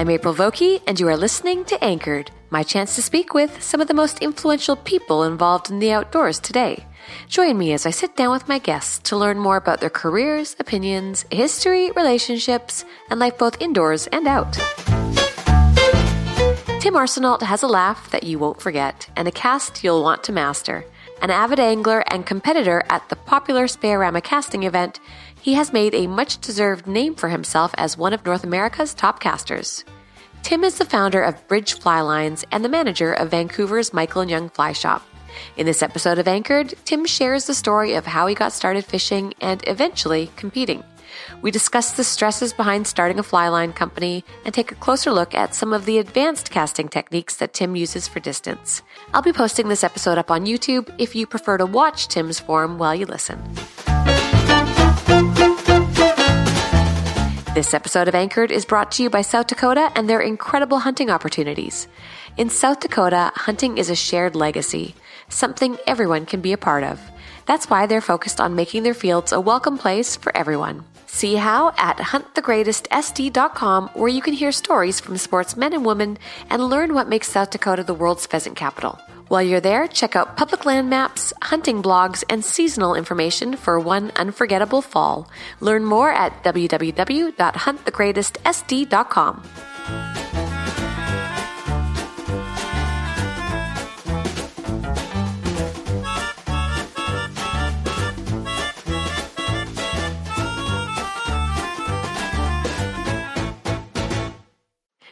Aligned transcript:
I'm 0.00 0.08
April 0.08 0.32
Vokey, 0.32 0.80
and 0.86 0.98
you 0.98 1.06
are 1.08 1.16
listening 1.16 1.66
to 1.66 1.84
Anchored, 1.84 2.30
my 2.48 2.62
chance 2.62 2.94
to 2.94 3.02
speak 3.02 3.34
with 3.34 3.62
some 3.62 3.82
of 3.82 3.86
the 3.86 3.92
most 3.92 4.20
influential 4.20 4.74
people 4.74 5.24
involved 5.24 5.68
in 5.68 5.78
the 5.78 5.92
outdoors 5.92 6.40
today. 6.40 6.86
Join 7.28 7.58
me 7.58 7.74
as 7.74 7.84
I 7.84 7.90
sit 7.90 8.16
down 8.16 8.30
with 8.30 8.48
my 8.48 8.58
guests 8.58 8.98
to 9.10 9.16
learn 9.18 9.38
more 9.38 9.58
about 9.58 9.82
their 9.82 9.90
careers, 9.90 10.56
opinions, 10.58 11.26
history, 11.30 11.90
relationships, 11.90 12.86
and 13.10 13.20
life 13.20 13.36
both 13.36 13.60
indoors 13.60 14.06
and 14.06 14.26
out. 14.26 14.54
Tim 16.80 16.94
Arsenault 16.94 17.42
has 17.42 17.62
a 17.62 17.68
laugh 17.68 18.10
that 18.10 18.22
you 18.24 18.38
won't 18.38 18.62
forget 18.62 19.06
and 19.16 19.28
a 19.28 19.30
cast 19.30 19.84
you'll 19.84 20.02
want 20.02 20.24
to 20.24 20.32
master. 20.32 20.86
An 21.20 21.28
avid 21.28 21.60
angler 21.60 22.02
and 22.06 22.24
competitor 22.24 22.82
at 22.88 23.06
the 23.10 23.16
popular 23.16 23.68
Spey-O-Rama 23.68 24.22
casting 24.22 24.62
event, 24.62 24.98
he 25.38 25.52
has 25.54 25.74
made 25.74 25.94
a 25.94 26.06
much 26.06 26.40
deserved 26.40 26.86
name 26.86 27.14
for 27.14 27.28
himself 27.28 27.74
as 27.76 27.98
one 27.98 28.14
of 28.14 28.24
North 28.24 28.44
America's 28.44 28.94
top 28.94 29.20
casters. 29.20 29.84
Tim 30.42 30.64
is 30.64 30.78
the 30.78 30.84
founder 30.84 31.22
of 31.22 31.46
Bridge 31.48 31.74
Fly 31.74 32.00
Lines 32.00 32.44
and 32.50 32.64
the 32.64 32.68
manager 32.68 33.12
of 33.12 33.30
Vancouver's 33.30 33.92
Michael 33.92 34.22
and 34.22 34.30
Young 34.30 34.48
Fly 34.48 34.72
Shop. 34.72 35.06
In 35.56 35.66
this 35.66 35.82
episode 35.82 36.18
of 36.18 36.26
Anchored, 36.26 36.74
Tim 36.84 37.06
shares 37.06 37.46
the 37.46 37.54
story 37.54 37.94
of 37.94 38.06
how 38.06 38.26
he 38.26 38.34
got 38.34 38.52
started 38.52 38.84
fishing 38.84 39.32
and 39.40 39.62
eventually 39.68 40.30
competing. 40.36 40.82
We 41.42 41.50
discuss 41.50 41.92
the 41.92 42.04
stresses 42.04 42.52
behind 42.52 42.86
starting 42.86 43.18
a 43.18 43.22
fly 43.22 43.48
line 43.48 43.72
company 43.72 44.24
and 44.44 44.54
take 44.54 44.72
a 44.72 44.76
closer 44.76 45.12
look 45.12 45.34
at 45.34 45.54
some 45.54 45.72
of 45.72 45.84
the 45.84 45.98
advanced 45.98 46.50
casting 46.50 46.88
techniques 46.88 47.36
that 47.36 47.52
Tim 47.52 47.76
uses 47.76 48.08
for 48.08 48.20
distance. 48.20 48.82
I'll 49.12 49.22
be 49.22 49.32
posting 49.32 49.68
this 49.68 49.84
episode 49.84 50.18
up 50.18 50.30
on 50.30 50.46
YouTube 50.46 50.92
if 50.98 51.14
you 51.14 51.26
prefer 51.26 51.58
to 51.58 51.66
watch 51.66 52.08
Tim's 52.08 52.40
form 52.40 52.78
while 52.78 52.94
you 52.94 53.06
listen. 53.06 53.40
This 57.52 57.74
episode 57.74 58.06
of 58.06 58.14
Anchored 58.14 58.52
is 58.52 58.64
brought 58.64 58.92
to 58.92 59.02
you 59.02 59.10
by 59.10 59.22
South 59.22 59.48
Dakota 59.48 59.90
and 59.96 60.08
their 60.08 60.20
incredible 60.20 60.78
hunting 60.78 61.10
opportunities. 61.10 61.88
In 62.36 62.48
South 62.48 62.78
Dakota, 62.78 63.32
hunting 63.34 63.76
is 63.76 63.90
a 63.90 63.96
shared 63.96 64.36
legacy, 64.36 64.94
something 65.28 65.76
everyone 65.84 66.26
can 66.26 66.40
be 66.40 66.52
a 66.52 66.56
part 66.56 66.84
of. 66.84 67.00
That's 67.46 67.68
why 67.68 67.86
they're 67.86 68.00
focused 68.00 68.40
on 68.40 68.54
making 68.54 68.84
their 68.84 68.94
fields 68.94 69.32
a 69.32 69.40
welcome 69.40 69.78
place 69.78 70.14
for 70.14 70.34
everyone. 70.36 70.84
See 71.06 71.34
how 71.34 71.74
at 71.76 71.96
huntthegreatestsd.com, 71.96 73.88
where 73.94 74.08
you 74.08 74.22
can 74.22 74.34
hear 74.34 74.52
stories 74.52 75.00
from 75.00 75.16
sportsmen 75.16 75.72
and 75.72 75.84
women 75.84 76.18
and 76.50 76.62
learn 76.62 76.94
what 76.94 77.08
makes 77.08 77.28
South 77.28 77.50
Dakota 77.50 77.82
the 77.82 77.94
world's 77.94 78.26
pheasant 78.26 78.54
capital. 78.54 79.00
While 79.30 79.42
you're 79.44 79.60
there, 79.60 79.86
check 79.86 80.16
out 80.16 80.36
public 80.36 80.66
land 80.66 80.90
maps, 80.90 81.32
hunting 81.40 81.84
blogs, 81.84 82.24
and 82.28 82.44
seasonal 82.44 82.96
information 82.96 83.54
for 83.54 83.78
one 83.78 84.10
unforgettable 84.16 84.82
fall. 84.82 85.30
Learn 85.60 85.84
more 85.84 86.10
at 86.10 86.42
www.huntthegreatestsd.com. 86.42 89.42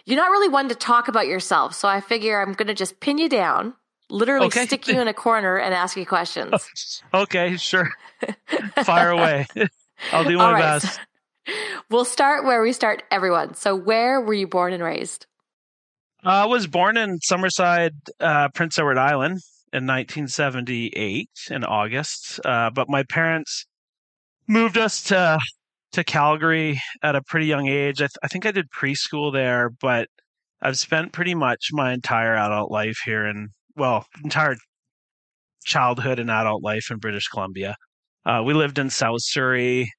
You're 0.04 0.16
not 0.16 0.32
really 0.32 0.48
one 0.48 0.68
to 0.70 0.74
talk 0.74 1.06
about 1.06 1.28
yourself, 1.28 1.72
so 1.74 1.86
I 1.86 2.00
figure 2.00 2.40
I'm 2.40 2.54
going 2.54 2.66
to 2.66 2.74
just 2.74 2.98
pin 2.98 3.18
you 3.18 3.28
down, 3.28 3.74
literally 4.10 4.46
Okay. 4.46 4.66
stick 4.66 4.88
you 4.88 5.00
in 5.00 5.08
a 5.08 5.14
corner 5.14 5.56
and 5.56 5.74
ask 5.74 5.96
you 5.96 6.06
questions. 6.06 7.02
Okay, 7.14 7.56
sure. 7.56 7.88
Fire 8.84 9.10
away. 9.10 9.46
I'll 10.12 10.24
do 10.24 10.36
my 10.38 10.52
right. 10.52 10.60
best. 10.60 11.00
We'll 11.90 12.04
start 12.04 12.44
where 12.44 12.60
we 12.60 12.74
start 12.74 13.02
everyone. 13.10 13.54
So, 13.54 13.74
where 13.74 14.20
were 14.20 14.34
you 14.34 14.46
born 14.46 14.74
and 14.74 14.82
raised? 14.82 15.24
Uh, 16.22 16.28
I 16.28 16.44
was 16.44 16.66
born 16.66 16.98
in 16.98 17.18
Summerside, 17.20 17.92
uh, 18.20 18.50
Prince 18.50 18.78
Edward 18.78 18.98
Island 18.98 19.40
in 19.72 19.86
1978 19.86 21.30
in 21.50 21.64
August. 21.64 22.38
Uh, 22.44 22.68
but 22.68 22.90
my 22.90 23.02
parents 23.04 23.64
moved 24.46 24.76
us 24.76 25.02
to 25.04 25.38
to 25.92 26.04
Calgary 26.04 26.80
at 27.02 27.16
a 27.16 27.22
pretty 27.22 27.46
young 27.46 27.66
age. 27.66 28.02
I, 28.02 28.04
th- 28.04 28.18
I 28.22 28.28
think 28.28 28.44
I 28.44 28.50
did 28.50 28.70
preschool 28.70 29.32
there, 29.32 29.70
but 29.70 30.08
I've 30.60 30.76
spent 30.76 31.12
pretty 31.12 31.34
much 31.34 31.68
my 31.72 31.94
entire 31.94 32.36
adult 32.36 32.70
life 32.70 32.98
here 33.06 33.24
in 33.24 33.48
well, 33.78 34.04
entire 34.24 34.56
childhood 35.64 36.18
and 36.18 36.30
adult 36.30 36.62
life 36.62 36.90
in 36.90 36.98
British 36.98 37.28
Columbia. 37.28 37.76
Uh, 38.26 38.42
we 38.44 38.54
lived 38.54 38.78
in 38.78 38.90
South 38.90 39.20
Surrey 39.20 39.90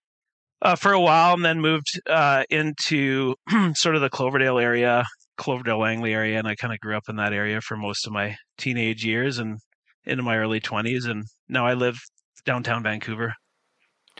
uh, 0.61 0.75
for 0.75 0.91
a 0.91 0.99
while 0.99 1.33
and 1.33 1.45
then 1.45 1.61
moved 1.61 1.99
uh, 2.07 2.43
into 2.49 3.35
sort 3.75 3.95
of 3.95 4.01
the 4.01 4.09
Cloverdale 4.09 4.59
area, 4.59 5.03
Cloverdale 5.37 5.79
Langley 5.79 6.13
area, 6.13 6.37
and 6.37 6.47
I 6.47 6.55
kind 6.55 6.73
of 6.73 6.79
grew 6.79 6.95
up 6.95 7.03
in 7.09 7.15
that 7.15 7.33
area 7.33 7.61
for 7.61 7.77
most 7.77 8.05
of 8.05 8.13
my 8.13 8.35
teenage 8.57 9.05
years 9.05 9.39
and 9.39 9.57
into 10.05 10.23
my 10.23 10.37
early 10.37 10.59
20s. 10.59 11.09
And 11.09 11.23
now 11.47 11.65
I 11.65 11.73
live 11.73 11.99
downtown 12.45 12.83
Vancouver. 12.83 13.33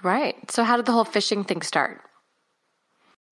Right. 0.01 0.35
So, 0.49 0.63
how 0.63 0.77
did 0.77 0.85
the 0.85 0.93
whole 0.93 1.05
fishing 1.05 1.43
thing 1.43 1.61
start? 1.61 2.01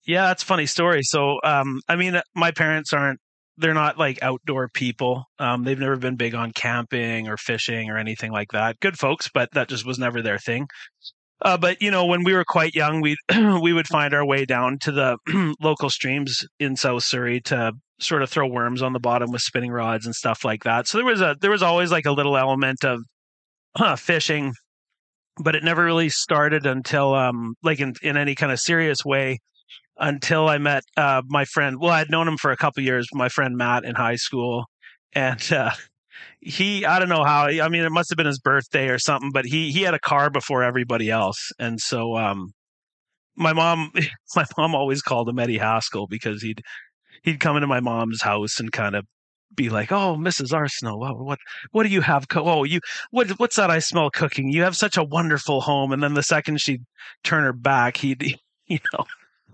Yeah, 0.05 0.27
that's 0.27 0.43
a 0.43 0.45
funny 0.45 0.65
story. 0.65 1.03
So, 1.03 1.39
um, 1.43 1.81
I 1.87 1.95
mean, 1.95 2.19
my 2.35 2.51
parents 2.51 2.93
aren't, 2.93 3.19
they're 3.57 3.73
not 3.73 3.97
like 3.97 4.21
outdoor 4.21 4.69
people. 4.69 5.25
Um, 5.39 5.63
they've 5.63 5.79
never 5.79 5.95
been 5.97 6.15
big 6.15 6.35
on 6.35 6.51
camping 6.51 7.27
or 7.27 7.37
fishing 7.37 7.89
or 7.89 7.97
anything 7.97 8.31
like 8.31 8.51
that. 8.51 8.79
Good 8.79 8.97
folks, 8.97 9.29
but 9.33 9.49
that 9.53 9.67
just 9.67 9.85
was 9.85 9.99
never 9.99 10.21
their 10.21 10.37
thing. 10.37 10.67
Uh, 11.41 11.57
but 11.57 11.81
you 11.81 11.91
know, 11.91 12.05
when 12.05 12.23
we 12.23 12.33
were 12.33 12.45
quite 12.45 12.75
young, 12.75 13.01
we 13.01 13.15
we 13.61 13.73
would 13.73 13.87
find 13.87 14.13
our 14.13 14.25
way 14.25 14.45
down 14.45 14.79
to 14.79 14.91
the 14.91 15.55
local 15.61 15.89
streams 15.89 16.45
in 16.59 16.75
South 16.75 17.03
Surrey 17.03 17.41
to 17.41 17.73
sort 17.99 18.21
of 18.21 18.29
throw 18.29 18.47
worms 18.47 18.81
on 18.81 18.93
the 18.93 18.99
bottom 18.99 19.31
with 19.31 19.41
spinning 19.41 19.71
rods 19.71 20.05
and 20.05 20.15
stuff 20.15 20.45
like 20.45 20.63
that. 20.63 20.87
So 20.87 20.97
there 20.97 21.05
was 21.05 21.21
a 21.21 21.35
there 21.41 21.51
was 21.51 21.63
always 21.63 21.91
like 21.91 22.05
a 22.05 22.11
little 22.11 22.37
element 22.37 22.83
of 22.83 23.01
uh, 23.79 23.95
fishing 23.95 24.53
but 25.39 25.55
it 25.55 25.63
never 25.63 25.83
really 25.83 26.09
started 26.09 26.65
until 26.65 27.13
um 27.13 27.55
like 27.63 27.79
in 27.79 27.93
in 28.01 28.17
any 28.17 28.35
kind 28.35 28.51
of 28.51 28.59
serious 28.59 29.05
way 29.05 29.39
until 29.99 30.49
I 30.49 30.57
met 30.57 30.83
uh 30.95 31.21
my 31.27 31.45
friend. 31.45 31.79
Well, 31.79 31.91
I'd 31.91 32.09
known 32.09 32.27
him 32.27 32.37
for 32.37 32.51
a 32.51 32.57
couple 32.57 32.83
years. 32.83 33.07
My 33.13 33.29
friend 33.29 33.57
Matt 33.57 33.85
in 33.85 33.95
high 33.95 34.15
school, 34.15 34.65
and 35.13 35.41
uh, 35.51 35.71
he 36.41 36.85
I 36.85 36.99
don't 36.99 37.09
know 37.09 37.23
how. 37.23 37.47
I 37.47 37.69
mean, 37.69 37.83
it 37.83 37.91
must 37.91 38.09
have 38.09 38.17
been 38.17 38.25
his 38.25 38.39
birthday 38.39 38.89
or 38.89 38.99
something, 38.99 39.31
but 39.31 39.45
he 39.45 39.71
he 39.71 39.81
had 39.81 39.93
a 39.93 39.99
car 39.99 40.29
before 40.29 40.63
everybody 40.63 41.09
else, 41.09 41.51
and 41.59 41.79
so 41.79 42.15
um 42.15 42.53
my 43.35 43.53
mom 43.53 43.91
my 44.35 44.45
mom 44.57 44.75
always 44.75 45.01
called 45.01 45.29
him 45.29 45.39
Eddie 45.39 45.57
Haskell 45.57 46.07
because 46.07 46.41
he'd 46.41 46.61
he'd 47.23 47.39
come 47.39 47.55
into 47.55 47.67
my 47.67 47.79
mom's 47.79 48.21
house 48.21 48.59
and 48.59 48.71
kind 48.71 48.95
of 48.95 49.05
be 49.55 49.69
like, 49.69 49.91
"Oh, 49.91 50.15
Mrs. 50.17 50.51
Arsenault, 50.51 50.97
what 50.97 51.17
what 51.19 51.39
what 51.71 51.83
do 51.83 51.89
you 51.89 52.01
have? 52.01 52.27
Co- 52.27 52.45
oh, 52.45 52.63
you 52.63 52.79
what 53.11 53.29
what's 53.39 53.55
that 53.55 53.71
I 53.71 53.79
smell 53.79 54.09
cooking? 54.09 54.49
You 54.51 54.63
have 54.63 54.75
such 54.75 54.97
a 54.97 55.03
wonderful 55.03 55.61
home." 55.61 55.91
And 55.91 56.03
then 56.03 56.13
the 56.13 56.23
second 56.23 56.61
she'd 56.61 56.83
turn 57.23 57.43
her 57.43 57.53
back, 57.53 57.97
he'd 57.97 58.39
you 58.67 58.79
know, 58.93 59.05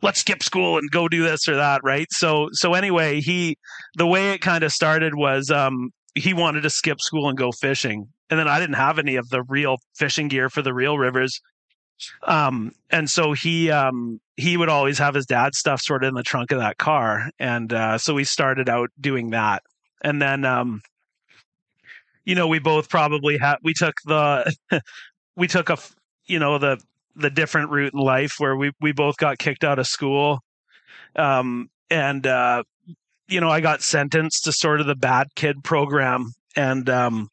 let's 0.03 0.19
skip 0.19 0.43
school 0.43 0.77
and 0.77 0.91
go 0.91 1.07
do 1.07 1.23
this 1.23 1.47
or 1.47 1.55
that, 1.55 1.81
right? 1.83 2.07
So 2.11 2.49
so 2.51 2.73
anyway, 2.75 3.21
he 3.21 3.57
the 3.95 4.05
way 4.05 4.31
it 4.31 4.41
kind 4.41 4.63
of 4.63 4.71
started 4.71 5.15
was 5.15 5.49
um 5.49 5.89
he 6.13 6.33
wanted 6.33 6.61
to 6.61 6.69
skip 6.69 7.01
school 7.01 7.29
and 7.29 7.37
go 7.37 7.51
fishing. 7.51 8.07
And 8.29 8.39
then 8.39 8.47
I 8.47 8.59
didn't 8.59 8.75
have 8.75 8.99
any 8.99 9.15
of 9.15 9.29
the 9.29 9.43
real 9.47 9.77
fishing 9.95 10.27
gear 10.27 10.49
for 10.49 10.61
the 10.61 10.73
real 10.73 10.97
rivers. 10.97 11.39
Um 12.27 12.73
and 12.91 13.09
so 13.09 13.31
he 13.31 13.71
um 13.71 14.19
he 14.35 14.57
would 14.57 14.69
always 14.69 14.99
have 14.99 15.15
his 15.15 15.25
dad's 15.25 15.57
stuff 15.57 15.81
sort 15.81 16.03
of 16.03 16.09
in 16.09 16.15
the 16.15 16.23
trunk 16.23 16.51
of 16.51 16.59
that 16.59 16.77
car. 16.77 17.29
And 17.39 17.73
uh 17.73 17.97
so 17.97 18.13
we 18.13 18.25
started 18.25 18.69
out 18.69 18.89
doing 18.99 19.31
that 19.31 19.63
and 20.03 20.21
then 20.21 20.45
um 20.45 20.81
you 22.25 22.35
know 22.35 22.47
we 22.47 22.59
both 22.59 22.89
probably 22.89 23.37
had 23.37 23.55
we 23.63 23.73
took 23.73 23.95
the 24.05 24.53
we 25.35 25.47
took 25.47 25.69
a 25.69 25.77
you 26.25 26.39
know 26.39 26.57
the 26.57 26.79
the 27.15 27.29
different 27.29 27.69
route 27.69 27.93
in 27.93 27.99
life 27.99 28.35
where 28.37 28.55
we 28.55 28.71
we 28.81 28.91
both 28.91 29.17
got 29.17 29.37
kicked 29.37 29.63
out 29.63 29.79
of 29.79 29.87
school. 29.87 30.39
Um 31.15 31.69
and 31.89 32.25
uh 32.25 32.63
you 33.27 33.39
know 33.39 33.49
i 33.49 33.61
got 33.61 33.81
sentenced 33.81 34.43
to 34.45 34.51
sort 34.51 34.81
of 34.81 34.87
the 34.87 34.95
bad 34.95 35.27
kid 35.35 35.63
program. 35.63 36.31
And 36.55 36.89
um 36.89 37.29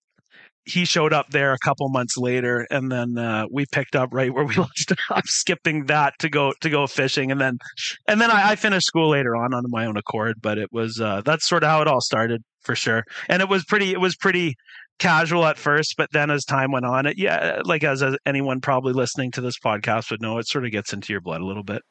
he 0.64 0.84
showed 0.84 1.12
up 1.12 1.30
there 1.30 1.52
a 1.52 1.58
couple 1.58 1.88
months 1.88 2.16
later. 2.16 2.66
And 2.70 2.90
then 2.90 3.18
uh, 3.18 3.46
we 3.50 3.66
picked 3.72 3.96
up 3.96 4.10
right 4.12 4.32
where 4.32 4.44
we 4.44 4.54
left 4.56 4.92
off 5.10 5.26
skipping 5.26 5.86
that 5.86 6.14
to 6.20 6.28
go 6.28 6.52
to 6.60 6.70
go 6.70 6.86
fishing. 6.86 7.30
And 7.30 7.40
then 7.40 7.58
and 8.06 8.20
then 8.20 8.30
I, 8.30 8.50
I 8.50 8.56
finished 8.56 8.86
school 8.86 9.10
later 9.10 9.36
on 9.36 9.54
on 9.54 9.64
my 9.68 9.86
own 9.86 9.96
accord. 9.96 10.36
But 10.40 10.58
it 10.58 10.68
was 10.72 11.00
uh, 11.00 11.22
that's 11.24 11.48
sort 11.48 11.62
of 11.62 11.70
how 11.70 11.82
it 11.82 11.88
all 11.88 12.00
started 12.00 12.42
for 12.62 12.74
sure. 12.74 13.04
And 13.28 13.42
it 13.42 13.48
was 13.48 13.64
pretty 13.64 13.92
it 13.92 14.00
was 14.00 14.16
pretty 14.16 14.54
casual 15.00 15.44
at 15.46 15.58
first 15.58 15.96
but 15.96 16.08
then 16.12 16.30
as 16.30 16.44
time 16.44 16.70
went 16.70 16.84
on 16.84 17.06
it 17.06 17.18
yeah 17.18 17.60
like 17.64 17.82
as, 17.82 18.02
as 18.02 18.16
anyone 18.24 18.60
probably 18.60 18.92
listening 18.92 19.30
to 19.32 19.40
this 19.40 19.58
podcast 19.58 20.10
would 20.10 20.22
know 20.22 20.38
it 20.38 20.46
sort 20.46 20.64
of 20.64 20.70
gets 20.70 20.92
into 20.92 21.12
your 21.12 21.20
blood 21.20 21.40
a 21.40 21.46
little 21.46 21.64
bit 21.64 21.82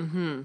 Mm-hmm. 0.00 0.42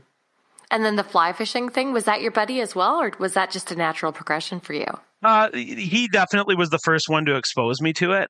And 0.71 0.85
then 0.85 0.95
the 0.95 1.03
fly 1.03 1.31
fishing 1.33 1.69
thing, 1.69 1.93
was 1.93 2.05
that 2.05 2.21
your 2.21 2.31
buddy 2.31 2.59
as 2.59 2.75
well, 2.75 2.95
or 2.95 3.11
was 3.19 3.33
that 3.33 3.51
just 3.51 3.71
a 3.71 3.75
natural 3.75 4.11
progression 4.11 4.59
for 4.59 4.73
you? 4.73 4.87
Uh, 5.23 5.49
he 5.53 6.07
definitely 6.11 6.55
was 6.55 6.69
the 6.69 6.79
first 6.79 7.07
one 7.07 7.25
to 7.25 7.35
expose 7.35 7.81
me 7.81 7.93
to 7.93 8.13
it. 8.13 8.29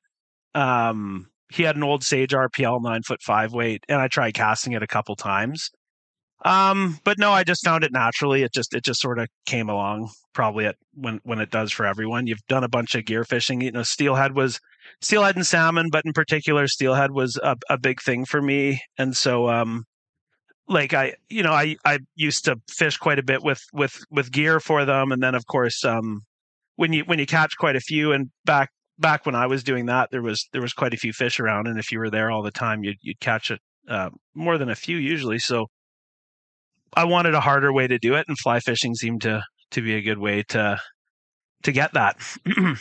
Um, 0.54 1.28
he 1.50 1.62
had 1.62 1.76
an 1.76 1.82
old 1.82 2.04
Sage 2.04 2.32
RPL 2.32 2.82
nine 2.82 3.02
foot 3.02 3.22
five 3.22 3.52
weight, 3.52 3.84
and 3.88 4.00
I 4.00 4.08
tried 4.08 4.34
casting 4.34 4.72
it 4.72 4.82
a 4.82 4.86
couple 4.86 5.16
times. 5.16 5.70
Um, 6.46 7.00
but 7.02 7.18
no, 7.18 7.32
I 7.32 7.42
just 7.42 7.64
found 7.64 7.82
it 7.82 7.92
naturally. 7.92 8.44
It 8.44 8.52
just 8.52 8.72
it 8.72 8.84
just 8.84 9.00
sort 9.00 9.18
of 9.18 9.26
came 9.46 9.68
along, 9.68 10.10
probably 10.32 10.66
at 10.66 10.76
when 10.94 11.18
when 11.24 11.40
it 11.40 11.50
does 11.50 11.72
for 11.72 11.84
everyone. 11.84 12.28
You've 12.28 12.46
done 12.48 12.62
a 12.62 12.68
bunch 12.68 12.94
of 12.94 13.04
gear 13.04 13.24
fishing. 13.24 13.60
You 13.60 13.72
know, 13.72 13.82
steelhead 13.82 14.36
was 14.36 14.60
steelhead 15.00 15.34
and 15.34 15.44
salmon, 15.44 15.88
but 15.90 16.04
in 16.06 16.12
particular, 16.12 16.68
steelhead 16.68 17.10
was 17.10 17.36
a, 17.42 17.56
a 17.68 17.76
big 17.76 18.00
thing 18.00 18.24
for 18.24 18.40
me, 18.40 18.80
and 18.96 19.16
so 19.16 19.48
um, 19.48 19.86
like 20.68 20.94
I, 20.94 21.14
you 21.28 21.42
know, 21.42 21.52
I 21.52 21.74
I 21.84 21.98
used 22.14 22.44
to 22.44 22.60
fish 22.70 22.96
quite 22.96 23.18
a 23.18 23.24
bit 23.24 23.42
with 23.42 23.60
with 23.72 23.98
with 24.12 24.30
gear 24.30 24.60
for 24.60 24.84
them, 24.84 25.10
and 25.10 25.20
then 25.20 25.34
of 25.34 25.46
course, 25.46 25.84
um, 25.84 26.20
when 26.76 26.92
you 26.92 27.02
when 27.06 27.18
you 27.18 27.26
catch 27.26 27.56
quite 27.58 27.74
a 27.74 27.80
few, 27.80 28.12
and 28.12 28.30
back 28.44 28.70
back 29.00 29.26
when 29.26 29.34
I 29.34 29.48
was 29.48 29.64
doing 29.64 29.86
that, 29.86 30.10
there 30.12 30.22
was 30.22 30.48
there 30.52 30.62
was 30.62 30.72
quite 30.72 30.94
a 30.94 30.98
few 30.98 31.12
fish 31.12 31.40
around, 31.40 31.66
and 31.66 31.76
if 31.76 31.90
you 31.90 31.98
were 31.98 32.10
there 32.10 32.30
all 32.30 32.42
the 32.44 32.52
time, 32.52 32.84
you'd 32.84 32.98
you'd 33.02 33.18
catch 33.18 33.50
it 33.50 33.58
uh, 33.88 34.10
more 34.32 34.58
than 34.58 34.70
a 34.70 34.76
few 34.76 34.96
usually. 34.96 35.40
So 35.40 35.66
I 36.96 37.04
wanted 37.04 37.34
a 37.34 37.40
harder 37.40 37.72
way 37.72 37.86
to 37.86 37.98
do 37.98 38.14
it, 38.14 38.24
and 38.28 38.36
fly 38.38 38.58
fishing 38.60 38.94
seemed 38.94 39.22
to 39.22 39.44
to 39.72 39.82
be 39.82 39.94
a 39.94 40.02
good 40.02 40.18
way 40.18 40.42
to 40.48 40.80
to 41.62 41.72
get 41.72 41.92
that. 41.94 42.16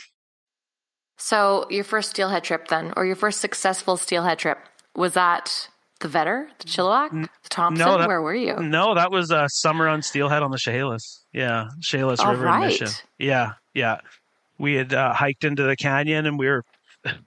So, 1.18 1.66
your 1.70 1.84
first 1.86 2.10
steelhead 2.12 2.44
trip, 2.44 2.68
then, 2.68 2.92
or 2.98 3.06
your 3.06 3.16
first 3.16 3.40
successful 3.40 3.96
steelhead 3.96 4.38
trip, 4.38 4.58
was 4.96 5.14
that 5.14 5.70
the 6.02 6.10
Vedder, 6.10 6.50
the 6.60 6.66
Chilliwack, 6.68 7.12
the 7.12 7.50
Thompson? 7.50 7.86
no, 7.86 7.98
that- 7.98 8.08
Where 8.10 8.22
were 8.22 8.36
you? 8.36 8.58
no, 8.58 8.96
that 8.96 9.12
was 9.12 9.32
uh, 9.32 9.48
summer 9.48 9.88
on 9.88 10.02
Steelhead 10.02 10.44
on 10.44 10.52
the 10.52 10.58
Chehalis. 10.58 11.24
Yeah, 11.32 11.68
Chehalis 11.82 12.20
All 12.20 12.32
River 12.32 12.46
right. 12.46 12.66
Mission. 12.68 12.90
Yeah, 13.18 13.54
yeah. 13.74 14.00
We 14.58 14.74
had 14.76 14.94
uh, 14.94 15.14
hiked 15.14 15.46
into 15.46 15.64
the 15.64 15.76
canyon 15.78 16.26
and 16.26 16.38
we 16.38 16.48
were 16.48 16.64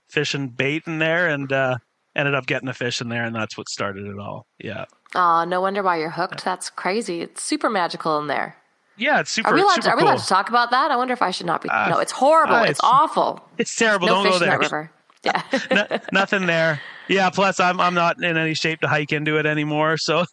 fishing 0.09 0.49
bait 0.49 0.83
in 0.85 0.99
there 0.99 1.27
and 1.27 1.51
uh, 1.51 1.77
ended 2.15 2.35
up 2.35 2.45
getting 2.45 2.69
a 2.69 2.73
fish 2.73 3.01
in 3.01 3.09
there, 3.09 3.23
and 3.23 3.35
that's 3.35 3.57
what 3.57 3.69
started 3.69 4.05
it 4.05 4.19
all. 4.19 4.45
Yeah, 4.59 4.85
Oh, 5.15 5.43
no 5.45 5.61
wonder 5.61 5.81
why 5.83 5.97
you're 5.97 6.09
hooked. 6.11 6.43
That's 6.45 6.69
crazy. 6.69 7.21
It's 7.21 7.41
super 7.43 7.69
magical 7.69 8.19
in 8.19 8.27
there. 8.27 8.55
yeah. 8.97 9.19
It's 9.21 9.31
super. 9.31 9.49
Are 9.49 9.53
we 9.55 9.61
allowed, 9.61 9.75
super 9.75 9.83
to, 9.85 9.89
are 9.91 9.95
we 9.95 10.01
cool. 10.01 10.09
allowed 10.09 10.19
to 10.19 10.27
talk 10.27 10.49
about 10.49 10.71
that? 10.71 10.91
I 10.91 10.95
wonder 10.97 11.13
if 11.13 11.21
I 11.21 11.31
should 11.31 11.45
not 11.47 11.61
be. 11.63 11.69
Uh, 11.69 11.89
no, 11.89 11.99
it's 11.99 12.11
horrible. 12.11 12.55
uh, 12.55 12.61
it's, 12.63 12.79
it's- 12.79 12.79
awful. 12.83 13.41
It's 13.57 13.75
terrible. 13.75 14.07
no 14.07 14.13
Don't 14.15 14.23
fish 14.25 14.39
go 14.39 14.43
in 14.45 14.49
there. 14.49 14.59
that 14.59 14.63
river. 14.63 14.91
Yeah. 15.23 15.41
No- 15.71 15.99
nothing 16.13 16.45
there. 16.45 16.79
Yeah. 17.07 17.29
Plus, 17.31 17.59
I'm 17.59 17.79
I'm 17.81 17.93
not 17.95 18.23
in 18.23 18.37
any 18.37 18.53
shape 18.53 18.81
to 18.81 18.87
hike 18.87 19.11
into 19.11 19.37
it 19.37 19.45
anymore. 19.45 19.97
So, 19.97 20.25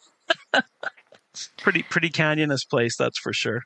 pretty 1.59 1.83
pretty 1.83 2.09
canyonous 2.11 2.65
place, 2.65 2.97
that's 2.97 3.19
for 3.19 3.33
sure. 3.33 3.63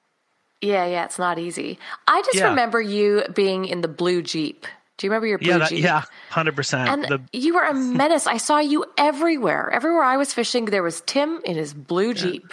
yeah, 0.62 0.86
yeah, 0.86 1.04
it's 1.04 1.18
not 1.18 1.38
easy. 1.38 1.78
I 2.06 2.22
just 2.22 2.36
Yeah. 2.36 2.48
remember 2.50 2.80
you 2.80 3.24
being 3.34 3.64
in 3.64 3.80
the 3.80 3.88
blue 3.88 4.22
Jeep. 4.22 4.66
Do 5.00 5.06
you 5.06 5.10
remember 5.10 5.26
your 5.28 5.38
blue 5.38 5.48
Yeah, 5.48 5.58
that, 5.58 5.70
Jeep? 5.70 5.82
yeah, 5.82 6.02
hundred 6.28 6.54
percent. 6.54 6.88
And 6.90 7.04
The 7.04 7.20
you 7.32 7.54
were 7.54 7.62
a 7.64 7.72
menace. 7.72 8.26
I 8.26 8.36
saw 8.36 8.58
you 8.58 8.84
everywhere. 8.98 9.70
Everywhere 9.72 10.02
I 10.04 10.18
was 10.18 10.34
fishing, 10.34 10.66
there 10.66 10.82
was 10.82 11.00
Tim 11.06 11.40
in 11.44 11.56
his 11.56 11.72
blue 11.72 12.12
Jeep. 12.12 12.52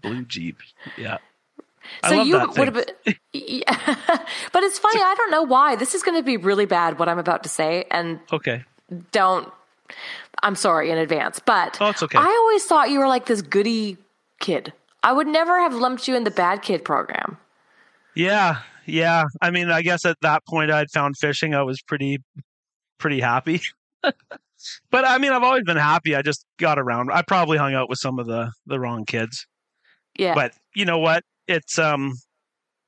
blue 0.00 0.24
jeep. 0.24 0.56
Yeah. 0.96 1.18
So 2.08 2.22
you 2.22 2.38
would 2.38 2.56
have 2.56 2.74
been, 3.04 3.16
yeah. 3.34 3.96
but 4.52 4.62
it's 4.62 4.78
funny. 4.78 5.00
I 5.02 5.14
don't 5.18 5.30
know 5.30 5.42
why. 5.42 5.76
This 5.76 5.94
is 5.94 6.02
going 6.02 6.16
to 6.16 6.22
be 6.22 6.38
really 6.38 6.64
bad. 6.64 6.98
What 6.98 7.10
I'm 7.10 7.18
about 7.18 7.42
to 7.42 7.50
say, 7.50 7.84
and 7.90 8.20
Okay. 8.32 8.64
don't. 9.12 9.52
I'm 10.42 10.54
sorry 10.56 10.90
in 10.90 10.96
advance, 10.98 11.40
but 11.44 11.76
Oh, 11.80 11.90
it's 11.90 12.02
okay. 12.02 12.18
I 12.18 12.24
always 12.24 12.64
thought 12.64 12.88
you 12.90 13.00
were 13.00 13.06
like 13.08 13.26
this 13.26 13.42
goody 13.42 13.98
kid. 14.40 14.72
I 15.02 15.12
would 15.12 15.26
never 15.26 15.60
have 15.60 15.74
lumped 15.74 16.08
you 16.08 16.16
in 16.16 16.24
the 16.24 16.30
bad 16.30 16.62
kid 16.62 16.84
program. 16.84 17.36
Yeah, 18.14 18.62
yeah. 18.86 19.24
I 19.42 19.50
mean, 19.50 19.70
I 19.70 19.82
guess 19.82 20.04
at 20.04 20.16
that 20.22 20.44
point 20.46 20.70
I'd 20.70 20.90
found 20.90 21.16
fishing. 21.18 21.54
I 21.54 21.62
was 21.62 21.80
pretty, 21.82 22.18
pretty 22.98 23.20
happy. 23.20 23.60
but 24.02 25.04
I 25.04 25.18
mean, 25.18 25.32
I've 25.32 25.42
always 25.42 25.64
been 25.64 25.76
happy. 25.76 26.14
I 26.14 26.22
just 26.22 26.44
got 26.58 26.78
around. 26.78 27.10
I 27.12 27.22
probably 27.22 27.58
hung 27.58 27.74
out 27.74 27.88
with 27.88 27.98
some 27.98 28.18
of 28.18 28.26
the 28.26 28.50
the 28.66 28.80
wrong 28.80 29.04
kids. 29.04 29.46
Yeah, 30.18 30.34
But 30.34 30.54
you 30.74 30.84
know 30.86 30.98
what? 30.98 31.24
It's 31.46 31.78
um, 31.78 32.14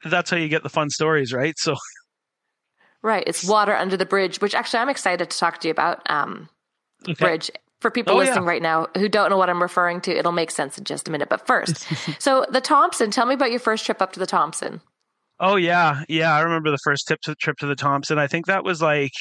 that's 0.04 0.30
how 0.30 0.36
you 0.38 0.48
get 0.48 0.62
the 0.62 0.70
fun 0.70 0.88
stories, 0.90 1.32
right? 1.32 1.54
So 1.58 1.76
right. 3.02 3.24
It's 3.26 3.44
water 3.44 3.74
under 3.76 3.96
the 3.96 4.06
bridge, 4.06 4.40
which 4.40 4.54
actually 4.54 4.80
I'm 4.80 4.88
excited 4.88 5.30
to 5.30 5.38
talk 5.38 5.60
to 5.60 5.68
you 5.68 5.72
about. 5.72 6.08
Um, 6.10 6.48
okay. 7.08 7.14
bridge. 7.14 7.50
For 7.80 7.92
people 7.92 8.14
Oh, 8.14 8.16
listening 8.16 8.42
yeah. 8.42 8.48
right 8.50 8.62
now 8.62 8.88
who 8.96 9.08
don't 9.08 9.30
know 9.30 9.36
what 9.36 9.48
I'm 9.48 9.62
referring 9.62 10.00
to, 10.00 10.10
it'll 10.10 10.32
make 10.32 10.50
sense 10.50 10.76
in 10.78 10.82
just 10.82 11.06
a 11.06 11.12
minute. 11.12 11.28
But 11.28 11.46
first, 11.46 11.86
so 12.20 12.44
the 12.50 12.60
Thompson, 12.60 13.12
tell 13.12 13.24
me 13.24 13.34
about 13.34 13.52
your 13.52 13.60
first 13.60 13.86
trip 13.86 14.02
up 14.02 14.12
to 14.14 14.18
the 14.18 14.26
Thompson. 14.26 14.80
Oh 15.40 15.57
yeah, 15.57 16.02
yeah. 16.09 16.35
I 16.35 16.40
remember 16.40 16.71
the 16.71 16.78
first 16.83 17.07
tip 17.07 17.21
to, 17.23 17.35
trip 17.37 17.57
to 17.59 17.66
the 17.66 17.76
Thompson. 17.76 18.18
I 18.18 18.26
think 18.26 18.47
that 18.47 18.64
was 18.64 18.83
like, 18.83 19.12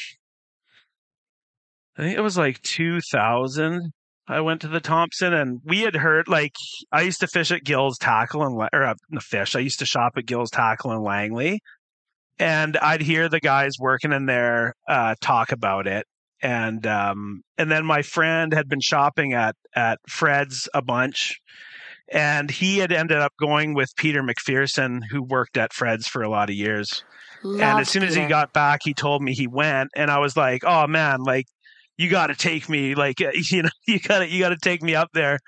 I 1.98 2.04
think 2.04 2.18
it 2.18 2.22
was 2.22 2.38
like 2.38 2.62
2000. 2.64 3.92
I 4.30 4.42
went 4.42 4.62
to 4.62 4.68
the 4.68 4.82
Thompson, 4.82 5.34
and 5.34 5.62
we 5.64 5.82
had 5.82 5.96
heard 5.96 6.28
like 6.28 6.54
I 6.92 7.02
used 7.02 7.22
to 7.22 7.28
fish 7.28 7.52
at 7.52 7.64
Gills 7.64 7.98
Tackle 7.98 8.44
and 8.44 8.70
or 8.74 8.84
uh, 8.84 8.96
the 9.10 9.22
fish. 9.22 9.56
I 9.56 9.60
used 9.60 9.80
to 9.80 9.86
shop 9.86 10.14
at 10.18 10.26
Gills 10.26 10.50
Tackle 10.50 10.92
in 10.92 11.02
Langley, 11.02 11.62
and 12.40 12.78
I'd 12.78 13.02
hear 13.02 13.30
the 13.30 13.40
guys 13.40 13.74
working 13.80 14.12
in 14.12 14.26
there 14.26 14.74
uh, 14.88 15.16
talk 15.22 15.52
about 15.52 15.88
it. 15.88 16.06
And 16.42 16.86
um, 16.86 17.42
and 17.58 17.72
then 17.72 17.86
my 17.86 18.02
friend 18.02 18.54
had 18.54 18.68
been 18.68 18.82
shopping 18.82 19.34
at 19.34 19.56
at 19.76 20.00
Fred's 20.10 20.68
a 20.74 20.82
bunch, 20.82 21.40
and 22.12 22.50
he 22.50 22.78
had 22.78 22.92
ended 22.92 23.18
up 23.18 23.34
going 23.40 23.74
with 23.74 23.96
Peter 23.96 24.24
McPherson, 24.24 25.02
who 25.10 25.24
worked 25.24 25.58
at 25.58 25.74
Fred's 25.74 26.08
for 26.08 26.22
a 26.22 26.30
lot 26.30 26.50
of 26.50 26.56
years. 26.56 27.04
and 27.44 27.80
as 27.80 27.90
soon 27.90 28.04
as 28.04 28.16
he 28.16 28.26
got 28.26 28.54
back, 28.54 28.82
he 28.84 28.94
told 28.94 29.22
me 29.22 29.34
he 29.34 29.48
went, 29.48 29.90
and 29.96 30.10
I 30.10 30.20
was 30.20 30.36
like, 30.36 30.64
"Oh 30.66 30.88
man, 30.88 31.24
like 31.24 31.46
you 31.98 32.10
got 32.10 32.28
to 32.28 32.36
take 32.36 32.70
me, 32.70 32.96
like 32.96 33.20
you 33.52 33.64
know, 33.64 33.70
you 33.88 34.00
got 34.00 34.20
to 34.20 34.28
you 34.28 34.40
got 34.40 34.50
to 34.50 34.58
take 34.58 34.82
me 34.82 34.96
up 34.96 35.10
there." 35.14 35.40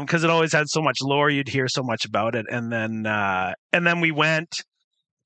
because 0.00 0.24
it 0.24 0.30
always 0.30 0.52
had 0.52 0.68
so 0.68 0.82
much 0.82 0.98
lore. 1.00 1.30
You'd 1.30 1.48
hear 1.48 1.68
so 1.68 1.82
much 1.82 2.04
about 2.04 2.34
it, 2.34 2.46
and 2.50 2.72
then 2.72 3.06
uh, 3.06 3.54
and 3.72 3.86
then 3.86 4.00
we 4.00 4.10
went, 4.10 4.62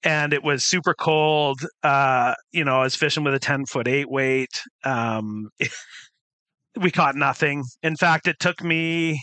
and 0.02 0.33
it 0.33 0.45
was 0.45 0.62
super 0.64 0.95
cold. 0.95 1.61
Uh, 1.83 2.35
you 2.52 2.64
know, 2.64 2.81
I 2.81 2.83
was 2.83 2.95
fishing 2.95 3.25
with 3.25 3.35
a 3.35 3.38
ten 3.38 3.64
foot 3.64 3.88
eight 3.88 4.11
weight. 4.11 4.61
Um, 4.85 5.49
we 6.81 6.90
caught 6.90 7.16
nothing. 7.16 7.64
In 7.83 7.97
fact, 7.97 8.26
it 8.26 8.38
took 8.38 8.62
me, 8.62 9.21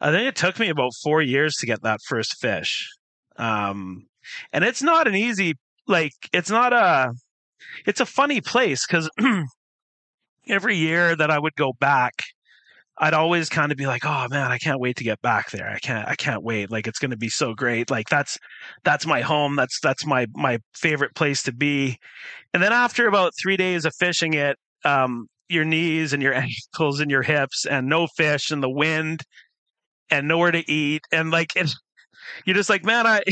I 0.00 0.10
think 0.10 0.28
it 0.28 0.36
took 0.36 0.58
me 0.58 0.68
about 0.68 0.92
four 1.02 1.20
years 1.22 1.56
to 1.56 1.66
get 1.66 1.82
that 1.82 2.00
first 2.06 2.40
fish. 2.40 2.88
Um, 3.36 4.06
and 4.52 4.64
it's 4.64 4.82
not 4.82 5.06
an 5.06 5.14
easy, 5.14 5.54
like, 5.86 6.12
it's 6.32 6.50
not 6.50 6.72
a, 6.72 7.12
it's 7.86 8.00
a 8.00 8.06
funny 8.06 8.40
place 8.40 8.86
because 8.86 9.10
every 10.48 10.76
year 10.76 11.14
that 11.16 11.30
I 11.30 11.38
would 11.38 11.54
go 11.56 11.72
back, 11.78 12.14
I'd 12.98 13.14
always 13.14 13.48
kind 13.48 13.72
of 13.72 13.78
be 13.78 13.86
like, 13.86 14.04
"Oh 14.04 14.26
man, 14.28 14.52
I 14.52 14.58
can't 14.58 14.78
wait 14.78 14.96
to 14.96 15.04
get 15.04 15.22
back 15.22 15.50
there. 15.50 15.68
I 15.70 15.78
can't 15.78 16.06
I 16.06 16.14
can't 16.16 16.42
wait. 16.42 16.70
Like 16.70 16.86
it's 16.86 16.98
going 16.98 17.12
to 17.12 17.16
be 17.16 17.30
so 17.30 17.54
great. 17.54 17.90
Like 17.90 18.10
that's 18.10 18.36
that's 18.84 19.06
my 19.06 19.22
home. 19.22 19.56
That's 19.56 19.80
that's 19.80 20.04
my 20.04 20.26
my 20.34 20.58
favorite 20.74 21.14
place 21.14 21.42
to 21.44 21.52
be." 21.52 21.98
And 22.52 22.62
then 22.62 22.72
after 22.72 23.06
about 23.06 23.32
3 23.40 23.56
days 23.56 23.84
of 23.86 23.94
fishing 23.98 24.34
it, 24.34 24.58
um 24.84 25.28
your 25.48 25.64
knees 25.64 26.12
and 26.12 26.22
your 26.22 26.34
ankles 26.74 27.00
and 27.00 27.10
your 27.10 27.22
hips 27.22 27.64
and 27.66 27.88
no 27.88 28.06
fish 28.06 28.50
and 28.50 28.62
the 28.62 28.70
wind 28.70 29.22
and 30.10 30.28
nowhere 30.28 30.50
to 30.50 30.70
eat 30.70 31.02
and 31.12 31.30
like 31.30 31.52
and 31.56 31.72
you're 32.44 32.56
just 32.56 32.70
like, 32.70 32.84
"Man, 32.84 33.06
I 33.06 33.22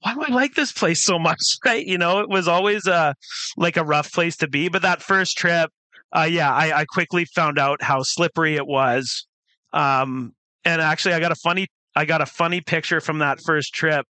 why 0.00 0.14
do 0.14 0.22
I 0.22 0.32
like 0.32 0.54
this 0.54 0.72
place 0.72 1.02
so 1.02 1.18
much?" 1.18 1.38
Right? 1.64 1.86
You 1.86 1.98
know, 1.98 2.20
it 2.20 2.28
was 2.28 2.48
always 2.48 2.86
a 2.86 3.14
like 3.56 3.76
a 3.76 3.84
rough 3.84 4.12
place 4.12 4.36
to 4.38 4.48
be, 4.48 4.68
but 4.68 4.82
that 4.82 5.02
first 5.02 5.36
trip 5.36 5.70
uh, 6.16 6.28
yeah, 6.30 6.52
I, 6.52 6.80
I, 6.80 6.84
quickly 6.86 7.24
found 7.26 7.58
out 7.58 7.82
how 7.82 8.02
slippery 8.02 8.56
it 8.56 8.66
was. 8.66 9.26
Um, 9.72 10.32
and 10.64 10.80
actually, 10.80 11.14
I 11.14 11.20
got 11.20 11.32
a 11.32 11.36
funny, 11.36 11.66
I 11.94 12.04
got 12.04 12.22
a 12.22 12.26
funny 12.26 12.60
picture 12.60 13.00
from 13.00 13.18
that 13.18 13.40
first 13.44 13.74
trip. 13.74 14.06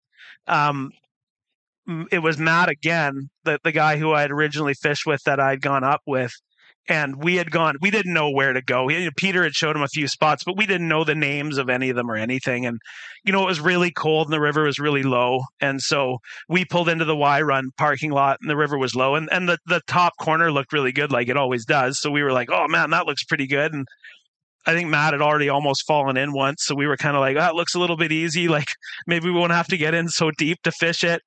Um, 0.47 0.91
it 2.11 2.19
was 2.19 2.39
Matt 2.39 2.69
again, 2.69 3.31
the 3.45 3.59
the 3.63 3.73
guy 3.73 3.97
who 3.97 4.13
I 4.13 4.23
had 4.23 4.31
originally 4.31 4.75
fished 4.75 5.07
with 5.07 5.23
that 5.25 5.41
I'd 5.41 5.61
gone 5.61 5.85
up 5.85 6.01
with, 6.07 6.33
and 6.88 7.23
we 7.23 7.37
had 7.37 7.50
gone 7.50 7.76
we 7.81 7.90
didn't 7.90 8.12
know 8.12 8.31
where 8.31 8.52
to 8.52 8.62
go. 8.62 8.88
Peter 9.16 9.43
had 9.43 9.55
showed 9.55 9.76
him 9.76 9.83
a 9.83 9.88
few 9.88 10.09
spots 10.09 10.45
but 10.45 10.57
we 10.57 10.66
didn't 10.66 10.88
know 10.88 11.05
the 11.05 11.14
names 11.14 11.59
of 11.59 11.69
any 11.69 11.90
of 11.90 11.97
them 11.97 12.11
or 12.11 12.16
anything. 12.16 12.66
And 12.66 12.78
you 13.25 13.33
know 13.33 13.43
it 13.43 13.47
was 13.47 13.61
really 13.61 13.90
cold 13.90 14.28
and 14.28 14.33
the 14.33 14.40
river 14.40 14.64
was 14.64 14.78
really 14.78 15.02
low. 15.02 15.40
And 15.61 15.81
so 15.81 16.19
we 16.49 16.64
pulled 16.64 16.88
into 16.88 17.05
the 17.05 17.16
y 17.16 17.40
run 17.43 17.71
parking 17.76 18.11
lot 18.11 18.38
and 18.40 18.50
the 18.50 18.57
river 18.57 18.78
was 18.78 18.95
low. 18.95 19.14
And, 19.14 19.28
and 19.33 19.49
the, 19.49 19.59
the 19.66 19.81
top 19.87 20.14
corner 20.21 20.52
looked 20.52 20.73
really 20.73 20.93
good 20.93 21.11
like 21.12 21.28
it 21.28 21.37
always 21.37 21.64
does. 21.64 22.00
So 22.00 22.11
we 22.11 22.23
were 22.23 22.33
like 22.33 22.50
oh 22.50 22.66
man 22.69 22.90
that 22.90 23.07
looks 23.07 23.25
pretty 23.25 23.47
good. 23.47 23.73
And 23.73 23.87
I 24.66 24.75
think 24.75 24.88
Matt 24.88 25.12
had 25.12 25.23
already 25.23 25.49
almost 25.49 25.87
fallen 25.87 26.16
in 26.16 26.33
once, 26.33 26.64
so 26.64 26.75
we 26.75 26.88
were 26.88 26.97
kind 26.97 27.16
of 27.16 27.21
like, 27.21 27.37
"Oh, 27.37 27.47
it 27.47 27.55
looks 27.55 27.76
a 27.76 27.78
little 27.78 27.97
bit 27.97 28.11
easy. 28.11 28.49
Like 28.49 28.69
maybe 29.07 29.26
we 29.26 29.38
won't 29.38 29.52
have 29.52 29.69
to 29.69 29.76
get 29.76 29.95
in 29.95 30.09
so 30.09 30.33
deep 30.33 30.61
to 30.62 30.73
fish 30.73 31.05
it." 31.05 31.23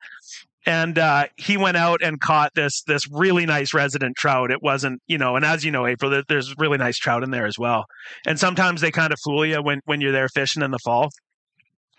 And 0.69 0.99
uh, 0.99 1.25
he 1.35 1.57
went 1.57 1.77
out 1.77 2.03
and 2.03 2.19
caught 2.19 2.53
this 2.53 2.83
this 2.83 3.01
really 3.11 3.47
nice 3.47 3.73
resident 3.73 4.15
trout. 4.15 4.51
It 4.51 4.61
wasn't, 4.61 5.01
you 5.07 5.17
know, 5.17 5.35
and 5.35 5.43
as 5.43 5.65
you 5.65 5.71
know, 5.71 5.87
April, 5.87 6.21
there's 6.27 6.53
really 6.59 6.77
nice 6.77 6.95
trout 6.95 7.23
in 7.23 7.31
there 7.31 7.47
as 7.47 7.57
well. 7.57 7.85
And 8.27 8.39
sometimes 8.39 8.79
they 8.79 8.91
kind 8.91 9.11
of 9.11 9.17
fool 9.23 9.43
you 9.43 9.63
when 9.63 9.79
when 9.85 9.99
you're 9.99 10.11
there 10.11 10.29
fishing 10.29 10.61
in 10.61 10.69
the 10.69 10.77
fall. 10.85 11.09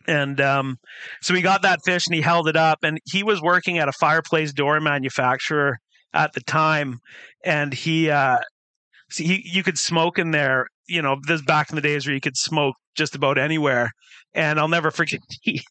And 0.06 0.40
um, 0.40 0.76
so 1.20 1.34
he 1.34 1.42
got 1.42 1.62
that 1.62 1.80
fish 1.84 2.06
and 2.06 2.14
he 2.14 2.20
held 2.20 2.46
it 2.46 2.56
up, 2.56 2.78
and 2.84 2.98
he 3.06 3.24
was 3.24 3.42
working 3.42 3.78
at 3.78 3.88
a 3.88 3.92
fireplace 3.98 4.52
door 4.52 4.78
manufacturer 4.80 5.76
at 6.14 6.32
the 6.34 6.40
time, 6.40 7.00
and 7.44 7.74
he. 7.74 8.08
Uh, 8.08 8.38
See, 9.12 9.24
he, 9.24 9.42
you 9.44 9.64
could 9.64 9.76
smoke 9.76 10.20
in 10.20 10.30
there. 10.30 10.68
You 10.86 11.02
know, 11.02 11.16
this 11.26 11.42
back 11.42 11.70
in 11.70 11.74
the 11.74 11.82
days 11.82 12.06
where 12.06 12.14
you 12.14 12.20
could 12.20 12.36
smoke 12.36 12.76
just 12.94 13.16
about 13.16 13.38
anywhere. 13.38 13.90
And 14.34 14.60
I'll 14.60 14.68
never 14.68 14.92
forget. 14.92 15.18
He 15.42 15.62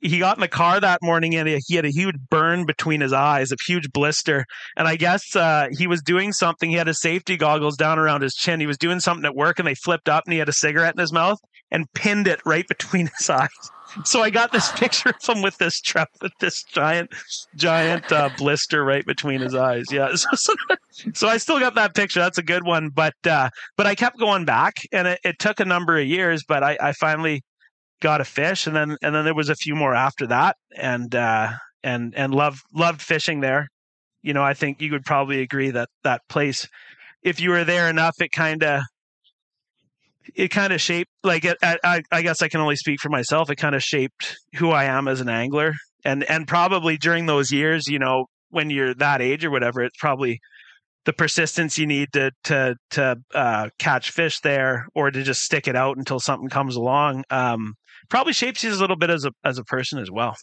he 0.00 0.18
got 0.18 0.36
in 0.36 0.40
the 0.40 0.48
car 0.48 0.80
that 0.80 1.00
morning 1.02 1.34
and 1.34 1.48
he 1.48 1.74
had 1.74 1.84
a 1.84 1.90
huge 1.90 2.16
burn 2.30 2.66
between 2.66 3.00
his 3.00 3.12
eyes, 3.12 3.52
a 3.52 3.56
huge 3.66 3.90
blister. 3.92 4.44
And 4.76 4.88
I 4.88 4.96
guess 4.96 5.36
uh, 5.36 5.68
he 5.70 5.86
was 5.86 6.02
doing 6.02 6.32
something. 6.32 6.70
He 6.70 6.76
had 6.76 6.86
his 6.86 7.00
safety 7.00 7.36
goggles 7.36 7.76
down 7.76 7.98
around 7.98 8.22
his 8.22 8.34
chin. 8.34 8.60
He 8.60 8.66
was 8.66 8.78
doing 8.78 9.00
something 9.00 9.24
at 9.24 9.34
work 9.34 9.58
and 9.58 9.66
they 9.66 9.74
flipped 9.74 10.08
up 10.08 10.24
and 10.26 10.32
he 10.32 10.38
had 10.38 10.48
a 10.48 10.52
cigarette 10.52 10.94
in 10.94 11.00
his 11.00 11.12
mouth 11.12 11.38
and 11.70 11.92
pinned 11.94 12.26
it 12.26 12.40
right 12.44 12.66
between 12.68 13.10
his 13.18 13.30
eyes. 13.30 13.48
So 14.04 14.20
I 14.20 14.30
got 14.30 14.52
this 14.52 14.70
picture 14.72 15.10
of 15.10 15.36
him 15.36 15.42
with 15.42 15.56
this 15.58 15.80
trap, 15.80 16.10
with 16.20 16.32
this 16.40 16.62
giant, 16.64 17.10
giant 17.54 18.10
uh, 18.10 18.30
blister 18.36 18.84
right 18.84 19.06
between 19.06 19.40
his 19.40 19.54
eyes. 19.54 19.84
Yeah, 19.90 20.10
so, 20.14 20.28
so, 20.34 20.54
so, 21.14 21.28
I 21.28 21.38
still 21.38 21.58
got 21.58 21.74
that 21.76 21.94
picture. 21.94 22.20
That's 22.20 22.38
a 22.38 22.42
good 22.42 22.64
one. 22.64 22.90
But 22.90 23.14
uh, 23.24 23.48
but 23.76 23.86
I 23.86 23.94
kept 23.94 24.18
going 24.18 24.44
back, 24.44 24.74
and 24.92 25.08
it, 25.08 25.20
it 25.24 25.38
took 25.38 25.60
a 25.60 25.64
number 25.64 25.98
of 25.98 26.06
years. 26.06 26.44
But 26.46 26.62
I, 26.62 26.76
I 26.80 26.92
finally 26.92 27.42
got 28.00 28.20
a 28.20 28.24
fish, 28.24 28.66
and 28.66 28.76
then 28.76 28.96
and 29.02 29.14
then 29.14 29.24
there 29.24 29.34
was 29.34 29.48
a 29.48 29.54
few 29.54 29.74
more 29.74 29.94
after 29.94 30.26
that, 30.28 30.56
and 30.76 31.14
uh, 31.14 31.52
and 31.82 32.14
and 32.16 32.34
loved 32.34 32.62
loved 32.74 33.02
fishing 33.02 33.40
there. 33.40 33.68
You 34.22 34.34
know, 34.34 34.42
I 34.42 34.54
think 34.54 34.80
you 34.80 34.92
would 34.92 35.04
probably 35.04 35.40
agree 35.40 35.70
that 35.70 35.88
that 36.04 36.22
place, 36.28 36.68
if 37.22 37.40
you 37.40 37.50
were 37.50 37.64
there 37.64 37.88
enough, 37.88 38.14
it 38.20 38.32
kind 38.32 38.62
of 38.62 38.82
it 40.34 40.48
kind 40.48 40.72
of 40.72 40.80
shaped 40.80 41.10
like 41.22 41.44
it, 41.44 41.56
I, 41.62 42.02
I 42.10 42.22
guess 42.22 42.42
I 42.42 42.48
can 42.48 42.60
only 42.60 42.76
speak 42.76 43.00
for 43.00 43.08
myself. 43.08 43.50
It 43.50 43.56
kind 43.56 43.74
of 43.74 43.82
shaped 43.82 44.36
who 44.56 44.70
I 44.70 44.84
am 44.84 45.08
as 45.08 45.20
an 45.20 45.28
angler, 45.28 45.72
and 46.04 46.24
and 46.24 46.46
probably 46.46 46.96
during 46.96 47.26
those 47.26 47.52
years, 47.52 47.86
you 47.86 47.98
know, 47.98 48.26
when 48.50 48.70
you're 48.70 48.94
that 48.94 49.22
age 49.22 49.44
or 49.44 49.50
whatever, 49.50 49.82
it's 49.82 49.98
probably 49.98 50.40
the 51.04 51.12
persistence 51.12 51.78
you 51.78 51.86
need 51.86 52.08
to 52.12 52.32
to 52.44 52.76
to 52.90 53.16
uh, 53.34 53.68
catch 53.78 54.10
fish 54.10 54.40
there, 54.40 54.86
or 54.94 55.10
to 55.10 55.22
just 55.22 55.42
stick 55.42 55.68
it 55.68 55.76
out 55.76 55.96
until 55.96 56.18
something 56.20 56.48
comes 56.48 56.76
along. 56.76 57.24
Um, 57.30 57.74
probably 58.08 58.32
shapes 58.32 58.62
you 58.64 58.72
a 58.72 58.74
little 58.74 58.96
bit 58.96 59.10
as 59.10 59.24
a 59.24 59.32
as 59.44 59.58
a 59.58 59.64
person 59.64 59.98
as 59.98 60.10
well. 60.10 60.36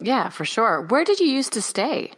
Yeah, 0.00 0.28
for 0.28 0.44
sure. 0.44 0.82
Where 0.82 1.04
did 1.04 1.20
you 1.20 1.26
used 1.26 1.52
to 1.54 1.62
stay? 1.62 2.12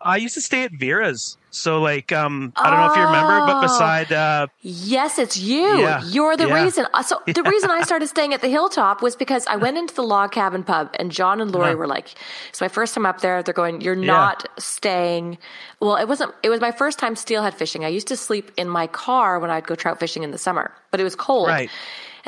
I 0.00 0.16
used 0.16 0.34
to 0.34 0.40
stay 0.40 0.62
at 0.62 0.70
Vera's. 0.72 1.36
So 1.50 1.80
like 1.80 2.12
um 2.12 2.52
I 2.54 2.70
don't 2.70 2.78
know 2.78 2.92
if 2.92 2.96
you 2.96 3.02
remember, 3.02 3.40
but 3.46 3.56
oh. 3.56 3.62
beside 3.62 4.12
uh 4.12 4.46
Yes, 4.60 5.18
it's 5.18 5.36
you. 5.36 5.80
Yeah, 5.80 6.02
You're 6.04 6.36
the 6.36 6.46
yeah. 6.46 6.62
reason. 6.62 6.86
Uh, 6.94 7.02
so 7.02 7.20
the 7.26 7.42
reason 7.50 7.70
I 7.70 7.82
started 7.82 8.06
staying 8.06 8.32
at 8.32 8.40
the 8.40 8.48
Hilltop 8.48 9.02
was 9.02 9.16
because 9.16 9.44
I 9.48 9.56
went 9.56 9.76
into 9.76 9.94
the 9.94 10.04
log 10.04 10.30
cabin 10.30 10.62
pub 10.62 10.94
and 10.98 11.10
John 11.10 11.40
and 11.40 11.50
Lori 11.50 11.70
uh-huh. 11.70 11.76
were 11.78 11.86
like, 11.88 12.14
it's 12.48 12.60
my 12.60 12.68
first 12.68 12.94
time 12.94 13.06
up 13.06 13.22
there. 13.22 13.42
They're 13.42 13.54
going, 13.54 13.80
You're 13.80 13.96
not 13.96 14.46
staying 14.58 15.38
well, 15.80 15.96
it 15.96 16.06
wasn't 16.06 16.32
it 16.44 16.50
was 16.50 16.60
my 16.60 16.70
first 16.70 17.00
time 17.00 17.16
steelhead 17.16 17.54
fishing. 17.54 17.84
I 17.84 17.88
used 17.88 18.08
to 18.08 18.16
sleep 18.16 18.52
in 18.56 18.68
my 18.68 18.86
car 18.86 19.40
when 19.40 19.50
I'd 19.50 19.66
go 19.66 19.74
trout 19.74 19.98
fishing 19.98 20.22
in 20.22 20.30
the 20.30 20.38
summer, 20.38 20.72
but 20.92 21.00
it 21.00 21.04
was 21.04 21.16
cold. 21.16 21.48
Right. 21.48 21.70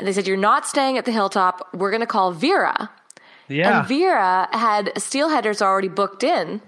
And 0.01 0.07
they 0.07 0.13
said, 0.13 0.25
You're 0.25 0.35
not 0.35 0.65
staying 0.65 0.97
at 0.97 1.05
the 1.05 1.11
hilltop. 1.11 1.69
We're 1.75 1.91
going 1.91 2.01
to 2.01 2.07
call 2.07 2.31
Vera. 2.31 2.89
Yeah. 3.47 3.81
And 3.81 3.87
Vera 3.87 4.47
had 4.51 4.87
steelheaders 4.95 5.61
already 5.61 5.89
booked 5.89 6.23
in. 6.23 6.59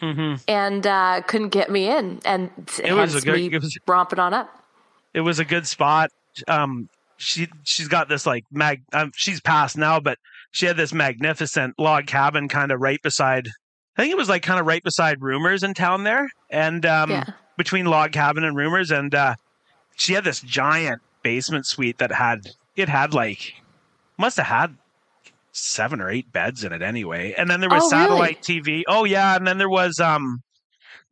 Mm-hmm. 0.00 0.34
And 0.46 0.86
uh, 0.86 1.22
couldn't 1.26 1.48
get 1.48 1.70
me 1.70 1.88
in, 1.88 2.20
and 2.26 2.50
it 2.84 2.92
was 2.92 3.14
a 3.14 3.20
good, 3.22 3.40
it 3.40 3.62
was, 3.62 3.78
romping 3.86 4.18
on 4.18 4.34
up. 4.34 4.62
It 5.14 5.22
was 5.22 5.38
a 5.38 5.44
good 5.46 5.66
spot. 5.66 6.10
Um, 6.48 6.90
she 7.16 7.48
she's 7.64 7.88
got 7.88 8.06
this 8.06 8.26
like 8.26 8.44
mag. 8.50 8.82
Um, 8.92 9.10
she's 9.16 9.40
passed 9.40 9.78
now, 9.78 9.98
but 9.98 10.18
she 10.50 10.66
had 10.66 10.76
this 10.76 10.92
magnificent 10.92 11.78
log 11.78 12.06
cabin 12.06 12.46
kind 12.46 12.72
of 12.72 12.80
right 12.82 13.02
beside. 13.02 13.48
I 13.96 14.02
think 14.02 14.12
it 14.12 14.18
was 14.18 14.28
like 14.28 14.42
kind 14.42 14.60
of 14.60 14.66
right 14.66 14.84
beside 14.84 15.22
Rumors 15.22 15.62
in 15.62 15.72
town 15.72 16.04
there, 16.04 16.28
and 16.50 16.84
um, 16.84 17.10
yeah. 17.10 17.24
between 17.56 17.86
log 17.86 18.12
cabin 18.12 18.44
and 18.44 18.54
Rumors, 18.54 18.90
and 18.90 19.14
uh, 19.14 19.34
she 19.96 20.12
had 20.12 20.24
this 20.24 20.42
giant 20.42 21.00
basement 21.22 21.64
suite 21.64 21.96
that 21.98 22.12
had 22.12 22.42
it 22.76 22.88
had 22.88 23.14
like 23.14 23.54
must 24.18 24.36
have 24.36 24.46
had 24.46 24.76
seven 25.52 26.00
or 26.00 26.10
eight 26.10 26.30
beds 26.32 26.64
in 26.64 26.72
it 26.72 26.82
anyway. 26.82 27.34
And 27.36 27.50
then 27.50 27.60
there 27.60 27.70
was 27.70 27.84
oh, 27.84 27.88
satellite 27.88 28.46
really? 28.48 28.60
TV. 28.60 28.82
Oh 28.86 29.04
yeah, 29.04 29.36
and 29.36 29.46
then 29.46 29.58
there 29.58 29.70
was 29.70 29.98
um 29.98 30.42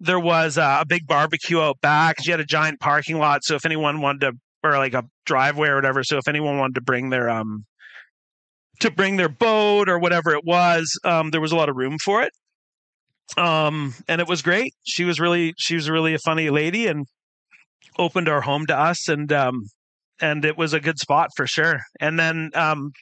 there 0.00 0.20
was 0.20 0.58
uh, 0.58 0.78
a 0.80 0.86
big 0.86 1.06
barbecue 1.06 1.60
out 1.60 1.80
back. 1.80 2.16
She 2.22 2.30
had 2.30 2.40
a 2.40 2.44
giant 2.44 2.80
parking 2.80 3.18
lot, 3.18 3.40
so 3.42 3.54
if 3.54 3.64
anyone 3.64 4.00
wanted 4.00 4.20
to 4.20 4.32
or 4.62 4.78
like 4.78 4.94
a 4.94 5.04
driveway 5.26 5.68
or 5.68 5.76
whatever, 5.76 6.02
so 6.04 6.16
if 6.18 6.28
anyone 6.28 6.58
wanted 6.58 6.74
to 6.76 6.80
bring 6.80 7.10
their 7.10 7.28
um 7.30 7.64
to 8.80 8.90
bring 8.90 9.16
their 9.16 9.28
boat 9.28 9.88
or 9.88 9.98
whatever 9.98 10.32
it 10.32 10.44
was, 10.44 10.98
um 11.04 11.30
there 11.30 11.40
was 11.40 11.52
a 11.52 11.56
lot 11.56 11.68
of 11.68 11.76
room 11.76 11.96
for 12.04 12.22
it. 12.22 12.32
Um 13.38 13.94
and 14.08 14.20
it 14.20 14.28
was 14.28 14.42
great. 14.42 14.74
She 14.84 15.04
was 15.04 15.18
really 15.18 15.54
she 15.58 15.74
was 15.74 15.88
really 15.88 16.14
a 16.14 16.18
funny 16.18 16.50
lady 16.50 16.86
and 16.86 17.06
opened 17.98 18.28
our 18.28 18.40
home 18.40 18.66
to 18.66 18.78
us 18.78 19.08
and 19.08 19.32
um 19.32 19.64
and 20.20 20.44
it 20.44 20.56
was 20.56 20.72
a 20.72 20.80
good 20.80 20.98
spot 20.98 21.30
for 21.36 21.46
sure. 21.46 21.80
And 22.00 22.18
then, 22.18 22.50
um, 22.54 22.92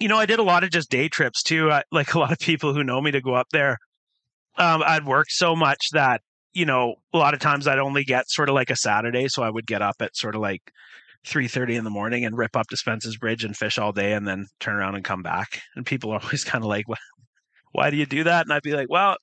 you 0.00 0.08
know, 0.08 0.18
I 0.18 0.26
did 0.26 0.38
a 0.38 0.44
lot 0.44 0.64
of 0.64 0.70
just 0.70 0.90
day 0.90 1.08
trips 1.08 1.42
too. 1.42 1.70
I, 1.70 1.82
like 1.92 2.14
a 2.14 2.18
lot 2.18 2.32
of 2.32 2.38
people 2.38 2.74
who 2.74 2.84
know 2.84 3.00
me 3.00 3.10
to 3.12 3.20
go 3.20 3.34
up 3.34 3.48
there. 3.52 3.78
Um, 4.56 4.82
I'd 4.86 5.04
worked 5.04 5.32
so 5.32 5.56
much 5.56 5.88
that 5.92 6.20
you 6.52 6.64
know 6.64 6.94
a 7.12 7.18
lot 7.18 7.34
of 7.34 7.40
times 7.40 7.66
I'd 7.66 7.80
only 7.80 8.04
get 8.04 8.30
sort 8.30 8.48
of 8.48 8.54
like 8.54 8.70
a 8.70 8.76
Saturday, 8.76 9.28
so 9.28 9.42
I 9.42 9.50
would 9.50 9.66
get 9.66 9.82
up 9.82 9.96
at 10.00 10.16
sort 10.16 10.36
of 10.36 10.40
like 10.40 10.62
three 11.24 11.48
thirty 11.48 11.74
in 11.74 11.84
the 11.84 11.90
morning 11.90 12.24
and 12.24 12.36
rip 12.38 12.56
up 12.56 12.68
to 12.68 12.76
Spence's 12.76 13.16
Bridge 13.16 13.44
and 13.44 13.56
fish 13.56 13.78
all 13.78 13.92
day, 13.92 14.12
and 14.12 14.26
then 14.26 14.46
turn 14.60 14.76
around 14.76 14.94
and 14.94 15.04
come 15.04 15.22
back. 15.22 15.60
And 15.74 15.84
people 15.84 16.12
are 16.12 16.20
always 16.22 16.44
kind 16.44 16.62
of 16.62 16.68
like, 16.68 16.84
"Why 17.72 17.90
do 17.90 17.96
you 17.96 18.06
do 18.06 18.24
that?" 18.24 18.46
And 18.46 18.52
I'd 18.52 18.62
be 18.62 18.74
like, 18.74 18.88
"Well, 18.88 19.16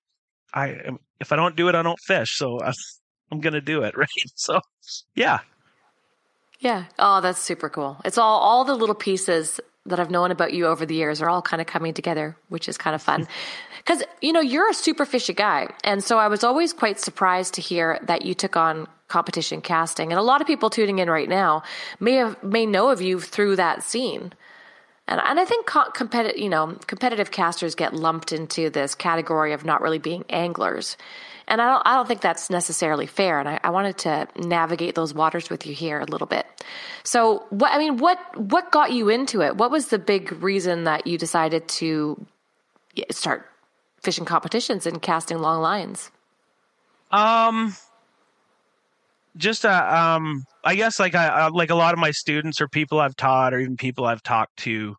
I 0.53 0.75
if 1.21 1.31
I 1.31 1.37
don't 1.37 1.55
do 1.55 1.69
it, 1.69 1.75
I 1.75 1.81
don't 1.81 1.99
fish, 1.99 2.37
so 2.37 2.59
I'm 3.31 3.39
gonna 3.39 3.61
do 3.61 3.83
it, 3.83 3.95
right?" 3.97 4.09
So, 4.35 4.59
yeah, 5.15 5.39
yeah. 6.61 6.85
Oh, 6.97 7.19
that's 7.19 7.39
super 7.39 7.69
cool. 7.69 7.97
It's 8.05 8.17
all 8.17 8.39
all 8.39 8.63
the 8.63 8.75
little 8.75 8.95
pieces 8.95 9.59
that 9.87 9.99
I've 9.99 10.11
known 10.11 10.31
about 10.31 10.53
you 10.53 10.67
over 10.67 10.85
the 10.85 10.93
years 10.95 11.21
are 11.21 11.29
all 11.29 11.41
kind 11.41 11.59
of 11.59 11.67
coming 11.67 11.93
together, 11.93 12.37
which 12.49 12.69
is 12.69 12.77
kind 12.77 12.95
of 12.95 13.01
fun. 13.01 13.27
Because, 13.77 14.03
you 14.21 14.31
know, 14.31 14.41
you're 14.41 14.69
a 14.69 14.75
super 14.75 15.07
fishy 15.07 15.33
guy. 15.33 15.67
And 15.83 16.03
so 16.03 16.19
I 16.19 16.27
was 16.27 16.43
always 16.43 16.71
quite 16.71 16.99
surprised 16.99 17.55
to 17.55 17.61
hear 17.61 17.97
that 18.03 18.21
you 18.21 18.35
took 18.35 18.55
on 18.55 18.87
competition 19.07 19.59
casting. 19.59 20.11
And 20.11 20.19
a 20.19 20.21
lot 20.21 20.39
of 20.39 20.45
people 20.45 20.69
tuning 20.69 20.99
in 20.99 21.09
right 21.09 21.27
now 21.27 21.63
may 21.99 22.13
have 22.13 22.43
may 22.43 22.67
know 22.67 22.89
of 22.89 23.01
you 23.01 23.19
through 23.19 23.55
that 23.55 23.81
scene. 23.81 24.33
And, 25.07 25.19
and 25.19 25.39
I 25.39 25.45
think 25.45 25.65
co- 25.65 25.89
competitive, 25.89 26.39
you 26.39 26.47
know, 26.47 26.77
competitive 26.85 27.31
casters 27.31 27.73
get 27.73 27.95
lumped 27.95 28.31
into 28.31 28.69
this 28.69 28.93
category 28.93 29.51
of 29.51 29.65
not 29.65 29.81
really 29.81 29.97
being 29.97 30.25
anglers. 30.29 30.95
And 31.51 31.61
I 31.61 31.67
don't, 31.67 31.81
I 31.85 31.95
don't 31.95 32.07
think 32.07 32.21
that's 32.21 32.49
necessarily 32.49 33.05
fair. 33.05 33.37
And 33.37 33.49
I, 33.49 33.59
I 33.61 33.71
wanted 33.71 33.97
to 33.99 34.25
navigate 34.37 34.95
those 34.95 35.13
waters 35.13 35.49
with 35.49 35.67
you 35.67 35.73
here 35.73 35.99
a 35.99 36.05
little 36.05 36.25
bit. 36.25 36.47
So 37.03 37.43
what, 37.49 37.73
I 37.73 37.77
mean, 37.77 37.97
what, 37.97 38.17
what 38.37 38.71
got 38.71 38.93
you 38.93 39.09
into 39.09 39.41
it? 39.41 39.57
What 39.57 39.69
was 39.69 39.89
the 39.89 39.99
big 39.99 40.31
reason 40.41 40.85
that 40.85 41.05
you 41.05 41.17
decided 41.17 41.67
to 41.67 42.25
start 43.09 43.49
fishing 44.01 44.23
competitions 44.23 44.85
and 44.85 45.01
casting 45.01 45.39
long 45.39 45.61
lines? 45.61 46.09
Um, 47.11 47.75
just 49.35 49.65
uh, 49.65 50.15
um, 50.17 50.45
I 50.63 50.75
guess 50.75 50.99
like 51.01 51.15
I 51.15 51.47
like 51.47 51.69
a 51.69 51.75
lot 51.75 51.93
of 51.93 51.99
my 51.99 52.11
students 52.11 52.61
or 52.61 52.69
people 52.69 53.01
I've 53.01 53.15
taught 53.17 53.53
or 53.53 53.59
even 53.59 53.75
people 53.75 54.05
I've 54.05 54.23
talked 54.23 54.57
to 54.59 54.95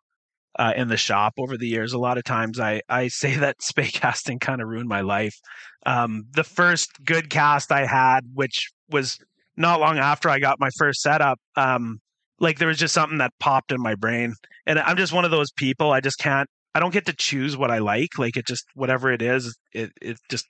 uh, 0.57 0.73
in 0.75 0.87
the 0.87 0.97
shop 0.97 1.33
over 1.37 1.57
the 1.57 1.67
years. 1.67 1.93
A 1.93 1.97
lot 1.97 2.17
of 2.17 2.23
times 2.23 2.59
I 2.59 2.81
I 2.89 3.07
say 3.07 3.35
that 3.37 3.61
spey 3.61 3.87
casting 3.87 4.39
kind 4.39 4.61
of 4.61 4.67
ruined 4.67 4.89
my 4.89 5.01
life. 5.01 5.39
Um, 5.85 6.25
the 6.33 6.43
first 6.43 7.03
good 7.03 7.29
cast 7.29 7.71
I 7.71 7.85
had, 7.85 8.21
which 8.33 8.71
was 8.89 9.19
not 9.57 9.79
long 9.79 9.97
after 9.97 10.29
I 10.29 10.39
got 10.39 10.59
my 10.59 10.69
first 10.77 11.01
setup, 11.01 11.39
um, 11.55 11.99
like 12.39 12.59
there 12.59 12.67
was 12.67 12.77
just 12.77 12.93
something 12.93 13.17
that 13.19 13.33
popped 13.39 13.71
in 13.71 13.81
my 13.81 13.95
brain, 13.95 14.35
and 14.65 14.79
I'm 14.79 14.97
just 14.97 15.13
one 15.13 15.25
of 15.25 15.31
those 15.31 15.51
people. 15.51 15.91
I 15.91 15.99
just 15.99 16.19
can't. 16.19 16.49
I 16.75 16.79
don't 16.79 16.93
get 16.93 17.05
to 17.05 17.13
choose 17.13 17.55
what 17.55 17.69
I 17.69 17.77
like. 17.77 18.17
Like 18.17 18.35
it 18.37 18.47
just 18.47 18.65
whatever 18.73 19.11
it 19.11 19.21
is, 19.21 19.55
it 19.73 19.91
it 20.01 20.17
just 20.29 20.47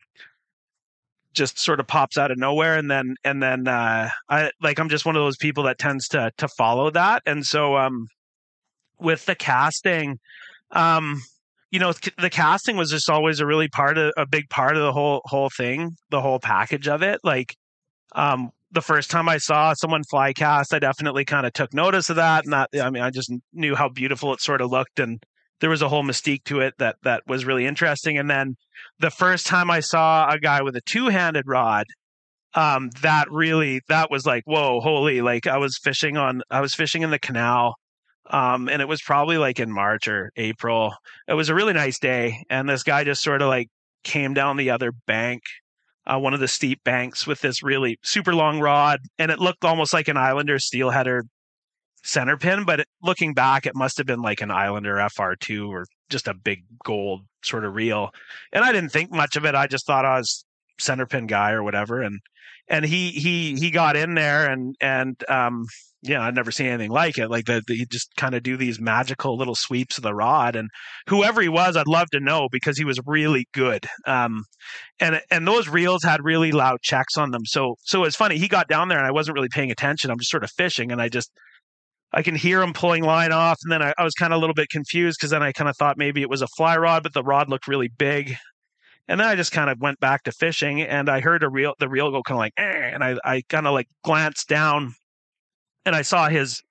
just 1.33 1.59
sort 1.59 1.79
of 1.79 1.87
pops 1.87 2.17
out 2.17 2.31
of 2.31 2.37
nowhere 2.37 2.77
and 2.77 2.89
then 2.89 3.15
and 3.23 3.41
then 3.41 3.67
uh 3.67 4.07
i 4.29 4.51
like 4.61 4.79
i'm 4.79 4.89
just 4.89 5.05
one 5.05 5.15
of 5.15 5.23
those 5.23 5.37
people 5.37 5.63
that 5.63 5.79
tends 5.79 6.07
to 6.07 6.31
to 6.37 6.47
follow 6.47 6.89
that 6.91 7.23
and 7.25 7.45
so 7.45 7.75
um 7.75 8.07
with 8.99 9.25
the 9.25 9.35
casting 9.35 10.19
um 10.71 11.21
you 11.73 11.79
know 11.79 11.91
the 12.17 12.29
casting 12.29 12.77
was 12.77 12.89
just 12.89 13.09
always 13.09 13.41
a 13.41 13.45
really 13.45 13.67
part 13.67 13.97
of 13.97 14.13
a 14.15 14.25
big 14.25 14.49
part 14.49 14.77
of 14.77 14.83
the 14.83 14.93
whole 14.93 15.21
whole 15.25 15.49
thing 15.49 15.91
the 16.11 16.21
whole 16.21 16.39
package 16.39 16.87
of 16.87 17.01
it 17.01 17.19
like 17.23 17.55
um 18.15 18.51
the 18.71 18.81
first 18.81 19.11
time 19.11 19.27
i 19.27 19.37
saw 19.37 19.73
someone 19.73 20.03
fly 20.09 20.31
cast 20.31 20.73
i 20.73 20.79
definitely 20.79 21.25
kind 21.25 21.45
of 21.45 21.51
took 21.51 21.73
notice 21.73 22.09
of 22.09 22.15
that 22.15 22.45
and 22.45 22.53
that 22.53 22.69
i 22.81 22.89
mean 22.89 23.03
i 23.03 23.09
just 23.09 23.33
knew 23.51 23.75
how 23.75 23.89
beautiful 23.89 24.33
it 24.33 24.39
sort 24.39 24.61
of 24.61 24.71
looked 24.71 24.99
and 24.99 25.21
there 25.63 25.69
was 25.69 25.81
a 25.81 25.87
whole 25.87 26.03
mystique 26.03 26.43
to 26.43 26.59
it 26.59 26.73
that 26.79 26.97
that 27.03 27.23
was 27.25 27.45
really 27.45 27.65
interesting. 27.65 28.17
And 28.17 28.29
then 28.29 28.57
the 28.99 29.09
first 29.09 29.47
time 29.47 29.71
I 29.71 29.79
saw 29.79 30.29
a 30.29 30.37
guy 30.37 30.61
with 30.61 30.75
a 30.75 30.81
two 30.81 31.07
handed 31.07 31.45
rod, 31.47 31.85
um, 32.53 32.89
that 33.01 33.31
really 33.31 33.79
that 33.87 34.11
was 34.11 34.25
like 34.25 34.43
whoa, 34.45 34.81
holy! 34.81 35.21
Like 35.21 35.47
I 35.47 35.57
was 35.57 35.79
fishing 35.81 36.17
on 36.17 36.41
I 36.51 36.59
was 36.59 36.75
fishing 36.75 37.01
in 37.01 37.11
the 37.11 37.17
canal. 37.17 37.75
Um, 38.29 38.69
and 38.69 38.81
it 38.81 38.87
was 38.87 39.01
probably 39.01 39.37
like 39.37 39.59
in 39.59 39.71
March 39.71 40.07
or 40.07 40.31
April. 40.35 40.93
It 41.27 41.33
was 41.33 41.49
a 41.49 41.55
really 41.55 41.73
nice 41.73 41.99
day, 41.99 42.43
and 42.49 42.69
this 42.69 42.83
guy 42.83 43.03
just 43.03 43.23
sort 43.23 43.41
of 43.41 43.49
like 43.49 43.69
came 44.03 44.33
down 44.33 44.57
the 44.57 44.69
other 44.69 44.91
bank, 44.91 45.43
uh, 46.05 46.19
one 46.19 46.33
of 46.33 46.39
the 46.39 46.47
steep 46.47 46.83
banks, 46.83 47.27
with 47.27 47.41
this 47.41 47.63
really 47.63 47.99
super 48.01 48.33
long 48.33 48.59
rod, 48.59 49.01
and 49.19 49.29
it 49.31 49.39
looked 49.39 49.65
almost 49.65 49.93
like 49.93 50.07
an 50.07 50.17
Islander 50.17 50.57
steelheader 50.57 51.23
center 52.03 52.37
pin, 52.37 52.65
but 52.65 52.85
looking 53.01 53.33
back, 53.33 53.65
it 53.65 53.75
must 53.75 53.97
have 53.97 54.05
been 54.05 54.21
like 54.21 54.41
an 54.41 54.51
Islander 54.51 54.95
FR2 54.95 55.69
or 55.69 55.85
just 56.09 56.27
a 56.27 56.33
big 56.33 56.63
gold 56.83 57.21
sort 57.43 57.65
of 57.65 57.73
reel. 57.75 58.11
And 58.51 58.63
I 58.63 58.71
didn't 58.71 58.91
think 58.91 59.11
much 59.11 59.35
of 59.35 59.45
it. 59.45 59.55
I 59.55 59.67
just 59.67 59.87
thought 59.87 60.05
I 60.05 60.17
was 60.17 60.45
center 60.79 61.05
pin 61.05 61.27
guy 61.27 61.51
or 61.51 61.63
whatever. 61.63 62.01
And 62.01 62.19
and 62.67 62.85
he 62.85 63.11
he 63.11 63.55
he 63.55 63.71
got 63.71 63.95
in 63.95 64.15
there 64.15 64.49
and 64.49 64.75
and 64.81 65.23
um 65.29 65.65
yeah, 66.05 66.21
I'd 66.21 66.35
never 66.35 66.51
seen 66.51 66.67
anything 66.67 66.91
like 66.91 67.17
it. 67.17 67.29
Like 67.29 67.45
the 67.45 67.63
he 67.65 67.85
just 67.89 68.13
kind 68.17 68.35
of 68.35 68.43
do 68.43 68.57
these 68.57 68.79
magical 68.79 69.37
little 69.37 69.55
sweeps 69.55 69.97
of 69.97 70.03
the 70.03 70.13
rod, 70.13 70.57
and 70.57 70.69
whoever 71.07 71.41
he 71.41 71.47
was, 71.47 71.77
I'd 71.77 71.87
love 71.87 72.09
to 72.11 72.19
know 72.19 72.49
because 72.51 72.77
he 72.77 72.83
was 72.83 72.99
really 73.05 73.47
good. 73.53 73.87
Um, 74.05 74.43
and 74.99 75.21
and 75.31 75.47
those 75.47 75.69
reels 75.69 76.03
had 76.03 76.23
really 76.23 76.51
loud 76.51 76.81
checks 76.81 77.17
on 77.17 77.31
them. 77.31 77.45
So 77.45 77.75
so 77.83 78.03
it's 78.03 78.17
funny. 78.17 78.37
He 78.37 78.49
got 78.49 78.67
down 78.67 78.89
there, 78.89 78.97
and 78.97 79.07
I 79.07 79.11
wasn't 79.11 79.35
really 79.35 79.49
paying 79.49 79.71
attention. 79.71 80.11
I'm 80.11 80.19
just 80.19 80.31
sort 80.31 80.43
of 80.43 80.51
fishing, 80.51 80.91
and 80.91 81.01
I 81.01 81.07
just 81.07 81.31
I 82.11 82.21
can 82.21 82.35
hear 82.35 82.61
him 82.61 82.73
pulling 82.73 83.03
line 83.03 83.31
off, 83.31 83.57
and 83.63 83.71
then 83.71 83.81
I, 83.81 83.93
I 83.97 84.03
was 84.03 84.13
kind 84.13 84.33
of 84.33 84.37
a 84.37 84.39
little 84.41 84.53
bit 84.53 84.69
confused 84.69 85.17
because 85.19 85.31
then 85.31 85.41
I 85.41 85.53
kind 85.53 85.69
of 85.69 85.77
thought 85.77 85.97
maybe 85.97 86.21
it 86.21 86.29
was 86.29 86.41
a 86.41 86.47
fly 86.57 86.75
rod, 86.77 87.03
but 87.03 87.13
the 87.13 87.23
rod 87.23 87.49
looked 87.49 87.67
really 87.67 87.87
big. 87.87 88.35
And 89.07 89.19
then 89.19 89.27
I 89.27 89.35
just 89.35 89.51
kind 89.51 89.69
of 89.69 89.79
went 89.81 89.99
back 89.99 90.23
to 90.23 90.31
fishing, 90.31 90.81
and 90.81 91.09
I 91.09 91.19
heard 91.19 91.43
a 91.43 91.49
reel, 91.49 91.73
the 91.79 91.89
reel 91.89 92.09
go 92.11 92.23
kind 92.23 92.37
of 92.37 92.39
like, 92.39 92.53
eh, 92.57 92.91
and 92.93 93.03
I, 93.03 93.17
I 93.23 93.41
kind 93.49 93.67
of 93.67 93.73
like 93.73 93.87
glanced 94.03 94.47
down, 94.47 94.93
and 95.85 95.95
I 95.95 96.03
saw 96.03 96.29
his 96.29 96.61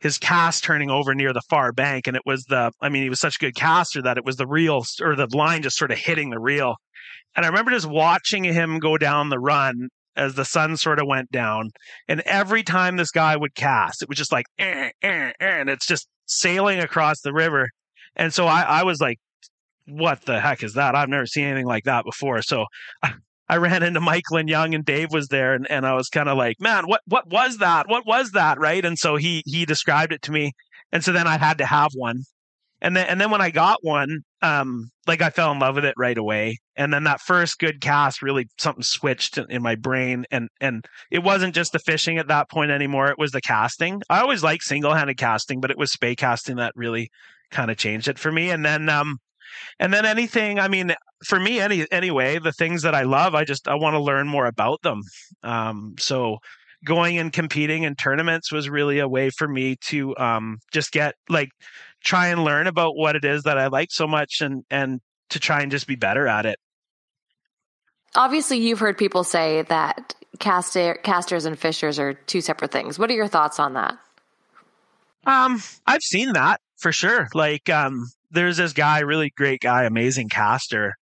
his 0.00 0.18
cast 0.18 0.64
turning 0.64 0.90
over 0.90 1.14
near 1.14 1.32
the 1.32 1.42
far 1.48 1.72
bank, 1.72 2.06
and 2.06 2.16
it 2.16 2.22
was 2.26 2.44
the, 2.44 2.70
I 2.80 2.90
mean, 2.90 3.04
he 3.04 3.08
was 3.08 3.20
such 3.20 3.36
a 3.36 3.38
good 3.38 3.54
caster 3.54 4.02
that 4.02 4.18
it 4.18 4.24
was 4.24 4.36
the 4.36 4.46
reel 4.46 4.84
or 5.00 5.16
the 5.16 5.28
line 5.34 5.62
just 5.62 5.78
sort 5.78 5.90
of 5.90 5.98
hitting 5.98 6.28
the 6.28 6.38
reel. 6.38 6.76
And 7.34 7.44
I 7.44 7.48
remember 7.48 7.70
just 7.70 7.86
watching 7.86 8.44
him 8.44 8.78
go 8.80 8.98
down 8.98 9.30
the 9.30 9.38
run 9.38 9.88
as 10.16 10.34
the 10.34 10.44
sun 10.44 10.76
sort 10.76 11.00
of 11.00 11.06
went 11.06 11.30
down. 11.30 11.70
And 12.06 12.20
every 12.22 12.62
time 12.62 12.96
this 12.96 13.10
guy 13.10 13.36
would 13.36 13.54
cast, 13.54 14.02
it 14.02 14.08
was 14.08 14.18
just 14.18 14.30
like, 14.30 14.46
eh, 14.58 14.90
eh, 15.02 15.08
eh, 15.08 15.32
and 15.40 15.70
it's 15.70 15.86
just 15.86 16.06
sailing 16.26 16.80
across 16.80 17.20
the 17.22 17.32
river. 17.32 17.70
And 18.14 18.32
so 18.32 18.46
I, 18.46 18.62
I 18.62 18.82
was 18.84 19.00
like, 19.00 19.18
what 19.86 20.22
the 20.22 20.40
heck 20.40 20.62
is 20.62 20.74
that? 20.74 20.94
I've 20.94 21.08
never 21.08 21.26
seen 21.26 21.44
anything 21.44 21.66
like 21.66 21.84
that 21.84 22.04
before. 22.04 22.42
So 22.42 22.66
I, 23.02 23.14
I 23.48 23.56
ran 23.56 23.82
into 23.82 24.00
Michael 24.00 24.38
and 24.38 24.48
Young 24.48 24.74
and 24.74 24.84
Dave 24.84 25.12
was 25.12 25.28
there 25.28 25.54
and, 25.54 25.70
and 25.70 25.86
I 25.86 25.94
was 25.94 26.08
kind 26.08 26.28
of 26.28 26.38
like, 26.38 26.60
man, 26.60 26.86
what, 26.86 27.02
what 27.06 27.28
was 27.28 27.58
that? 27.58 27.88
What 27.88 28.06
was 28.06 28.32
that? 28.32 28.58
Right. 28.58 28.84
And 28.84 28.98
so 28.98 29.16
he, 29.16 29.42
he 29.46 29.64
described 29.64 30.12
it 30.12 30.22
to 30.22 30.32
me. 30.32 30.52
And 30.92 31.04
so 31.04 31.12
then 31.12 31.26
I 31.26 31.38
had 31.38 31.58
to 31.58 31.66
have 31.66 31.90
one 31.94 32.24
and 32.84 32.94
then 32.94 33.06
and 33.06 33.18
then 33.18 33.30
when 33.30 33.40
I 33.40 33.50
got 33.50 33.78
one, 33.80 34.20
um, 34.42 34.90
like 35.06 35.22
I 35.22 35.30
fell 35.30 35.50
in 35.52 35.58
love 35.58 35.76
with 35.76 35.86
it 35.86 35.94
right 35.96 36.18
away. 36.18 36.58
And 36.76 36.92
then 36.92 37.04
that 37.04 37.22
first 37.22 37.58
good 37.58 37.80
cast 37.80 38.20
really 38.20 38.46
something 38.58 38.82
switched 38.82 39.38
in 39.38 39.62
my 39.62 39.74
brain, 39.74 40.26
and 40.30 40.50
and 40.60 40.84
it 41.10 41.22
wasn't 41.22 41.54
just 41.54 41.72
the 41.72 41.78
fishing 41.78 42.18
at 42.18 42.28
that 42.28 42.50
point 42.50 42.70
anymore. 42.70 43.08
It 43.08 43.18
was 43.18 43.32
the 43.32 43.40
casting. 43.40 44.02
I 44.10 44.20
always 44.20 44.42
liked 44.42 44.64
single 44.64 44.92
handed 44.92 45.16
casting, 45.16 45.62
but 45.62 45.70
it 45.70 45.78
was 45.78 45.92
spey 45.92 46.14
casting 46.14 46.56
that 46.56 46.72
really 46.76 47.08
kind 47.50 47.70
of 47.70 47.78
changed 47.78 48.06
it 48.06 48.18
for 48.18 48.30
me. 48.30 48.50
And 48.50 48.66
then 48.66 48.90
um, 48.90 49.16
and 49.78 49.92
then 49.92 50.04
anything. 50.04 50.58
I 50.58 50.68
mean, 50.68 50.94
for 51.24 51.38
me, 51.38 51.60
any 51.60 51.86
anyway, 51.90 52.38
the 52.38 52.52
things 52.52 52.82
that 52.82 52.94
I 52.94 53.02
love, 53.02 53.34
I 53.34 53.44
just 53.44 53.68
I 53.68 53.74
want 53.74 53.94
to 53.94 54.00
learn 54.00 54.28
more 54.28 54.46
about 54.46 54.82
them. 54.82 55.02
Um, 55.42 55.94
so 55.98 56.38
going 56.84 57.18
and 57.18 57.32
competing 57.32 57.82
in 57.84 57.94
tournaments 57.94 58.52
was 58.52 58.68
really 58.68 58.98
a 58.98 59.08
way 59.08 59.30
for 59.30 59.48
me 59.48 59.76
to 59.76 60.16
um, 60.18 60.58
just 60.72 60.92
get 60.92 61.14
like 61.28 61.48
try 62.04 62.28
and 62.28 62.44
learn 62.44 62.66
about 62.66 62.96
what 62.96 63.16
it 63.16 63.24
is 63.24 63.44
that 63.44 63.58
I 63.58 63.68
like 63.68 63.90
so 63.90 64.06
much 64.06 64.40
and 64.40 64.64
and 64.70 65.00
to 65.30 65.40
try 65.40 65.62
and 65.62 65.70
just 65.70 65.86
be 65.86 65.96
better 65.96 66.28
at 66.28 66.46
it. 66.46 66.58
Obviously, 68.14 68.58
you've 68.58 68.78
heard 68.78 68.96
people 68.96 69.24
say 69.24 69.62
that 69.62 70.14
caster, 70.38 70.94
casters 71.02 71.46
and 71.46 71.58
fishers 71.58 71.98
are 71.98 72.14
two 72.14 72.40
separate 72.40 72.70
things. 72.70 72.98
What 72.98 73.10
are 73.10 73.14
your 73.14 73.26
thoughts 73.26 73.58
on 73.58 73.72
that? 73.74 73.98
Um, 75.26 75.60
I've 75.86 76.02
seen 76.02 76.32
that 76.34 76.60
for 76.78 76.92
sure. 76.92 77.28
Like, 77.34 77.68
um, 77.68 78.06
there's 78.30 78.56
this 78.56 78.72
guy, 78.72 79.00
really 79.00 79.32
great 79.36 79.60
guy, 79.60 79.84
amazing 79.84 80.28
caster. 80.28 80.94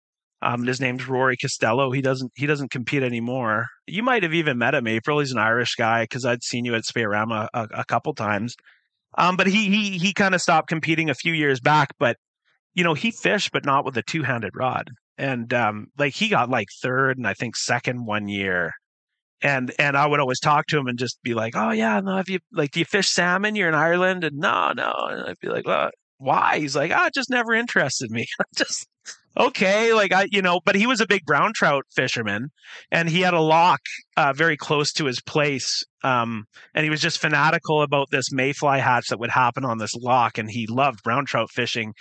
Um, 0.43 0.65
his 0.65 0.81
name's 0.81 1.07
Rory 1.07 1.37
Costello. 1.37 1.91
He 1.91 2.01
doesn't 2.01 2.33
he 2.35 2.47
doesn't 2.47 2.71
compete 2.71 3.03
anymore. 3.03 3.67
You 3.87 4.03
might 4.03 4.23
have 4.23 4.33
even 4.33 4.59
met 4.59 4.75
him, 4.75 4.87
April. 4.87 5.19
He's 5.19 5.33
an 5.33 5.39
Irish 5.39 5.75
guy 5.75 6.05
because 6.05 6.25
I'd 6.25 6.43
seen 6.43 6.65
you 6.65 6.75
at 6.75 6.87
Spey-O-Rama 6.87 7.49
a, 7.53 7.69
a 7.75 7.85
couple 7.85 8.15
times. 8.15 8.57
Um, 9.19 9.37
but 9.37 9.47
he 9.47 9.69
he 9.69 9.99
he 9.99 10.15
kind 10.15 10.35
of 10.35 10.41
stopped 10.41 10.69
competing 10.69 11.11
a 11.11 11.15
few 11.15 11.35
years 11.35 11.61
back. 11.61 11.91
But 11.99 12.17
you 12.75 12.85
know, 12.85 12.95
he 12.95 13.11
fished, 13.11 13.51
but 13.53 13.67
not 13.67 13.85
with 13.85 13.97
a 13.99 14.03
two 14.03 14.23
handed 14.23 14.53
rod. 14.55 14.91
And 15.19 15.53
um, 15.53 15.89
like 15.99 16.15
he 16.15 16.29
got 16.31 16.49
like 16.49 16.69
third 16.83 17.19
and 17.19 17.27
I 17.27 17.35
think 17.35 17.57
second 17.57 18.07
one 18.07 18.29
year. 18.29 18.73
And 19.43 19.73
and 19.79 19.97
I 19.97 20.07
would 20.07 20.21
always 20.21 20.41
talk 20.41 20.67
to 20.67 20.79
him 20.79 20.87
and 20.87 20.99
just 20.99 21.23
be 21.23 21.35
like, 21.35 21.55
oh 21.57 21.71
yeah, 21.71 22.01
no, 22.01 22.17
have 22.17 22.29
you 22.29 22.41
like 22.53 22.73
do 22.73 22.81
you 22.81 22.85
fish 22.85 23.09
salmon? 23.09 23.57
You're 23.57 23.69
in 23.69 23.75
Ireland, 23.75 24.25
and 24.25 24.37
no, 24.37 24.73
no. 24.73 24.93
And 25.09 25.23
I'd 25.29 25.41
be 25.41 25.49
like, 25.49 25.67
well, 25.67 25.91
why? 26.19 26.59
He's 26.59 26.77
like, 26.77 26.93
ah, 26.93 27.05
oh, 27.07 27.11
just 27.13 27.31
never 27.31 27.55
interested 27.55 28.11
me. 28.11 28.27
just 28.57 28.87
okay, 29.37 29.93
like 29.93 30.13
I, 30.13 30.27
you 30.31 30.43
know, 30.43 30.61
but 30.65 30.75
he 30.75 30.87
was 30.87 31.01
a 31.01 31.07
big 31.07 31.25
brown 31.25 31.53
trout 31.55 31.85
fisherman, 31.95 32.51
and 32.91 33.09
he 33.09 33.23
had 33.23 33.35
a 33.35 33.41
lock 33.41 33.81
uh, 34.17 34.33
very 34.33 34.57
close 34.57 34.93
to 34.95 35.07
his 35.07 35.21
place, 35.21 35.85
um, 36.05 36.45
and 36.75 36.85
he 36.85 36.91
was 36.91 37.01
just 37.01 37.19
fanatical 37.19 37.83
about 37.83 38.09
this 38.11 38.31
mayfly 38.31 38.79
hatch 38.79 39.09
that 39.09 39.19
would 39.19 39.31
happen 39.31 39.65
on 39.65 39.79
this 39.79 39.95
lock, 39.95 40.39
and 40.39 40.51
he 40.51 40.67
loved 40.67 41.03
brown 41.03 41.25
trout 41.25 41.51
fishing. 41.51 41.95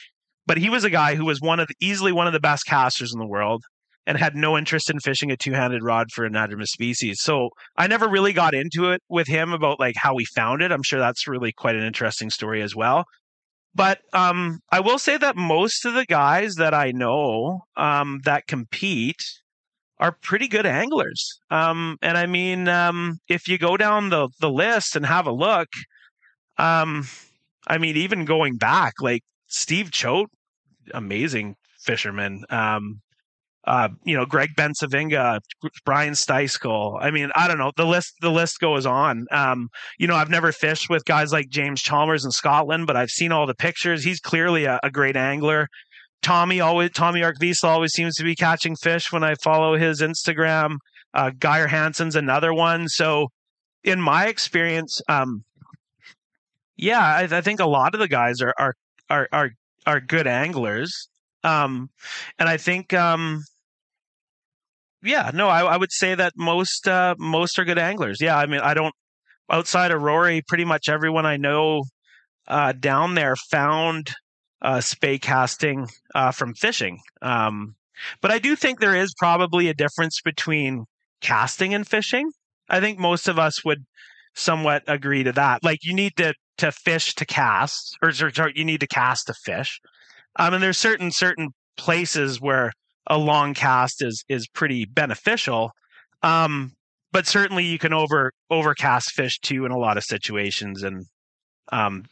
But 0.45 0.57
he 0.57 0.69
was 0.69 0.83
a 0.83 0.89
guy 0.89 1.15
who 1.15 1.25
was 1.25 1.39
one 1.39 1.59
of 1.59 1.67
the, 1.67 1.75
easily 1.79 2.11
one 2.11 2.27
of 2.27 2.33
the 2.33 2.39
best 2.39 2.65
casters 2.65 3.13
in 3.13 3.19
the 3.19 3.27
world, 3.27 3.63
and 4.05 4.17
had 4.17 4.35
no 4.35 4.57
interest 4.57 4.89
in 4.89 4.99
fishing 4.99 5.31
a 5.31 5.37
two-handed 5.37 5.83
rod 5.83 6.07
for 6.11 6.27
anadromous 6.27 6.67
species. 6.67 7.21
So 7.21 7.49
I 7.77 7.87
never 7.87 8.07
really 8.07 8.33
got 8.33 8.55
into 8.55 8.91
it 8.91 9.01
with 9.09 9.27
him 9.27 9.53
about 9.53 9.79
like 9.79 9.95
how 9.97 10.15
we 10.15 10.25
found 10.25 10.61
it. 10.61 10.71
I'm 10.71 10.83
sure 10.83 10.99
that's 10.99 11.27
really 11.27 11.51
quite 11.51 11.75
an 11.75 11.83
interesting 11.83 12.29
story 12.29 12.61
as 12.61 12.75
well. 12.75 13.05
But 13.75 13.99
um, 14.13 14.59
I 14.71 14.79
will 14.79 14.97
say 14.97 15.17
that 15.17 15.35
most 15.35 15.85
of 15.85 15.93
the 15.93 16.05
guys 16.05 16.55
that 16.55 16.73
I 16.73 16.91
know 16.91 17.61
um, 17.77 18.19
that 18.25 18.47
compete 18.47 19.21
are 19.99 20.15
pretty 20.21 20.47
good 20.47 20.65
anglers. 20.65 21.39
Um, 21.51 21.97
and 22.01 22.17
I 22.17 22.25
mean, 22.25 22.67
um, 22.67 23.19
if 23.27 23.47
you 23.47 23.57
go 23.57 23.77
down 23.77 24.09
the 24.09 24.29
the 24.39 24.49
list 24.49 24.95
and 24.95 25.05
have 25.05 25.27
a 25.27 25.31
look, 25.31 25.67
um, 26.57 27.05
I 27.67 27.77
mean, 27.77 27.97
even 27.97 28.25
going 28.25 28.57
back, 28.57 28.93
like 29.01 29.21
Steve 29.47 29.91
Choate, 29.91 30.29
amazing 30.93 31.55
fisherman. 31.83 32.43
Um, 32.49 33.01
uh, 33.65 33.89
you 34.03 34.15
know, 34.15 34.25
Greg 34.25 34.49
Bensavinga, 34.57 35.39
Brian 35.85 36.13
Styskal. 36.13 36.97
I 37.01 37.11
mean, 37.11 37.29
I 37.35 37.47
don't 37.47 37.57
know. 37.57 37.71
The 37.75 37.85
list, 37.85 38.13
the 38.21 38.31
list 38.31 38.59
goes 38.59 38.85
on. 38.85 39.25
Um, 39.31 39.69
you 39.97 40.07
know, 40.07 40.15
I've 40.15 40.29
never 40.29 40.51
fished 40.51 40.89
with 40.89 41.05
guys 41.05 41.31
like 41.31 41.49
James 41.49 41.81
Chalmers 41.81 42.25
in 42.25 42.31
Scotland, 42.31 42.87
but 42.87 42.95
I've 42.95 43.09
seen 43.09 43.31
all 43.31 43.45
the 43.45 43.55
pictures. 43.55 44.03
He's 44.03 44.19
clearly 44.19 44.65
a, 44.65 44.79
a 44.83 44.89
great 44.89 45.15
angler. 45.15 45.67
Tommy 46.21 46.59
always, 46.59 46.91
Tommy 46.91 47.21
Arkvisel 47.21 47.65
always 47.65 47.93
seems 47.93 48.15
to 48.15 48.23
be 48.23 48.35
catching 48.35 48.75
fish 48.75 49.11
when 49.11 49.23
I 49.23 49.35
follow 49.35 49.77
his 49.77 50.01
Instagram. 50.01 50.77
Uh, 51.13 51.31
Geir 51.37 51.67
Hansen's 51.67 52.15
another 52.15 52.53
one. 52.53 52.87
So, 52.87 53.29
in 53.83 54.01
my 54.01 54.27
experience, 54.27 55.01
um, 55.07 55.43
yeah, 56.75 56.99
I, 56.99 57.27
I 57.31 57.41
think 57.41 57.59
a 57.59 57.65
lot 57.65 57.93
of 57.93 57.99
the 57.99 58.07
guys 58.07 58.41
are 58.41 58.53
are 58.57 58.73
are 59.09 59.27
are, 59.31 59.49
are 59.85 59.99
good 59.99 60.27
anglers. 60.27 61.09
Um, 61.43 61.89
and 62.37 62.49
I 62.49 62.57
think, 62.57 62.93
um, 62.93 63.43
yeah, 65.01 65.31
no, 65.33 65.47
I, 65.47 65.61
I 65.61 65.77
would 65.77 65.91
say 65.91 66.15
that 66.15 66.33
most 66.35 66.87
uh, 66.87 67.15
most 67.17 67.57
are 67.59 67.65
good 67.65 67.79
anglers. 67.79 68.19
Yeah, 68.19 68.37
I 68.37 68.45
mean, 68.45 68.59
I 68.59 68.73
don't 68.73 68.93
outside 69.49 69.91
of 69.91 70.01
Rory, 70.01 70.41
pretty 70.47 70.65
much 70.65 70.89
everyone 70.89 71.25
I 71.25 71.37
know 71.37 71.83
uh, 72.47 72.73
down 72.73 73.15
there 73.15 73.35
found 73.35 74.11
uh, 74.61 74.81
spey 74.81 75.17
casting 75.17 75.87
uh, 76.13 76.31
from 76.31 76.53
fishing. 76.53 76.99
Um, 77.21 77.75
but 78.21 78.31
I 78.31 78.39
do 78.39 78.55
think 78.55 78.79
there 78.79 78.95
is 78.95 79.13
probably 79.17 79.67
a 79.69 79.73
difference 79.73 80.21
between 80.23 80.85
casting 81.21 81.73
and 81.73 81.87
fishing. 81.87 82.31
I 82.69 82.79
think 82.79 82.99
most 82.99 83.27
of 83.27 83.39
us 83.39 83.63
would 83.65 83.85
somewhat 84.35 84.83
agree 84.87 85.23
to 85.23 85.31
that. 85.33 85.63
Like 85.63 85.79
you 85.83 85.93
need 85.93 86.15
to 86.17 86.33
to 86.57 86.71
fish 86.73 87.15
to 87.15 87.25
cast, 87.25 87.97
or, 88.01 88.09
or 88.09 88.51
you 88.53 88.65
need 88.65 88.81
to 88.81 88.87
cast 88.87 89.27
to 89.27 89.33
fish. 89.45 89.79
Um, 90.37 90.53
and 90.53 90.63
there's 90.63 90.77
certain 90.77 91.11
certain 91.11 91.49
places 91.77 92.39
where 92.39 92.71
a 93.07 93.17
long 93.17 93.53
cast 93.53 94.03
is 94.03 94.23
is 94.29 94.47
pretty 94.47 94.85
beneficial. 94.85 95.71
Um, 96.21 96.73
but 97.11 97.25
certainly 97.25 97.65
you 97.65 97.79
can 97.79 97.93
over 97.93 98.31
overcast 98.49 99.11
fish 99.11 99.39
too 99.39 99.65
in 99.65 99.71
a 99.71 99.77
lot 99.77 99.97
of 99.97 100.03
situations. 100.03 100.83
And 100.83 101.05
um, 101.71 102.05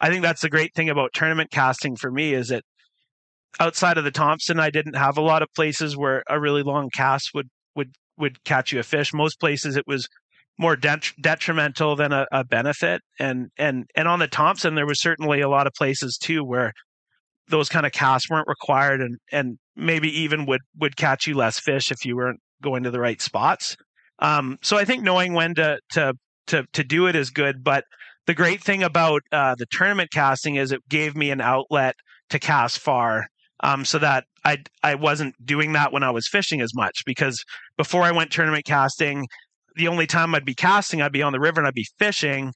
I 0.00 0.08
think 0.08 0.22
that's 0.22 0.42
the 0.42 0.50
great 0.50 0.74
thing 0.74 0.88
about 0.88 1.12
tournament 1.12 1.50
casting 1.50 1.96
for 1.96 2.10
me 2.10 2.34
is 2.34 2.48
that 2.48 2.62
outside 3.60 3.98
of 3.98 4.04
the 4.04 4.10
Thompson, 4.10 4.60
I 4.60 4.70
didn't 4.70 4.96
have 4.96 5.18
a 5.18 5.22
lot 5.22 5.42
of 5.42 5.48
places 5.54 5.96
where 5.96 6.22
a 6.28 6.40
really 6.40 6.62
long 6.62 6.90
cast 6.90 7.30
would 7.34 7.48
would 7.74 7.94
would 8.16 8.42
catch 8.44 8.72
you 8.72 8.80
a 8.80 8.82
fish. 8.82 9.12
Most 9.12 9.40
places 9.40 9.76
it 9.76 9.86
was 9.86 10.08
more 10.58 10.74
det- 10.76 11.12
detrimental 11.20 11.94
than 11.94 12.12
a, 12.12 12.26
a, 12.32 12.44
benefit. 12.44 13.00
And 13.18 13.48
and 13.58 13.88
and 13.94 14.08
on 14.08 14.18
the 14.18 14.28
Thompson, 14.28 14.74
there 14.74 14.86
was 14.86 15.00
certainly 15.00 15.40
a 15.40 15.48
lot 15.48 15.66
of 15.66 15.72
places 15.74 16.18
too 16.18 16.44
where 16.44 16.72
those 17.50 17.68
kind 17.68 17.86
of 17.86 17.92
casts 17.92 18.28
weren't 18.30 18.48
required, 18.48 19.00
and 19.00 19.18
and 19.32 19.58
maybe 19.76 20.08
even 20.20 20.46
would 20.46 20.60
would 20.78 20.96
catch 20.96 21.26
you 21.26 21.34
less 21.34 21.58
fish 21.58 21.90
if 21.90 22.04
you 22.04 22.16
weren't 22.16 22.40
going 22.62 22.82
to 22.82 22.90
the 22.90 23.00
right 23.00 23.20
spots. 23.20 23.76
Um, 24.20 24.58
so 24.62 24.76
I 24.76 24.84
think 24.84 25.02
knowing 25.02 25.34
when 25.34 25.54
to 25.54 25.78
to 25.92 26.14
to 26.48 26.64
to 26.72 26.84
do 26.84 27.06
it 27.06 27.16
is 27.16 27.30
good. 27.30 27.62
But 27.62 27.84
the 28.26 28.34
great 28.34 28.62
thing 28.62 28.82
about 28.82 29.22
uh, 29.32 29.54
the 29.56 29.66
tournament 29.70 30.10
casting 30.12 30.56
is 30.56 30.72
it 30.72 30.86
gave 30.88 31.16
me 31.16 31.30
an 31.30 31.40
outlet 31.40 31.94
to 32.30 32.38
cast 32.38 32.78
far. 32.78 33.26
Um, 33.60 33.84
so 33.84 33.98
that 33.98 34.24
I 34.44 34.58
I 34.84 34.94
wasn't 34.94 35.34
doing 35.44 35.72
that 35.72 35.92
when 35.92 36.04
I 36.04 36.10
was 36.10 36.28
fishing 36.28 36.60
as 36.60 36.74
much 36.74 37.04
because 37.04 37.42
before 37.76 38.02
I 38.02 38.12
went 38.12 38.30
tournament 38.30 38.64
casting, 38.64 39.26
the 39.74 39.88
only 39.88 40.06
time 40.06 40.34
I'd 40.34 40.44
be 40.44 40.54
casting, 40.54 41.02
I'd 41.02 41.12
be 41.12 41.22
on 41.22 41.32
the 41.32 41.40
river 41.40 41.60
and 41.60 41.66
I'd 41.66 41.74
be 41.74 41.88
fishing. 41.98 42.52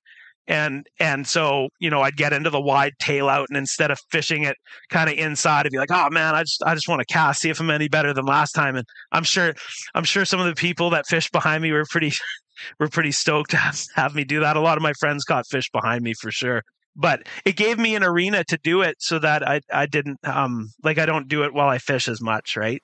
And 0.49 0.87
and 0.99 1.27
so, 1.27 1.69
you 1.79 1.89
know, 1.89 2.03
I'd 2.03 2.17
get 2.17 2.33
into 2.33 2.51
the 2.51 2.61
wide 2.61 2.95
tail 2.99 3.29
out 3.29 3.47
and 3.49 3.57
instead 3.57 3.91
of 3.91 4.01
fishing 4.11 4.43
it 4.43 4.57
kind 4.91 5.09
of 5.09 5.17
inside, 5.17 5.67
I'd 5.67 5.73
be 5.73 5.79
like, 5.79 5.93
oh 5.93 6.11
man, 6.11 6.35
I 6.35 6.43
just 6.43 6.63
I 6.65 6.75
just 6.75 6.89
want 6.89 7.01
to 7.01 7.13
cast, 7.13 7.41
see 7.41 7.51
if 7.51 7.61
I'm 7.61 7.71
any 7.71 7.89
better 7.89 8.13
than 8.13 8.27
last 8.27 8.53
time. 8.53 8.77
And 8.77 8.87
I'm 9.13 9.25
sure 9.25 9.55
I'm 9.95 10.05
sure 10.05 10.25
some 10.25 10.41
of 10.41 10.47
the 10.47 10.55
people 10.55 10.91
that 10.91 11.07
fished 11.07 11.33
behind 11.33 11.63
me 11.63 11.71
were 11.73 11.85
pretty 11.89 12.13
were 12.81 12.89
pretty 12.89 13.13
stoked 13.13 13.51
to 13.53 13.57
have, 13.57 13.81
have 13.95 14.15
me 14.15 14.25
do 14.25 14.41
that. 14.41 14.57
A 14.57 14.61
lot 14.61 14.77
of 14.77 14.83
my 14.83 14.93
friends 14.95 15.25
caught 15.25 15.47
fish 15.47 15.71
behind 15.71 16.03
me 16.03 16.15
for 16.15 16.31
sure 16.31 16.63
but 16.95 17.27
it 17.47 17.57
gave 17.57 17.79
me 17.79 17.95
an 17.95 18.05
arena 18.05 18.45
to 18.45 18.59
do 18.59 18.83
it 18.83 18.97
so 18.99 19.19
that 19.19 19.47
I 19.49 19.63
I 19.73 19.87
didn't 19.87 20.19
um 20.25 20.73
like 20.83 20.99
I 20.99 21.07
don't 21.07 21.29
do 21.29 21.43
it 21.45 21.55
while 21.55 21.69
I 21.69 21.79
fish 21.79 22.09
as 22.09 22.21
much, 22.21 22.57
right? 22.57 22.83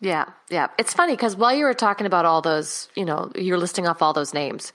Yeah, 0.00 0.26
yeah. 0.50 0.68
It's 0.78 0.92
funny 0.92 1.14
because 1.14 1.36
while 1.36 1.54
you 1.54 1.64
were 1.64 1.74
talking 1.74 2.06
about 2.06 2.26
all 2.26 2.42
those, 2.42 2.88
you 2.94 3.04
know, 3.04 3.30
you're 3.34 3.58
listing 3.58 3.86
off 3.86 4.02
all 4.02 4.12
those 4.12 4.34
names. 4.34 4.72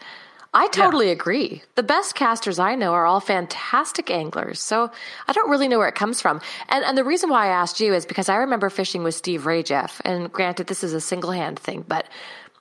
I 0.54 0.68
totally 0.68 1.08
yeah. 1.08 1.14
agree. 1.14 1.64
The 1.76 1.84
best 1.84 2.14
casters 2.14 2.60
I 2.60 2.76
know 2.76 2.92
are 2.94 3.06
all 3.06 3.22
fantastic 3.22 4.12
anglers. 4.12 4.60
So 4.60 4.92
I 5.28 5.32
don't 5.32 5.50
really 5.50 5.70
know 5.70 5.78
where 5.78 5.88
it 5.88 5.96
comes 5.96 6.20
from. 6.22 6.42
And 6.68 6.84
and 6.84 6.98
the 6.98 7.06
reason 7.06 7.30
why 7.30 7.46
I 7.46 7.50
asked 7.50 7.80
you 7.80 7.94
is 7.94 8.06
because 8.06 8.28
I 8.28 8.36
remember 8.36 8.70
fishing 8.70 9.04
with 9.04 9.16
Steve 9.16 9.44
Rajeff. 9.44 10.02
And 10.04 10.32
granted, 10.32 10.68
this 10.68 10.84
is 10.84 10.94
a 10.94 11.00
single 11.00 11.32
hand 11.32 11.58
thing, 11.58 11.86
but 11.88 12.06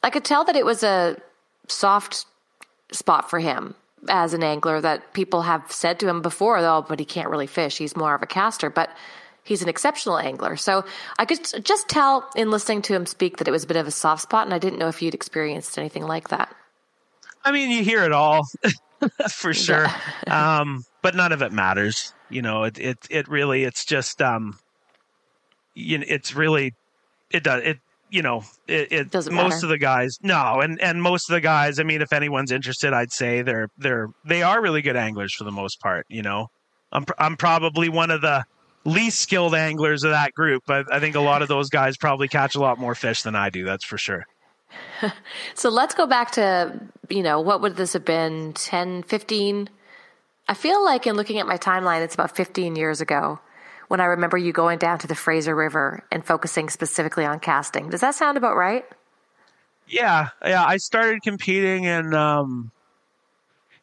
I 0.02 0.10
could 0.10 0.24
tell 0.24 0.44
that 0.44 0.56
it 0.56 0.64
was 0.64 0.82
a 0.84 1.16
soft 1.66 2.26
spot 2.92 3.28
for 3.28 3.40
him 3.40 3.74
as 4.08 4.34
an 4.34 4.42
angler 4.42 4.80
that 4.80 5.12
people 5.12 5.42
have 5.42 5.70
said 5.70 6.00
to 6.00 6.08
him 6.08 6.22
before, 6.22 6.62
though, 6.62 6.84
but 6.88 7.00
he 7.00 7.04
can't 7.04 7.28
really 7.28 7.46
fish. 7.46 7.76
He's 7.76 7.96
more 7.96 8.14
of 8.14 8.22
a 8.22 8.26
caster. 8.26 8.70
But 8.70 8.90
he's 9.42 9.62
an 9.62 9.68
exceptional 9.68 10.16
angler. 10.16 10.56
So 10.56 10.84
I 11.18 11.24
could 11.24 11.40
just 11.64 11.88
tell 11.88 12.30
in 12.36 12.52
listening 12.52 12.82
to 12.82 12.94
him 12.94 13.04
speak 13.04 13.38
that 13.38 13.48
it 13.48 13.50
was 13.50 13.64
a 13.64 13.66
bit 13.66 13.76
of 13.76 13.88
a 13.88 13.90
soft 13.90 14.22
spot, 14.22 14.46
and 14.46 14.54
I 14.54 14.58
didn't 14.58 14.78
know 14.78 14.88
if 14.88 15.02
you'd 15.02 15.14
experienced 15.14 15.76
anything 15.76 16.04
like 16.04 16.28
that. 16.28 16.54
I 17.44 17.52
mean, 17.52 17.70
you 17.70 17.82
hear 17.82 18.04
it 18.04 18.12
all 18.12 18.46
for 19.30 19.54
sure, 19.54 19.86
um, 20.26 20.84
but 21.02 21.14
none 21.14 21.32
of 21.32 21.42
it 21.42 21.52
matters. 21.52 22.14
You 22.28 22.42
know, 22.42 22.64
it 22.64 22.78
it 22.78 22.98
it 23.10 23.28
really 23.28 23.64
it's 23.64 23.84
just 23.84 24.20
um, 24.22 24.58
you 25.74 25.98
know, 25.98 26.04
it's 26.08 26.34
really 26.34 26.74
it 27.30 27.42
does 27.42 27.62
it 27.64 27.78
you 28.10 28.22
know 28.22 28.42
it, 28.66 28.92
it 28.92 29.10
Doesn't 29.10 29.34
most 29.34 29.54
matter. 29.54 29.66
of 29.66 29.70
the 29.70 29.78
guys 29.78 30.18
no 30.22 30.60
and 30.60 30.80
and 30.80 31.00
most 31.00 31.30
of 31.30 31.34
the 31.34 31.40
guys 31.40 31.78
i 31.78 31.82
mean 31.84 32.02
if 32.02 32.12
anyone's 32.12 32.50
interested 32.50 32.92
i'd 32.92 33.12
say 33.12 33.42
they're 33.42 33.68
they're 33.78 34.08
they 34.24 34.42
are 34.42 34.60
really 34.60 34.82
good 34.82 34.96
anglers 34.96 35.32
for 35.32 35.44
the 35.44 35.52
most 35.52 35.80
part 35.80 36.06
you 36.08 36.22
know 36.22 36.48
i'm 36.92 37.04
i'm 37.18 37.36
probably 37.36 37.88
one 37.88 38.10
of 38.10 38.20
the 38.20 38.44
least 38.84 39.20
skilled 39.20 39.54
anglers 39.54 40.02
of 40.02 40.10
that 40.10 40.32
group 40.34 40.62
but 40.66 40.92
i 40.92 40.98
think 40.98 41.14
a 41.14 41.20
lot 41.20 41.42
of 41.42 41.48
those 41.48 41.68
guys 41.68 41.96
probably 41.96 42.26
catch 42.26 42.54
a 42.56 42.60
lot 42.60 42.78
more 42.78 42.94
fish 42.94 43.22
than 43.22 43.36
i 43.36 43.48
do 43.48 43.64
that's 43.64 43.84
for 43.84 43.96
sure 43.98 44.24
so 45.54 45.68
let's 45.68 45.94
go 45.94 46.06
back 46.06 46.30
to 46.32 46.80
you 47.08 47.22
know 47.22 47.40
what 47.40 47.60
would 47.60 47.76
this 47.76 47.92
have 47.92 48.04
been 48.04 48.52
10 48.52 49.02
15 49.04 49.68
i 50.48 50.54
feel 50.54 50.84
like 50.84 51.06
in 51.06 51.16
looking 51.16 51.38
at 51.38 51.46
my 51.46 51.56
timeline 51.56 52.02
it's 52.02 52.14
about 52.14 52.34
15 52.36 52.76
years 52.76 53.00
ago 53.00 53.40
when 53.90 53.98
I 53.98 54.04
remember 54.04 54.38
you 54.38 54.52
going 54.52 54.78
down 54.78 55.00
to 55.00 55.08
the 55.08 55.16
Fraser 55.16 55.52
River 55.52 56.04
and 56.12 56.24
focusing 56.24 56.70
specifically 56.70 57.24
on 57.24 57.40
casting. 57.40 57.90
Does 57.90 58.02
that 58.02 58.14
sound 58.14 58.36
about 58.36 58.54
right? 58.54 58.84
Yeah, 59.88 60.28
yeah. 60.44 60.64
I 60.64 60.76
started 60.76 61.22
competing 61.22 61.82
in 61.82 62.14
um, 62.14 62.70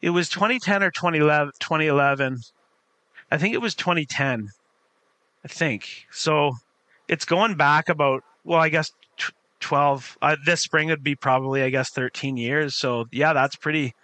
it 0.00 0.08
was 0.08 0.30
2010 0.30 0.82
or 0.82 0.90
2011. 0.90 1.52
2011. 1.60 2.40
I 3.30 3.36
think 3.36 3.52
it 3.52 3.60
was 3.60 3.74
2010. 3.74 4.48
I 5.44 5.48
think 5.48 6.06
so. 6.10 6.56
It's 7.06 7.26
going 7.26 7.56
back 7.56 7.90
about 7.90 8.24
well, 8.44 8.60
I 8.60 8.70
guess 8.70 8.92
12. 9.60 10.18
Uh, 10.20 10.36
this 10.44 10.60
spring 10.60 10.88
would 10.88 11.02
be 11.02 11.14
probably 11.14 11.62
I 11.62 11.70
guess 11.70 11.90
13 11.90 12.36
years. 12.36 12.76
So 12.76 13.06
yeah, 13.12 13.32
that's 13.32 13.56
pretty. 13.56 13.94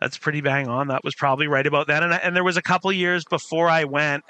That's 0.00 0.16
pretty 0.16 0.40
bang 0.40 0.68
on. 0.68 0.86
That 0.88 1.02
was 1.02 1.16
probably 1.16 1.48
right 1.48 1.66
about 1.66 1.88
then. 1.88 2.04
And, 2.04 2.12
and 2.12 2.36
there 2.36 2.44
was 2.44 2.56
a 2.56 2.62
couple 2.62 2.92
years 2.92 3.24
before 3.24 3.68
I 3.68 3.82
went 3.82 4.22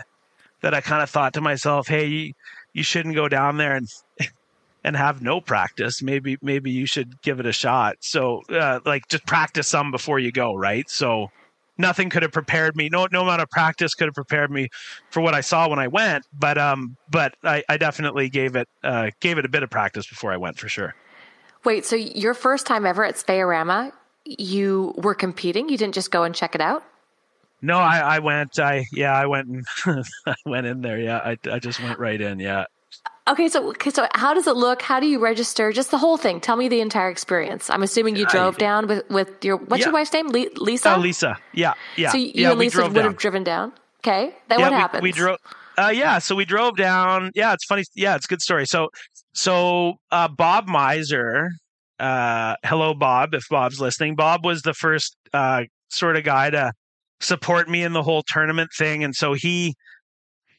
that 0.62 0.72
I 0.72 0.80
kind 0.80 1.02
of 1.02 1.10
thought 1.10 1.34
to 1.34 1.42
myself, 1.42 1.86
hey, 1.88 2.06
you, 2.06 2.32
you 2.72 2.82
shouldn't 2.82 3.14
go 3.14 3.28
down 3.28 3.58
there 3.58 3.76
and 3.76 3.86
and 4.84 4.96
have 4.96 5.20
no 5.20 5.40
practice. 5.40 6.02
Maybe 6.02 6.38
maybe 6.40 6.70
you 6.70 6.86
should 6.86 7.20
give 7.22 7.40
it 7.40 7.46
a 7.46 7.52
shot. 7.52 7.96
So 8.00 8.42
uh, 8.48 8.80
like 8.84 9.08
just 9.08 9.26
practice 9.26 9.68
some 9.68 9.90
before 9.90 10.18
you 10.18 10.32
go, 10.32 10.54
right? 10.54 10.88
So 10.88 11.30
nothing 11.78 12.10
could 12.10 12.22
have 12.22 12.32
prepared 12.32 12.76
me. 12.76 12.88
No 12.88 13.06
no 13.10 13.22
amount 13.22 13.40
of 13.40 13.48
practice 13.50 13.94
could 13.94 14.06
have 14.06 14.14
prepared 14.14 14.50
me 14.50 14.68
for 15.10 15.20
what 15.20 15.34
I 15.34 15.40
saw 15.40 15.68
when 15.68 15.78
I 15.78 15.88
went. 15.88 16.26
But 16.32 16.58
um 16.58 16.96
but 17.10 17.34
I, 17.44 17.62
I 17.68 17.76
definitely 17.76 18.28
gave 18.28 18.56
it 18.56 18.68
uh, 18.84 19.10
gave 19.20 19.38
it 19.38 19.44
a 19.44 19.48
bit 19.48 19.62
of 19.62 19.70
practice 19.70 20.06
before 20.06 20.32
I 20.32 20.36
went 20.36 20.58
for 20.58 20.68
sure. 20.68 20.94
Wait, 21.64 21.84
so 21.84 21.96
your 21.96 22.34
first 22.34 22.66
time 22.66 22.86
ever 22.86 23.04
at 23.04 23.18
Spey-O-Rama, 23.18 23.92
you 24.24 24.94
were 24.96 25.14
competing? 25.14 25.68
You 25.68 25.76
didn't 25.76 25.94
just 25.94 26.10
go 26.10 26.22
and 26.22 26.34
check 26.34 26.54
it 26.54 26.60
out? 26.60 26.84
No, 27.60 27.78
I, 27.78 27.98
I 27.98 28.18
went. 28.20 28.58
I 28.58 28.84
yeah, 28.92 29.12
I 29.12 29.26
went 29.26 29.48
and 29.48 29.66
I 30.26 30.34
went 30.46 30.66
in 30.66 30.80
there. 30.80 30.98
Yeah, 30.98 31.18
I, 31.18 31.36
I 31.50 31.58
just 31.58 31.82
went 31.82 31.98
right 31.98 32.20
in. 32.20 32.38
Yeah. 32.38 32.66
Okay, 33.28 33.48
so 33.48 33.74
so 33.90 34.08
how 34.14 34.32
does 34.32 34.46
it 34.46 34.56
look? 34.56 34.80
How 34.80 35.00
do 35.00 35.06
you 35.06 35.18
register? 35.18 35.70
Just 35.70 35.90
the 35.90 35.98
whole 35.98 36.16
thing. 36.16 36.40
Tell 36.40 36.56
me 36.56 36.68
the 36.68 36.80
entire 36.80 37.10
experience. 37.10 37.68
I'm 37.68 37.82
assuming 37.82 38.16
you 38.16 38.24
drove 38.26 38.54
I, 38.56 38.58
down 38.58 38.86
with 38.86 39.08
with 39.10 39.44
your 39.44 39.58
what's 39.58 39.80
yeah. 39.80 39.86
your 39.86 39.92
wife's 39.92 40.12
name? 40.12 40.28
Lisa. 40.28 40.92
Uh, 40.92 40.98
Lisa. 40.98 41.36
Yeah, 41.52 41.74
yeah. 41.96 42.10
So 42.10 42.16
you 42.16 42.32
yeah, 42.34 42.50
and 42.50 42.58
Lisa 42.58 42.82
would 42.82 42.94
down. 42.94 43.04
have 43.04 43.16
driven 43.18 43.44
down. 43.44 43.72
Okay, 44.00 44.34
then 44.48 44.60
yeah, 44.60 44.64
what 44.64 44.72
we, 44.72 44.78
happened? 44.78 45.02
We 45.02 45.12
drove. 45.12 45.38
uh, 45.76 45.92
yeah, 45.94 46.18
so 46.18 46.34
we 46.34 46.46
drove 46.46 46.76
down. 46.76 47.30
Yeah, 47.34 47.52
it's 47.52 47.66
funny. 47.66 47.84
Yeah, 47.94 48.16
it's 48.16 48.24
a 48.24 48.28
good 48.28 48.40
story. 48.40 48.66
So, 48.66 48.88
so 49.34 49.94
uh, 50.10 50.28
Bob 50.28 50.66
Meiser, 50.66 51.48
uh, 51.98 52.54
hello 52.64 52.94
Bob, 52.94 53.34
if 53.34 53.44
Bob's 53.50 53.78
listening. 53.78 54.14
Bob 54.16 54.46
was 54.46 54.62
the 54.62 54.72
first 54.72 55.16
uh, 55.34 55.64
sort 55.90 56.16
of 56.16 56.24
guy 56.24 56.48
to 56.48 56.72
support 57.20 57.68
me 57.68 57.82
in 57.82 57.92
the 57.92 58.02
whole 58.02 58.22
tournament 58.26 58.70
thing, 58.78 59.04
and 59.04 59.14
so 59.14 59.34
he 59.34 59.74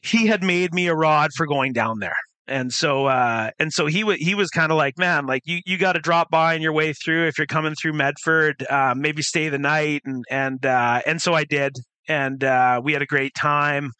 he 0.02 0.28
had 0.28 0.44
made 0.44 0.72
me 0.72 0.86
a 0.86 0.94
rod 0.94 1.30
for 1.36 1.46
going 1.46 1.72
down 1.72 1.98
there. 1.98 2.14
And 2.50 2.72
so, 2.72 3.06
uh, 3.06 3.52
and 3.60 3.72
so 3.72 3.86
he 3.86 4.00
w- 4.00 4.18
he 4.22 4.34
was 4.34 4.50
kind 4.50 4.72
of 4.72 4.76
like, 4.76 4.98
man, 4.98 5.26
like 5.26 5.42
you, 5.46 5.60
you 5.64 5.78
got 5.78 5.92
to 5.92 6.00
drop 6.00 6.30
by 6.30 6.56
on 6.56 6.62
your 6.62 6.72
way 6.72 6.92
through 6.92 7.28
if 7.28 7.38
you're 7.38 7.46
coming 7.46 7.76
through 7.80 7.92
Medford, 7.92 8.66
uh, 8.68 8.92
maybe 8.96 9.22
stay 9.22 9.48
the 9.48 9.58
night, 9.58 10.02
and 10.04 10.24
and 10.28 10.66
uh, 10.66 11.00
and 11.06 11.22
so 11.22 11.32
I 11.32 11.44
did, 11.44 11.76
and 12.08 12.42
uh, 12.42 12.80
we 12.82 12.92
had 12.92 13.02
a 13.02 13.06
great 13.06 13.34
time. 13.36 13.92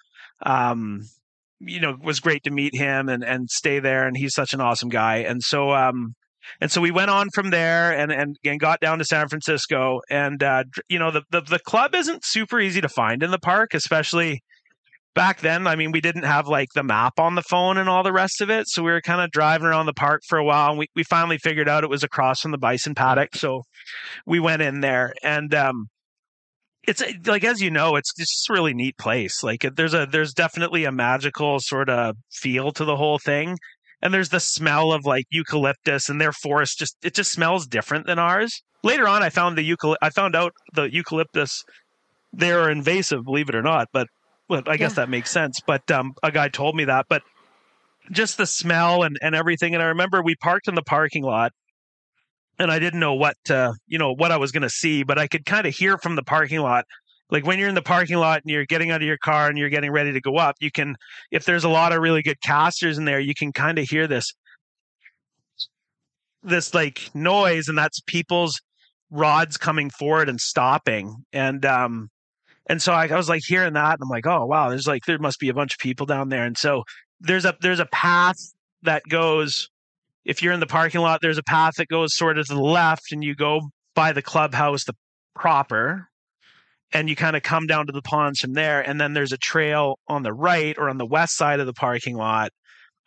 Um, 0.44 1.02
you 1.60 1.78
know, 1.78 1.90
it 1.90 2.02
was 2.02 2.18
great 2.18 2.42
to 2.44 2.50
meet 2.50 2.74
him 2.74 3.08
and 3.08 3.22
and 3.24 3.48
stay 3.48 3.78
there, 3.78 4.08
and 4.08 4.16
he's 4.16 4.34
such 4.34 4.52
an 4.52 4.60
awesome 4.60 4.88
guy. 4.88 5.18
And 5.18 5.44
so, 5.44 5.70
um, 5.70 6.14
and 6.60 6.72
so 6.72 6.80
we 6.80 6.90
went 6.90 7.10
on 7.10 7.28
from 7.32 7.50
there 7.50 7.96
and 7.96 8.10
and, 8.10 8.36
and 8.44 8.58
got 8.58 8.80
down 8.80 8.98
to 8.98 9.04
San 9.04 9.28
Francisco, 9.28 10.00
and 10.10 10.42
uh, 10.42 10.64
you 10.88 10.98
know, 10.98 11.12
the, 11.12 11.22
the 11.30 11.42
the 11.42 11.60
club 11.60 11.94
isn't 11.94 12.24
super 12.24 12.58
easy 12.58 12.80
to 12.80 12.88
find 12.88 13.22
in 13.22 13.30
the 13.30 13.38
park, 13.38 13.74
especially 13.74 14.42
back 15.14 15.40
then, 15.40 15.66
I 15.66 15.76
mean, 15.76 15.92
we 15.92 16.00
didn't 16.00 16.24
have 16.24 16.46
like 16.46 16.68
the 16.74 16.82
map 16.82 17.18
on 17.18 17.34
the 17.34 17.42
phone 17.42 17.78
and 17.78 17.88
all 17.88 18.02
the 18.02 18.12
rest 18.12 18.40
of 18.40 18.50
it. 18.50 18.68
So 18.68 18.82
we 18.82 18.92
were 18.92 19.00
kind 19.00 19.20
of 19.20 19.30
driving 19.30 19.66
around 19.66 19.86
the 19.86 19.92
park 19.92 20.22
for 20.28 20.38
a 20.38 20.44
while 20.44 20.70
and 20.70 20.78
we, 20.78 20.86
we 20.94 21.04
finally 21.04 21.38
figured 21.38 21.68
out 21.68 21.84
it 21.84 21.90
was 21.90 22.04
across 22.04 22.40
from 22.40 22.50
the 22.52 22.58
bison 22.58 22.94
paddock. 22.94 23.34
So 23.34 23.62
we 24.26 24.40
went 24.40 24.62
in 24.62 24.80
there 24.80 25.14
and, 25.22 25.54
um, 25.54 25.88
it's 26.86 27.02
like 27.26 27.44
as 27.44 27.60
you 27.60 27.70
know 27.70 27.96
it's 27.96 28.14
just 28.14 28.48
really 28.48 28.72
neat 28.72 28.96
place 28.96 29.42
like 29.42 29.66
there's 29.76 29.92
a 29.92 30.06
there's 30.10 30.32
definitely 30.32 30.84
a 30.84 30.90
magical 30.90 31.60
sort 31.60 31.90
of 31.90 32.16
feel 32.32 32.72
to 32.72 32.86
the 32.86 32.96
whole 32.96 33.18
thing 33.18 33.58
and 34.00 34.14
there's 34.14 34.30
the 34.30 34.40
smell 34.40 34.92
of 34.92 35.04
like 35.04 35.26
eucalyptus 35.30 36.08
and 36.08 36.20
their 36.20 36.32
forest 36.32 36.78
just 36.78 36.96
it 37.02 37.14
just 37.14 37.30
smells 37.30 37.66
different 37.66 38.06
than 38.06 38.18
ours 38.18 38.62
later 38.82 39.06
on 39.06 39.22
i 39.22 39.28
found 39.28 39.58
the 39.58 39.70
eucalypt 39.70 39.96
i 40.00 40.08
found 40.08 40.34
out 40.34 40.52
the 40.72 40.92
eucalyptus 40.92 41.62
they're 42.32 42.70
invasive 42.70 43.24
believe 43.24 43.50
it 43.50 43.54
or 43.54 43.62
not 43.62 43.86
but 43.92 44.06
well, 44.50 44.62
I 44.66 44.76
guess 44.76 44.94
that 44.94 45.08
makes 45.08 45.30
sense. 45.30 45.60
But 45.64 45.88
um, 45.92 46.12
a 46.24 46.32
guy 46.32 46.48
told 46.48 46.74
me 46.74 46.84
that. 46.86 47.06
But 47.08 47.22
just 48.10 48.36
the 48.36 48.46
smell 48.46 49.04
and, 49.04 49.16
and 49.22 49.34
everything. 49.34 49.74
And 49.74 49.82
I 49.82 49.86
remember 49.86 50.20
we 50.22 50.34
parked 50.34 50.66
in 50.66 50.74
the 50.74 50.82
parking 50.82 51.22
lot 51.22 51.52
and 52.58 52.70
I 52.70 52.80
didn't 52.80 52.98
know 52.98 53.14
what, 53.14 53.36
uh, 53.48 53.72
you 53.86 53.96
know, 53.96 54.12
what 54.12 54.32
I 54.32 54.38
was 54.38 54.50
going 54.50 54.62
to 54.62 54.70
see, 54.70 55.04
but 55.04 55.18
I 55.18 55.28
could 55.28 55.46
kind 55.46 55.68
of 55.68 55.74
hear 55.74 55.96
from 55.98 56.16
the 56.16 56.24
parking 56.24 56.58
lot. 56.58 56.84
Like 57.30 57.46
when 57.46 57.60
you're 57.60 57.68
in 57.68 57.76
the 57.76 57.82
parking 57.82 58.16
lot 58.16 58.42
and 58.42 58.50
you're 58.50 58.66
getting 58.66 58.90
out 58.90 59.00
of 59.00 59.06
your 59.06 59.18
car 59.18 59.48
and 59.48 59.56
you're 59.56 59.68
getting 59.68 59.92
ready 59.92 60.12
to 60.12 60.20
go 60.20 60.36
up, 60.36 60.56
you 60.60 60.72
can, 60.72 60.96
if 61.30 61.44
there's 61.44 61.62
a 61.62 61.68
lot 61.68 61.92
of 61.92 62.02
really 62.02 62.22
good 62.22 62.40
casters 62.42 62.98
in 62.98 63.04
there, 63.04 63.20
you 63.20 63.34
can 63.34 63.52
kind 63.52 63.78
of 63.78 63.88
hear 63.88 64.08
this, 64.08 64.32
this 66.42 66.74
like 66.74 67.08
noise 67.14 67.68
and 67.68 67.78
that's 67.78 68.00
people's 68.00 68.60
rods 69.12 69.56
coming 69.56 69.90
forward 69.90 70.28
and 70.28 70.40
stopping. 70.40 71.14
And, 71.32 71.64
um, 71.64 72.08
and 72.68 72.80
so 72.80 72.92
I, 72.92 73.06
I 73.06 73.16
was 73.16 73.28
like 73.28 73.42
hearing 73.46 73.74
that, 73.74 73.94
and 73.94 74.02
I'm 74.02 74.08
like, 74.08 74.26
oh 74.26 74.46
wow, 74.46 74.68
there's 74.68 74.86
like 74.86 75.04
there 75.06 75.18
must 75.18 75.40
be 75.40 75.48
a 75.48 75.54
bunch 75.54 75.74
of 75.74 75.78
people 75.78 76.06
down 76.06 76.28
there. 76.28 76.44
And 76.44 76.56
so 76.56 76.84
there's 77.20 77.44
a 77.44 77.56
there's 77.60 77.80
a 77.80 77.86
path 77.86 78.36
that 78.82 79.02
goes. 79.08 79.68
If 80.24 80.42
you're 80.42 80.52
in 80.52 80.60
the 80.60 80.66
parking 80.66 81.00
lot, 81.00 81.20
there's 81.22 81.38
a 81.38 81.42
path 81.42 81.74
that 81.78 81.88
goes 81.88 82.14
sort 82.14 82.38
of 82.38 82.46
to 82.46 82.54
the 82.54 82.60
left, 82.60 83.12
and 83.12 83.24
you 83.24 83.34
go 83.34 83.70
by 83.94 84.12
the 84.12 84.22
clubhouse, 84.22 84.84
the 84.84 84.94
proper, 85.34 86.08
and 86.92 87.08
you 87.08 87.16
kind 87.16 87.36
of 87.36 87.42
come 87.42 87.66
down 87.66 87.86
to 87.86 87.92
the 87.92 88.02
ponds 88.02 88.40
from 88.40 88.52
there. 88.52 88.80
And 88.86 89.00
then 89.00 89.14
there's 89.14 89.32
a 89.32 89.38
trail 89.38 89.98
on 90.08 90.22
the 90.22 90.32
right 90.32 90.76
or 90.78 90.90
on 90.90 90.98
the 90.98 91.06
west 91.06 91.36
side 91.36 91.60
of 91.60 91.66
the 91.66 91.72
parking 91.72 92.16
lot 92.16 92.50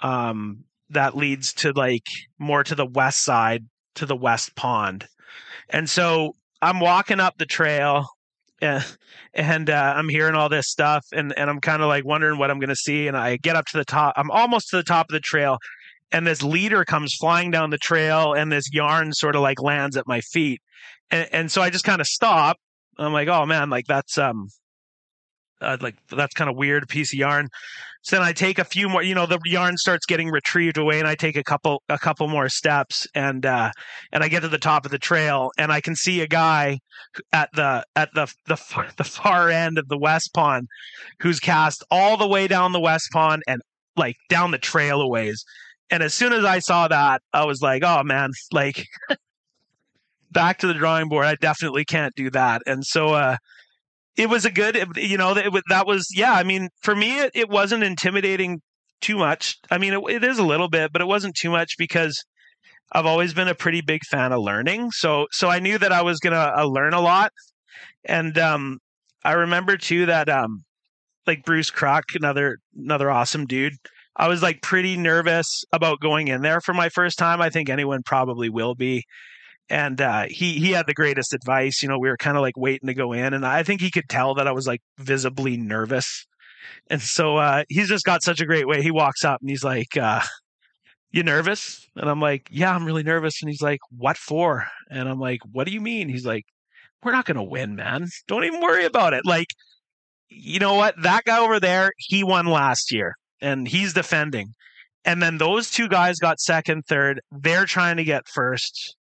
um, 0.01 0.63
that 0.89 1.15
leads 1.15 1.53
to 1.53 1.71
like 1.71 2.07
more 2.39 2.63
to 2.63 2.75
the 2.75 2.85
west 2.85 3.23
side 3.23 3.65
to 3.95 4.05
the 4.05 4.15
west 4.15 4.55
pond. 4.55 5.05
And 5.69 5.89
so 5.89 6.35
I'm 6.61 6.79
walking 6.79 7.19
up 7.19 7.37
the 7.37 7.45
trail 7.45 8.07
and, 9.33 9.69
uh, 9.69 9.93
I'm 9.95 10.09
hearing 10.09 10.35
all 10.35 10.49
this 10.49 10.69
stuff, 10.69 11.05
and 11.11 11.33
and 11.37 11.49
I'm 11.49 11.59
kind 11.59 11.81
of 11.81 11.87
like 11.87 12.05
wondering 12.05 12.39
what 12.39 12.49
I'm 12.49 12.59
going 12.59 12.69
to 12.69 12.75
see. 12.75 13.07
And 13.07 13.17
I 13.17 13.37
get 13.37 13.55
up 13.55 13.65
to 13.67 13.77
the 13.77 13.85
top. 13.85 14.13
I'm 14.15 14.31
almost 14.31 14.69
to 14.69 14.77
the 14.77 14.83
top 14.83 15.07
of 15.09 15.13
the 15.13 15.19
trail, 15.19 15.57
and 16.11 16.25
this 16.25 16.43
leader 16.43 16.85
comes 16.85 17.15
flying 17.15 17.51
down 17.51 17.69
the 17.69 17.77
trail, 17.77 18.33
and 18.33 18.51
this 18.51 18.71
yarn 18.71 19.13
sort 19.13 19.35
of 19.35 19.41
like 19.41 19.61
lands 19.61 19.97
at 19.97 20.07
my 20.07 20.21
feet, 20.21 20.61
and, 21.11 21.27
and 21.31 21.51
so 21.51 21.61
I 21.61 21.69
just 21.69 21.85
kind 21.85 22.01
of 22.01 22.07
stop. 22.07 22.57
I'm 22.97 23.13
like, 23.13 23.27
oh 23.27 23.45
man, 23.45 23.69
like 23.69 23.85
that's 23.87 24.17
um, 24.17 24.49
uh, 25.63 25.77
like 25.81 25.95
that's 26.09 26.33
kind 26.33 26.49
of 26.49 26.55
weird 26.55 26.87
piece 26.87 27.13
of 27.13 27.19
yarn. 27.19 27.49
So 28.03 28.17
then 28.17 28.25
I 28.25 28.33
take 28.33 28.59
a 28.59 28.65
few 28.65 28.89
more, 28.89 29.01
you 29.01 29.15
know, 29.15 29.25
the 29.25 29.39
yarn 29.45 29.77
starts 29.77 30.05
getting 30.05 30.29
retrieved 30.29 30.77
away, 30.77 30.99
and 30.99 31.07
I 31.07 31.15
take 31.15 31.37
a 31.37 31.43
couple 31.43 31.81
a 31.87 31.97
couple 31.97 32.27
more 32.27 32.49
steps, 32.49 33.07
and 33.15 33.45
uh, 33.45 33.71
and 34.11 34.23
I 34.23 34.27
get 34.27 34.41
to 34.41 34.49
the 34.49 34.57
top 34.57 34.85
of 34.85 34.91
the 34.91 34.99
trail, 34.99 35.51
and 35.57 35.71
I 35.71 35.79
can 35.79 35.95
see 35.95 36.21
a 36.21 36.27
guy 36.27 36.79
at 37.31 37.49
the 37.53 37.85
at 37.95 38.09
the 38.13 38.31
the 38.45 38.57
far, 38.57 38.87
the 38.97 39.03
far 39.05 39.49
end 39.49 39.77
of 39.77 39.87
the 39.87 39.97
west 39.97 40.31
pond, 40.33 40.67
who's 41.21 41.39
cast 41.39 41.83
all 41.89 42.17
the 42.17 42.27
way 42.27 42.47
down 42.47 42.73
the 42.73 42.81
west 42.81 43.09
pond 43.13 43.41
and 43.47 43.61
like 43.95 44.17
down 44.29 44.51
the 44.51 44.57
trail 44.57 45.01
a 45.01 45.07
ways. 45.07 45.43
And 45.89 46.03
as 46.03 46.13
soon 46.13 46.33
as 46.33 46.43
I 46.43 46.59
saw 46.59 46.87
that, 46.87 47.21
I 47.33 47.45
was 47.45 47.61
like, 47.61 47.83
oh 47.85 48.03
man, 48.03 48.31
like 48.51 48.85
back 50.31 50.57
to 50.59 50.67
the 50.67 50.73
drawing 50.73 51.07
board. 51.07 51.25
I 51.25 51.35
definitely 51.35 51.85
can't 51.85 52.13
do 52.15 52.29
that. 52.31 52.61
And 52.65 52.83
so 52.85 53.13
uh, 53.13 53.37
it 54.15 54.29
was 54.29 54.45
a 54.45 54.51
good, 54.51 54.77
you 54.95 55.17
know, 55.17 55.35
it, 55.35 55.63
that 55.69 55.87
was, 55.87 56.07
yeah. 56.15 56.33
I 56.33 56.43
mean, 56.43 56.69
for 56.81 56.95
me, 56.95 57.19
it, 57.19 57.31
it 57.33 57.49
wasn't 57.49 57.83
intimidating 57.83 58.61
too 59.01 59.17
much. 59.17 59.57
I 59.71 59.77
mean, 59.77 59.93
it, 59.93 60.01
it 60.09 60.23
is 60.23 60.37
a 60.39 60.43
little 60.43 60.69
bit, 60.69 60.91
but 60.91 61.01
it 61.01 61.07
wasn't 61.07 61.35
too 61.35 61.49
much 61.49 61.75
because 61.77 62.23
I've 62.91 63.05
always 63.05 63.33
been 63.33 63.47
a 63.47 63.55
pretty 63.55 63.81
big 63.81 64.03
fan 64.05 64.31
of 64.31 64.41
learning. 64.41 64.91
So, 64.91 65.27
so 65.31 65.49
I 65.49 65.59
knew 65.59 65.77
that 65.77 65.91
I 65.91 66.03
was 66.03 66.19
gonna 66.19 66.53
uh, 66.55 66.65
learn 66.65 66.93
a 66.93 67.01
lot. 67.01 67.31
And 68.05 68.37
um, 68.37 68.79
I 69.23 69.33
remember 69.33 69.77
too 69.77 70.05
that 70.05 70.29
um, 70.29 70.63
like 71.25 71.43
Bruce 71.43 71.71
Crock, 71.71 72.03
another 72.13 72.59
another 72.77 73.09
awesome 73.09 73.45
dude. 73.45 73.73
I 74.15 74.27
was 74.27 74.43
like 74.43 74.61
pretty 74.61 74.95
nervous 74.95 75.63
about 75.71 75.99
going 75.99 76.27
in 76.27 76.43
there 76.43 76.61
for 76.61 76.73
my 76.73 76.89
first 76.89 77.17
time. 77.17 77.41
I 77.41 77.49
think 77.49 77.69
anyone 77.69 78.03
probably 78.03 78.49
will 78.49 78.75
be 78.75 79.03
and 79.69 79.99
uh, 80.01 80.25
he 80.29 80.53
he 80.59 80.71
had 80.71 80.87
the 80.87 80.93
greatest 80.93 81.33
advice. 81.33 81.81
You 81.81 81.89
know, 81.89 81.99
we 81.99 82.09
were 82.09 82.17
kind 82.17 82.37
of 82.37 82.41
like 82.41 82.57
waiting 82.57 82.87
to 82.87 82.93
go 82.93 83.13
in, 83.13 83.33
and 83.33 83.45
I 83.45 83.63
think 83.63 83.81
he 83.81 83.91
could 83.91 84.09
tell 84.09 84.35
that 84.35 84.47
I 84.47 84.51
was 84.51 84.67
like 84.67 84.81
visibly 84.99 85.57
nervous. 85.57 86.25
And 86.89 87.01
so 87.01 87.37
uh, 87.37 87.63
he's 87.69 87.89
just 87.89 88.05
got 88.05 88.23
such 88.23 88.41
a 88.41 88.45
great 88.45 88.67
way. 88.67 88.81
He 88.81 88.91
walks 88.91 89.23
up 89.23 89.41
and 89.41 89.49
he's 89.49 89.63
like, 89.63 89.97
uh, 89.97 90.21
"You 91.11 91.23
nervous?" 91.23 91.87
And 91.95 92.09
I'm 92.09 92.19
like, 92.19 92.49
"Yeah, 92.51 92.73
I'm 92.75 92.85
really 92.85 93.03
nervous." 93.03 93.41
And 93.41 93.49
he's 93.49 93.61
like, 93.61 93.79
"What 93.97 94.17
for?" 94.17 94.67
And 94.89 95.09
I'm 95.09 95.19
like, 95.19 95.39
"What 95.51 95.67
do 95.67 95.73
you 95.73 95.81
mean?" 95.81 96.09
He's 96.09 96.25
like, 96.25 96.45
"We're 97.03 97.11
not 97.11 97.25
going 97.25 97.37
to 97.37 97.43
win, 97.43 97.75
man. 97.75 98.07
Don't 98.27 98.45
even 98.45 98.61
worry 98.61 98.85
about 98.85 99.13
it." 99.13 99.25
Like, 99.25 99.47
you 100.29 100.59
know 100.59 100.75
what? 100.75 100.95
That 101.03 101.25
guy 101.25 101.39
over 101.39 101.59
there, 101.59 101.91
he 101.97 102.23
won 102.23 102.47
last 102.47 102.91
year, 102.91 103.15
and 103.41 103.67
he's 103.67 103.93
defending. 103.93 104.53
And 105.05 105.21
then 105.21 105.37
those 105.37 105.69
two 105.69 105.89
guys 105.89 106.19
got 106.19 106.39
second, 106.39 106.83
third. 106.87 107.21
They're 107.31 107.65
trying 107.65 107.97
to 107.97 108.03
get 108.05 108.27
first 108.27 108.95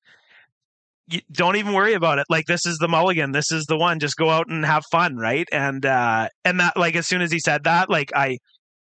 don't 1.33 1.57
even 1.57 1.73
worry 1.73 1.94
about 1.94 2.18
it. 2.18 2.27
Like 2.29 2.47
this 2.47 2.66
is 2.66 2.79
the 2.79 2.88
mulligan. 2.88 3.33
This 3.33 3.51
is 3.51 3.66
the 3.66 3.77
one. 3.77 3.99
Just 3.99 4.16
go 4.16 4.31
out 4.31 4.49
and 4.49 4.64
have 4.64 4.85
fun, 4.90 5.16
right? 5.16 5.49
And 5.53 5.85
uh 5.85 6.29
and 6.44 6.61
that 6.61 6.77
like 6.77 6.97
as 6.97 7.07
soon 7.07 7.23
as 7.23 7.33
he 7.33 7.38
said 7.38 7.64
that, 7.64 7.90
like 7.90 8.11
I 8.14 8.38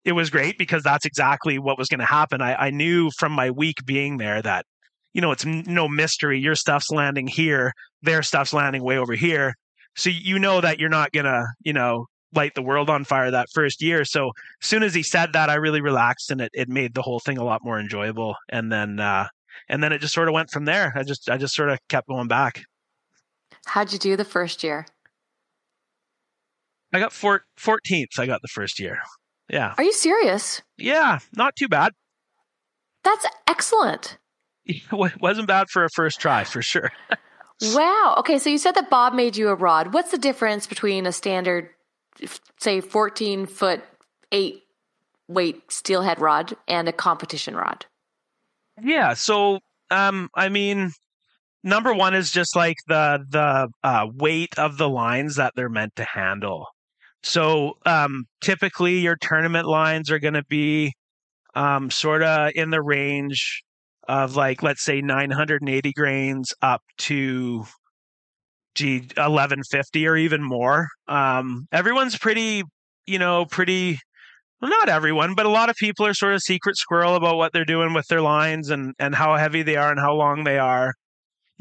it 0.03 0.13
was 0.13 0.29
great 0.29 0.57
because 0.57 0.83
that's 0.83 1.05
exactly 1.05 1.59
what 1.59 1.77
was 1.77 1.87
going 1.87 1.99
to 1.99 2.05
happen. 2.05 2.41
I, 2.41 2.55
I 2.55 2.69
knew 2.71 3.11
from 3.17 3.31
my 3.31 3.51
week 3.51 3.85
being 3.85 4.17
there 4.17 4.41
that 4.41 4.65
you 5.13 5.21
know 5.21 5.31
it's 5.31 5.45
no 5.45 5.87
mystery. 5.87 6.39
Your 6.39 6.55
stuff's 6.55 6.91
landing 6.91 7.27
here, 7.27 7.73
their 8.01 8.23
stuff's 8.23 8.53
landing 8.53 8.83
way 8.83 8.97
over 8.97 9.13
here. 9.13 9.55
So 9.95 10.09
you 10.09 10.39
know 10.39 10.61
that 10.61 10.79
you're 10.79 10.89
not 10.89 11.11
gonna 11.11 11.45
you 11.61 11.73
know 11.73 12.05
light 12.33 12.53
the 12.55 12.61
world 12.61 12.89
on 12.89 13.03
fire 13.03 13.31
that 13.31 13.49
first 13.53 13.81
year. 13.81 14.05
So 14.05 14.31
as 14.61 14.67
soon 14.67 14.83
as 14.83 14.93
he 14.93 15.03
said 15.03 15.33
that, 15.33 15.49
I 15.49 15.55
really 15.55 15.81
relaxed 15.81 16.31
and 16.31 16.41
it 16.41 16.51
it 16.53 16.69
made 16.69 16.93
the 16.93 17.01
whole 17.01 17.19
thing 17.19 17.37
a 17.37 17.43
lot 17.43 17.61
more 17.63 17.79
enjoyable. 17.79 18.35
And 18.49 18.71
then 18.71 18.99
uh 18.99 19.27
and 19.69 19.83
then 19.83 19.91
it 19.91 19.99
just 19.99 20.13
sort 20.13 20.27
of 20.27 20.33
went 20.33 20.49
from 20.51 20.65
there. 20.65 20.93
I 20.95 21.03
just 21.03 21.29
I 21.29 21.37
just 21.37 21.55
sort 21.55 21.69
of 21.69 21.79
kept 21.87 22.07
going 22.07 22.27
back. 22.27 22.63
How'd 23.65 23.93
you 23.93 23.99
do 23.99 24.15
the 24.15 24.25
first 24.25 24.63
year? 24.63 24.85
I 26.93 26.99
got 26.99 27.13
four, 27.13 27.43
14th. 27.57 28.19
I 28.19 28.25
got 28.25 28.41
the 28.41 28.47
first 28.49 28.79
year. 28.79 28.99
Yeah. 29.49 29.73
Are 29.77 29.83
you 29.83 29.93
serious? 29.93 30.61
Yeah, 30.77 31.19
not 31.35 31.55
too 31.55 31.67
bad. 31.67 31.93
That's 33.03 33.25
excellent. 33.47 34.17
It 34.63 35.19
wasn't 35.19 35.47
bad 35.47 35.69
for 35.69 35.83
a 35.83 35.89
first 35.89 36.21
try, 36.21 36.43
for 36.43 36.61
sure. 36.61 36.91
wow. 37.73 38.15
Okay, 38.19 38.37
so 38.37 38.49
you 38.49 38.59
said 38.59 38.75
that 38.75 38.91
Bob 38.91 39.13
made 39.13 39.35
you 39.35 39.49
a 39.49 39.55
rod. 39.55 39.91
What's 39.91 40.11
the 40.11 40.19
difference 40.19 40.67
between 40.67 41.07
a 41.07 41.11
standard, 41.11 41.71
say, 42.59 42.79
14 42.79 43.47
foot, 43.47 43.81
eight 44.31 44.63
weight 45.27 45.71
steelhead 45.71 46.21
rod 46.21 46.53
and 46.67 46.87
a 46.87 46.93
competition 46.93 47.55
rod? 47.55 47.85
Yeah. 48.81 49.13
So, 49.13 49.59
um, 49.89 50.29
I 50.35 50.49
mean, 50.49 50.91
number 51.63 51.93
one 51.93 52.15
is 52.15 52.31
just 52.31 52.55
like 52.55 52.77
the 52.87 53.25
the 53.29 53.69
uh, 53.83 54.07
weight 54.15 54.57
of 54.57 54.77
the 54.77 54.89
lines 54.89 55.35
that 55.37 55.53
they're 55.55 55.69
meant 55.69 55.95
to 55.97 56.05
handle. 56.05 56.67
So 57.23 57.75
um, 57.85 58.25
typically, 58.41 58.99
your 58.99 59.17
tournament 59.21 59.67
lines 59.67 60.11
are 60.11 60.19
going 60.19 60.35
to 60.35 60.45
be 60.49 60.93
um, 61.55 61.91
sort 61.91 62.23
of 62.23 62.51
in 62.55 62.71
the 62.71 62.81
range 62.81 63.63
of 64.07 64.35
like, 64.35 64.63
let's 64.63 64.83
say, 64.83 65.01
980 65.01 65.93
grains 65.93 66.53
up 66.61 66.81
to 66.99 67.65
gee 68.75 68.99
1150 69.17 70.07
or 70.07 70.15
even 70.17 70.43
more. 70.43 70.87
Um, 71.07 71.67
everyone's 71.71 72.17
pretty, 72.17 72.63
you 73.05 73.19
know, 73.19 73.45
pretty. 73.45 73.99
Well, 74.61 74.69
not 74.69 74.89
everyone, 74.89 75.33
but 75.33 75.47
a 75.47 75.49
lot 75.49 75.69
of 75.69 75.75
people 75.75 76.05
are 76.05 76.13
sort 76.13 76.33
of 76.33 76.41
secret 76.41 76.77
squirrel 76.77 77.15
about 77.15 77.37
what 77.37 77.51
they're 77.51 77.65
doing 77.65 77.93
with 77.93 78.05
their 78.07 78.21
lines 78.21 78.69
and 78.69 78.93
and 78.99 79.15
how 79.15 79.35
heavy 79.35 79.63
they 79.63 79.75
are 79.75 79.89
and 79.91 79.99
how 79.99 80.13
long 80.13 80.43
they 80.43 80.59
are 80.59 80.93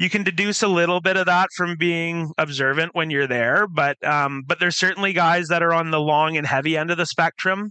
you 0.01 0.09
can 0.09 0.23
deduce 0.23 0.63
a 0.63 0.69
little 0.69 1.03
bit 1.03 1.19
of 1.19 1.27
that 1.27 1.51
from 1.55 1.77
being 1.77 2.33
observant 2.39 2.95
when 2.95 3.11
you're 3.11 3.27
there, 3.27 3.67
but 3.67 4.03
um, 4.03 4.43
but 4.47 4.59
there's 4.59 4.79
certainly 4.79 5.13
guys 5.13 5.49
that 5.49 5.63
are 5.63 5.75
on 5.75 5.91
the 5.91 6.01
long 6.01 6.39
and 6.39 6.47
heavy 6.47 6.75
end 6.75 6.91
of 6.91 6.97
the 6.97 7.05
spectrum, 7.05 7.69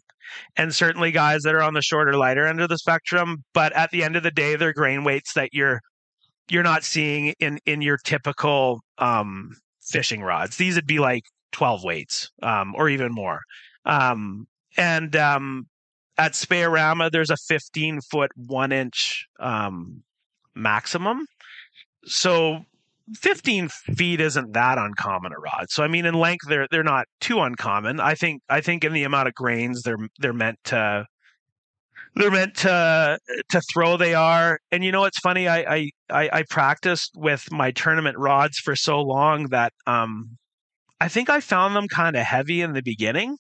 and 0.55 0.75
certainly 0.75 1.11
guys 1.11 1.41
that 1.41 1.55
are 1.55 1.63
on 1.63 1.73
the 1.73 1.81
shorter, 1.81 2.13
lighter 2.13 2.45
end 2.45 2.61
of 2.61 2.69
the 2.69 2.77
spectrum. 2.77 3.37
But 3.55 3.73
at 3.73 3.89
the 3.89 4.03
end 4.03 4.15
of 4.15 4.21
the 4.21 4.29
day, 4.29 4.55
they're 4.55 4.73
grain 4.73 5.03
weights 5.03 5.33
that 5.33 5.49
you're 5.53 5.81
you're 6.51 6.61
not 6.61 6.83
seeing 6.83 7.33
in 7.39 7.57
in 7.65 7.81
your 7.81 7.97
typical 8.05 8.81
um, 8.99 9.49
fishing 9.81 10.21
rods. 10.21 10.57
These 10.57 10.75
would 10.75 10.85
be 10.85 10.99
like 10.99 11.23
12 11.53 11.83
weights 11.83 12.29
um, 12.43 12.75
or 12.75 12.89
even 12.89 13.11
more. 13.11 13.39
Um, 13.87 14.45
and 14.77 15.15
um, 15.15 15.67
at 16.17 16.36
Spey-O-Rama, 16.36 17.10
there's 17.10 17.29
a 17.29 17.38
15 17.47 17.99
foot 18.12 18.32
one 18.36 18.71
inch 18.71 19.27
um, 19.39 20.03
maximum 20.55 21.25
so 22.05 22.65
15 23.15 23.69
feet 23.69 24.21
isn't 24.21 24.53
that 24.53 24.77
uncommon 24.77 25.32
a 25.32 25.39
rod. 25.39 25.67
So 25.69 25.84
I 25.84 25.88
mean, 25.88 26.05
in 26.05 26.13
length, 26.13 26.47
they're 26.47 26.67
they're 26.69 26.84
not 26.84 27.08
too 27.19 27.39
uncommon. 27.39 27.99
I 27.99 28.15
think 28.15 28.41
I 28.49 28.62
think 28.62 28.84
in 28.84 28.93
the 28.93 29.03
amount 29.03 29.27
of 29.27 29.36
grains 29.36 29.84
they're 29.84 29.97
they're 30.19 30.34
meant 30.34 30.60
to 30.65 31.05
they're 32.15 32.32
meant 32.32 32.55
to 32.58 33.19
to 33.49 33.62
throw. 33.62 33.97
They 33.97 34.13
are, 34.13 34.60
and 34.71 34.84
you 34.84 34.91
know 34.91 35.01
what's 35.01 35.19
funny? 35.19 35.47
I 35.47 35.60
I 35.60 35.89
I, 36.10 36.29
I 36.34 36.43
practiced 36.49 37.12
with 37.15 37.51
my 37.51 37.71
tournament 37.71 38.17
rods 38.17 38.60
for 38.60 38.75
so 38.75 39.01
long 39.01 39.47
that 39.47 39.73
um 39.88 40.38
I 41.01 41.08
think 41.08 41.29
I 41.29 41.39
found 41.39 41.75
them 41.75 41.88
kind 41.88 42.15
of 42.15 42.23
heavy 42.23 42.62
in 42.62 42.73
the 42.73 42.82
beginning. 42.84 43.38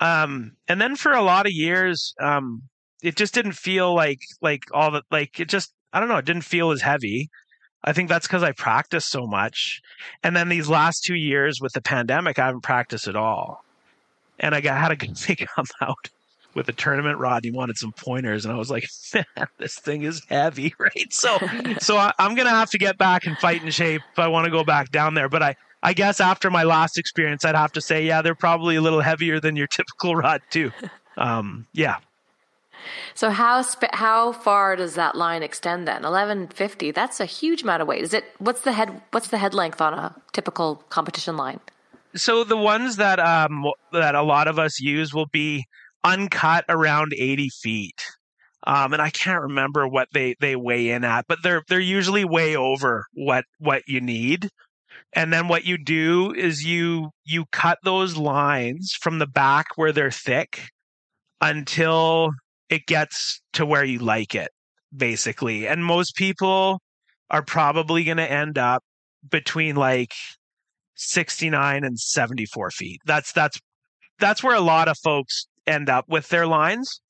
Um, 0.00 0.52
and 0.68 0.80
then 0.80 0.96
for 0.96 1.12
a 1.12 1.22
lot 1.22 1.46
of 1.46 1.52
years, 1.52 2.14
um, 2.20 2.62
it 3.02 3.16
just 3.16 3.34
didn't 3.34 3.52
feel 3.52 3.94
like 3.94 4.20
like 4.40 4.64
all 4.72 4.90
the 4.90 5.02
like 5.10 5.40
it 5.40 5.48
just 5.48 5.72
I 5.92 6.00
don't 6.00 6.08
know. 6.08 6.18
It 6.18 6.24
didn't 6.24 6.42
feel 6.44 6.70
as 6.70 6.82
heavy. 6.82 7.30
I 7.84 7.92
think 7.92 8.08
that's 8.08 8.26
because 8.26 8.42
I 8.42 8.52
practiced 8.52 9.08
so 9.08 9.26
much. 9.26 9.80
And 10.22 10.36
then 10.36 10.48
these 10.48 10.68
last 10.68 11.04
two 11.04 11.14
years 11.14 11.60
with 11.60 11.72
the 11.72 11.80
pandemic, 11.80 12.38
I 12.38 12.46
haven't 12.46 12.62
practiced 12.62 13.06
at 13.06 13.16
all. 13.16 13.64
And 14.40 14.54
I 14.54 14.60
got, 14.60 14.78
had 14.78 14.90
a 14.90 14.96
good 14.96 15.16
thing 15.16 15.36
come 15.54 15.66
out 15.80 16.10
with 16.54 16.68
a 16.68 16.72
tournament 16.72 17.18
rod. 17.18 17.36
and 17.36 17.44
He 17.46 17.50
wanted 17.50 17.78
some 17.78 17.92
pointers, 17.92 18.44
and 18.44 18.52
I 18.52 18.58
was 18.58 18.70
like, 18.70 18.86
"Man, 19.14 19.24
this 19.58 19.78
thing 19.78 20.02
is 20.02 20.22
heavy, 20.28 20.74
right?" 20.78 21.12
So, 21.12 21.38
so 21.80 21.96
I, 21.96 22.12
am 22.18 22.34
gonna 22.34 22.50
have 22.50 22.70
to 22.70 22.78
get 22.78 22.98
back 22.98 23.26
and 23.26 23.38
fight 23.38 23.62
in 23.62 23.70
shape 23.70 24.02
if 24.12 24.18
I 24.18 24.28
want 24.28 24.44
to 24.44 24.50
go 24.50 24.64
back 24.64 24.90
down 24.90 25.14
there. 25.14 25.28
But 25.28 25.42
I, 25.42 25.56
I 25.82 25.92
guess 25.92 26.20
after 26.20 26.50
my 26.50 26.64
last 26.64 26.98
experience, 26.98 27.44
I'd 27.44 27.54
have 27.54 27.72
to 27.72 27.80
say, 27.80 28.04
yeah, 28.04 28.22
they're 28.22 28.34
probably 28.34 28.76
a 28.76 28.80
little 28.80 29.00
heavier 29.00 29.40
than 29.40 29.56
your 29.56 29.66
typical 29.72 30.16
rod 30.16 30.42
too. 30.50 30.72
Um, 31.20 31.66
yeah, 31.72 31.96
so 33.14 33.30
how 33.30 33.62
sp- 33.62 33.92
how 33.92 34.32
far 34.32 34.76
does 34.76 34.94
that 34.94 35.16
line 35.16 35.42
extend 35.42 35.86
then? 35.86 36.04
Eleven 36.04 36.48
fifty. 36.48 36.90
That's 36.90 37.20
a 37.20 37.24
huge 37.24 37.62
amount 37.62 37.82
of 37.82 37.88
weight. 37.88 38.02
Is 38.02 38.14
it? 38.14 38.24
What's 38.38 38.60
the 38.62 38.72
head? 38.72 39.00
What's 39.10 39.28
the 39.28 39.38
head 39.38 39.54
length 39.54 39.80
on 39.80 39.94
a 39.94 40.14
typical 40.32 40.76
competition 40.88 41.36
line? 41.36 41.60
So 42.14 42.44
the 42.44 42.56
ones 42.56 42.96
that 42.96 43.18
um 43.20 43.66
that 43.92 44.14
a 44.14 44.22
lot 44.22 44.48
of 44.48 44.58
us 44.58 44.80
use 44.80 45.12
will 45.12 45.26
be 45.26 45.66
uncut 46.04 46.64
around 46.68 47.12
eighty 47.16 47.48
feet. 47.48 48.02
Um, 48.66 48.92
and 48.92 49.00
I 49.00 49.10
can't 49.10 49.42
remember 49.42 49.86
what 49.86 50.08
they, 50.12 50.34
they 50.40 50.56
weigh 50.56 50.90
in 50.90 51.04
at, 51.04 51.26
but 51.28 51.38
they're 51.42 51.62
they're 51.68 51.80
usually 51.80 52.24
way 52.24 52.56
over 52.56 53.06
what 53.14 53.44
what 53.58 53.82
you 53.86 54.00
need. 54.00 54.50
And 55.14 55.32
then 55.32 55.48
what 55.48 55.64
you 55.64 55.78
do 55.78 56.32
is 56.34 56.64
you 56.64 57.10
you 57.24 57.46
cut 57.52 57.78
those 57.82 58.16
lines 58.16 58.92
from 59.00 59.18
the 59.18 59.26
back 59.26 59.66
where 59.76 59.92
they're 59.92 60.10
thick 60.10 60.68
until 61.40 62.30
it 62.68 62.86
gets 62.86 63.40
to 63.54 63.64
where 63.64 63.84
you 63.84 63.98
like 63.98 64.34
it, 64.34 64.50
basically. 64.94 65.66
And 65.66 65.84
most 65.84 66.14
people 66.16 66.80
are 67.30 67.42
probably 67.42 68.04
going 68.04 68.16
to 68.18 68.30
end 68.30 68.58
up 68.58 68.82
between 69.30 69.76
like 69.76 70.12
69 70.96 71.84
and 71.84 71.98
74 71.98 72.70
feet. 72.70 73.00
That's, 73.04 73.32
that's, 73.32 73.58
that's 74.18 74.42
where 74.42 74.56
a 74.56 74.60
lot 74.60 74.88
of 74.88 74.98
folks 74.98 75.46
end 75.66 75.88
up 75.88 76.06
with 76.08 76.28
their 76.28 76.46
lines. 76.46 77.00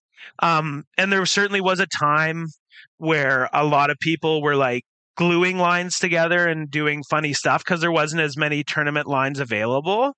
Um, 0.41 0.85
and 0.97 1.13
there 1.13 1.25
certainly 1.27 1.61
was 1.61 1.81
a 1.81 1.87
time 1.87 2.47
where 2.99 3.49
a 3.53 3.65
lot 3.65 3.91
of 3.91 3.99
people 4.01 4.43
were 4.43 4.57
like 4.57 4.85
gluing 5.19 5.59
lines 5.59 5.99
together 5.99 6.47
and 6.47 6.71
doing 6.71 7.03
funny 7.11 7.33
stuff 7.33 7.65
because 7.65 7.81
there 7.81 7.91
wasn't 7.91 8.23
as 8.23 8.37
many 8.37 8.63
tournament 8.63 9.09
lines 9.09 9.41
available. 9.41 10.15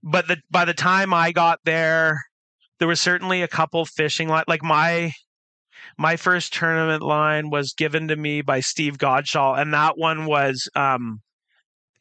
But 0.00 0.28
the, 0.28 0.36
by 0.48 0.64
the 0.64 0.72
time 0.72 1.12
I 1.12 1.32
got 1.32 1.58
there, 1.64 2.20
there 2.78 2.86
was 2.86 3.00
certainly 3.00 3.42
a 3.42 3.48
couple 3.48 3.84
fishing 3.84 4.28
line 4.28 4.44
like 4.46 4.62
my 4.62 5.10
my 5.98 6.16
first 6.16 6.54
tournament 6.54 7.02
line 7.02 7.50
was 7.50 7.74
given 7.76 8.08
to 8.08 8.16
me 8.16 8.42
by 8.42 8.60
Steve 8.60 8.96
Godshall, 8.96 9.58
and 9.58 9.74
that 9.74 9.98
one 9.98 10.24
was 10.24 10.68
um, 10.76 11.20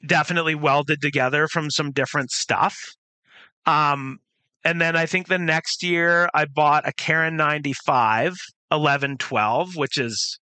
definitely 0.06 0.56
welded 0.56 1.02
together 1.02 1.48
from 1.48 1.72
some 1.72 1.92
different 1.92 2.30
stuff. 2.32 2.76
Um, 3.66 4.20
and 4.64 4.80
then 4.80 4.96
I 4.96 5.06
think 5.06 5.28
the 5.28 5.38
next 5.40 5.84
year 5.84 6.30
I 6.34 6.46
bought 6.46 6.88
a 6.88 6.94
Carron 6.94 7.36
95 7.36 8.38
1112, 8.70 9.76
which 9.76 9.98
is 9.98 10.40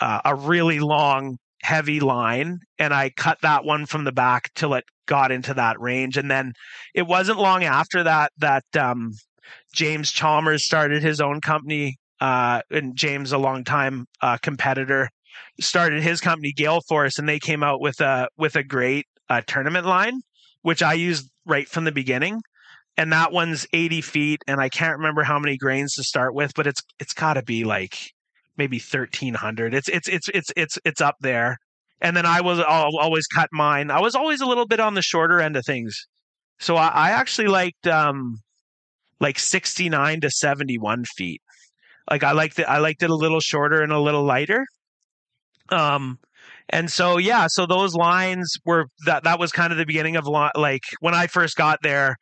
uh, 0.00 0.20
a 0.24 0.34
really 0.34 0.80
long, 0.80 1.38
heavy 1.62 2.00
line. 2.00 2.60
And 2.78 2.94
I 2.94 3.10
cut 3.10 3.38
that 3.42 3.64
one 3.64 3.86
from 3.86 4.04
the 4.04 4.12
back 4.12 4.50
till 4.54 4.74
it 4.74 4.84
got 5.06 5.32
into 5.32 5.54
that 5.54 5.80
range. 5.80 6.16
And 6.16 6.30
then 6.30 6.52
it 6.94 7.06
wasn't 7.06 7.38
long 7.38 7.64
after 7.64 8.02
that 8.04 8.32
that 8.38 8.64
um, 8.78 9.12
James 9.72 10.12
Chalmers 10.12 10.64
started 10.64 11.02
his 11.02 11.20
own 11.20 11.40
company, 11.40 11.96
uh, 12.20 12.62
and 12.70 12.96
James, 12.96 13.32
a 13.32 13.38
longtime 13.38 14.06
uh, 14.20 14.36
competitor, 14.38 15.08
started 15.60 16.02
his 16.02 16.20
company 16.20 16.52
Gaelforce, 16.56 17.18
and 17.18 17.28
they 17.28 17.38
came 17.38 17.62
out 17.62 17.80
with 17.80 18.00
a 18.00 18.28
with 18.36 18.56
a 18.56 18.62
great 18.62 19.06
uh, 19.28 19.42
tournament 19.46 19.86
line, 19.86 20.20
which 20.62 20.82
I 20.82 20.94
used 20.94 21.30
right 21.46 21.68
from 21.68 21.84
the 21.84 21.92
beginning. 21.92 22.40
And 22.96 23.12
that 23.12 23.30
one's 23.30 23.64
80 23.72 24.00
feet, 24.00 24.42
and 24.48 24.60
I 24.60 24.68
can't 24.68 24.96
remember 24.96 25.22
how 25.22 25.38
many 25.38 25.56
grains 25.56 25.94
to 25.94 26.02
start 26.02 26.34
with, 26.34 26.52
but 26.54 26.66
it's 26.66 26.82
it's 26.98 27.14
got 27.14 27.34
to 27.34 27.42
be 27.42 27.64
like 27.64 28.12
maybe 28.58 28.76
1300. 28.78 29.72
It's 29.72 29.88
it's 29.88 30.08
it's 30.08 30.28
it's 30.34 30.52
it's 30.56 30.78
it's 30.84 31.00
up 31.00 31.16
there. 31.20 31.56
And 32.00 32.16
then 32.16 32.26
I 32.26 32.40
was 32.40 32.58
I'll 32.60 32.98
always 32.98 33.26
cut 33.26 33.48
mine. 33.52 33.90
I 33.90 34.00
was 34.00 34.14
always 34.14 34.40
a 34.40 34.46
little 34.46 34.66
bit 34.66 34.80
on 34.80 34.94
the 34.94 35.02
shorter 35.02 35.40
end 35.40 35.56
of 35.56 35.64
things, 35.64 36.06
so 36.58 36.76
I, 36.76 36.88
I 36.88 37.10
actually 37.10 37.48
liked 37.48 37.86
um, 37.86 38.38
like 39.20 39.38
69 39.38 40.20
to 40.20 40.30
71 40.30 41.04
feet. 41.16 41.40
Like 42.10 42.24
I 42.24 42.32
liked 42.32 42.58
it, 42.58 42.64
I 42.64 42.78
liked 42.78 43.02
it 43.02 43.10
a 43.10 43.14
little 43.14 43.40
shorter 43.40 43.82
and 43.82 43.92
a 43.92 44.00
little 44.00 44.24
lighter. 44.24 44.64
Um, 45.70 46.18
and 46.70 46.90
so 46.90 47.18
yeah, 47.18 47.46
so 47.48 47.66
those 47.66 47.94
lines 47.94 48.58
were 48.64 48.86
that 49.06 49.24
that 49.24 49.38
was 49.38 49.52
kind 49.52 49.72
of 49.72 49.78
the 49.78 49.86
beginning 49.86 50.16
of 50.16 50.26
like 50.26 50.82
when 51.00 51.14
I 51.14 51.26
first 51.26 51.56
got 51.56 51.78
there. 51.82 52.16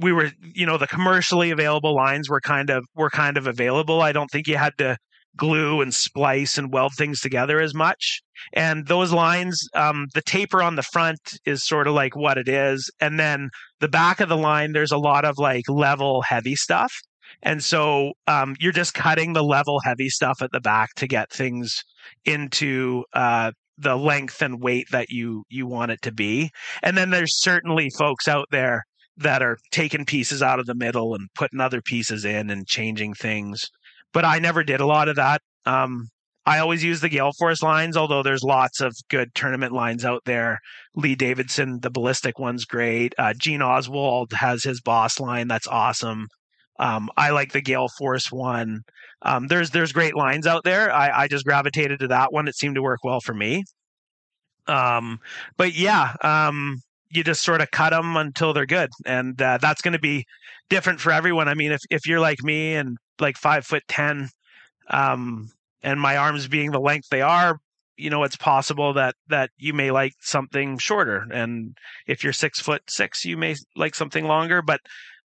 We 0.00 0.12
were, 0.12 0.30
you 0.40 0.64
know, 0.64 0.78
the 0.78 0.86
commercially 0.86 1.50
available 1.50 1.92
lines 1.92 2.30
were 2.30 2.40
kind 2.40 2.70
of 2.70 2.84
were 2.94 3.10
kind 3.10 3.36
of 3.36 3.48
available. 3.48 4.00
I 4.00 4.12
don't 4.12 4.30
think 4.30 4.46
you 4.46 4.56
had 4.56 4.72
to 4.78 4.96
glue 5.36 5.80
and 5.80 5.94
splice 5.94 6.58
and 6.58 6.72
weld 6.72 6.92
things 6.96 7.20
together 7.20 7.60
as 7.60 7.74
much. 7.74 8.20
And 8.52 8.86
those 8.86 9.12
lines, 9.12 9.68
um, 9.74 10.06
the 10.14 10.22
taper 10.22 10.62
on 10.62 10.76
the 10.76 10.82
front 10.82 11.38
is 11.44 11.66
sort 11.66 11.86
of 11.86 11.94
like 11.94 12.16
what 12.16 12.38
it 12.38 12.48
is. 12.48 12.90
And 13.00 13.18
then 13.18 13.50
the 13.80 13.88
back 13.88 14.20
of 14.20 14.28
the 14.28 14.36
line, 14.36 14.72
there's 14.72 14.92
a 14.92 14.98
lot 14.98 15.24
of 15.24 15.38
like 15.38 15.68
level 15.68 16.22
heavy 16.22 16.56
stuff. 16.56 16.92
And 17.42 17.62
so 17.62 18.12
um, 18.26 18.56
you're 18.58 18.72
just 18.72 18.94
cutting 18.94 19.32
the 19.32 19.44
level 19.44 19.80
heavy 19.80 20.08
stuff 20.08 20.42
at 20.42 20.50
the 20.52 20.60
back 20.60 20.90
to 20.96 21.06
get 21.06 21.30
things 21.30 21.82
into 22.24 23.04
uh, 23.12 23.52
the 23.76 23.96
length 23.96 24.42
and 24.42 24.60
weight 24.60 24.86
that 24.90 25.10
you 25.10 25.44
you 25.48 25.66
want 25.66 25.92
it 25.92 26.02
to 26.02 26.12
be. 26.12 26.50
And 26.82 26.96
then 26.96 27.10
there's 27.10 27.40
certainly 27.40 27.90
folks 27.96 28.26
out 28.26 28.46
there 28.50 28.84
that 29.18 29.42
are 29.42 29.58
taking 29.70 30.04
pieces 30.04 30.42
out 30.42 30.60
of 30.60 30.66
the 30.66 30.74
middle 30.74 31.14
and 31.14 31.28
putting 31.34 31.60
other 31.60 31.82
pieces 31.82 32.24
in 32.24 32.50
and 32.50 32.66
changing 32.66 33.14
things 33.14 33.68
but 34.12 34.24
I 34.24 34.38
never 34.38 34.64
did 34.64 34.80
a 34.80 34.86
lot 34.86 35.08
of 35.08 35.16
that. 35.16 35.40
Um, 35.66 36.08
I 36.46 36.60
always 36.60 36.82
use 36.82 37.02
the 37.02 37.10
Gaelforce 37.10 37.62
lines, 37.62 37.94
although 37.94 38.22
there's 38.22 38.42
lots 38.42 38.80
of 38.80 38.96
good 39.10 39.34
tournament 39.34 39.72
lines 39.72 40.04
out 40.04 40.22
there. 40.24 40.58
Lee 40.94 41.14
Davidson, 41.14 41.80
the 41.80 41.90
ballistic 41.90 42.38
one's 42.38 42.64
great. 42.64 43.14
Uh, 43.18 43.34
Gene 43.36 43.60
Oswald 43.60 44.32
has 44.32 44.64
his 44.64 44.80
boss 44.80 45.20
line. 45.20 45.46
That's 45.46 45.66
awesome. 45.66 46.26
Um, 46.78 47.10
I 47.18 47.30
like 47.30 47.52
the 47.52 47.60
Gale 47.60 47.88
Force 47.98 48.32
one. 48.32 48.80
Um, 49.22 49.48
there's 49.48 49.70
there's 49.70 49.92
great 49.92 50.14
lines 50.14 50.46
out 50.46 50.64
there. 50.64 50.90
I, 50.90 51.24
I 51.24 51.28
just 51.28 51.44
gravitated 51.44 52.00
to 52.00 52.08
that 52.08 52.32
one. 52.32 52.48
It 52.48 52.56
seemed 52.56 52.76
to 52.76 52.82
work 52.82 53.00
well 53.04 53.20
for 53.20 53.34
me. 53.34 53.64
Um, 54.68 55.18
but 55.56 55.74
yeah, 55.74 56.14
um, 56.22 56.80
you 57.10 57.24
just 57.24 57.42
sort 57.42 57.60
of 57.60 57.70
cut 57.70 57.90
them 57.90 58.16
until 58.16 58.52
they're 58.52 58.66
good, 58.66 58.90
and 59.06 59.40
uh, 59.40 59.58
that's 59.60 59.82
going 59.82 59.92
to 59.92 59.98
be 59.98 60.24
different 60.68 61.00
for 61.00 61.12
everyone. 61.12 61.48
I 61.48 61.54
mean, 61.54 61.72
if 61.72 61.80
if 61.90 62.06
you're 62.06 62.20
like 62.20 62.42
me 62.42 62.74
and 62.74 62.98
like 63.20 63.36
five 63.36 63.66
foot 63.66 63.82
ten, 63.88 64.28
um, 64.90 65.50
and 65.82 66.00
my 66.00 66.16
arms 66.16 66.48
being 66.48 66.70
the 66.70 66.80
length 66.80 67.08
they 67.10 67.22
are, 67.22 67.58
you 67.96 68.10
know, 68.10 68.22
it's 68.24 68.36
possible 68.36 68.92
that 68.94 69.14
that 69.28 69.50
you 69.58 69.72
may 69.72 69.90
like 69.90 70.12
something 70.20 70.78
shorter, 70.78 71.26
and 71.32 71.76
if 72.06 72.22
you're 72.22 72.32
six 72.32 72.60
foot 72.60 72.82
six, 72.88 73.24
you 73.24 73.36
may 73.36 73.56
like 73.76 73.94
something 73.94 74.24
longer. 74.26 74.62
But 74.62 74.80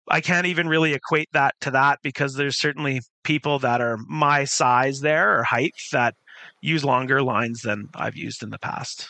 I 0.08 0.22
can't 0.22 0.48
even 0.48 0.68
really 0.68 0.94
equate 0.94 1.30
that 1.34 1.56
to 1.62 1.72
that 1.72 2.00
because 2.04 2.36
there's 2.36 2.60
certainly 2.60 3.02
people 3.24 3.60
that 3.60 3.82
are 3.82 3.98
my 4.08 4.46
size 4.46 5.02
there 5.02 5.38
or 5.38 5.44
height 5.44 5.76
that 5.92 6.16
use 6.62 6.84
longer 6.84 7.22
lines 7.22 7.62
than 7.62 7.90
I've 7.96 8.16
used 8.16 8.44
in 8.44 8.50
the 8.50 8.60
past. 8.60 9.08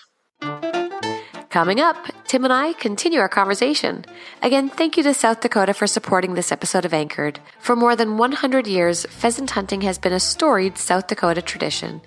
Coming 1.51 1.81
up, 1.81 1.97
Tim 2.27 2.45
and 2.45 2.53
I 2.53 2.71
continue 2.71 3.19
our 3.19 3.27
conversation. 3.27 4.05
Again, 4.41 4.69
thank 4.69 4.95
you 4.95 5.03
to 5.03 5.13
South 5.13 5.41
Dakota 5.41 5.73
for 5.73 5.85
supporting 5.85 6.33
this 6.33 6.49
episode 6.49 6.85
of 6.85 6.93
Anchored. 6.93 7.41
For 7.59 7.75
more 7.75 7.93
than 7.93 8.17
100 8.17 8.67
years, 8.67 9.05
pheasant 9.07 9.49
hunting 9.49 9.81
has 9.81 9.97
been 9.97 10.13
a 10.13 10.19
storied 10.21 10.77
South 10.77 11.07
Dakota 11.07 11.41
tradition. 11.41 11.99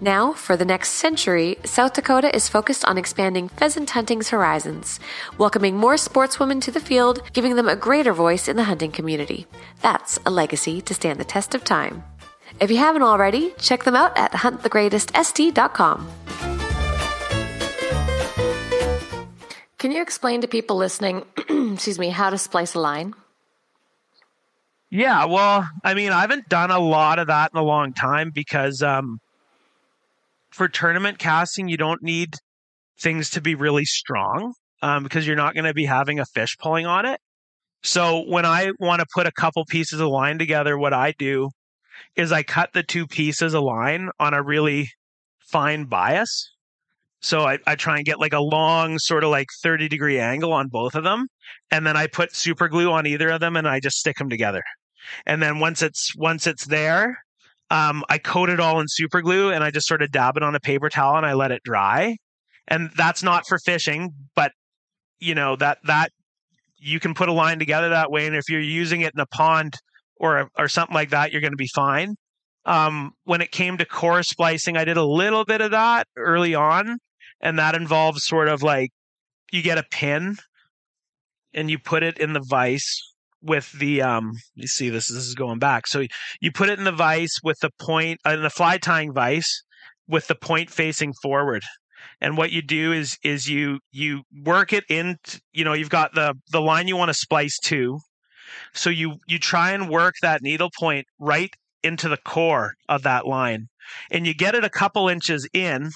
Now, 0.00 0.32
for 0.32 0.56
the 0.56 0.64
next 0.64 0.94
century, 0.94 1.58
South 1.62 1.92
Dakota 1.92 2.34
is 2.34 2.48
focused 2.48 2.84
on 2.86 2.98
expanding 2.98 3.48
pheasant 3.48 3.90
hunting's 3.90 4.30
horizons, 4.30 4.98
welcoming 5.38 5.76
more 5.76 5.94
sportswomen 5.94 6.60
to 6.62 6.72
the 6.72 6.80
field, 6.80 7.22
giving 7.32 7.54
them 7.54 7.68
a 7.68 7.76
greater 7.76 8.12
voice 8.12 8.48
in 8.48 8.56
the 8.56 8.64
hunting 8.64 8.90
community. 8.90 9.46
That's 9.80 10.18
a 10.26 10.30
legacy 10.30 10.80
to 10.80 10.92
stand 10.92 11.20
the 11.20 11.24
test 11.24 11.54
of 11.54 11.62
time. 11.62 12.02
If 12.58 12.68
you 12.68 12.78
haven't 12.78 13.02
already, 13.02 13.54
check 13.60 13.84
them 13.84 13.94
out 13.94 14.18
at 14.18 14.32
huntthegreatestst.com. 14.32 16.57
Can 19.78 19.92
you 19.92 20.02
explain 20.02 20.40
to 20.40 20.48
people 20.48 20.76
listening, 20.76 21.24
excuse 21.48 21.98
me, 21.98 22.10
how 22.10 22.30
to 22.30 22.38
splice 22.38 22.74
a 22.74 22.80
line? 22.80 23.14
Yeah, 24.90 25.26
well, 25.26 25.68
I 25.84 25.94
mean, 25.94 26.10
I 26.10 26.22
haven't 26.22 26.48
done 26.48 26.70
a 26.70 26.80
lot 26.80 27.18
of 27.18 27.28
that 27.28 27.52
in 27.52 27.58
a 27.58 27.62
long 27.62 27.92
time 27.92 28.30
because 28.34 28.82
um, 28.82 29.18
for 30.50 30.66
tournament 30.66 31.18
casting, 31.18 31.68
you 31.68 31.76
don't 31.76 32.02
need 32.02 32.34
things 32.98 33.30
to 33.30 33.40
be 33.40 33.54
really 33.54 33.84
strong 33.84 34.54
um, 34.82 35.04
because 35.04 35.26
you're 35.26 35.36
not 35.36 35.54
going 35.54 35.66
to 35.66 35.74
be 35.74 35.84
having 35.84 36.18
a 36.18 36.26
fish 36.26 36.56
pulling 36.58 36.86
on 36.86 37.06
it. 37.06 37.20
So 37.82 38.24
when 38.26 38.44
I 38.44 38.72
want 38.80 39.00
to 39.00 39.06
put 39.14 39.26
a 39.26 39.32
couple 39.32 39.64
pieces 39.64 40.00
of 40.00 40.08
line 40.08 40.38
together, 40.38 40.76
what 40.76 40.92
I 40.92 41.12
do 41.16 41.50
is 42.16 42.32
I 42.32 42.42
cut 42.42 42.72
the 42.72 42.82
two 42.82 43.06
pieces 43.06 43.54
of 43.54 43.62
line 43.62 44.10
on 44.18 44.34
a 44.34 44.42
really 44.42 44.90
fine 45.38 45.84
bias. 45.84 46.50
So 47.20 47.40
I, 47.40 47.58
I 47.66 47.74
try 47.74 47.96
and 47.96 48.04
get 48.04 48.20
like 48.20 48.32
a 48.32 48.40
long 48.40 48.98
sort 48.98 49.24
of 49.24 49.30
like 49.30 49.48
30 49.62 49.88
degree 49.88 50.20
angle 50.20 50.52
on 50.52 50.68
both 50.68 50.94
of 50.94 51.04
them. 51.04 51.26
And 51.70 51.86
then 51.86 51.96
I 51.96 52.06
put 52.06 52.34
super 52.34 52.68
glue 52.68 52.92
on 52.92 53.06
either 53.06 53.28
of 53.30 53.40
them 53.40 53.56
and 53.56 53.66
I 53.66 53.80
just 53.80 53.98
stick 53.98 54.16
them 54.16 54.30
together. 54.30 54.62
And 55.26 55.42
then 55.42 55.58
once 55.58 55.82
it's 55.82 56.14
once 56.16 56.46
it's 56.46 56.66
there, 56.66 57.18
um, 57.70 58.04
I 58.08 58.18
coat 58.18 58.50
it 58.50 58.60
all 58.60 58.80
in 58.80 58.86
super 58.88 59.20
glue 59.20 59.50
and 59.50 59.64
I 59.64 59.70
just 59.70 59.86
sort 59.86 60.02
of 60.02 60.10
dab 60.10 60.36
it 60.36 60.42
on 60.42 60.54
a 60.54 60.60
paper 60.60 60.88
towel 60.88 61.16
and 61.16 61.26
I 61.26 61.34
let 61.34 61.50
it 61.50 61.62
dry. 61.64 62.16
And 62.66 62.90
that's 62.96 63.22
not 63.22 63.46
for 63.46 63.58
fishing, 63.58 64.10
but 64.34 64.52
you 65.20 65.34
know, 65.34 65.56
that 65.56 65.78
that 65.84 66.10
you 66.78 67.00
can 67.00 67.14
put 67.14 67.28
a 67.28 67.32
line 67.32 67.58
together 67.58 67.88
that 67.90 68.10
way. 68.10 68.26
And 68.26 68.36
if 68.36 68.48
you're 68.48 68.60
using 68.60 69.00
it 69.00 69.12
in 69.14 69.20
a 69.20 69.26
pond 69.26 69.74
or 70.16 70.48
or 70.56 70.68
something 70.68 70.94
like 70.94 71.10
that, 71.10 71.32
you're 71.32 71.40
going 71.40 71.52
to 71.52 71.56
be 71.56 71.70
fine. 71.74 72.14
Um, 72.64 73.12
when 73.24 73.40
it 73.40 73.50
came 73.50 73.78
to 73.78 73.86
core 73.86 74.22
splicing, 74.22 74.76
I 74.76 74.84
did 74.84 74.96
a 74.96 75.04
little 75.04 75.44
bit 75.44 75.60
of 75.60 75.70
that 75.70 76.06
early 76.16 76.54
on, 76.54 76.98
and 77.40 77.58
that 77.58 77.74
involves 77.74 78.26
sort 78.26 78.48
of 78.48 78.62
like 78.62 78.90
you 79.52 79.62
get 79.62 79.78
a 79.78 79.84
pin 79.90 80.36
and 81.54 81.70
you 81.70 81.78
put 81.78 82.02
it 82.02 82.18
in 82.18 82.32
the 82.32 82.44
vise 82.48 83.02
with 83.40 83.70
the 83.78 84.02
um 84.02 84.32
you 84.54 84.66
see 84.66 84.88
this 84.88 85.08
this 85.08 85.24
is 85.24 85.34
going 85.34 85.58
back. 85.58 85.86
So 85.86 86.04
you 86.40 86.52
put 86.52 86.68
it 86.68 86.78
in 86.78 86.84
the 86.84 86.92
vise 86.92 87.34
with 87.42 87.58
the 87.60 87.70
point 87.80 88.20
uh, 88.26 88.30
in 88.30 88.42
the 88.42 88.50
fly 88.50 88.78
tying 88.78 89.12
vise 89.12 89.62
with 90.08 90.26
the 90.26 90.34
point 90.34 90.70
facing 90.70 91.12
forward. 91.22 91.62
And 92.20 92.36
what 92.36 92.50
you 92.50 92.62
do 92.62 92.92
is 92.92 93.16
is 93.22 93.48
you 93.48 93.80
you 93.92 94.22
work 94.44 94.72
it 94.72 94.84
in 94.88 95.16
you 95.52 95.64
know 95.64 95.72
you've 95.72 95.90
got 95.90 96.14
the 96.14 96.34
the 96.50 96.60
line 96.60 96.88
you 96.88 96.96
want 96.96 97.10
to 97.10 97.14
splice 97.14 97.58
to. 97.64 97.98
So 98.72 98.90
you 98.90 99.16
you 99.26 99.38
try 99.38 99.72
and 99.72 99.88
work 99.88 100.14
that 100.22 100.42
needle 100.42 100.70
point 100.78 101.06
right 101.18 101.50
into 101.82 102.08
the 102.08 102.16
core 102.16 102.72
of 102.88 103.02
that 103.04 103.26
line. 103.26 103.68
And 104.10 104.26
you 104.26 104.34
get 104.34 104.54
it 104.54 104.64
a 104.64 104.70
couple 104.70 105.08
inches 105.08 105.48
in 105.52 105.90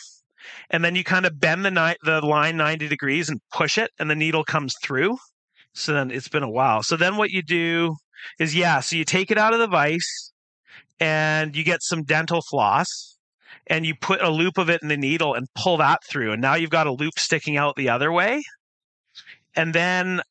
and 0.71 0.85
then 0.85 0.95
you 0.95 1.05
kind 1.05 1.27
of 1.27 1.39
bend 1.39 1.65
the 1.65 1.71
ni- 1.71 1.97
the 2.03 2.21
line 2.25 2.57
90 2.57 2.89
degrees 2.89 3.29
and 3.29 3.41
push 3.53 3.79
it 3.79 3.91
and 3.99 4.11
the 4.11 4.15
needle 4.15 4.45
comes 4.45 4.75
through. 4.83 5.17
So 5.75 5.93
then 5.93 6.11
it's 6.11 6.29
been 6.29 6.43
a 6.43 6.51
while. 6.51 6.83
So 6.83 6.97
then 6.97 7.17
what 7.17 7.31
you 7.31 7.43
do 7.43 7.97
is 8.39 8.55
yeah 8.55 8.81
so 8.81 8.97
you 8.97 9.05
take 9.05 9.31
it 9.31 9.39
out 9.39 9.53
of 9.53 9.59
the 9.59 9.67
vise 9.67 10.33
and 11.01 11.57
you 11.57 11.65
get 11.65 11.83
some 11.83 12.05
dental 12.05 12.41
floss 12.49 13.17
and 13.67 13.85
you 13.87 13.95
put 14.01 14.23
a 14.23 14.31
loop 14.31 14.59
of 14.59 14.71
it 14.71 14.83
in 14.83 14.89
the 14.89 14.97
needle 14.97 15.35
and 15.35 15.47
pull 15.55 15.77
that 15.79 16.01
through 16.09 16.33
and 16.33 16.43
now 16.43 16.55
you've 16.55 16.71
got 16.71 16.87
a 16.87 16.93
loop 16.93 17.19
sticking 17.19 17.57
out 17.57 17.77
the 17.77 17.89
other 17.89 18.13
way. 18.13 18.43
And 19.55 19.75
then 19.75 20.23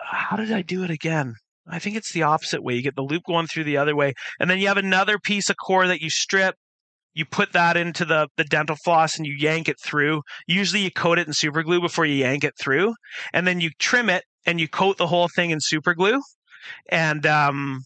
how 0.00 0.36
did 0.36 0.52
i 0.52 0.62
do 0.62 0.84
it 0.84 0.90
again? 0.90 1.34
I 1.70 1.78
think 1.78 1.96
it's 1.96 2.12
the 2.12 2.22
opposite 2.22 2.62
way. 2.62 2.74
You 2.74 2.82
get 2.82 2.96
the 2.96 3.02
loop 3.02 3.24
going 3.26 3.46
through 3.46 3.64
the 3.64 3.76
other 3.76 3.94
way 3.94 4.14
and 4.40 4.50
then 4.50 4.58
you 4.58 4.68
have 4.68 4.76
another 4.76 5.18
piece 5.18 5.50
of 5.50 5.56
core 5.56 5.86
that 5.86 6.00
you 6.00 6.10
strip 6.10 6.56
you 7.18 7.24
put 7.24 7.52
that 7.52 7.76
into 7.76 8.04
the, 8.04 8.28
the 8.36 8.44
dental 8.44 8.76
floss 8.76 9.18
and 9.18 9.26
you 9.26 9.34
yank 9.34 9.68
it 9.68 9.80
through. 9.80 10.22
Usually 10.46 10.82
you 10.82 10.90
coat 10.92 11.18
it 11.18 11.26
in 11.26 11.32
super 11.32 11.64
glue 11.64 11.80
before 11.80 12.06
you 12.06 12.14
yank 12.14 12.44
it 12.44 12.54
through. 12.56 12.94
And 13.32 13.44
then 13.44 13.60
you 13.60 13.70
trim 13.80 14.08
it 14.08 14.22
and 14.46 14.60
you 14.60 14.68
coat 14.68 14.98
the 14.98 15.08
whole 15.08 15.26
thing 15.26 15.50
in 15.50 15.58
super 15.60 15.94
glue. 15.94 16.22
And 16.90 17.26
um 17.26 17.82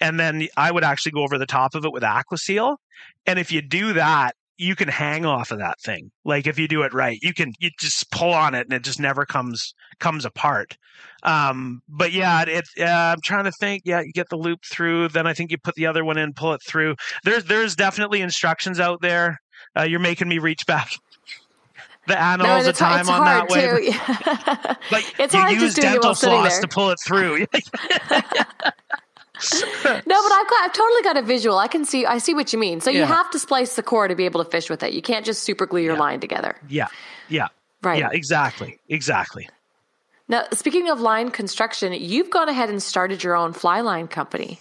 and 0.00 0.20
then 0.20 0.48
I 0.58 0.70
would 0.70 0.84
actually 0.84 1.12
go 1.12 1.22
over 1.22 1.38
the 1.38 1.46
top 1.46 1.74
of 1.74 1.86
it 1.86 1.94
with 1.94 2.02
Aquaseal. 2.02 2.76
And 3.24 3.38
if 3.38 3.50
you 3.50 3.62
do 3.62 3.94
that, 3.94 4.34
you 4.56 4.76
can 4.76 4.88
hang 4.88 5.24
off 5.24 5.50
of 5.50 5.58
that 5.58 5.80
thing. 5.80 6.10
Like 6.24 6.46
if 6.46 6.58
you 6.58 6.68
do 6.68 6.82
it 6.82 6.92
right, 6.92 7.18
you 7.22 7.34
can 7.34 7.52
you 7.58 7.70
just 7.78 8.10
pull 8.10 8.32
on 8.32 8.54
it 8.54 8.66
and 8.66 8.72
it 8.72 8.82
just 8.82 9.00
never 9.00 9.26
comes 9.26 9.74
comes 9.98 10.24
apart. 10.24 10.76
Um, 11.22 11.82
but 11.88 12.12
yeah, 12.12 12.44
it, 12.46 12.64
uh, 12.78 12.84
I'm 12.84 13.20
trying 13.24 13.44
to 13.44 13.52
think. 13.52 13.82
Yeah, 13.84 14.00
you 14.00 14.12
get 14.12 14.28
the 14.28 14.36
loop 14.36 14.60
through, 14.70 15.08
then 15.08 15.26
I 15.26 15.34
think 15.34 15.50
you 15.50 15.58
put 15.58 15.74
the 15.74 15.86
other 15.86 16.04
one 16.04 16.18
in, 16.18 16.32
pull 16.34 16.52
it 16.52 16.60
through. 16.66 16.96
There's 17.24 17.44
there's 17.44 17.74
definitely 17.74 18.20
instructions 18.20 18.78
out 18.78 19.00
there. 19.00 19.40
Uh, 19.76 19.82
you're 19.82 20.00
making 20.00 20.28
me 20.28 20.38
reach 20.38 20.66
back 20.66 20.90
the 22.06 22.20
annals 22.20 22.64
no, 22.64 22.70
of 22.70 22.76
time 22.76 23.08
on 23.08 23.24
that 23.24 23.48
way. 23.48 23.90
Too. 23.90 24.74
But 24.90 25.14
it's 25.18 25.32
you 25.32 25.40
hard 25.40 25.52
use 25.52 25.62
just 25.62 25.76
dental 25.78 26.14
floss 26.14 26.60
to 26.60 26.68
pull 26.68 26.90
it 26.90 26.98
through. 27.04 27.46
No, 29.84 30.22
but 30.22 30.32
I've 30.32 30.48
got 30.48 30.64
I've 30.64 30.72
totally 30.72 31.02
got 31.02 31.16
a 31.16 31.22
visual. 31.22 31.58
I 31.58 31.68
can 31.68 31.84
see 31.84 32.04
I 32.06 32.18
see 32.18 32.34
what 32.34 32.52
you 32.52 32.58
mean. 32.58 32.80
So 32.80 32.90
you 32.90 33.04
have 33.04 33.30
to 33.30 33.38
splice 33.38 33.76
the 33.76 33.82
core 33.82 34.08
to 34.08 34.14
be 34.14 34.24
able 34.24 34.42
to 34.44 34.50
fish 34.50 34.68
with 34.70 34.82
it. 34.82 34.92
You 34.92 35.02
can't 35.02 35.24
just 35.24 35.42
super 35.42 35.66
glue 35.66 35.80
your 35.82 35.94
Yeah. 35.94 36.00
line 36.00 36.20
together. 36.20 36.56
yeah, 36.68 36.88
yeah, 37.28 37.48
Right. 37.82 37.98
yeah, 38.00 38.08
exactly, 38.12 38.78
exactly. 38.88 39.48
Now, 40.28 40.44
speaking 40.52 40.88
of 40.88 41.00
line 41.00 41.30
construction, 41.30 41.92
you've 41.92 42.30
gone 42.30 42.48
ahead 42.48 42.70
and 42.70 42.82
started 42.82 43.22
your 43.22 43.36
own 43.36 43.52
fly 43.52 43.80
line 43.82 44.08
company, 44.08 44.60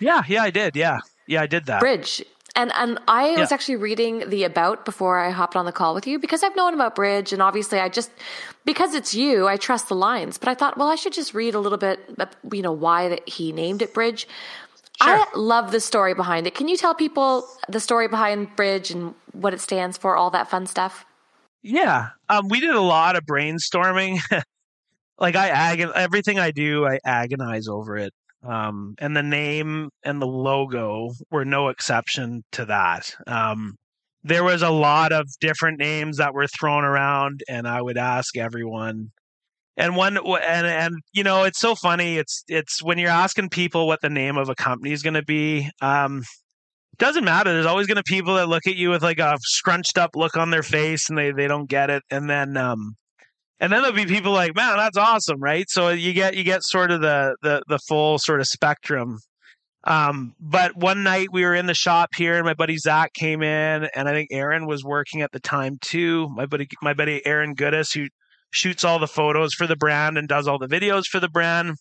Yeah, 0.00 0.22
yeah, 0.28 0.42
I 0.44 0.50
did. 0.50 0.76
Yeah, 0.76 0.98
yeah, 1.26 1.42
I 1.42 1.46
did 1.48 1.66
that. 1.66 1.80
Bridge. 1.80 2.22
And 2.58 2.72
and 2.74 2.98
I 3.06 3.36
was 3.36 3.52
actually 3.52 3.76
reading 3.76 4.28
the 4.28 4.42
about 4.42 4.84
before 4.84 5.20
I 5.20 5.30
hopped 5.30 5.54
on 5.54 5.64
the 5.64 5.70
call 5.70 5.94
with 5.94 6.08
you 6.08 6.18
because 6.18 6.42
I've 6.42 6.56
known 6.56 6.74
about 6.74 6.96
Bridge 6.96 7.32
and 7.32 7.40
obviously 7.40 7.78
I 7.78 7.88
just 7.88 8.10
because 8.64 8.94
it's 8.94 9.14
you, 9.14 9.46
I 9.46 9.56
trust 9.56 9.88
the 9.88 9.94
lines. 9.94 10.38
But 10.38 10.48
I 10.48 10.54
thought, 10.54 10.76
well, 10.76 10.88
I 10.88 10.96
should 10.96 11.12
just 11.12 11.34
read 11.34 11.54
a 11.54 11.60
little 11.60 11.78
bit, 11.78 12.00
you 12.52 12.62
know, 12.62 12.72
why 12.72 13.08
that 13.10 13.28
he 13.28 13.52
named 13.52 13.80
it 13.80 13.94
Bridge. 13.94 14.26
Sure. 15.00 15.14
I 15.14 15.24
love 15.36 15.70
the 15.70 15.78
story 15.78 16.14
behind 16.14 16.48
it. 16.48 16.56
Can 16.56 16.66
you 16.66 16.76
tell 16.76 16.96
people 16.96 17.48
the 17.68 17.78
story 17.78 18.08
behind 18.08 18.56
Bridge 18.56 18.90
and 18.90 19.14
what 19.30 19.54
it 19.54 19.60
stands 19.60 19.96
for, 19.96 20.16
all 20.16 20.30
that 20.30 20.50
fun 20.50 20.66
stuff? 20.66 21.06
Yeah, 21.62 22.08
um, 22.28 22.48
we 22.48 22.58
did 22.58 22.74
a 22.74 22.80
lot 22.80 23.14
of 23.14 23.24
brainstorming. 23.24 24.18
like 25.20 25.36
I 25.36 25.50
agon 25.50 25.92
everything 25.94 26.40
I 26.40 26.50
do, 26.50 26.86
I 26.86 26.98
agonize 27.04 27.68
over 27.68 27.96
it. 27.96 28.12
Um, 28.48 28.94
and 28.98 29.14
the 29.14 29.22
name 29.22 29.90
and 30.04 30.22
the 30.22 30.26
logo 30.26 31.10
were 31.30 31.44
no 31.44 31.68
exception 31.68 32.44
to 32.52 32.64
that. 32.64 33.14
Um, 33.26 33.76
there 34.24 34.42
was 34.42 34.62
a 34.62 34.70
lot 34.70 35.12
of 35.12 35.28
different 35.40 35.78
names 35.78 36.16
that 36.16 36.32
were 36.32 36.46
thrown 36.46 36.84
around, 36.84 37.42
and 37.48 37.68
I 37.68 37.82
would 37.82 37.98
ask 37.98 38.36
everyone. 38.36 39.10
And 39.76 39.94
one, 39.96 40.16
and 40.16 40.66
and 40.66 40.94
you 41.12 41.22
know, 41.22 41.44
it's 41.44 41.60
so 41.60 41.74
funny. 41.74 42.16
It's 42.16 42.42
it's 42.48 42.82
when 42.82 42.98
you're 42.98 43.10
asking 43.10 43.50
people 43.50 43.86
what 43.86 44.00
the 44.00 44.10
name 44.10 44.38
of 44.38 44.48
a 44.48 44.54
company 44.54 44.92
is 44.92 45.02
going 45.02 45.14
to 45.14 45.24
be. 45.24 45.70
Um, 45.82 46.24
doesn't 46.98 47.24
matter. 47.24 47.52
There's 47.52 47.66
always 47.66 47.86
going 47.86 47.96
to 47.96 48.02
be 48.02 48.16
people 48.16 48.34
that 48.36 48.48
look 48.48 48.66
at 48.66 48.76
you 48.76 48.90
with 48.90 49.02
like 49.02 49.20
a 49.20 49.36
scrunched 49.40 49.98
up 49.98 50.16
look 50.16 50.36
on 50.36 50.50
their 50.50 50.64
face 50.64 51.08
and 51.08 51.16
they, 51.16 51.30
they 51.30 51.46
don't 51.46 51.68
get 51.68 51.90
it. 51.90 52.02
And 52.10 52.28
then, 52.28 52.56
um, 52.56 52.96
and 53.60 53.72
then 53.72 53.82
there'll 53.82 53.96
be 53.96 54.06
people 54.06 54.32
like, 54.32 54.54
man, 54.54 54.76
that's 54.76 54.96
awesome. 54.96 55.40
Right. 55.40 55.68
So 55.68 55.90
you 55.90 56.12
get, 56.12 56.36
you 56.36 56.44
get 56.44 56.62
sort 56.62 56.90
of 56.90 57.00
the, 57.00 57.36
the, 57.42 57.62
the 57.68 57.78
full 57.78 58.18
sort 58.18 58.40
of 58.40 58.46
spectrum. 58.46 59.18
Um, 59.84 60.34
but 60.40 60.76
one 60.76 61.02
night 61.02 61.28
we 61.32 61.44
were 61.44 61.54
in 61.54 61.66
the 61.66 61.74
shop 61.74 62.10
here 62.16 62.34
and 62.36 62.44
my 62.44 62.54
buddy 62.54 62.76
Zach 62.76 63.14
came 63.14 63.42
in 63.42 63.88
and 63.94 64.08
I 64.08 64.12
think 64.12 64.28
Aaron 64.32 64.66
was 64.66 64.84
working 64.84 65.22
at 65.22 65.32
the 65.32 65.40
time 65.40 65.78
too. 65.80 66.28
My 66.30 66.46
buddy, 66.46 66.68
my 66.82 66.94
buddy 66.94 67.24
Aaron 67.24 67.54
Goodis, 67.54 67.94
who, 67.94 68.08
shoots 68.50 68.84
all 68.84 68.98
the 68.98 69.06
photos 69.06 69.54
for 69.54 69.66
the 69.66 69.76
brand 69.76 70.18
and 70.18 70.28
does 70.28 70.48
all 70.48 70.58
the 70.58 70.68
videos 70.68 71.04
for 71.06 71.20
the 71.20 71.28
brand. 71.28 71.76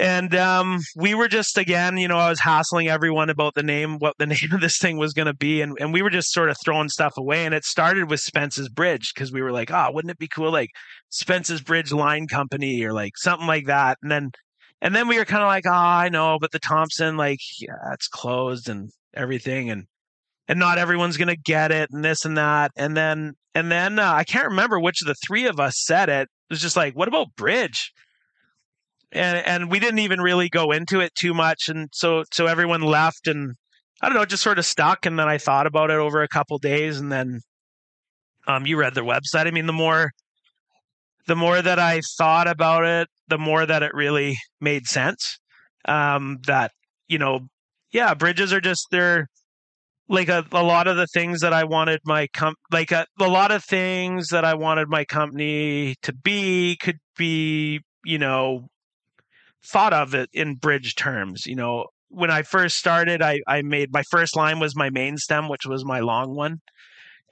And 0.00 0.32
um, 0.36 0.78
we 0.94 1.14
were 1.14 1.26
just 1.26 1.58
again, 1.58 1.96
you 1.96 2.06
know, 2.06 2.18
I 2.18 2.30
was 2.30 2.38
hassling 2.38 2.88
everyone 2.88 3.30
about 3.30 3.54
the 3.54 3.64
name, 3.64 3.98
what 3.98 4.14
the 4.18 4.26
name 4.26 4.52
of 4.52 4.60
this 4.60 4.78
thing 4.78 4.96
was 4.96 5.12
going 5.12 5.26
to 5.26 5.34
be, 5.34 5.60
and 5.60 5.76
and 5.80 5.92
we 5.92 6.02
were 6.02 6.10
just 6.10 6.32
sort 6.32 6.50
of 6.50 6.56
throwing 6.64 6.88
stuff 6.88 7.16
away. 7.16 7.44
And 7.44 7.54
it 7.54 7.64
started 7.64 8.08
with 8.08 8.20
Spence's 8.20 8.68
Bridge 8.68 9.12
because 9.12 9.32
we 9.32 9.42
were 9.42 9.52
like, 9.52 9.70
oh, 9.70 9.90
wouldn't 9.92 10.12
it 10.12 10.18
be 10.18 10.28
cool, 10.28 10.52
like 10.52 10.70
Spence's 11.08 11.60
Bridge 11.60 11.92
Line 11.92 12.28
Company 12.28 12.84
or 12.84 12.92
like 12.92 13.16
something 13.16 13.46
like 13.46 13.66
that. 13.66 13.98
And 14.02 14.10
then 14.10 14.30
and 14.80 14.94
then 14.94 15.08
we 15.08 15.18
were 15.18 15.24
kind 15.24 15.42
of 15.42 15.48
like, 15.48 15.66
oh, 15.66 15.72
I 15.72 16.08
know, 16.08 16.38
but 16.40 16.52
the 16.52 16.60
Thompson, 16.60 17.16
like, 17.16 17.40
yeah, 17.60 17.92
it's 17.92 18.08
closed 18.08 18.68
and 18.68 18.90
everything, 19.14 19.70
and 19.70 19.86
and 20.46 20.58
not 20.58 20.78
everyone's 20.78 21.16
gonna 21.16 21.36
get 21.36 21.72
it, 21.72 21.90
and 21.90 22.04
this 22.04 22.24
and 22.24 22.36
that, 22.38 22.70
and 22.76 22.96
then 22.96 23.34
and 23.54 23.72
then 23.72 23.98
uh, 23.98 24.12
I 24.12 24.24
can't 24.24 24.48
remember 24.48 24.78
which 24.78 25.02
of 25.02 25.08
the 25.08 25.16
three 25.26 25.46
of 25.46 25.58
us 25.58 25.74
said 25.84 26.08
it. 26.08 26.22
It 26.22 26.52
was 26.52 26.62
just 26.62 26.76
like, 26.76 26.94
what 26.94 27.08
about 27.08 27.34
Bridge? 27.36 27.92
And 29.12 29.46
and 29.46 29.70
we 29.70 29.78
didn't 29.78 30.00
even 30.00 30.20
really 30.20 30.48
go 30.48 30.70
into 30.72 31.00
it 31.00 31.14
too 31.14 31.32
much, 31.32 31.68
and 31.68 31.88
so 31.92 32.24
so 32.32 32.46
everyone 32.46 32.82
left, 32.82 33.26
and 33.26 33.54
I 34.02 34.08
don't 34.08 34.16
know, 34.16 34.24
just 34.26 34.42
sort 34.42 34.58
of 34.58 34.66
stuck. 34.66 35.06
And 35.06 35.18
then 35.18 35.28
I 35.28 35.38
thought 35.38 35.66
about 35.66 35.90
it 35.90 35.96
over 35.96 36.22
a 36.22 36.28
couple 36.28 36.58
days, 36.58 37.00
and 37.00 37.10
then 37.10 37.40
um, 38.46 38.66
you 38.66 38.76
read 38.76 38.94
their 38.94 39.04
website. 39.04 39.46
I 39.46 39.50
mean, 39.50 39.66
the 39.66 39.72
more 39.72 40.10
the 41.26 41.36
more 41.36 41.60
that 41.60 41.78
I 41.78 42.00
thought 42.18 42.48
about 42.48 42.84
it, 42.84 43.08
the 43.28 43.38
more 43.38 43.64
that 43.64 43.82
it 43.82 43.92
really 43.94 44.36
made 44.60 44.86
sense. 44.86 45.38
Um, 45.84 46.38
that 46.46 46.72
you 47.06 47.18
know, 47.18 47.48
yeah, 47.92 48.14
bridges 48.14 48.52
are 48.52 48.60
just 48.60 48.88
they're 48.90 49.28
like 50.08 50.28
a, 50.28 50.44
a 50.52 50.62
lot 50.62 50.88
of 50.88 50.96
the 50.96 51.06
things 51.06 51.40
that 51.40 51.52
I 51.52 51.64
wanted 51.64 52.00
my 52.04 52.26
com 52.28 52.54
like 52.72 52.92
a, 52.92 53.06
a 53.20 53.28
lot 53.28 53.52
of 53.52 53.64
things 53.64 54.28
that 54.28 54.44
I 54.44 54.54
wanted 54.54 54.88
my 54.88 55.04
company 55.04 55.96
to 56.02 56.12
be 56.12 56.76
could 56.80 56.98
be 57.16 57.80
you 58.04 58.18
know 58.18 58.68
thought 59.64 59.92
of 59.92 60.14
it 60.14 60.30
in 60.32 60.54
bridge 60.54 60.94
terms. 60.94 61.46
You 61.46 61.56
know, 61.56 61.86
when 62.08 62.30
I 62.30 62.42
first 62.42 62.78
started, 62.78 63.22
I 63.22 63.40
I 63.46 63.62
made 63.62 63.92
my 63.92 64.02
first 64.10 64.36
line 64.36 64.60
was 64.60 64.76
my 64.76 64.90
main 64.90 65.16
stem, 65.16 65.48
which 65.48 65.66
was 65.66 65.84
my 65.84 66.00
long 66.00 66.34
one, 66.34 66.60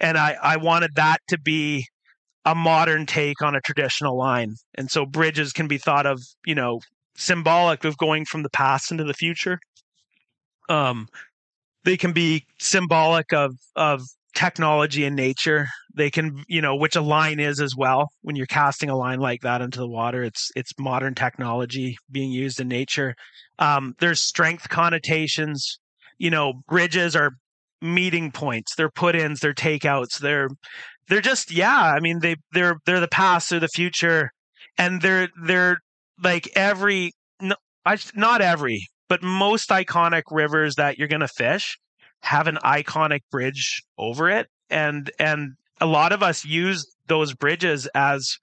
and 0.01 0.19
I 0.19 0.37
I 0.43 0.57
wanted 0.57 0.95
that 0.97 1.19
to 1.29 1.39
be 1.39 1.87
a 2.45 2.55
modern 2.55 3.07
take 3.07 3.43
on 3.43 3.57
a 3.57 3.61
traditional 3.61 4.17
line. 4.17 4.55
And 4.77 4.91
so 4.91 5.05
bridges 5.05 5.53
can 5.53 5.67
be 5.67 5.79
thought 5.79 6.07
of, 6.07 6.23
you 6.47 6.55
know, 6.55 6.81
symbolic 7.17 7.85
of 7.85 7.97
going 7.99 8.25
from 8.25 8.45
the 8.45 8.51
past 8.51 8.93
into 8.93 9.03
the 9.05 9.15
future. 9.15 9.59
Um, 10.69 11.09
they 11.85 11.97
can 11.97 12.13
be 12.13 12.47
symbolic 12.59 13.33
of 13.33 13.57
of 13.75 14.03
technology 14.37 15.05
and 15.05 15.17
nature. 15.17 15.67
They 15.95 16.11
can, 16.11 16.45
you 16.47 16.61
know, 16.61 16.77
which 16.77 16.95
a 16.95 17.01
line 17.01 17.41
is 17.41 17.61
as 17.61 17.75
well. 17.75 18.11
When 18.21 18.37
you're 18.37 18.47
casting 18.47 18.91
a 18.91 18.97
line 18.97 19.19
like 19.19 19.41
that 19.41 19.63
into 19.63 19.79
the 19.79 19.89
water, 19.89 20.23
it's 20.23 20.51
it's 20.55 20.73
modern 20.79 21.15
technology 21.15 21.97
being 22.11 22.31
used 22.31 22.61
in 22.61 22.69
nature. 22.69 23.15
Um, 23.59 23.95
there's 23.99 24.21
strength 24.21 24.69
connotations. 24.69 25.79
You 26.19 26.31
know, 26.31 26.53
bridges 26.69 27.17
are 27.17 27.33
meeting 27.83 28.31
points. 28.31 28.75
They're 28.77 28.91
put-ins. 28.91 29.41
They're 29.41 29.55
takeouts. 29.55 30.19
They're 30.19 30.49
they're 31.09 31.21
just 31.21 31.51
yeah. 31.51 31.93
I 31.97 32.01
mean, 32.01 32.21
they 32.21 32.37
they're 32.53 32.77
they're 32.85 33.01
the 33.01 33.09
past. 33.09 33.51
They're 33.51 33.61
the 33.61 33.69
future, 33.69 34.31
and 34.79 35.01
they're 35.01 35.29
they're 35.47 35.79
like 36.23 36.49
every 36.55 37.13
no, 37.41 37.57
not 38.15 38.43
every, 38.43 38.87
but 39.09 39.23
most 39.23 39.71
iconic 39.71 40.23
rivers 40.31 40.75
that 40.77 40.99
you're 40.99 41.09
gonna 41.09 41.29
fish 41.29 41.79
have 42.23 42.47
an 42.47 42.59
iconic 42.65 43.21
bridge 43.31 43.83
over 43.99 44.31
it, 44.31 44.49
and 44.71 45.11
and 45.19 45.53
a 45.81 45.87
lot 45.87 46.13
of 46.13 46.23
us 46.23 46.45
use 46.45 46.87
those 47.07 47.35
bridges 47.35 47.87
as 47.95 48.39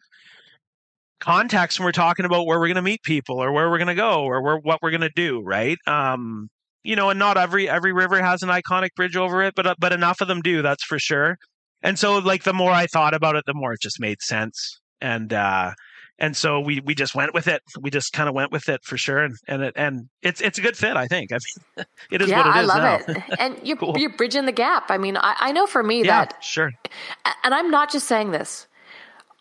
context 1.19 1.80
when 1.80 1.86
we're 1.86 1.91
talking 1.93 2.26
about 2.26 2.45
where 2.45 2.59
we're 2.59 2.67
going 2.67 2.76
to 2.76 2.82
meet 2.82 3.01
people 3.03 3.38
or 3.38 3.51
where 3.53 3.69
we're 3.69 3.78
going 3.78 3.88
to 3.88 3.95
go 3.95 4.24
or 4.24 4.41
where, 4.41 4.57
what 4.57 4.80
we're 4.82 4.91
going 4.91 5.01
to 5.01 5.11
do 5.15 5.41
right? 5.41 5.78
Um 5.88 6.49
you 6.84 6.97
know 6.97 7.09
and 7.09 7.17
not 7.17 7.38
every 7.38 7.69
every 7.69 7.93
river 7.93 8.21
has 8.21 8.43
an 8.43 8.49
iconic 8.49 8.89
bridge 8.97 9.15
over 9.15 9.41
it 9.41 9.53
but 9.55 9.78
but 9.80 9.93
enough 9.93 10.19
of 10.19 10.28
them 10.28 10.41
do 10.41 10.61
that's 10.61 10.84
for 10.84 10.99
sure. 10.99 11.38
And 11.82 11.97
so 11.97 12.17
like 12.17 12.43
the 12.43 12.53
more 12.53 12.71
I 12.71 12.88
thought 12.88 13.13
about 13.13 13.36
it, 13.36 13.45
the 13.47 13.53
more 13.53 13.74
it 13.74 13.82
just 13.82 14.01
made 14.01 14.21
sense. 14.21 14.80
And 14.99 15.32
uh 15.34 15.71
and 16.20 16.36
so 16.38 16.59
we 16.59 16.80
we 16.82 16.95
just 16.95 17.16
went 17.16 17.34
with 17.34 17.47
it. 17.47 17.61
We 17.80 17.89
just 17.89 18.14
kind 18.14 18.30
of 18.30 18.36
went 18.36 18.51
with 18.51 18.70
it 18.70 18.84
for 18.84 18.97
sure, 18.97 19.20
and 19.20 19.36
and 19.47 19.64
it, 19.64 19.74
and 19.76 20.09
it's 20.22 20.41
it's 20.41 20.57
a 20.59 20.61
good 20.61 20.78
fit. 20.78 20.95
I 20.95 21.07
think. 21.07 21.32
I 21.32 21.38
mean, 21.78 21.86
it 22.11 22.22
is 22.22 22.30
yeah, 22.30 22.38
what 22.39 22.47
it 22.47 22.55
I 22.55 22.61
is 22.61 22.68
love 22.68 22.78
now. 23.07 23.14
it. 23.16 23.24
And 23.39 23.57
you're 23.64 23.78
Cool. 23.78 23.97
you're 23.97 24.16
bridging 24.16 24.45
the 24.45 24.51
gap. 24.51 24.89
I 24.91 24.97
mean, 24.97 25.18
I, 25.18 25.36
I 25.39 25.51
know 25.51 25.66
for 25.68 25.84
me 25.84 26.03
Yeah, 26.03 26.26
that, 26.26 26.43
sure. 26.43 26.72
and 27.43 27.53
I'm 27.53 27.70
not 27.72 27.91
just 27.91 28.07
saying 28.07 28.32
this. 28.32 28.68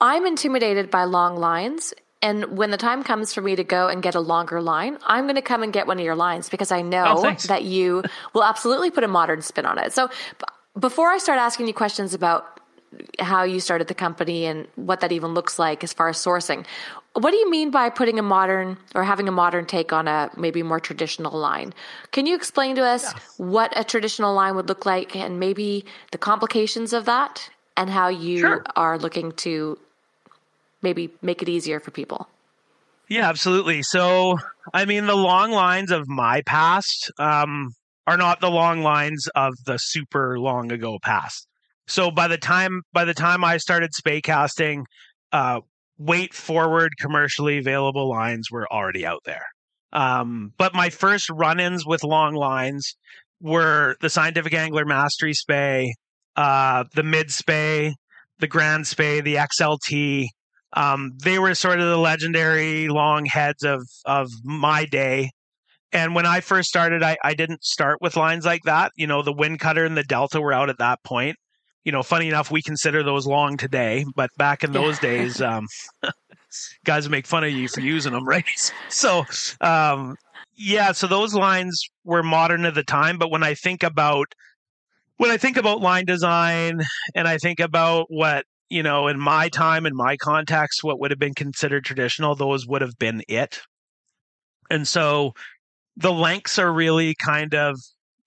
I'm 0.01 0.27
intimidated 0.27 0.91
by 0.91 1.05
long 1.05 1.37
lines. 1.37 1.95
And 2.25 2.57
when 2.57 2.71
the 2.71 2.77
time 2.77 3.03
comes 3.03 3.35
for 3.35 3.41
me 3.41 3.57
to 3.57 3.65
go 3.65 3.89
and 3.89 4.01
get 4.01 4.15
a 4.15 4.21
longer 4.21 4.61
line, 4.63 4.97
I'm 5.05 5.25
going 5.25 5.35
to 5.35 5.43
come 5.43 5.65
and 5.65 5.73
get 5.73 5.89
one 5.89 5.99
of 5.99 6.05
your 6.05 6.15
lines 6.15 6.49
because 6.49 6.71
I 6.71 6.81
oh, 6.81 6.83
know 6.83 7.05
Oh, 7.27 7.35
that 7.49 7.65
you 7.65 8.05
will 8.33 8.45
absolutely 8.45 8.93
put 8.93 9.03
a 9.03 9.09
modern 9.09 9.43
spin 9.43 9.67
on 9.67 9.77
it. 9.79 9.93
So 9.93 10.07
b- 10.07 10.45
before 10.79 11.09
I 11.11 11.19
start 11.19 11.39
asking 11.41 11.67
you 11.67 11.75
questions 11.75 12.15
about 12.15 12.61
how 13.19 13.43
you 13.43 13.61
started 13.61 13.89
the 13.89 13.95
company 13.95 14.47
and 14.47 14.67
what 14.77 15.01
that 15.01 15.13
even 15.13 15.35
looks 15.35 15.59
like 15.59 15.83
as 15.83 15.93
far 15.93 16.09
as 16.09 16.17
sourcing, 16.17 16.65
what 17.15 17.31
do 17.31 17.37
you 17.37 17.51
mean 17.51 17.71
by 17.71 17.91
putting 17.91 18.19
a 18.19 18.23
modern 18.23 18.79
or 18.95 19.05
having 19.05 19.29
a 19.29 19.33
modern 19.33 19.67
take 19.67 19.93
on 19.93 20.09
a 20.09 20.31
maybe 20.37 20.63
more 20.63 20.81
traditional 20.81 21.39
line? 21.39 21.75
Can 22.11 22.27
you 22.27 22.35
explain 22.35 22.77
to 22.77 22.83
us 22.83 23.13
what 23.37 23.73
a 23.77 23.85
traditional 23.85 24.35
line 24.35 24.57
would 24.57 24.69
look 24.69 24.87
like 24.87 25.15
and 25.15 25.39
maybe 25.39 25.85
the 26.11 26.19
complications 26.19 26.93
of 26.93 27.05
that 27.05 27.51
and 27.77 27.91
how 27.91 28.09
you 28.09 28.39
Sure. 28.39 28.65
are 28.77 28.99
looking 28.99 29.33
to 29.33 29.79
maybe 30.81 31.11
make 31.21 31.43
it 31.43 31.49
easier 31.49 31.81
for 31.81 31.91
people? 31.91 32.29
Yeah, 33.09 33.29
absolutely. 33.29 33.83
So, 33.83 34.39
I 34.73 34.87
mean, 34.87 35.07
the 35.07 35.17
long 35.17 35.51
lines 35.51 35.91
of 35.91 36.09
my 36.09 36.43
past 36.47 37.11
um, 37.19 37.69
are 38.07 38.17
not 38.17 38.41
the 38.41 38.51
long 38.51 38.81
lines 38.83 39.29
of 39.35 39.53
the 39.67 39.77
super 39.79 40.39
long 40.39 40.73
ago 40.73 40.99
past. 41.03 41.47
So 41.87 42.11
by 42.11 42.29
the 42.29 42.39
time 42.39 42.83
by 42.93 43.05
the 43.05 43.15
time 43.15 43.45
I 43.45 43.57
started 43.57 43.95
spey 43.95 44.21
casting, 44.21 44.87
uh, 45.33 45.61
weight 45.99 46.35
forward 46.35 46.93
commercially 47.01 47.59
available 47.59 48.09
lines 48.09 48.51
were 48.51 48.71
already 48.73 49.07
out 49.07 49.23
there. 49.25 49.45
Um, 49.93 50.53
but 50.57 50.75
my 50.75 50.91
first 50.91 51.29
run-ins 51.31 51.85
with 51.87 52.03
long 52.03 52.35
lines 52.35 52.95
were 53.41 53.97
the 54.01 54.09
Scientific 54.09 54.55
Angler 54.55 54.87
Mastery 54.87 55.35
Spey, 55.35 55.95
uh, 56.37 56.85
the 56.95 57.03
Mid 57.03 57.31
Spey, 57.31 57.95
the 58.39 58.47
Grand 58.47 58.87
Spey, 58.87 59.21
the 59.21 59.37
XLT. 59.37 60.27
Um, 60.75 61.13
they 61.23 61.39
were 61.39 61.55
sort 61.55 61.81
of 61.81 61.89
the 61.89 61.99
legendary 61.99 62.89
long 62.89 63.27
heads 63.27 63.63
of 63.63 63.83
of 64.07 64.31
my 64.45 64.87
day. 64.87 65.31
And 65.93 66.15
when 66.15 66.25
I 66.25 66.41
first 66.41 66.71
started, 66.71 67.03
I, 67.03 67.19
I 67.23 67.35
didn't 67.35 67.63
start 67.63 67.99
with 68.01 68.17
lines 68.17 68.47
like 68.47 68.63
that. 68.65 68.93
You 68.97 69.07
know, 69.07 69.21
the 69.21 69.33
Wind 69.33 69.61
Cutter 69.61 69.85
and 69.85 69.97
the 69.97 70.03
Delta 70.03 70.41
were 70.41 70.55
out 70.55 70.71
at 70.71 70.79
that 70.79 71.03
point. 71.05 71.37
You 71.85 71.93
know, 71.93 72.03
funny 72.03 72.29
enough, 72.29 72.51
we 72.51 72.63
consider 72.63 73.03
those 73.03 73.27
long 73.27 73.57
today, 73.57 74.05
but 74.15 74.31
back 74.37 74.63
in 74.63 74.73
those 74.73 74.99
days, 74.99 75.41
um, 75.41 75.67
guys 76.85 77.09
make 77.09 77.27
fun 77.27 77.45
of 77.45 77.51
you 77.51 77.69
for 77.69 77.81
using 77.81 78.13
them, 78.13 78.27
right? 78.27 78.45
So, 78.89 79.25
um, 79.63 80.17
yeah, 80.55 80.93
so 80.93 81.07
those 81.07 81.35
lines 81.35 81.83
were 82.05 82.23
modern 82.23 82.67
at 82.67 82.75
the 82.75 82.85
time. 82.85 83.19
But 83.19 83.31
when 83.31 83.43
I 83.43 83.55
think 83.55 83.83
about 83.83 84.27
when 85.17 85.31
I 85.31 85.39
think 85.39 85.57
about 85.57 85.81
line 85.81 86.05
design 86.05 86.83
and 87.15 87.27
I 87.27 87.39
think 87.39 87.59
about 87.59 88.07
what 88.11 88.45
you 88.69 88.83
know 88.83 89.09
in 89.09 89.19
my 89.19 89.49
time 89.49 89.87
in 89.87 89.97
my 89.97 90.17
context, 90.17 90.85
what 90.85 91.01
would 91.01 91.11
have 91.11 91.19
been 91.19 91.35
considered 91.35 91.85
traditional, 91.85 92.35
those 92.35 92.67
would 92.67 92.83
have 92.83 92.99
been 92.99 93.23
it. 93.29 93.61
And 94.71 94.87
so 94.87 95.33
the 95.97 96.13
lengths 96.13 96.59
are 96.59 96.73
really 96.73 97.15
kind 97.23 97.55
of 97.55 97.79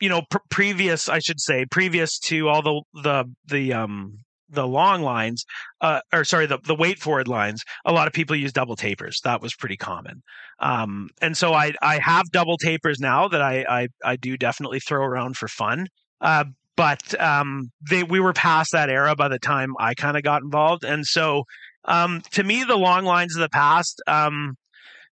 you 0.06 0.10
know 0.10 0.22
pr- 0.30 0.38
previous 0.52 1.10
i 1.10 1.18
should 1.18 1.42
say 1.42 1.66
previous 1.66 2.20
to 2.20 2.48
all 2.48 2.62
the 2.62 3.02
the 3.02 3.26
the 3.48 3.74
um 3.74 4.20
the 4.50 4.68
long 4.68 5.02
lines 5.02 5.44
uh 5.82 6.00
or 6.14 6.24
sorry 6.24 6.46
the 6.46 6.60
the 6.66 6.76
weight 6.76 7.00
forward 7.00 7.28
lines 7.28 7.64
a 7.86 7.92
lot 7.92 8.06
of 8.06 8.14
people 8.14 8.36
use 8.36 8.54
double 8.54 8.76
tapers. 8.76 9.20
That 9.24 9.42
was 9.42 9.56
pretty 9.56 9.78
common. 9.78 10.22
Um 10.60 11.10
and 11.24 11.36
so 11.36 11.54
i 11.54 11.74
i 11.82 11.98
have 11.98 12.30
double 12.30 12.58
tapers 12.58 13.00
now 13.00 13.28
that 13.28 13.42
i 13.42 13.66
i, 13.68 13.88
I 14.04 14.16
do 14.16 14.38
definitely 14.38 14.80
throw 14.80 15.04
around 15.04 15.38
for 15.38 15.48
fun. 15.48 15.88
Uh 16.22 16.46
but 16.78 17.20
um 17.20 17.72
they 17.90 18.04
we 18.04 18.20
were 18.20 18.34
past 18.34 18.74
that 18.74 18.92
era 18.92 19.16
by 19.16 19.28
the 19.28 19.40
time 19.40 19.74
i 19.80 19.96
kind 19.96 20.16
of 20.16 20.22
got 20.22 20.44
involved. 20.44 20.84
And 20.84 21.04
so 21.08 21.46
um 21.86 22.22
to 22.34 22.44
me 22.44 22.64
the 22.64 22.78
long 22.78 23.06
lines 23.06 23.36
of 23.36 23.42
the 23.42 23.50
past 23.50 24.04
um 24.06 24.54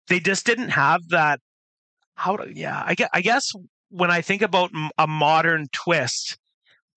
they 0.08 0.20
just 0.20 0.48
didn't 0.48 0.70
have 0.70 1.02
that 1.10 1.40
how 2.16 2.36
to 2.38 2.52
yeah 2.54 2.82
i 2.86 2.96
guess, 2.96 3.10
I 3.14 3.22
guess 3.22 3.52
when 3.90 4.12
i 4.12 4.22
think 4.22 4.42
about 4.42 4.72
a 4.98 5.08
modern 5.08 5.68
twist 5.74 6.38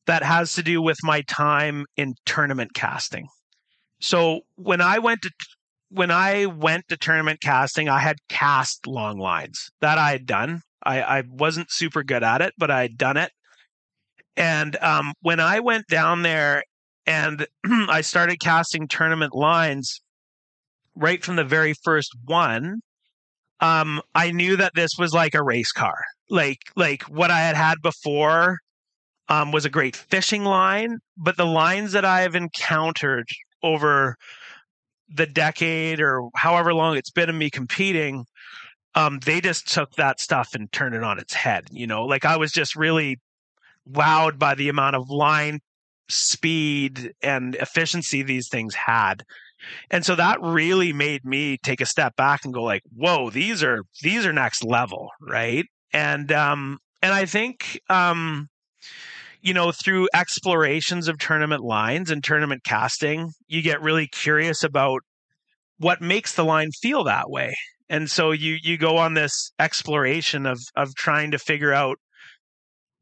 that 0.06 0.22
has 0.22 0.54
to 0.54 0.62
do 0.62 0.82
with 0.82 0.98
my 1.02 1.22
time 1.22 1.84
in 1.96 2.14
tournament 2.26 2.72
casting 2.74 3.26
so 4.00 4.40
when 4.56 4.80
i 4.80 4.98
went 4.98 5.22
to 5.22 5.30
when 5.90 6.10
i 6.10 6.46
went 6.46 6.86
to 6.88 6.96
tournament 6.96 7.40
casting 7.40 7.88
i 7.88 7.98
had 7.98 8.16
cast 8.28 8.86
long 8.86 9.18
lines 9.18 9.70
that 9.80 9.98
i 9.98 10.10
had 10.10 10.26
done 10.26 10.60
i, 10.84 11.02
I 11.02 11.22
wasn't 11.28 11.70
super 11.70 12.02
good 12.02 12.22
at 12.22 12.40
it 12.40 12.54
but 12.58 12.70
i 12.70 12.82
had 12.82 12.96
done 12.96 13.16
it 13.16 13.30
and 14.36 14.76
um, 14.76 15.12
when 15.20 15.40
i 15.40 15.60
went 15.60 15.86
down 15.88 16.22
there 16.22 16.62
and 17.06 17.46
I 17.64 18.00
started 18.00 18.40
casting 18.40 18.88
tournament 18.88 19.34
lines 19.34 20.00
right 20.94 21.24
from 21.24 21.36
the 21.36 21.44
very 21.44 21.74
first 21.84 22.10
one. 22.24 22.80
Um, 23.60 24.02
I 24.14 24.32
knew 24.32 24.56
that 24.56 24.72
this 24.74 24.90
was 24.98 25.12
like 25.12 25.34
a 25.34 25.42
race 25.42 25.72
car. 25.72 25.94
Like 26.32 26.60
like 26.76 27.02
what 27.02 27.30
I 27.30 27.40
had 27.40 27.56
had 27.56 27.82
before 27.82 28.58
um, 29.28 29.52
was 29.52 29.66
a 29.66 29.70
great 29.70 29.94
fishing 29.94 30.44
line, 30.44 30.98
but 31.16 31.36
the 31.36 31.44
lines 31.44 31.92
that 31.92 32.06
I 32.06 32.22
have 32.22 32.34
encountered 32.34 33.28
over 33.62 34.16
the 35.14 35.26
decade 35.26 36.00
or 36.00 36.30
however 36.34 36.72
long 36.72 36.96
it's 36.96 37.10
been 37.10 37.28
in 37.28 37.36
me 37.36 37.50
competing, 37.50 38.24
um, 38.94 39.18
they 39.20 39.42
just 39.42 39.70
took 39.70 39.92
that 39.96 40.20
stuff 40.20 40.54
and 40.54 40.72
turned 40.72 40.94
it 40.94 41.04
on 41.04 41.18
its 41.18 41.34
head. 41.34 41.64
You 41.70 41.86
know, 41.86 42.06
like 42.06 42.24
I 42.24 42.38
was 42.38 42.50
just 42.50 42.76
really 42.76 43.20
wowed 43.90 44.38
by 44.38 44.54
the 44.54 44.70
amount 44.70 44.96
of 44.96 45.10
line 45.10 45.60
speed 46.08 47.12
and 47.22 47.56
efficiency 47.56 48.22
these 48.22 48.48
things 48.48 48.74
had. 48.74 49.22
And 49.90 50.02
so 50.02 50.14
that 50.16 50.40
really 50.40 50.94
made 50.94 51.26
me 51.26 51.58
take 51.62 51.82
a 51.82 51.86
step 51.86 52.16
back 52.16 52.44
and 52.44 52.54
go 52.54 52.62
like, 52.62 52.82
whoa, 52.96 53.28
these 53.28 53.62
are 53.62 53.82
these 54.02 54.24
are 54.24 54.32
next 54.32 54.64
level, 54.64 55.10
right? 55.20 55.66
And 55.92 56.30
um 56.32 56.78
and 57.02 57.12
I 57.12 57.26
think 57.26 57.80
um 57.88 58.48
you 59.42 59.52
know, 59.52 59.72
through 59.72 60.08
explorations 60.14 61.08
of 61.08 61.18
tournament 61.18 61.64
lines 61.64 62.10
and 62.10 62.22
tournament 62.22 62.62
casting, 62.64 63.32
you 63.48 63.60
get 63.60 63.82
really 63.82 64.06
curious 64.06 64.62
about 64.62 65.00
what 65.78 66.00
makes 66.00 66.34
the 66.34 66.44
line 66.44 66.70
feel 66.80 67.02
that 67.04 67.28
way. 67.28 67.54
And 67.88 68.10
so 68.10 68.30
you 68.30 68.56
you 68.62 68.78
go 68.78 68.96
on 68.96 69.14
this 69.14 69.52
exploration 69.58 70.46
of 70.46 70.60
of 70.76 70.94
trying 70.94 71.32
to 71.32 71.38
figure 71.38 71.72
out 71.72 71.98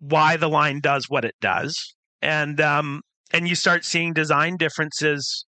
why 0.00 0.36
the 0.36 0.48
line 0.48 0.80
does 0.80 1.06
what 1.08 1.24
it 1.24 1.34
does. 1.40 1.76
And 2.22 2.60
um 2.60 3.02
and 3.32 3.48
you 3.48 3.54
start 3.54 3.84
seeing 3.84 4.12
design 4.12 4.56
differences 4.56 5.44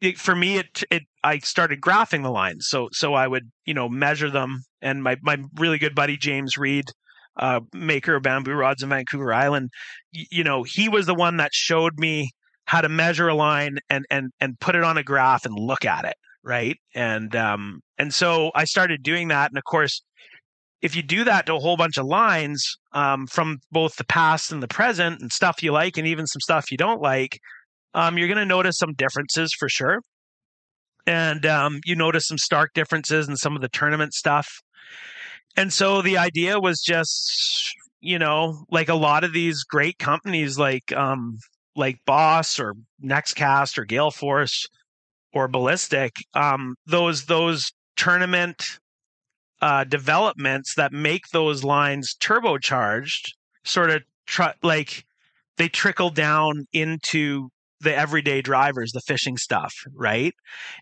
it, 0.00 0.18
for 0.18 0.34
me 0.34 0.58
it 0.58 0.82
it 0.90 1.02
I 1.24 1.38
started 1.38 1.80
graphing 1.80 2.22
the 2.22 2.30
lines. 2.30 2.66
So 2.68 2.88
so 2.92 3.14
I 3.14 3.26
would, 3.26 3.50
you 3.64 3.74
know, 3.74 3.88
measure 3.88 4.30
them 4.30 4.62
and 4.80 5.02
my 5.02 5.16
my 5.22 5.38
really 5.56 5.78
good 5.78 5.94
buddy 5.94 6.16
James 6.16 6.56
Reed 6.56 6.86
uh, 7.38 7.60
maker 7.72 8.16
of 8.16 8.22
bamboo 8.22 8.52
rods 8.52 8.82
in 8.82 8.88
Vancouver 8.88 9.32
Island, 9.32 9.70
you 10.12 10.42
know, 10.42 10.64
he 10.64 10.88
was 10.88 11.06
the 11.06 11.14
one 11.14 11.36
that 11.36 11.54
showed 11.54 11.98
me 11.98 12.30
how 12.64 12.80
to 12.80 12.88
measure 12.88 13.28
a 13.28 13.34
line 13.34 13.78
and 13.88 14.04
and 14.10 14.30
and 14.40 14.58
put 14.60 14.74
it 14.74 14.84
on 14.84 14.98
a 14.98 15.02
graph 15.02 15.46
and 15.46 15.54
look 15.54 15.84
at 15.84 16.04
it, 16.04 16.16
right? 16.42 16.76
And 16.94 17.34
um 17.36 17.80
and 17.96 18.12
so 18.12 18.50
I 18.54 18.64
started 18.64 19.02
doing 19.02 19.28
that, 19.28 19.50
and 19.50 19.58
of 19.58 19.64
course, 19.64 20.02
if 20.82 20.94
you 20.94 21.02
do 21.02 21.24
that 21.24 21.46
to 21.46 21.54
a 21.54 21.58
whole 21.58 21.76
bunch 21.76 21.98
of 21.98 22.06
lines 22.06 22.76
um, 22.92 23.26
from 23.26 23.58
both 23.72 23.96
the 23.96 24.04
past 24.04 24.52
and 24.52 24.62
the 24.62 24.68
present, 24.68 25.20
and 25.20 25.32
stuff 25.32 25.62
you 25.62 25.72
like, 25.72 25.96
and 25.96 26.06
even 26.06 26.26
some 26.26 26.40
stuff 26.40 26.70
you 26.70 26.76
don't 26.76 27.00
like, 27.00 27.40
um, 27.94 28.18
you're 28.18 28.28
going 28.28 28.38
to 28.38 28.46
notice 28.46 28.78
some 28.78 28.94
differences 28.94 29.52
for 29.58 29.68
sure. 29.68 30.00
And 31.06 31.46
um, 31.46 31.80
you 31.84 31.96
notice 31.96 32.26
some 32.26 32.38
stark 32.38 32.74
differences 32.74 33.28
in 33.28 33.36
some 33.36 33.56
of 33.56 33.62
the 33.62 33.68
tournament 33.68 34.12
stuff 34.12 34.60
and 35.58 35.72
so 35.72 36.02
the 36.02 36.16
idea 36.16 36.60
was 36.60 36.80
just 36.80 37.74
you 38.00 38.18
know 38.18 38.64
like 38.70 38.88
a 38.88 38.94
lot 38.94 39.24
of 39.24 39.32
these 39.32 39.64
great 39.64 39.98
companies 39.98 40.58
like 40.58 40.92
um 40.92 41.38
like 41.76 41.98
boss 42.06 42.58
or 42.60 42.74
nextcast 43.04 43.76
or 43.76 43.84
gale 43.84 44.10
force 44.10 44.66
or 45.32 45.48
ballistic 45.48 46.12
um 46.34 46.76
those 46.86 47.26
those 47.26 47.72
tournament 47.96 48.78
uh 49.60 49.84
developments 49.84 50.74
that 50.76 50.92
make 50.92 51.28
those 51.32 51.64
lines 51.64 52.14
turbocharged 52.20 53.32
sort 53.64 53.90
of 53.90 54.02
tr- 54.26 54.58
like 54.62 55.04
they 55.56 55.68
trickle 55.68 56.10
down 56.10 56.66
into 56.72 57.48
the 57.80 57.94
everyday 57.94 58.42
drivers 58.42 58.92
the 58.92 59.00
fishing 59.06 59.36
stuff 59.36 59.72
right 59.94 60.34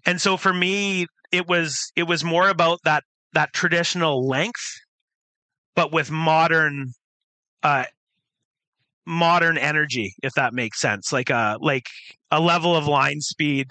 and 0.05 0.20
so 0.20 0.36
for 0.36 0.53
me 0.53 1.07
it 1.32 1.49
was 1.49 1.92
it 1.97 2.05
was 2.05 2.24
more 2.24 2.49
about 2.49 2.78
that 2.84 3.03
that 3.32 3.53
traditional 3.53 4.26
length, 4.26 4.80
but 5.74 5.92
with 5.92 6.11
modern 6.11 6.92
uh, 7.62 7.84
modern 9.07 9.59
energy, 9.59 10.14
if 10.22 10.32
that 10.34 10.55
makes 10.55 10.80
sense. 10.80 11.12
Like 11.12 11.30
a 11.30 11.59
like 11.61 11.86
a 12.30 12.40
level 12.40 12.74
of 12.74 12.86
line 12.86 13.20
speed 13.20 13.66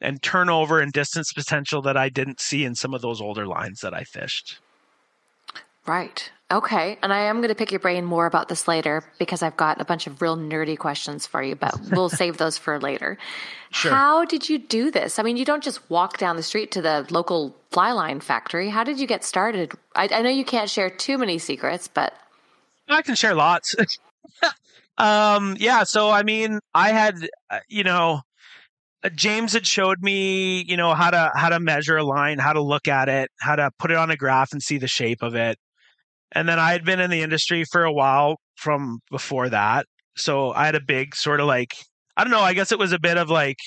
and 0.00 0.22
turnover 0.22 0.80
and 0.80 0.92
distance 0.92 1.32
potential 1.32 1.82
that 1.82 1.96
I 1.96 2.08
didn't 2.08 2.40
see 2.40 2.64
in 2.64 2.74
some 2.74 2.94
of 2.94 3.02
those 3.02 3.20
older 3.20 3.46
lines 3.46 3.80
that 3.82 3.94
I 3.94 4.04
fished. 4.04 4.60
Right. 5.88 6.30
Okay. 6.50 6.98
And 7.02 7.12
I 7.12 7.20
am 7.20 7.38
going 7.38 7.48
to 7.48 7.54
pick 7.54 7.70
your 7.70 7.80
brain 7.80 8.04
more 8.04 8.26
about 8.26 8.48
this 8.48 8.68
later 8.68 9.04
because 9.18 9.42
I've 9.42 9.56
got 9.56 9.80
a 9.80 9.84
bunch 9.84 10.06
of 10.06 10.20
real 10.22 10.36
nerdy 10.36 10.78
questions 10.78 11.26
for 11.26 11.42
you, 11.42 11.56
but 11.56 11.78
we'll 11.90 12.08
save 12.10 12.36
those 12.36 12.58
for 12.58 12.78
later. 12.78 13.18
Sure. 13.70 13.90
How 13.90 14.24
did 14.24 14.48
you 14.48 14.58
do 14.58 14.90
this? 14.90 15.18
I 15.18 15.22
mean, 15.22 15.36
you 15.36 15.44
don't 15.44 15.62
just 15.62 15.88
walk 15.90 16.18
down 16.18 16.36
the 16.36 16.42
street 16.42 16.70
to 16.72 16.82
the 16.82 17.06
local 17.10 17.54
fly 17.70 17.92
line 17.92 18.20
factory. 18.20 18.68
How 18.68 18.84
did 18.84 19.00
you 19.00 19.06
get 19.06 19.24
started? 19.24 19.72
I, 19.94 20.08
I 20.12 20.22
know 20.22 20.30
you 20.30 20.44
can't 20.44 20.70
share 20.70 20.90
too 20.90 21.18
many 21.18 21.38
secrets, 21.38 21.88
but. 21.88 22.14
I 22.88 23.02
can 23.02 23.14
share 23.14 23.34
lots. 23.34 23.74
um, 24.98 25.56
yeah. 25.58 25.84
So, 25.84 26.10
I 26.10 26.22
mean, 26.22 26.60
I 26.74 26.92
had, 26.92 27.28
uh, 27.50 27.60
you 27.68 27.84
know, 27.84 28.22
uh, 29.04 29.10
James 29.10 29.52
had 29.52 29.66
showed 29.66 30.02
me, 30.02 30.64
you 30.66 30.76
know, 30.76 30.94
how 30.94 31.10
to 31.10 31.30
how 31.34 31.50
to 31.50 31.60
measure 31.60 31.98
a 31.98 32.04
line, 32.04 32.38
how 32.38 32.54
to 32.54 32.62
look 32.62 32.88
at 32.88 33.10
it, 33.10 33.30
how 33.40 33.56
to 33.56 33.70
put 33.78 33.90
it 33.90 33.98
on 33.98 34.10
a 34.10 34.16
graph 34.16 34.52
and 34.52 34.62
see 34.62 34.78
the 34.78 34.88
shape 34.88 35.22
of 35.22 35.34
it. 35.34 35.58
And 36.32 36.48
then 36.48 36.58
I 36.58 36.72
had 36.72 36.84
been 36.84 37.00
in 37.00 37.10
the 37.10 37.22
industry 37.22 37.64
for 37.70 37.84
a 37.84 37.92
while 37.92 38.36
from 38.56 39.00
before 39.10 39.48
that. 39.48 39.86
So 40.16 40.52
I 40.52 40.66
had 40.66 40.74
a 40.74 40.80
big 40.80 41.14
sort 41.14 41.40
of 41.40 41.46
like, 41.46 41.74
I 42.16 42.24
don't 42.24 42.30
know, 42.30 42.40
I 42.40 42.54
guess 42.54 42.72
it 42.72 42.78
was 42.78 42.92
a 42.92 42.98
bit 42.98 43.16
of 43.16 43.30
like 43.30 43.58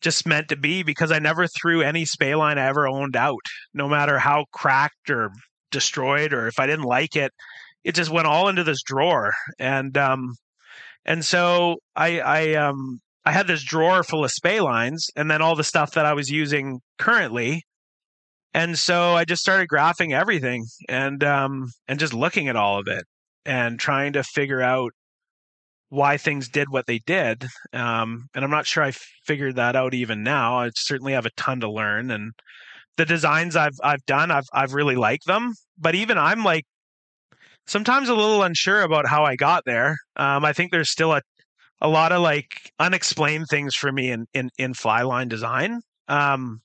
just 0.00 0.26
meant 0.26 0.48
to 0.48 0.56
be 0.56 0.82
because 0.82 1.12
I 1.12 1.18
never 1.18 1.46
threw 1.46 1.82
any 1.82 2.04
spey 2.04 2.34
line 2.34 2.58
I 2.58 2.66
ever 2.66 2.88
owned 2.88 3.16
out, 3.16 3.40
no 3.72 3.88
matter 3.88 4.18
how 4.18 4.44
cracked 4.52 5.10
or 5.10 5.30
destroyed 5.70 6.32
or 6.32 6.46
if 6.46 6.58
I 6.58 6.66
didn't 6.66 6.84
like 6.84 7.16
it. 7.16 7.32
It 7.84 7.94
just 7.94 8.10
went 8.10 8.26
all 8.26 8.48
into 8.48 8.64
this 8.64 8.82
drawer. 8.82 9.32
And 9.58 9.96
um 9.96 10.34
and 11.04 11.24
so 11.24 11.76
I 11.96 12.20
I 12.20 12.54
um 12.54 13.00
I 13.24 13.32
had 13.32 13.46
this 13.46 13.62
drawer 13.62 14.02
full 14.02 14.24
of 14.24 14.30
spey 14.30 14.60
lines 14.60 15.08
and 15.16 15.30
then 15.30 15.42
all 15.42 15.56
the 15.56 15.64
stuff 15.64 15.92
that 15.92 16.06
I 16.06 16.14
was 16.14 16.30
using 16.30 16.80
currently 16.98 17.62
and 18.54 18.78
so 18.78 19.14
I 19.14 19.24
just 19.24 19.42
started 19.42 19.68
graphing 19.68 20.12
everything 20.12 20.64
and 20.88 21.22
um, 21.24 21.66
and 21.88 21.98
just 21.98 22.14
looking 22.14 22.48
at 22.48 22.56
all 22.56 22.78
of 22.78 22.86
it 22.86 23.04
and 23.44 23.78
trying 23.78 24.12
to 24.14 24.22
figure 24.22 24.62
out 24.62 24.92
why 25.90 26.16
things 26.16 26.48
did 26.48 26.68
what 26.70 26.86
they 26.86 27.00
did. 27.00 27.44
Um, 27.72 28.26
and 28.34 28.44
I'm 28.44 28.50
not 28.50 28.66
sure 28.66 28.82
I 28.82 28.92
figured 29.26 29.56
that 29.56 29.76
out 29.76 29.94
even 29.94 30.22
now. 30.22 30.58
I 30.58 30.70
certainly 30.74 31.12
have 31.12 31.26
a 31.26 31.30
ton 31.36 31.60
to 31.60 31.70
learn, 31.70 32.10
and 32.10 32.32
the 32.96 33.04
designs 33.04 33.56
I've 33.56 33.76
I've 33.82 34.04
done, 34.06 34.30
I've 34.30 34.46
I've 34.52 34.74
really 34.74 34.96
liked 34.96 35.26
them. 35.26 35.52
But 35.78 35.96
even 35.96 36.16
I'm 36.16 36.44
like 36.44 36.64
sometimes 37.66 38.08
a 38.08 38.14
little 38.14 38.42
unsure 38.42 38.82
about 38.82 39.06
how 39.06 39.24
I 39.24 39.36
got 39.36 39.64
there. 39.66 39.96
Um, 40.16 40.44
I 40.44 40.52
think 40.52 40.70
there's 40.70 40.90
still 40.90 41.12
a 41.12 41.22
a 41.80 41.88
lot 41.88 42.12
of 42.12 42.22
like 42.22 42.70
unexplained 42.78 43.46
things 43.50 43.74
for 43.74 43.90
me 43.92 44.10
in 44.10 44.26
in 44.32 44.50
in 44.58 44.74
fly 44.74 45.02
line 45.02 45.28
design. 45.28 45.80
Um, 46.08 46.60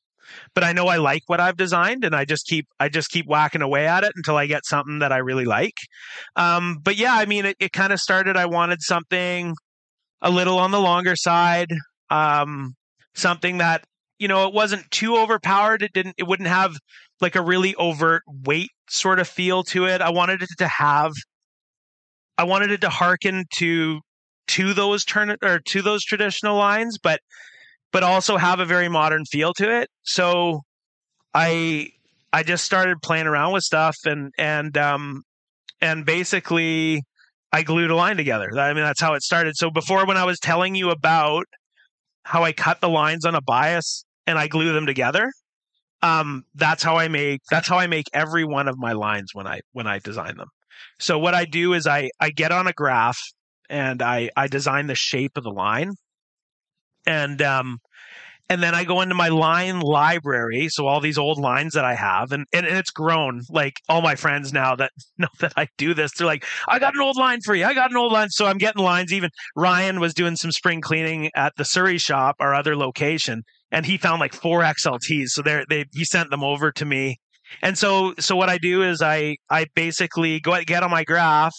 but 0.53 0.63
I 0.63 0.73
know 0.73 0.87
I 0.87 0.97
like 0.97 1.23
what 1.27 1.39
I've 1.39 1.57
designed 1.57 2.03
and 2.03 2.15
I 2.15 2.25
just 2.25 2.47
keep 2.47 2.67
I 2.79 2.89
just 2.89 3.09
keep 3.09 3.25
whacking 3.27 3.61
away 3.61 3.87
at 3.87 4.03
it 4.03 4.13
until 4.15 4.37
I 4.37 4.45
get 4.45 4.65
something 4.65 4.99
that 4.99 5.11
I 5.11 5.17
really 5.17 5.45
like. 5.45 5.75
Um, 6.35 6.77
but 6.81 6.97
yeah, 6.97 7.13
I 7.13 7.25
mean 7.25 7.45
it, 7.45 7.57
it 7.59 7.71
kind 7.71 7.93
of 7.93 7.99
started 7.99 8.37
I 8.37 8.45
wanted 8.45 8.81
something 8.81 9.55
a 10.21 10.29
little 10.29 10.57
on 10.57 10.71
the 10.71 10.79
longer 10.79 11.15
side. 11.15 11.73
Um, 12.09 12.75
something 13.13 13.59
that, 13.59 13.83
you 14.17 14.27
know, 14.27 14.47
it 14.47 14.53
wasn't 14.53 14.89
too 14.91 15.15
overpowered. 15.17 15.81
It 15.81 15.93
didn't 15.93 16.15
it 16.17 16.27
wouldn't 16.27 16.49
have 16.49 16.75
like 17.21 17.35
a 17.35 17.41
really 17.41 17.75
overt 17.75 18.23
weight 18.27 18.71
sort 18.89 19.19
of 19.19 19.27
feel 19.27 19.63
to 19.63 19.85
it. 19.85 20.01
I 20.01 20.09
wanted 20.09 20.41
it 20.41 20.49
to 20.57 20.67
have 20.67 21.11
I 22.37 22.43
wanted 22.43 22.71
it 22.71 22.81
to 22.81 22.89
hearken 22.89 23.45
to 23.55 23.99
to 24.47 24.73
those 24.73 25.05
turn 25.05 25.35
or 25.43 25.59
to 25.59 25.81
those 25.81 26.03
traditional 26.03 26.55
lines, 26.55 26.97
but 26.97 27.19
but 27.91 28.03
also 28.03 28.37
have 28.37 28.59
a 28.59 28.65
very 28.65 28.89
modern 28.89 29.25
feel 29.25 29.53
to 29.55 29.81
it. 29.81 29.89
So 30.03 30.61
I 31.33 31.89
I 32.31 32.43
just 32.43 32.63
started 32.63 33.01
playing 33.01 33.27
around 33.27 33.53
with 33.53 33.63
stuff 33.63 33.97
and 34.05 34.31
and 34.37 34.77
um 34.77 35.23
and 35.81 36.05
basically 36.05 37.03
I 37.51 37.63
glued 37.63 37.91
a 37.91 37.95
line 37.95 38.17
together. 38.17 38.49
I 38.57 38.73
mean 38.73 38.83
that's 38.83 39.01
how 39.01 39.13
it 39.13 39.23
started. 39.23 39.55
So 39.55 39.69
before 39.69 40.05
when 40.05 40.17
I 40.17 40.25
was 40.25 40.39
telling 40.39 40.75
you 40.75 40.89
about 40.91 41.45
how 42.23 42.43
I 42.43 42.51
cut 42.51 42.81
the 42.81 42.89
lines 42.89 43.25
on 43.25 43.35
a 43.35 43.41
bias 43.41 44.05
and 44.27 44.37
I 44.37 44.47
glue 44.47 44.73
them 44.73 44.85
together, 44.85 45.31
um 46.01 46.43
that's 46.55 46.83
how 46.83 46.97
I 46.97 47.07
make 47.07 47.41
that's 47.49 47.67
how 47.67 47.77
I 47.77 47.87
make 47.87 48.05
every 48.13 48.45
one 48.45 48.67
of 48.67 48.77
my 48.77 48.93
lines 48.93 49.31
when 49.33 49.47
I 49.47 49.61
when 49.73 49.87
I 49.87 49.99
design 49.99 50.37
them. 50.37 50.49
So 50.99 51.17
what 51.19 51.33
I 51.33 51.45
do 51.45 51.73
is 51.73 51.87
I 51.87 52.09
I 52.19 52.29
get 52.29 52.51
on 52.51 52.67
a 52.67 52.73
graph 52.73 53.19
and 53.69 54.01
I 54.01 54.29
I 54.35 54.47
design 54.47 54.87
the 54.87 54.95
shape 54.95 55.37
of 55.37 55.43
the 55.43 55.51
line 55.51 55.93
and 57.05 57.41
um, 57.41 57.79
and 58.49 58.63
then 58.63 58.73
I 58.73 58.83
go 58.83 59.01
into 59.01 59.13
my 59.13 59.27
line 59.27 59.79
library, 59.79 60.69
so 60.69 60.87
all 60.87 60.99
these 60.99 61.19
old 61.19 61.37
lines 61.37 61.73
that 61.73 61.85
I 61.85 61.93
have, 61.93 62.31
and, 62.31 62.47
and, 62.51 62.65
it's 62.65 62.89
grown. 62.89 63.41
Like 63.47 63.75
all 63.87 64.01
my 64.01 64.15
friends 64.15 64.51
now 64.51 64.75
that 64.75 64.91
know 65.19 65.27
that 65.39 65.53
I 65.55 65.67
do 65.77 65.93
this, 65.93 66.11
they're 66.13 66.25
like, 66.25 66.45
"I 66.67 66.79
got 66.79 66.95
an 66.95 67.01
old 67.01 67.15
line 67.17 67.39
for 67.45 67.53
you. 67.53 67.65
I 67.65 67.75
got 67.75 67.91
an 67.91 67.97
old 67.97 68.11
line." 68.11 68.29
So 68.29 68.47
I'm 68.47 68.57
getting 68.57 68.83
lines. 68.83 69.13
Even 69.13 69.29
Ryan 69.55 69.99
was 69.99 70.15
doing 70.15 70.35
some 70.35 70.51
spring 70.51 70.81
cleaning 70.81 71.29
at 71.35 71.53
the 71.57 71.65
Surrey 71.65 71.99
shop, 71.99 72.37
our 72.39 72.55
other 72.55 72.75
location, 72.75 73.43
and 73.71 73.85
he 73.85 73.97
found 73.97 74.19
like 74.19 74.33
four 74.33 74.61
XLTs. 74.61 75.29
So 75.29 75.43
there, 75.43 75.63
they 75.69 75.85
he 75.93 76.03
sent 76.03 76.31
them 76.31 76.43
over 76.43 76.71
to 76.71 76.85
me, 76.85 77.17
and 77.61 77.77
so 77.77 78.15
so 78.17 78.35
what 78.35 78.49
I 78.49 78.57
do 78.57 78.81
is 78.81 79.01
I 79.03 79.37
I 79.49 79.67
basically 79.75 80.39
go 80.39 80.59
get 80.63 80.81
on 80.81 80.89
my 80.89 81.03
graph, 81.03 81.55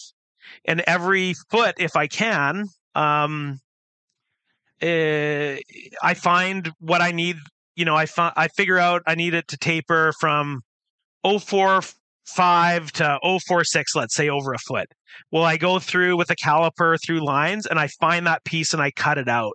and 0.65 0.81
every 0.89 1.35
foot, 1.51 1.77
if 1.79 1.95
I 1.95 2.09
can, 2.09 2.65
um, 2.97 3.61
uh, 4.83 5.57
I 6.03 6.15
find 6.15 6.71
what 6.79 7.01
I 7.01 7.13
need. 7.13 7.37
You 7.77 7.85
know, 7.85 7.97
I 7.97 8.07
fi- 8.07 8.33
I 8.37 8.49
figure 8.49 8.79
out 8.79 9.03
I 9.07 9.15
need 9.15 9.35
it 9.35 9.49
to 9.49 9.57
taper 9.57 10.13
from 10.21 10.61
045 11.25 12.93
to 12.93 13.19
046, 13.23 13.95
let's 13.95 14.15
say 14.15 14.29
over 14.29 14.53
a 14.53 14.59
foot. 14.59 14.87
Well, 15.31 15.45
I 15.45 15.57
go 15.57 15.79
through 15.79 16.17
with 16.17 16.31
a 16.31 16.37
caliper 16.37 16.99
through 17.05 17.25
lines 17.25 17.67
and 17.67 17.79
I 17.79 17.89
find 18.01 18.27
that 18.27 18.45
piece 18.45 18.73
and 18.73 18.83
I 18.83 18.91
cut 18.91 19.19
it 19.19 19.29
out 19.29 19.53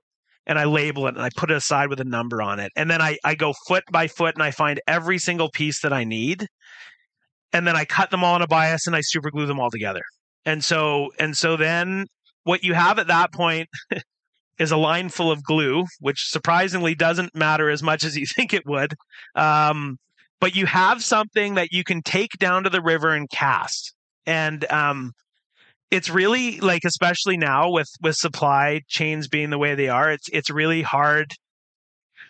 and 0.48 0.60
I 0.60 0.66
label 0.66 1.08
it 1.08 1.16
and 1.16 1.24
I 1.24 1.30
put 1.36 1.52
it 1.52 1.58
aside 1.58 1.90
with 1.90 2.00
a 2.00 2.06
number 2.06 2.42
on 2.42 2.60
it. 2.60 2.72
And 2.76 2.90
then 2.90 3.02
I, 3.02 3.18
I 3.24 3.36
go 3.36 3.54
foot 3.68 3.84
by 3.92 4.08
foot 4.08 4.36
and 4.36 4.44
I 4.44 4.52
find 4.52 4.80
every 4.88 5.18
single 5.18 5.50
piece 5.50 5.82
that 5.82 5.94
I 5.94 6.04
need. 6.04 6.48
And 7.52 7.66
then 7.66 7.76
I 7.76 7.86
cut 7.86 8.12
them 8.12 8.24
all 8.24 8.36
in 8.36 8.42
a 8.42 8.48
bias 8.48 8.86
and 8.86 8.96
I 8.96 9.02
super 9.02 9.32
glue 9.32 9.46
them 9.46 9.60
all 9.60 9.72
together. 9.72 10.04
And 10.46 10.64
so 10.64 11.10
and 11.18 11.36
so 11.36 11.58
then 11.58 12.06
what 12.44 12.64
you 12.64 12.74
have 12.74 13.00
at 13.00 13.08
that 13.08 13.34
point 13.34 13.70
is 14.60 14.72
a 14.72 14.78
line 14.78 15.10
full 15.10 15.32
of 15.32 15.44
glue, 15.44 15.86
which 16.00 16.30
surprisingly 16.30 16.96
doesn't 16.96 17.36
matter 17.36 17.70
as 17.70 17.84
much 17.84 18.04
as 18.04 18.16
you 18.16 18.26
think 18.36 18.54
it 18.54 18.66
would. 18.66 18.94
Um, 19.36 19.98
but 20.42 20.56
you 20.56 20.66
have 20.66 21.04
something 21.04 21.56
that 21.56 21.72
you 21.72 21.84
can 21.84 22.02
take 22.02 22.32
down 22.40 22.64
to 22.64 22.70
the 22.70 22.82
river 22.82 23.14
and 23.14 23.30
cast. 23.30 23.94
And 24.26 24.70
um, 24.72 25.14
it's 25.92 26.10
really 26.10 26.60
like, 26.60 26.84
especially 26.86 27.38
now 27.38 27.70
with 27.70 27.90
with 28.02 28.16
supply 28.16 28.82
chains 28.88 29.28
being 29.28 29.50
the 29.50 29.58
way 29.58 29.76
they 29.76 29.88
are, 29.88 30.12
it's 30.12 30.28
it's 30.32 30.50
really 30.50 30.82
hard 30.82 31.32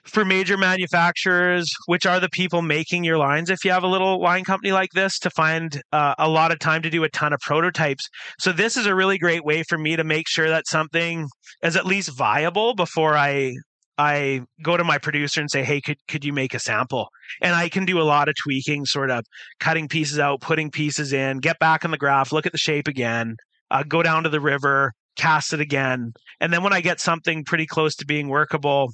for 0.06 0.24
major 0.24 0.58
manufacturers, 0.58 1.72
which 1.88 2.06
are 2.06 2.20
the 2.20 2.30
people 2.30 2.62
making 2.62 3.03
your 3.03 3.18
lines, 3.18 3.49
if 3.49 3.66
you 3.66 3.72
have 3.72 3.84
a 3.84 3.88
little 3.88 4.22
line 4.22 4.43
company 4.43 4.72
like 4.72 4.91
this, 4.93 5.18
to 5.20 5.30
find 5.32 5.82
uh, 5.91 6.16
a 6.18 6.30
lot 6.30 6.51
of 6.51 6.60
time 6.60 6.82
to 6.84 6.89
do 6.89 7.03
a 7.03 7.10
ton 7.10 7.34
of 7.34 7.39
prototypes. 7.39 8.08
So 8.39 8.51
this 8.51 8.78
is 8.78 8.86
a 8.86 8.95
really 8.95 9.18
great 9.18 9.43
way 9.43 9.64
for 9.64 9.78
me 9.78 9.95
to 9.95 10.03
make 10.03 10.28
sure 10.28 10.49
that 10.49 10.68
something 10.68 11.28
is 11.64 11.76
at 11.76 11.86
least 11.86 12.16
viable 12.16 12.76
before 12.76 13.16
I 13.18 13.53
I 13.97 14.41
go 14.62 14.76
to 14.76 14.84
my 14.84 14.97
producer 14.97 15.39
and 15.39 15.49
say, 15.49 15.64
"Hey, 15.64 15.80
could 15.80 15.97
could 16.08 16.26
you 16.26 16.34
make 16.34 16.53
a 16.53 16.60
sample?" 16.60 17.08
And 17.41 17.56
I 17.56 17.70
can 17.70 17.86
do 17.86 17.99
a 17.99 18.03
lot 18.03 18.28
of 18.28 18.36
tweaking, 18.43 18.86
sort 18.86 19.10
of 19.10 19.24
cutting 19.60 19.88
pieces 19.88 20.20
out, 20.20 20.41
putting 20.41 20.70
pieces 20.70 21.14
in, 21.14 21.38
get 21.39 21.60
back 21.60 21.86
on 21.86 21.91
the 21.91 21.97
graph, 21.97 22.34
look 22.34 22.45
at 22.45 22.51
the 22.51 22.58
shape 22.58 22.88
again, 22.89 23.38
uh, 23.72 23.84
go 23.88 24.03
down 24.03 24.24
to 24.24 24.30
the 24.30 24.41
river, 24.41 24.91
cast 25.16 25.53
it 25.53 25.62
again, 25.62 26.12
and 26.41 26.51
then 26.51 26.62
when 26.62 26.74
I 26.74 26.82
get 26.82 26.99
something 26.99 27.45
pretty 27.45 27.66
close 27.66 27.95
to 27.95 28.06
being 28.06 28.28
workable, 28.28 28.91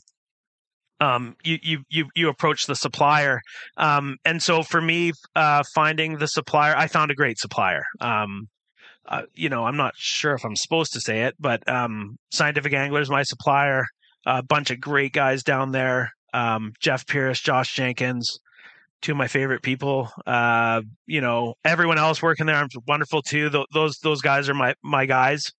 um, 1.01 1.35
you, 1.43 1.57
you 1.63 1.83
you 1.89 2.09
you 2.15 2.29
approach 2.29 2.67
the 2.67 2.75
supplier. 2.75 3.41
Um, 3.75 4.17
and 4.23 4.41
so 4.41 4.61
for 4.61 4.79
me, 4.79 5.11
uh, 5.35 5.63
finding 5.73 6.19
the 6.19 6.27
supplier, 6.27 6.77
I 6.77 6.87
found 6.87 7.09
a 7.09 7.15
great 7.15 7.39
supplier. 7.39 7.83
Um, 7.99 8.47
uh, 9.07 9.23
you 9.33 9.49
know, 9.49 9.65
I'm 9.65 9.77
not 9.77 9.93
sure 9.97 10.35
if 10.35 10.45
I'm 10.45 10.55
supposed 10.55 10.93
to 10.93 11.01
say 11.01 11.23
it, 11.23 11.35
but 11.39 11.67
um, 11.67 12.17
Scientific 12.31 12.73
Angler 12.73 13.01
is 13.01 13.09
my 13.09 13.23
supplier. 13.23 13.83
A 14.27 14.43
bunch 14.43 14.69
of 14.69 14.79
great 14.79 15.11
guys 15.11 15.41
down 15.41 15.71
there. 15.71 16.11
Um, 16.33 16.73
Jeff 16.79 17.07
Pierce, 17.07 17.41
Josh 17.41 17.73
Jenkins, 17.73 18.37
two 19.01 19.13
of 19.13 19.17
my 19.17 19.27
favorite 19.27 19.63
people. 19.63 20.11
Uh, 20.27 20.83
you 21.07 21.19
know, 21.19 21.55
everyone 21.65 21.97
else 21.97 22.21
working 22.21 22.45
there, 22.45 22.55
I'm 22.55 22.69
wonderful 22.87 23.23
too. 23.23 23.49
Th- 23.49 23.65
those 23.73 23.97
those 24.03 24.21
guys 24.21 24.49
are 24.49 24.53
my 24.53 24.75
my 24.83 25.07
guys 25.07 25.51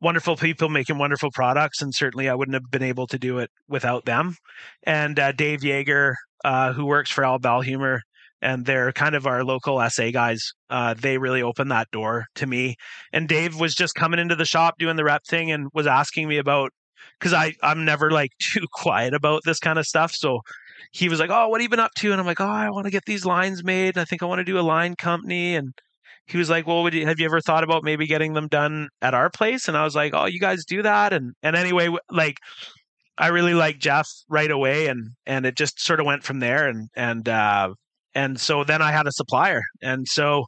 wonderful 0.00 0.36
people 0.36 0.68
making 0.68 0.98
wonderful 0.98 1.30
products, 1.32 1.82
and 1.82 1.94
certainly 1.94 2.28
I 2.28 2.34
wouldn't 2.34 2.54
have 2.54 2.70
been 2.70 2.82
able 2.82 3.06
to 3.08 3.18
do 3.18 3.38
it 3.38 3.50
without 3.68 4.04
them. 4.04 4.36
And 4.84 5.18
uh, 5.18 5.32
Dave 5.32 5.60
Yeager, 5.60 6.14
uh, 6.44 6.72
who 6.72 6.86
works 6.86 7.10
for 7.10 7.24
Al 7.24 7.38
Bell 7.38 7.60
Humor, 7.60 8.02
and 8.42 8.66
they're 8.66 8.92
kind 8.92 9.14
of 9.14 9.26
our 9.26 9.44
local 9.44 9.82
SA 9.88 10.10
guys. 10.10 10.52
Uh, 10.68 10.94
they 10.94 11.18
really 11.18 11.42
opened 11.42 11.70
that 11.70 11.90
door 11.90 12.26
to 12.36 12.46
me. 12.46 12.76
And 13.12 13.28
Dave 13.28 13.58
was 13.58 13.74
just 13.74 13.94
coming 13.94 14.20
into 14.20 14.36
the 14.36 14.44
shop 14.44 14.74
doing 14.78 14.96
the 14.96 15.04
rep 15.04 15.24
thing 15.24 15.50
and 15.50 15.68
was 15.72 15.86
asking 15.86 16.28
me 16.28 16.36
about 16.38 16.70
because 17.18 17.32
I 17.32 17.54
I'm 17.62 17.84
never 17.84 18.10
like 18.10 18.32
too 18.42 18.66
quiet 18.72 19.14
about 19.14 19.42
this 19.44 19.58
kind 19.58 19.78
of 19.78 19.86
stuff. 19.86 20.12
So 20.14 20.40
he 20.92 21.08
was 21.08 21.18
like, 21.20 21.30
"Oh, 21.30 21.48
what 21.48 21.60
have 21.60 21.64
you 21.64 21.68
been 21.70 21.80
up 21.80 21.94
to?" 21.96 22.12
And 22.12 22.20
I'm 22.20 22.26
like, 22.26 22.40
"Oh, 22.40 22.46
I 22.46 22.70
want 22.70 22.84
to 22.84 22.90
get 22.90 23.04
these 23.06 23.24
lines 23.24 23.64
made. 23.64 23.98
I 23.98 24.04
think 24.04 24.22
I 24.22 24.26
want 24.26 24.40
to 24.40 24.44
do 24.44 24.58
a 24.58 24.60
line 24.60 24.96
company." 24.96 25.56
And 25.56 25.72
he 26.26 26.38
was 26.38 26.50
like, 26.50 26.66
"Well, 26.66 26.92
you, 26.92 27.06
have 27.06 27.20
you 27.20 27.26
ever 27.26 27.40
thought 27.40 27.64
about 27.64 27.84
maybe 27.84 28.06
getting 28.06 28.34
them 28.34 28.48
done 28.48 28.88
at 29.00 29.14
our 29.14 29.30
place?" 29.30 29.68
And 29.68 29.76
I 29.76 29.84
was 29.84 29.94
like, 29.94 30.12
"Oh, 30.14 30.26
you 30.26 30.40
guys 30.40 30.64
do 30.64 30.82
that?" 30.82 31.12
And 31.12 31.34
and 31.42 31.56
anyway, 31.56 31.88
like 32.10 32.38
I 33.18 33.28
really 33.28 33.54
like 33.54 33.78
Jeff 33.78 34.08
right 34.28 34.50
away, 34.50 34.88
and 34.88 35.10
and 35.24 35.46
it 35.46 35.56
just 35.56 35.80
sort 35.80 36.00
of 36.00 36.06
went 36.06 36.24
from 36.24 36.40
there. 36.40 36.68
And 36.68 36.88
and 36.96 37.28
uh, 37.28 37.74
and 38.14 38.40
so 38.40 38.64
then 38.64 38.82
I 38.82 38.92
had 38.92 39.06
a 39.06 39.12
supplier, 39.12 39.62
and 39.82 40.06
so 40.08 40.46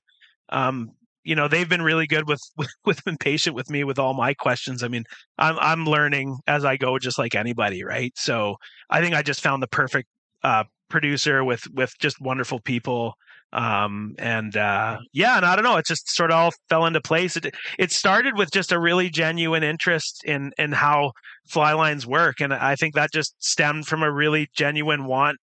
um, 0.51 0.91
you 1.24 1.35
know 1.35 1.49
they've 1.49 1.68
been 1.68 1.83
really 1.83 2.07
good 2.07 2.29
with, 2.29 2.41
with 2.57 2.70
with 2.85 3.05
been 3.05 3.16
patient 3.16 3.55
with 3.55 3.70
me 3.70 3.85
with 3.85 3.99
all 3.99 4.14
my 4.14 4.35
questions. 4.35 4.83
I 4.83 4.89
mean, 4.89 5.05
I'm 5.39 5.59
I'm 5.61 5.87
learning 5.87 6.39
as 6.47 6.64
I 6.64 6.76
go, 6.76 6.99
just 6.99 7.18
like 7.18 7.35
anybody, 7.35 7.85
right? 7.85 8.12
So 8.16 8.57
I 8.91 9.01
think 9.01 9.14
I 9.14 9.22
just 9.22 9.43
found 9.43 9.62
the 9.62 9.68
perfect 9.68 10.09
uh, 10.43 10.64
producer 10.89 11.45
with 11.45 11.62
with 11.72 11.93
just 12.01 12.20
wonderful 12.20 12.61
people 12.61 13.14
um 13.53 14.15
and 14.19 14.59
uh 14.59 14.99
yeah 15.15 15.39
and 15.39 15.47
i 15.47 15.57
don't 15.57 15.65
know 15.65 15.79
it 15.79 15.87
just 15.87 16.15
sort 16.15 16.31
of 16.31 16.37
all 16.37 16.53
fell 16.69 16.85
into 16.85 17.01
place. 17.01 17.35
It 17.35 17.55
it 17.79 17.91
started 17.91 18.37
with 18.37 18.51
just 18.51 18.73
a 18.73 18.79
really 18.79 19.09
genuine 19.09 19.63
interest 19.63 20.23
in 20.25 20.53
in 20.59 20.73
how 20.73 21.13
fly 21.47 21.73
lines 21.73 22.07
work 22.07 22.41
and 22.41 22.53
i 22.53 22.77
think 22.77 22.95
that 22.95 23.11
just 23.11 23.35
stemmed 23.43 23.87
from 23.87 24.03
a 24.03 24.13
really 24.13 24.51
genuine 24.55 25.07
want 25.07 25.39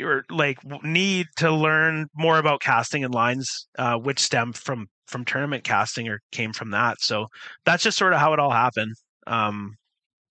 or 0.00 0.24
like 0.30 0.58
need 0.82 1.26
to 1.36 1.52
learn 1.52 2.06
more 2.16 2.38
about 2.38 2.60
casting 2.60 3.04
and 3.04 3.14
lines 3.14 3.68
uh 3.78 3.96
which 3.96 4.18
stemmed 4.18 4.56
from 4.56 4.88
from 5.06 5.24
tournament 5.24 5.64
casting 5.64 6.08
or 6.08 6.20
came 6.32 6.52
from 6.52 6.70
that. 6.70 7.00
So 7.00 7.26
that's 7.64 7.82
just 7.82 7.98
sort 7.98 8.12
of 8.12 8.20
how 8.20 8.32
it 8.32 8.40
all 8.40 8.50
happened. 8.50 8.94
Um 9.26 9.76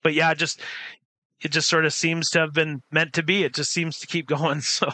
but 0.02 0.14
yeah 0.14 0.34
just 0.34 0.62
it 1.42 1.52
just 1.52 1.70
sort 1.70 1.86
of 1.86 1.94
seems 1.94 2.30
to 2.32 2.40
have 2.40 2.54
been 2.54 2.82
meant 2.92 3.14
to 3.14 3.24
be. 3.24 3.44
It 3.44 3.54
just 3.54 3.72
seems 3.72 4.00
to 4.00 4.08
keep 4.08 4.28
going 4.38 4.62
so 4.62 4.90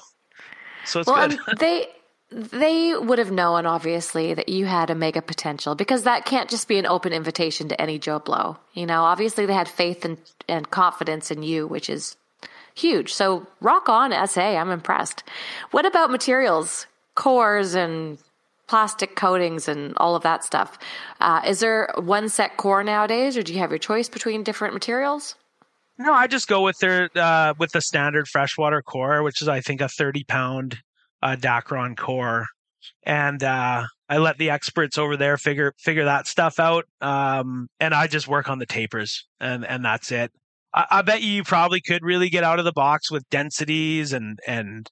so 0.86 1.02
it's 1.02 1.08
well, 1.08 1.28
good. 1.28 1.40
they 1.60 1.88
they 2.32 2.96
would 2.96 3.18
have 3.18 3.32
known, 3.32 3.66
obviously, 3.66 4.34
that 4.34 4.50
you 4.50 4.66
had 4.66 4.90
a 4.90 4.96
mega 4.96 5.22
potential 5.22 5.74
because 5.76 6.04
that 6.04 6.26
can't 6.26 6.50
just 6.50 6.68
be 6.68 6.78
an 6.78 6.86
open 6.86 7.12
invitation 7.12 7.68
to 7.70 7.82
any 7.82 7.98
Joe 7.98 8.20
Blow. 8.20 8.58
You 8.74 8.86
know, 8.86 9.04
obviously 9.04 9.46
they 9.46 9.54
had 9.54 9.68
faith 9.68 10.06
and, 10.06 10.18
and 10.48 10.70
confidence 10.70 11.32
in 11.32 11.42
you, 11.42 11.66
which 11.66 11.90
is 11.90 12.18
huge. 12.76 13.14
So 13.14 13.48
rock 13.62 13.90
on, 13.90 14.12
SA. 14.28 14.42
I'm 14.42 14.70
impressed. 14.70 15.24
What 15.72 15.86
about 15.86 16.12
materials, 16.12 16.86
cores, 17.16 17.74
and 17.74 18.20
plastic 18.68 19.16
coatings 19.16 19.68
and 19.68 19.94
all 19.98 20.16
of 20.16 20.22
that 20.22 20.44
stuff? 20.44 20.78
Uh, 21.20 21.42
is 21.48 21.60
there 21.60 21.92
one 21.98 22.30
set 22.30 22.58
core 22.58 22.84
nowadays, 22.84 23.38
or 23.38 23.42
do 23.42 23.54
you 23.54 23.60
have 23.60 23.72
your 23.72 23.80
choice 23.80 24.08
between 24.08 24.44
different 24.44 24.76
materials? 24.76 25.36
No, 25.98 26.14
I 26.14 26.28
just 26.28 26.48
go 26.48 26.62
with 26.62 26.78
their 26.78 27.10
uh, 27.16 27.56
with 27.58 27.72
the 27.72 27.82
standard 27.82 28.28
freshwater 28.28 28.82
core, 28.82 29.24
which 29.24 29.42
is 29.42 29.48
I 29.48 29.60
think 29.60 29.82
a 29.82 29.90
30 29.90 30.24
pound 30.24 30.80
uh, 31.22 31.36
Dacron 31.36 31.98
core, 31.98 32.46
and 33.04 33.44
uh, 33.44 33.86
I 34.10 34.18
let 34.18 34.38
the 34.38 34.50
experts 34.50 34.98
over 34.98 35.18
there 35.18 35.38
figure 35.38 35.74
figure 35.78 36.06
that 36.06 36.28
stuff 36.28 36.60
out. 36.60 36.86
Um, 37.02 37.68
and 37.80 37.94
I 37.94 38.08
just 38.08 38.28
work 38.28 38.50
on 38.50 38.60
the 38.60 38.66
tapers, 38.66 39.26
and 39.40 39.66
and 39.66 39.84
that's 39.84 40.12
it. 40.12 40.32
I, 40.74 40.86
I, 40.92 41.02
bet 41.02 41.22
you 41.22 41.44
probably 41.44 41.82
could 41.82 42.04
really 42.04 42.30
get 42.30 42.44
out 42.44 42.60
of 42.60 42.66
the 42.66 42.74
box 42.74 43.12
with 43.12 43.28
densities 43.30 44.14
and 44.14 44.40
and 44.48 44.90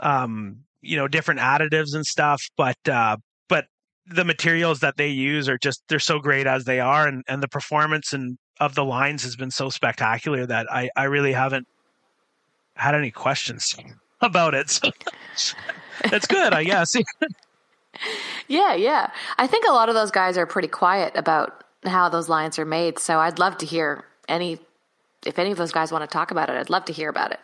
um, 0.00 0.58
you 0.82 0.96
know 0.96 1.08
different 1.08 1.40
additives 1.40 1.94
and 1.94 2.04
stuff, 2.04 2.42
but 2.56 2.76
uh, 2.88 3.16
but 3.48 3.66
the 4.06 4.24
materials 4.24 4.80
that 4.80 4.96
they 4.96 5.08
use 5.08 5.48
are 5.48 5.58
just 5.58 5.82
they're 5.88 5.98
so 5.98 6.18
great 6.18 6.46
as 6.46 6.64
they 6.64 6.80
are, 6.80 7.06
and 7.06 7.24
and 7.28 7.42
the 7.42 7.48
performance 7.48 8.12
and 8.12 8.38
of 8.60 8.74
the 8.74 8.84
lines 8.84 9.22
has 9.24 9.36
been 9.36 9.50
so 9.50 9.70
spectacular 9.70 10.46
that 10.46 10.66
I 10.70 10.90
I 10.96 11.04
really 11.04 11.32
haven't 11.32 11.66
had 12.76 12.94
any 12.94 13.10
questions 13.10 13.74
about 14.24 14.54
it. 14.54 14.70
So 14.70 14.90
that's 16.10 16.26
good, 16.26 16.52
I 16.52 16.64
guess. 16.64 16.96
yeah, 18.48 18.74
yeah. 18.74 19.10
I 19.38 19.46
think 19.46 19.66
a 19.66 19.72
lot 19.72 19.88
of 19.88 19.94
those 19.94 20.10
guys 20.10 20.36
are 20.36 20.46
pretty 20.46 20.68
quiet 20.68 21.12
about 21.16 21.64
how 21.84 22.08
those 22.08 22.28
lines 22.28 22.58
are 22.58 22.64
made. 22.64 22.98
So 22.98 23.18
I'd 23.20 23.38
love 23.38 23.58
to 23.58 23.66
hear 23.66 24.04
any, 24.28 24.58
if 25.26 25.38
any 25.38 25.50
of 25.50 25.58
those 25.58 25.72
guys 25.72 25.92
want 25.92 26.02
to 26.02 26.12
talk 26.12 26.30
about 26.30 26.50
it, 26.50 26.56
I'd 26.56 26.70
love 26.70 26.86
to 26.86 26.92
hear 26.92 27.08
about 27.08 27.32
it. 27.32 27.40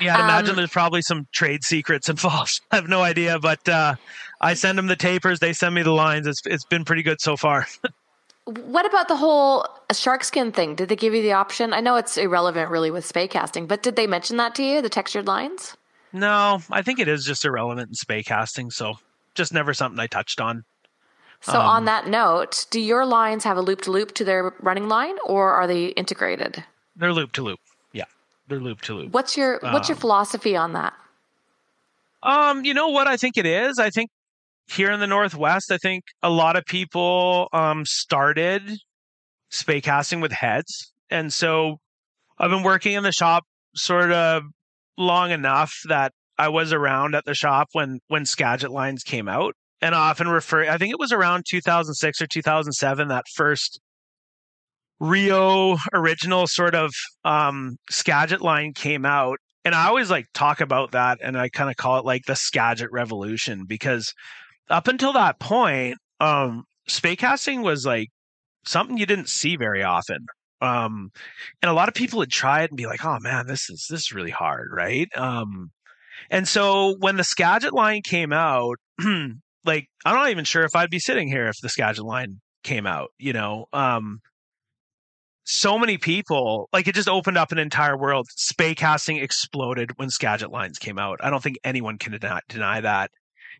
Yeah, 0.00 0.16
I'd 0.16 0.20
um, 0.20 0.28
imagine 0.28 0.56
there's 0.56 0.70
probably 0.70 1.02
some 1.02 1.26
trade 1.32 1.64
secrets 1.64 2.08
involved. 2.08 2.60
I 2.70 2.76
have 2.76 2.88
no 2.88 3.02
idea, 3.02 3.38
but 3.38 3.66
uh, 3.68 3.94
I 4.40 4.54
send 4.54 4.78
them 4.78 4.86
the 4.86 4.96
tapers, 4.96 5.38
they 5.38 5.52
send 5.52 5.74
me 5.74 5.82
the 5.82 5.92
lines. 5.92 6.26
It's 6.26 6.42
it's 6.44 6.64
been 6.64 6.84
pretty 6.84 7.02
good 7.02 7.20
so 7.20 7.36
far. 7.36 7.66
What 8.44 8.86
about 8.86 9.08
the 9.08 9.16
whole 9.16 9.66
shark 9.92 10.24
skin 10.24 10.50
thing? 10.50 10.74
Did 10.74 10.88
they 10.88 10.96
give 10.96 11.14
you 11.14 11.22
the 11.22 11.32
option? 11.32 11.72
I 11.72 11.80
know 11.80 11.96
it's 11.96 12.16
irrelevant 12.16 12.70
really 12.70 12.90
with 12.90 13.06
spey 13.06 13.28
casting, 13.28 13.66
but 13.66 13.82
did 13.82 13.94
they 13.94 14.06
mention 14.06 14.36
that 14.38 14.54
to 14.56 14.64
you, 14.64 14.82
the 14.82 14.88
textured 14.88 15.26
lines? 15.26 15.76
No, 16.12 16.60
I 16.70 16.82
think 16.82 16.98
it 16.98 17.08
is 17.08 17.24
just 17.24 17.44
irrelevant 17.44 17.88
in 17.88 17.94
spey 17.94 18.22
casting, 18.22 18.70
so 18.70 18.94
just 19.34 19.52
never 19.52 19.72
something 19.72 19.98
I 19.98 20.06
touched 20.08 20.40
on. 20.40 20.64
So 21.40 21.60
um, 21.60 21.66
on 21.66 21.84
that 21.86 22.06
note, 22.06 22.66
do 22.70 22.80
your 22.80 23.04
lines 23.04 23.44
have 23.44 23.56
a 23.56 23.62
loop 23.62 23.82
to 23.82 23.90
loop 23.90 24.12
to 24.14 24.24
their 24.24 24.54
running 24.60 24.88
line 24.88 25.16
or 25.26 25.52
are 25.52 25.66
they 25.66 25.86
integrated? 25.86 26.62
They're 26.94 27.12
loop 27.12 27.32
to 27.32 27.42
loop. 27.42 27.60
Yeah. 27.92 28.04
They're 28.48 28.60
loop 28.60 28.80
to 28.82 28.94
loop. 28.94 29.12
What's 29.12 29.36
your 29.36 29.58
what's 29.60 29.88
um, 29.88 29.94
your 29.94 29.96
philosophy 29.96 30.56
on 30.56 30.74
that? 30.74 30.94
Um, 32.22 32.64
you 32.64 32.74
know 32.74 32.88
what 32.88 33.08
I 33.08 33.16
think 33.16 33.36
it 33.36 33.46
is? 33.46 33.80
I 33.80 33.90
think 33.90 34.10
here 34.72 34.90
in 34.90 35.00
the 35.00 35.06
Northwest, 35.06 35.70
I 35.70 35.78
think 35.78 36.04
a 36.22 36.30
lot 36.30 36.56
of 36.56 36.64
people 36.64 37.48
um, 37.52 37.84
started 37.84 38.78
spey 39.50 39.80
casting 39.80 40.20
with 40.20 40.32
heads. 40.32 40.92
And 41.10 41.32
so 41.32 41.76
I've 42.38 42.50
been 42.50 42.62
working 42.62 42.94
in 42.94 43.02
the 43.02 43.12
shop 43.12 43.44
sort 43.76 44.12
of 44.12 44.44
long 44.96 45.30
enough 45.30 45.72
that 45.88 46.12
I 46.38 46.48
was 46.48 46.72
around 46.72 47.14
at 47.14 47.24
the 47.24 47.34
shop 47.34 47.68
when 47.72 48.00
when 48.08 48.24
Skagit 48.24 48.70
lines 48.70 49.02
came 49.02 49.28
out. 49.28 49.54
And 49.80 49.94
I 49.94 50.10
often 50.10 50.28
refer 50.28 50.68
I 50.68 50.78
think 50.78 50.92
it 50.92 50.98
was 50.98 51.12
around 51.12 51.44
2006 51.48 52.22
or 52.22 52.26
2007 52.26 53.08
that 53.08 53.24
first 53.34 53.80
Rio 55.00 55.76
original 55.92 56.46
sort 56.46 56.74
of 56.74 56.92
um 57.24 57.76
Skagit 57.90 58.40
line 58.40 58.72
came 58.72 59.04
out 59.04 59.38
and 59.64 59.74
I 59.74 59.86
always 59.88 60.10
like 60.10 60.26
talk 60.34 60.60
about 60.60 60.92
that 60.92 61.18
and 61.22 61.36
I 61.36 61.48
kind 61.48 61.70
of 61.70 61.76
call 61.76 61.98
it 61.98 62.04
like 62.04 62.22
the 62.26 62.36
Skagit 62.36 62.90
revolution 62.92 63.64
because 63.66 64.12
up 64.68 64.88
until 64.88 65.12
that 65.14 65.38
point, 65.38 65.98
um, 66.20 66.64
spey 66.86 67.16
casting 67.16 67.62
was 67.62 67.84
like 67.84 68.08
something 68.64 68.96
you 68.96 69.06
didn't 69.06 69.28
see 69.28 69.56
very 69.56 69.82
often. 69.82 70.26
Um, 70.60 71.10
and 71.60 71.70
a 71.70 71.74
lot 71.74 71.88
of 71.88 71.94
people 71.94 72.24
try 72.26 72.62
it 72.62 72.70
and 72.70 72.76
be 72.76 72.86
like, 72.86 73.04
"Oh 73.04 73.18
man, 73.20 73.46
this 73.46 73.68
is 73.68 73.86
this 73.90 74.02
is 74.02 74.12
really 74.12 74.30
hard, 74.30 74.70
right?" 74.72 75.08
Um, 75.16 75.70
and 76.30 76.46
so 76.46 76.96
when 77.00 77.16
the 77.16 77.24
Skagit 77.24 77.72
line 77.72 78.02
came 78.02 78.32
out, 78.32 78.76
like 79.64 79.86
I'm 80.04 80.14
not 80.14 80.30
even 80.30 80.44
sure 80.44 80.64
if 80.64 80.76
I'd 80.76 80.90
be 80.90 81.00
sitting 81.00 81.28
here 81.28 81.48
if 81.48 81.56
the 81.62 81.68
Skagit 81.68 82.04
line 82.04 82.40
came 82.62 82.86
out. 82.86 83.10
You 83.18 83.32
know, 83.32 83.66
um, 83.72 84.20
so 85.44 85.78
many 85.78 85.98
people 85.98 86.68
like 86.72 86.86
it 86.86 86.94
just 86.94 87.08
opened 87.08 87.38
up 87.38 87.52
an 87.52 87.58
entire 87.58 87.98
world. 87.98 88.28
Spey 88.36 88.74
casting 88.74 89.16
exploded 89.16 89.90
when 89.98 90.10
Skagit 90.10 90.50
lines 90.52 90.78
came 90.78 90.98
out. 90.98 91.18
I 91.22 91.30
don't 91.30 91.42
think 91.42 91.58
anyone 91.64 91.98
can 91.98 92.12
deny, 92.12 92.40
deny 92.48 92.80
that. 92.80 93.10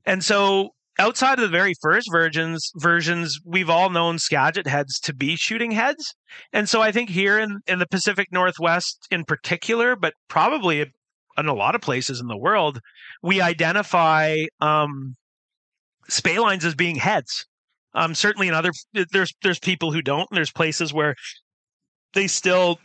And 0.06 0.22
so 0.22 0.70
outside 0.98 1.38
of 1.38 1.42
the 1.42 1.48
very 1.48 1.74
first 1.80 2.08
versions 2.10 2.70
versions 2.76 3.40
we've 3.44 3.70
all 3.70 3.90
known 3.90 4.18
skagit 4.18 4.66
heads 4.66 4.98
to 5.00 5.14
be 5.14 5.36
shooting 5.36 5.70
heads. 5.70 6.14
And 6.52 6.68
so 6.68 6.82
i 6.82 6.92
think 6.92 7.10
here 7.10 7.38
in, 7.38 7.60
in 7.66 7.78
the 7.78 7.86
pacific 7.86 8.28
northwest 8.32 9.06
in 9.10 9.24
particular 9.24 9.96
but 9.96 10.14
probably 10.28 10.80
in 11.38 11.46
a 11.46 11.54
lot 11.54 11.74
of 11.74 11.80
places 11.80 12.20
in 12.20 12.26
the 12.26 12.36
world 12.36 12.78
we 13.22 13.40
identify 13.40 14.36
um 14.60 15.14
spey 16.08 16.38
lines 16.38 16.64
as 16.64 16.74
being 16.74 16.96
heads. 16.96 17.46
Um 17.94 18.14
certainly 18.14 18.48
in 18.48 18.54
other 18.54 18.70
there's 19.12 19.32
there's 19.42 19.58
people 19.58 19.92
who 19.92 20.02
don't. 20.02 20.28
And 20.30 20.36
there's 20.36 20.52
places 20.52 20.92
where 20.92 21.14
they 22.14 22.26
still 22.26 22.78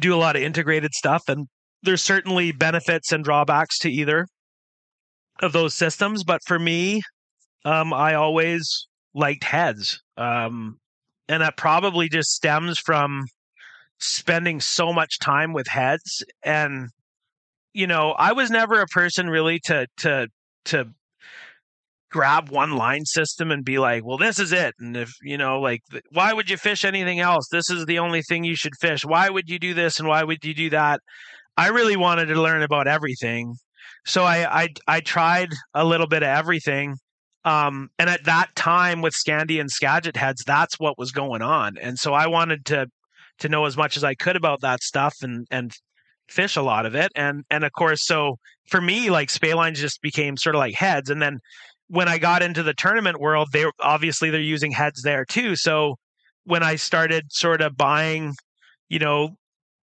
do 0.00 0.14
a 0.14 0.16
lot 0.16 0.36
of 0.36 0.42
integrated 0.42 0.94
stuff 0.94 1.22
and 1.28 1.46
there's 1.82 2.02
certainly 2.02 2.52
benefits 2.52 3.12
and 3.12 3.22
drawbacks 3.22 3.78
to 3.78 3.90
either 3.90 4.26
of 5.40 5.52
those 5.52 5.74
systems. 5.74 6.24
But 6.24 6.40
for 6.46 6.58
me, 6.58 7.02
um, 7.64 7.92
I 7.92 8.14
always 8.14 8.86
liked 9.14 9.44
heads. 9.44 10.00
Um, 10.16 10.78
and 11.28 11.42
that 11.42 11.56
probably 11.56 12.08
just 12.08 12.30
stems 12.30 12.78
from 12.78 13.24
spending 13.98 14.60
so 14.60 14.92
much 14.92 15.18
time 15.18 15.52
with 15.52 15.66
heads. 15.66 16.22
And, 16.44 16.90
you 17.72 17.86
know, 17.86 18.12
I 18.12 18.32
was 18.32 18.50
never 18.50 18.80
a 18.80 18.86
person 18.86 19.28
really 19.28 19.58
to, 19.64 19.86
to, 19.98 20.28
to 20.66 20.86
grab 22.10 22.50
one 22.50 22.76
line 22.76 23.04
system 23.04 23.50
and 23.50 23.64
be 23.64 23.78
like, 23.78 24.04
well, 24.04 24.18
this 24.18 24.38
is 24.38 24.52
it. 24.52 24.74
And 24.78 24.96
if, 24.96 25.10
you 25.22 25.36
know, 25.36 25.60
like, 25.60 25.80
why 26.12 26.32
would 26.32 26.48
you 26.48 26.56
fish 26.56 26.84
anything 26.84 27.20
else? 27.20 27.48
This 27.50 27.68
is 27.68 27.84
the 27.86 27.98
only 27.98 28.22
thing 28.22 28.44
you 28.44 28.56
should 28.56 28.76
fish. 28.80 29.04
Why 29.04 29.28
would 29.28 29.48
you 29.48 29.58
do 29.58 29.74
this? 29.74 29.98
And 29.98 30.08
why 30.08 30.22
would 30.22 30.44
you 30.44 30.54
do 30.54 30.70
that? 30.70 31.00
I 31.56 31.68
really 31.68 31.96
wanted 31.96 32.26
to 32.26 32.40
learn 32.40 32.62
about 32.62 32.86
everything 32.86 33.56
so 34.06 34.24
I, 34.24 34.62
I 34.62 34.68
I 34.86 35.00
tried 35.00 35.50
a 35.74 35.84
little 35.84 36.06
bit 36.06 36.22
of 36.22 36.28
everything. 36.28 36.96
Um, 37.44 37.90
and 37.98 38.10
at 38.10 38.24
that 38.24 38.48
time 38.56 39.02
with 39.02 39.14
Scandi 39.14 39.60
and 39.60 39.70
Skagit 39.70 40.16
heads, 40.16 40.42
that's 40.44 40.80
what 40.80 40.98
was 40.98 41.12
going 41.12 41.42
on. 41.42 41.76
And 41.78 41.98
so 41.98 42.12
I 42.14 42.26
wanted 42.26 42.64
to 42.66 42.86
to 43.40 43.48
know 43.48 43.66
as 43.66 43.76
much 43.76 43.96
as 43.96 44.04
I 44.04 44.14
could 44.14 44.36
about 44.36 44.62
that 44.62 44.82
stuff 44.82 45.14
and 45.22 45.46
and 45.50 45.72
fish 46.28 46.56
a 46.56 46.62
lot 46.62 46.86
of 46.86 46.94
it. 46.94 47.12
And 47.14 47.44
and 47.50 47.64
of 47.64 47.72
course, 47.72 48.04
so 48.06 48.38
for 48.68 48.80
me, 48.80 49.10
like 49.10 49.30
spey 49.30 49.54
lines 49.54 49.80
just 49.80 50.00
became 50.02 50.36
sort 50.36 50.54
of 50.54 50.60
like 50.60 50.74
heads. 50.74 51.10
And 51.10 51.20
then 51.20 51.40
when 51.88 52.08
I 52.08 52.18
got 52.18 52.42
into 52.42 52.62
the 52.62 52.74
tournament 52.74 53.20
world, 53.20 53.48
they 53.52 53.64
obviously 53.80 54.30
they're 54.30 54.40
using 54.40 54.72
heads 54.72 55.02
there 55.02 55.24
too. 55.24 55.56
So 55.56 55.96
when 56.44 56.62
I 56.62 56.76
started 56.76 57.26
sort 57.30 57.60
of 57.60 57.76
buying, 57.76 58.34
you 58.88 58.98
know, 58.98 59.36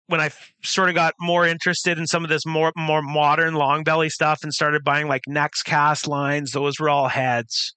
when 0.08 0.20
I 0.20 0.30
sort 0.62 0.88
of 0.88 0.94
got 0.94 1.14
more 1.20 1.46
interested 1.46 1.98
in 1.98 2.06
some 2.06 2.24
of 2.24 2.30
this 2.30 2.46
more 2.46 2.72
more 2.76 3.02
modern 3.02 3.54
long 3.54 3.82
belly 3.84 4.08
stuff 4.08 4.40
and 4.42 4.52
started 4.52 4.84
buying 4.84 5.08
like 5.08 5.22
next 5.26 5.64
cast 5.64 6.06
lines, 6.06 6.52
those 6.52 6.78
were 6.78 6.88
all 6.88 7.08
heads. 7.08 7.74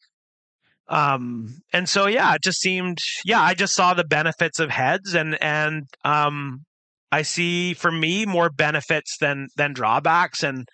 Um, 0.87 1.61
and 1.71 1.87
so 1.87 2.07
yeah, 2.07 2.33
it 2.35 2.43
just 2.43 2.59
seemed 2.59 2.99
yeah, 3.25 3.41
I 3.41 3.53
just 3.53 3.75
saw 3.75 3.93
the 3.93 4.03
benefits 4.03 4.59
of 4.59 4.69
heads 4.69 5.13
and 5.15 5.41
and 5.41 5.87
um, 6.03 6.65
I 7.11 7.23
see 7.23 7.73
for 7.73 7.91
me 7.91 8.25
more 8.25 8.49
benefits 8.49 9.17
than 9.19 9.47
than 9.55 9.73
drawbacks 9.73 10.43
and 10.43 10.67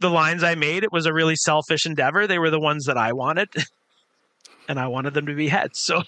the 0.00 0.10
lines 0.10 0.42
I 0.42 0.54
made, 0.54 0.84
it 0.84 0.92
was 0.92 1.06
a 1.06 1.12
really 1.12 1.36
selfish 1.36 1.86
endeavor. 1.86 2.26
They 2.26 2.38
were 2.38 2.50
the 2.50 2.60
ones 2.60 2.84
that 2.86 2.98
I 2.98 3.12
wanted. 3.12 3.48
and 4.68 4.78
I 4.78 4.88
wanted 4.88 5.14
them 5.14 5.26
to 5.26 5.34
be 5.34 5.48
heads. 5.48 5.80
So 5.80 6.02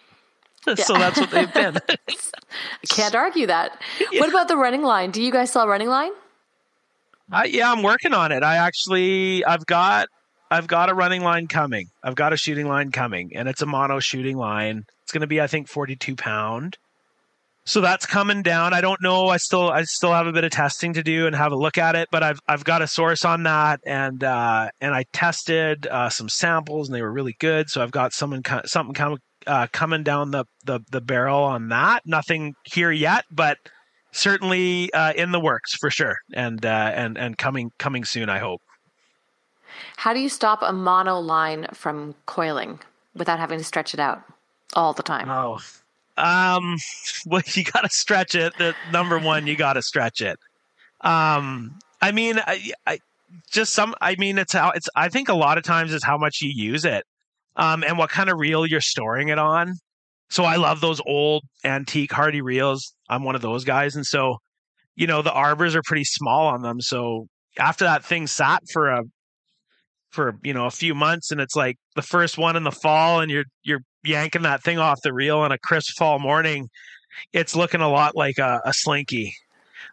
so 0.77 0.95
that's 0.95 1.19
what 1.19 1.31
they've 1.31 1.53
been. 1.53 1.77
I 1.89 2.87
can't 2.89 3.15
argue 3.15 3.47
that. 3.47 3.81
Yeah. 4.01 4.21
What 4.25 4.31
about 4.31 4.49
the 4.49 4.57
running 4.57 4.83
line? 4.83 5.11
Do 5.11 5.23
you 5.23 5.31
guys 5.31 5.51
sell 5.53 5.69
running 5.69 5.89
line? 5.89 6.13
Uh, 7.31 7.45
yeah, 7.47 7.71
I'm 7.71 7.83
working 7.83 8.15
on 8.15 8.33
it. 8.33 8.43
I 8.43 8.57
actually, 8.57 9.45
I've 9.45 9.67
got, 9.67 10.09
I've 10.51 10.67
got 10.67 10.89
a 10.89 10.95
running 10.95 11.23
line 11.23 11.47
coming. 11.47 11.89
I've 12.03 12.15
got 12.15 12.33
a 12.33 12.37
shooting 12.37 12.69
line 12.69 12.91
coming, 12.91 13.33
and 13.35 13.49
it's 13.49 13.61
a 13.61 13.67
mono 13.67 14.01
shooting 14.01 14.37
line. 14.37 14.85
It's 15.03 15.13
going 15.13 15.23
to 15.23 15.27
be, 15.27 15.41
I 15.41 15.47
think, 15.47 15.69
42 15.69 16.17
pound. 16.17 16.79
So 17.67 17.81
that's 17.81 18.07
coming 18.07 18.43
down. 18.43 18.75
I 18.75 18.81
don't 18.81 19.03
know. 19.03 19.29
I 19.29 19.39
still, 19.39 19.71
I 19.71 19.83
still 19.85 20.13
have 20.13 20.27
a 20.27 20.33
bit 20.33 20.45
of 20.45 20.53
testing 20.53 20.93
to 20.95 21.03
do 21.03 21.27
and 21.27 21.35
have 21.35 21.53
a 21.53 21.57
look 21.57 21.79
at 21.79 21.97
it, 21.97 22.09
but 22.11 22.23
I've, 22.23 22.39
I've 22.47 22.65
got 22.65 22.83
a 22.83 22.87
source 22.87 23.25
on 23.25 23.43
that, 23.45 23.81
and 23.87 24.23
uh, 24.23 24.69
and 24.81 24.95
I 24.95 25.05
tested 25.13 25.87
uh, 25.87 26.11
some 26.11 26.29
samples, 26.29 26.89
and 26.89 26.95
they 26.95 27.03
were 27.03 27.13
really 27.13 27.37
good. 27.39 27.71
So 27.71 27.83
I've 27.83 27.91
got 27.91 28.13
someone, 28.13 28.43
something 28.67 28.95
coming 28.95 29.19
uh, 29.47 29.67
coming 29.73 30.03
down 30.03 30.31
the, 30.31 30.45
the, 30.65 30.81
the 30.91 31.01
barrel 31.01 31.43
on 31.43 31.69
that. 31.69 32.03
Nothing 32.07 32.55
here 32.65 32.91
yet, 32.91 33.25
but 33.31 33.59
certainly 34.15 34.93
uh, 34.93 35.13
in 35.13 35.33
the 35.33 35.41
works 35.41 35.75
for 35.75 35.91
sure, 35.91 36.17
and 36.33 36.65
uh, 36.65 36.93
and 36.95 37.19
and 37.19 37.37
coming 37.37 37.71
coming 37.79 38.05
soon. 38.05 38.31
I 38.31 38.39
hope. 38.39 38.63
How 39.97 40.15
do 40.15 40.21
you 40.21 40.29
stop 40.29 40.61
a 40.63 40.73
mono 40.73 41.19
line 41.19 41.67
from 41.75 42.15
coiling 42.27 42.79
without 43.15 43.39
having 43.39 43.59
to 43.59 43.65
stretch 43.65 43.93
it 43.93 44.01
out 44.01 44.23
all 44.75 44.93
the 44.93 45.03
time? 45.03 45.29
Oh, 45.29 45.59
um, 46.17 46.77
well, 47.27 47.43
you 47.53 47.65
got 47.65 47.83
to 47.83 47.91
stretch 47.91 48.35
it. 48.35 48.57
The 48.57 48.75
number 48.93 49.19
one, 49.19 49.47
you 49.47 49.57
got 49.57 49.75
to 49.75 49.83
stretch 49.83 50.21
it. 50.21 50.39
Um, 51.01 51.79
I 52.01 52.13
mean, 52.13 52.39
I, 52.39 52.73
I 52.87 52.99
just 53.51 53.73
some. 53.73 53.95
I 54.01 54.15
mean, 54.17 54.39
it's 54.39 54.53
how 54.53 54.71
it's. 54.71 54.89
I 54.95 55.09
think 55.09 55.29
a 55.29 55.35
lot 55.35 55.59
of 55.59 55.65
times 55.65 55.93
it's 55.93 56.05
how 56.05 56.17
much 56.17 56.41
you 56.41 56.51
use 56.51 56.85
it 56.85 57.05
um, 57.57 57.85
and 57.85 57.99
what 57.99 58.11
kind 58.11 58.31
of 58.31 58.39
reel 58.39 58.67
you're 58.67 58.81
storing 58.81 59.29
it 59.29 59.39
on. 59.39 59.75
So 60.31 60.45
I 60.45 60.57
love 60.57 60.81
those 60.81 61.01
old 61.07 61.45
antique 61.65 62.13
Hardy 62.13 62.41
reels. 62.41 62.95
I'm 63.09 63.23
one 63.25 63.35
of 63.35 63.43
those 63.43 63.65
guys, 63.65 63.95
and 63.95 64.07
so 64.07 64.39
you 64.97 65.07
know 65.07 65.23
the 65.23 65.33
arbors 65.33 65.75
are 65.77 65.83
pretty 65.85 66.05
small 66.05 66.47
on 66.47 66.63
them. 66.63 66.81
So 66.81 67.27
after 67.59 67.85
that 67.85 68.05
thing 68.05 68.27
sat 68.27 68.63
for 68.73 68.89
a 68.89 69.03
for 70.11 70.37
you 70.43 70.55
know 70.55 70.67
a 70.67 70.71
few 70.71 70.95
months, 70.95 71.31
and 71.31 71.41
it's 71.41 71.57
like 71.57 71.77
the 71.95 72.03
first 72.03 72.39
one 72.39 72.57
in 72.57 72.65
the 72.65 72.73
fall, 72.73 73.21
and 73.21 73.31
you're 73.31 73.45
you're 73.63 73.81
yanking 74.03 74.43
that 74.43 74.63
thing 74.63 74.79
off 74.79 75.01
the 75.03 75.13
reel 75.13 75.39
on 75.39 75.53
a 75.53 75.59
crisp 75.59 75.97
fall 75.99 76.19
morning, 76.19 76.69
it's 77.33 77.57
looking 77.57 77.81
a 77.81 77.89
lot 77.89 78.17
like 78.17 78.39
a, 78.39 78.61
a 78.65 78.73
slinky. 78.73 79.35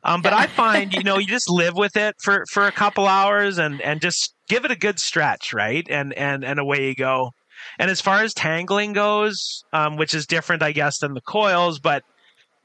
Um, 0.03 0.22
but 0.22 0.34
I 0.34 0.47
find 0.47 0.93
you 0.93 1.03
know 1.03 1.18
you 1.18 1.28
just 1.28 1.49
live 1.49 1.76
with 1.76 1.97
it 1.97 2.16
for 2.24 2.45
for 2.51 2.66
a 2.66 2.72
couple 2.72 3.07
hours 3.07 3.57
and 3.57 3.82
and 3.82 4.01
just 4.01 4.34
give 4.47 4.66
it 4.66 4.72
a 4.72 4.76
good 4.78 4.99
stretch, 4.99 5.53
right? 5.53 5.86
And 5.89 6.14
and 6.14 6.43
and 6.45 6.59
away 6.59 6.88
you 6.88 6.95
go. 6.95 7.32
And 7.80 7.89
as 7.89 8.01
far 8.01 8.22
as 8.22 8.34
tangling 8.34 8.93
goes, 8.93 9.64
um, 9.74 9.97
which 9.97 10.14
is 10.14 10.26
different, 10.26 10.64
I 10.64 10.72
guess, 10.72 10.99
than 10.99 11.14
the 11.14 11.22
coils, 11.22 11.80
but 11.80 12.03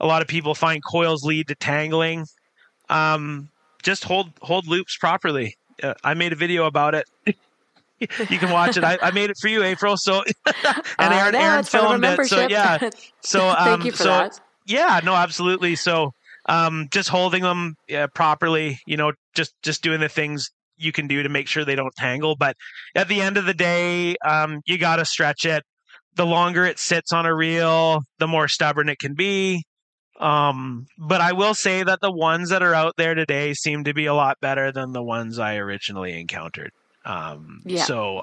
a 0.01 0.07
lot 0.07 0.23
of 0.23 0.29
people 0.29 0.55
find 0.55 0.83
coils 0.85 1.25
lead 1.25 1.49
to 1.49 1.55
tangling. 1.55 2.27
Um, 2.89 3.49
just 3.83 4.05
hold 4.05 4.31
hold 4.43 4.67
loops 4.67 4.97
properly. 4.97 5.57
Uh, 5.83 5.95
I 6.05 6.15
made 6.15 6.33
a 6.33 6.37
video 6.37 6.67
about 6.67 6.95
it. 6.95 7.07
you 8.01 8.39
can 8.39 8.51
watch 8.51 8.77
it. 8.77 8.85
I, 8.85 8.99
I 9.01 9.11
made 9.11 9.31
it 9.31 9.37
for 9.41 9.49
you, 9.49 9.63
April. 9.63 9.97
So 9.97 10.23
and 10.99 11.15
Aaron, 11.15 11.33
know, 11.33 11.39
Aaron 11.39 11.61
it's 11.61 11.71
part 11.71 11.85
of 11.85 12.03
a 12.03 12.17
filmed 12.17 12.21
it. 12.21 12.29
So 12.29 12.49
yeah. 12.49 12.91
So 13.23 13.49
um, 13.49 13.57
Thank 13.57 13.85
you 13.87 13.91
for 13.93 13.97
so 13.99 14.09
that. 14.09 14.41
yeah, 14.67 15.01
no, 15.03 15.15
absolutely. 15.15 15.77
So 15.77 16.13
um, 16.47 16.89
just 16.91 17.09
holding 17.09 17.43
them 17.43 17.77
yeah, 17.89 18.07
properly, 18.07 18.81
you 18.87 18.97
know, 18.97 19.13
just 19.35 19.55
just 19.63 19.83
doing 19.83 20.01
the 20.01 20.09
things 20.09 20.51
you 20.77 20.93
can 20.93 21.07
do 21.07 21.23
to 21.23 21.29
make 21.29 21.49
sure 21.49 21.65
they 21.65 21.75
don't 21.75 21.95
tangle. 21.97 22.37
But 22.37 22.57
at 22.95 23.09
the 23.09 23.21
end 23.21 23.37
of 23.37 23.45
the 23.47 23.55
day, 23.55 24.17
um, 24.25 24.61
you 24.67 24.79
got 24.79 24.97
to 24.97 25.05
stretch 25.05 25.45
it. 25.45 25.63
The 26.15 26.27
longer 26.27 26.65
it 26.65 26.79
sits 26.79 27.13
on 27.13 27.27
a 27.27 27.35
reel, 27.35 28.03
the 28.19 28.27
more 28.27 28.49
stubborn 28.49 28.89
it 28.89 28.99
can 28.99 29.15
be. 29.15 29.65
Um, 30.19 30.87
but 30.97 31.21
I 31.21 31.33
will 31.33 31.53
say 31.55 31.83
that 31.83 32.01
the 32.01 32.11
ones 32.11 32.49
that 32.49 32.63
are 32.63 32.73
out 32.75 32.95
there 32.97 33.15
today 33.15 33.53
seem 33.53 33.85
to 33.85 33.93
be 33.93 34.07
a 34.07 34.15
lot 34.15 34.41
better 34.41 34.73
than 34.73 34.93
the 34.93 35.03
ones 35.03 35.39
I 35.39 35.57
originally 35.57 36.19
encountered. 36.19 36.73
Um, 37.05 37.61
Yeah. 37.67 37.85
so 37.85 38.23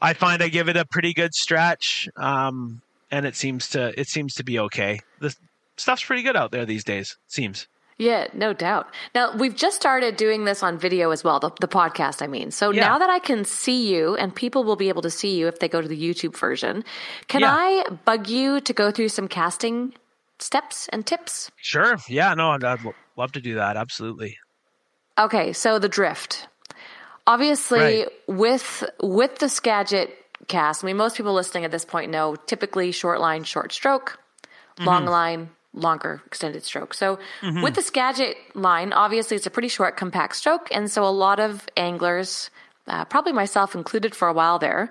I 0.00 0.12
find 0.12 0.42
I 0.42 0.48
give 0.48 0.68
it 0.68 0.76
a 0.76 0.84
pretty 0.84 1.12
good 1.12 1.34
stretch. 1.34 2.08
Um, 2.16 2.82
and 3.10 3.26
it 3.26 3.34
seems 3.34 3.68
to, 3.70 3.98
it 4.00 4.08
seems 4.08 4.34
to 4.34 4.44
be 4.44 4.58
okay. 4.60 5.00
The 5.20 5.34
stuff's 5.76 6.04
pretty 6.04 6.22
good 6.22 6.36
out 6.36 6.52
there 6.52 6.64
these 6.66 6.84
days. 6.84 7.16
Seems. 7.26 7.66
Yeah, 7.96 8.26
no 8.32 8.52
doubt. 8.52 8.88
Now, 9.14 9.36
we've 9.36 9.54
just 9.54 9.76
started 9.76 10.16
doing 10.16 10.44
this 10.44 10.62
on 10.64 10.78
video 10.78 11.10
as 11.10 11.22
well, 11.22 11.38
the, 11.38 11.50
the 11.60 11.68
podcast, 11.68 12.22
I 12.22 12.26
mean. 12.26 12.50
So 12.50 12.70
Yeah. 12.72 12.80
now 12.88 12.98
that 12.98 13.08
I 13.08 13.20
can 13.20 13.44
see 13.44 13.94
you, 13.94 14.16
and 14.16 14.34
people 14.34 14.64
will 14.64 14.74
be 14.76 14.88
able 14.88 15.02
to 15.02 15.10
see 15.10 15.36
you 15.38 15.46
if 15.46 15.60
they 15.60 15.68
go 15.68 15.80
to 15.80 15.86
the 15.86 15.96
YouTube 16.00 16.36
version, 16.36 16.84
can 17.28 17.42
Yeah. 17.42 17.54
I 17.54 17.84
bug 18.04 18.28
you 18.28 18.60
to 18.62 18.72
go 18.72 18.90
through 18.90 19.10
some 19.10 19.28
casting 19.28 19.94
steps 20.40 20.88
and 20.92 21.06
tips? 21.06 21.50
Sure. 21.56 21.96
Yeah. 22.08 22.34
No, 22.34 22.50
I'd, 22.50 22.64
I'd 22.64 22.80
love 23.16 23.30
to 23.32 23.40
do 23.40 23.54
that. 23.54 23.76
Absolutely. 23.76 24.38
Okay, 25.16 25.52
so 25.52 25.78
the 25.78 25.88
drift. 25.88 26.48
Obviously, 27.26 27.78
Right. 27.80 28.08
with 28.26 28.84
with 29.00 29.38
the 29.38 29.48
Skagit 29.48 30.10
cast, 30.48 30.84
I 30.84 30.86
mean, 30.88 30.96
most 30.96 31.16
people 31.16 31.32
listening 31.32 31.64
at 31.64 31.70
this 31.70 31.84
point 31.84 32.10
know 32.10 32.34
typically 32.36 32.90
short 32.92 33.20
line, 33.20 33.44
short 33.44 33.72
stroke, 33.72 34.18
Mm-hmm. 34.76 34.86
long 34.86 35.06
line, 35.06 35.50
longer 35.74 36.22
extended 36.26 36.62
stroke. 36.64 36.94
So 36.94 37.18
with 37.62 37.74
the 37.74 37.82
Skagit 37.82 38.36
line, 38.54 38.92
obviously 38.92 39.36
it's 39.36 39.46
a 39.46 39.50
pretty 39.50 39.68
short, 39.68 39.96
compact 39.96 40.36
stroke, 40.36 40.68
and 40.72 40.90
so 40.90 41.04
a 41.04 41.10
lot 41.10 41.40
of 41.40 41.66
anglers, 41.76 42.48
uh, 42.86 43.04
probably 43.04 43.32
myself 43.32 43.74
included 43.74 44.14
for 44.14 44.28
a 44.28 44.32
while 44.32 44.58
there, 44.58 44.90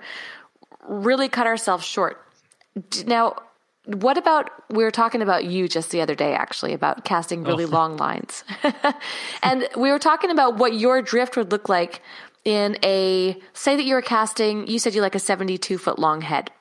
really 0.87 1.29
cut 1.29 1.47
ourselves 1.47 1.85
short. 1.85 2.21
D- 2.89 3.03
Now, 3.05 3.35
what 3.85 4.17
about 4.17 4.49
we 4.69 4.83
were 4.83 4.91
talking 4.91 5.21
about 5.21 5.45
you 5.45 5.67
just 5.67 5.91
the 5.91 6.01
other 6.01 6.15
day 6.15 6.33
actually 6.33 6.73
about 6.73 7.03
casting 7.05 7.43
really 7.43 7.65
long 7.65 7.97
lines. 8.05 8.43
and 9.43 9.67
we 9.77 9.91
were 9.91 9.99
talking 9.99 10.29
about 10.31 10.57
what 10.57 10.73
your 10.73 11.01
drift 11.01 11.35
would 11.37 11.51
look 11.51 11.69
like 11.69 12.01
in 12.45 12.77
a 12.83 13.37
say 13.53 13.75
that 13.75 13.83
you 13.83 13.95
were 13.95 14.01
casting 14.01 14.67
you 14.67 14.77
said 14.79 14.93
you 14.93 15.01
like 15.01 15.15
a 15.15 15.19
72 15.19 15.77
foot 15.77 15.97
long 15.99 16.21
head. 16.21 16.51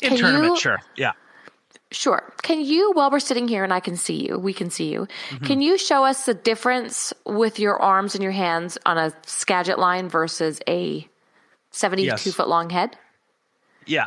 In 0.00 0.10
Can 0.10 0.18
tournament, 0.18 0.54
you- 0.54 0.60
sure. 0.60 0.78
Yeah. 0.96 1.12
Sure. 1.92 2.32
Can 2.42 2.60
you, 2.64 2.90
while 2.92 3.10
we're 3.10 3.20
sitting 3.20 3.46
here 3.48 3.62
and 3.64 3.72
I 3.72 3.80
can 3.80 3.96
see 3.96 4.26
you, 4.26 4.38
we 4.38 4.52
can 4.52 4.70
see 4.70 4.90
you, 4.92 5.06
Mm-hmm. 5.30 5.44
can 5.44 5.60
you 5.60 5.78
show 5.78 6.04
us 6.04 6.26
the 6.26 6.34
difference 6.34 7.12
with 7.26 7.58
your 7.58 7.80
arms 7.80 8.14
and 8.14 8.22
your 8.22 8.32
hands 8.32 8.78
on 8.86 8.98
a 8.98 9.12
Skagit 9.26 9.78
line 9.78 10.08
versus 10.08 10.60
a 10.66 11.06
72 11.70 12.06
Yes. 12.06 12.34
foot 12.34 12.48
long 12.48 12.70
head? 12.70 12.96
Yeah. 13.86 14.06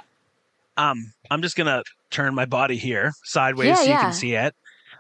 Um, 0.77 1.13
I'm 1.31 1.41
just 1.41 1.55
gonna 1.55 1.83
turn 2.11 2.33
my 2.36 2.45
body 2.45 2.77
here 2.77 3.11
sideways 3.23 3.67
Yeah, 3.67 3.75
so 3.75 3.83
you 3.83 3.89
yeah. 3.89 4.01
can 4.01 4.13
see 4.13 4.33
it. 4.33 4.53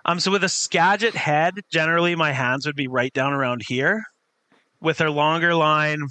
Um, 0.05 0.19
so 0.19 0.31
with 0.31 0.43
a 0.43 0.49
Skagit 0.49 1.15
head, 1.15 1.55
generally 1.71 2.15
my 2.15 2.31
hands 2.31 2.65
would 2.65 2.75
be 2.75 2.87
right 2.87 3.11
down 3.13 3.33
around 3.33 3.63
here. 3.67 4.03
With 4.79 5.01
a 5.01 5.09
longer 5.09 5.55
line, 5.55 6.01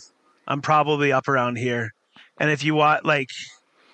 I'm 0.49 0.61
probably 0.61 1.13
up 1.13 1.29
around 1.29 1.57
here. 1.57 1.93
And 2.39 2.51
if 2.51 2.65
you 2.65 2.75
want, 2.75 3.05
like, 3.05 3.29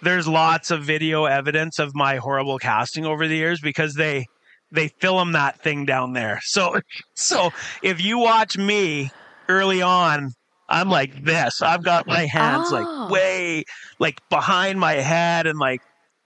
there's 0.03 0.26
lots 0.28 0.70
of 0.70 0.82
video 0.84 1.24
evidence 1.24 1.78
of 1.78 1.94
my 1.94 2.16
horrible 2.16 2.59
casting 2.59 3.05
over 3.07 3.26
the 3.28 3.36
years 3.36 3.61
because 3.61 3.94
they 3.94 4.26
they 4.72 4.88
film 4.88 5.32
that 5.32 5.61
thing 5.62 5.84
down 5.84 6.12
there. 6.12 6.40
So 6.42 6.80
so 7.14 7.51
if 7.82 8.01
you 8.03 8.18
watch 8.18 8.57
me 8.57 9.11
early 9.48 9.82
on, 9.82 10.32
I'm 10.68 10.88
like 10.88 11.24
this. 11.24 11.61
I've 11.62 11.84
got 11.84 12.07
my 12.07 12.26
hands 12.26 12.68
Oh. 12.70 12.76
like 12.76 13.11
way 13.11 13.64
like 13.98 14.20
behind 14.30 14.78
my 14.78 14.94
head 14.94 15.46
and 15.46 15.59
like 15.59 15.80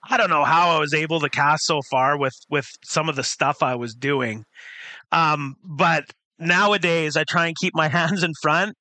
I 0.08 0.18
don't 0.18 0.28
know 0.30 0.44
how 0.44 0.76
I 0.76 0.78
was 0.80 0.92
able 0.92 1.20
to 1.20 1.30
cast 1.30 1.64
so 1.64 1.80
far 1.90 2.18
with 2.18 2.34
with 2.50 2.66
some 2.84 3.08
of 3.08 3.16
the 3.16 3.22
stuff 3.24 3.62
I 3.62 3.74
was 3.76 3.94
doing. 3.94 4.44
Um, 5.12 5.56
but 5.64 6.04
nowadays 6.38 7.16
I 7.16 7.24
try 7.24 7.46
and 7.46 7.56
keep 7.56 7.74
my 7.74 7.88
hands 7.98 8.22
in 8.22 8.32
front, 8.42 8.76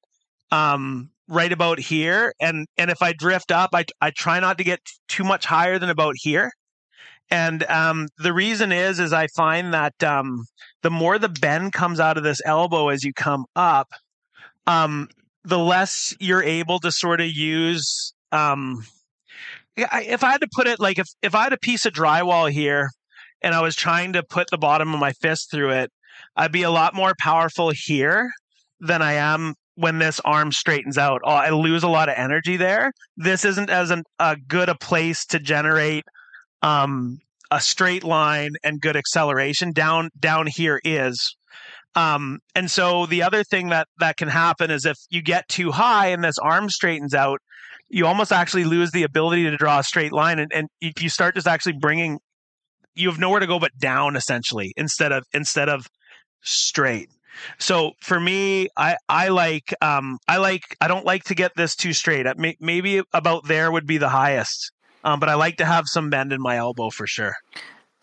um, 0.51 1.09
right 1.28 1.51
about 1.51 1.80
here, 1.80 2.34
and 2.39 2.67
and 2.78 2.91
if 2.91 3.01
I 3.01 3.13
drift 3.13 3.51
up, 3.51 3.71
I 3.74 3.86
I 4.01 4.11
try 4.11 4.39
not 4.39 4.57
to 4.57 4.63
get 4.63 4.80
too 5.07 5.24
much 5.24 5.45
higher 5.45 5.80
than 5.80 5.89
about 5.89 6.15
here. 6.17 6.51
And 7.32 7.63
um, 7.65 8.09
the 8.17 8.34
reason 8.34 8.71
is 8.71 8.99
is 8.99 9.13
I 9.13 9.28
find 9.28 9.74
that 9.74 10.03
um, 10.03 10.45
the 10.82 10.91
more 10.91 11.17
the 11.17 11.30
bend 11.30 11.74
comes 11.74 11.99
out 11.99 12.17
of 12.17 12.24
this 12.24 12.41
elbow 12.45 12.89
as 12.89 13.03
you 13.03 13.13
come 13.13 13.45
up, 13.55 13.89
um, 14.67 15.09
the 15.43 15.59
less 15.59 16.15
you're 16.19 16.43
able 16.43 16.80
to 16.80 16.91
sort 16.91 17.21
of 17.21 17.28
use 17.28 18.13
um, 18.32 18.84
if 19.76 20.24
I 20.24 20.32
had 20.32 20.41
to 20.41 20.47
put 20.53 20.67
it 20.67 20.80
like 20.80 20.99
if 20.99 21.07
if 21.21 21.36
I 21.36 21.43
had 21.43 21.53
a 21.53 21.57
piece 21.57 21.86
of 21.86 21.93
drywall 21.93 22.51
here 22.51 22.89
and 23.41 23.55
I 23.55 23.61
was 23.61 23.76
trying 23.76 24.13
to 24.13 24.24
put 24.24 24.49
the 24.49 24.57
bottom 24.57 24.93
of 24.93 24.99
my 24.99 25.13
fist 25.13 25.51
through 25.51 25.71
it, 25.71 25.91
I'd 26.36 26.51
be 26.51 26.63
a 26.63 26.71
lot 26.71 26.93
more 26.93 27.13
powerful 27.19 27.71
here 27.74 28.30
than 28.80 29.01
I 29.01 29.13
am 29.13 29.55
when 29.76 29.99
this 29.99 30.19
arm 30.24 30.51
straightens 30.51 30.97
out. 30.97 31.21
Oh, 31.24 31.32
I 31.32 31.49
lose 31.49 31.84
a 31.84 31.88
lot 31.88 32.09
of 32.09 32.15
energy 32.17 32.57
there. 32.57 32.91
This 33.17 33.45
isn't 33.45 33.69
as 33.69 33.91
an, 33.91 34.03
a 34.19 34.36
good 34.36 34.69
a 34.69 34.76
place 34.76 35.26
to 35.28 35.39
generate 35.39 36.05
um, 36.61 37.19
a 37.51 37.59
straight 37.59 38.03
line 38.03 38.51
and 38.63 38.82
good 38.82 38.95
acceleration. 38.95 39.71
Down 39.71 40.09
down 40.19 40.47
here 40.47 40.80
is. 40.84 41.36
Um, 41.95 42.39
and 42.55 42.71
so 42.71 43.05
the 43.05 43.21
other 43.21 43.43
thing 43.43 43.69
that 43.69 43.88
that 43.99 44.17
can 44.17 44.28
happen 44.28 44.71
is 44.71 44.86
if 44.86 44.97
you 45.09 45.21
get 45.21 45.47
too 45.47 45.71
high 45.71 46.07
and 46.07 46.24
this 46.24 46.38
arm 46.41 46.69
straightens 46.69 47.13
out, 47.13 47.39
you 47.89 48.07
almost 48.07 48.32
actually 48.32 48.63
lose 48.63 48.91
the 48.91 49.03
ability 49.03 49.43
to 49.43 49.57
draw 49.57 49.80
a 49.80 49.84
straight 49.84 50.11
line 50.11 50.39
and, 50.39 50.51
and 50.53 50.67
you 50.82 51.09
start 51.09 51.36
just 51.36 51.47
actually 51.47 51.74
bringing 51.74 52.19
you 52.95 53.09
have 53.09 53.19
nowhere 53.19 53.39
to 53.39 53.47
go 53.47 53.59
but 53.59 53.71
down 53.80 54.15
essentially 54.15 54.74
instead 54.78 55.11
of 55.11 55.24
instead 55.34 55.69
of 55.69 55.88
straight 56.41 57.09
so 57.57 57.91
for 57.99 58.19
me 58.19 58.67
i 58.77 58.95
i 59.09 59.27
like 59.29 59.73
um 59.81 60.17
i 60.27 60.38
like 60.38 60.75
i 60.81 60.88
don't 60.88 61.05
like 61.05 61.23
to 61.23 61.36
get 61.36 61.51
this 61.55 61.75
too 61.75 61.93
straight. 61.93 62.25
Maybe 62.59 63.01
about 63.13 63.47
there 63.47 63.71
would 63.71 63.88
be 63.88 63.97
the 63.97 64.09
highest 64.09 64.71
um 65.03 65.19
but 65.19 65.29
i 65.29 65.34
like 65.34 65.57
to 65.57 65.65
have 65.65 65.86
some 65.88 66.09
bend 66.09 66.31
in 66.34 66.41
my 66.41 66.57
elbow 66.57 66.89
for 66.89 67.07
sure 67.07 67.36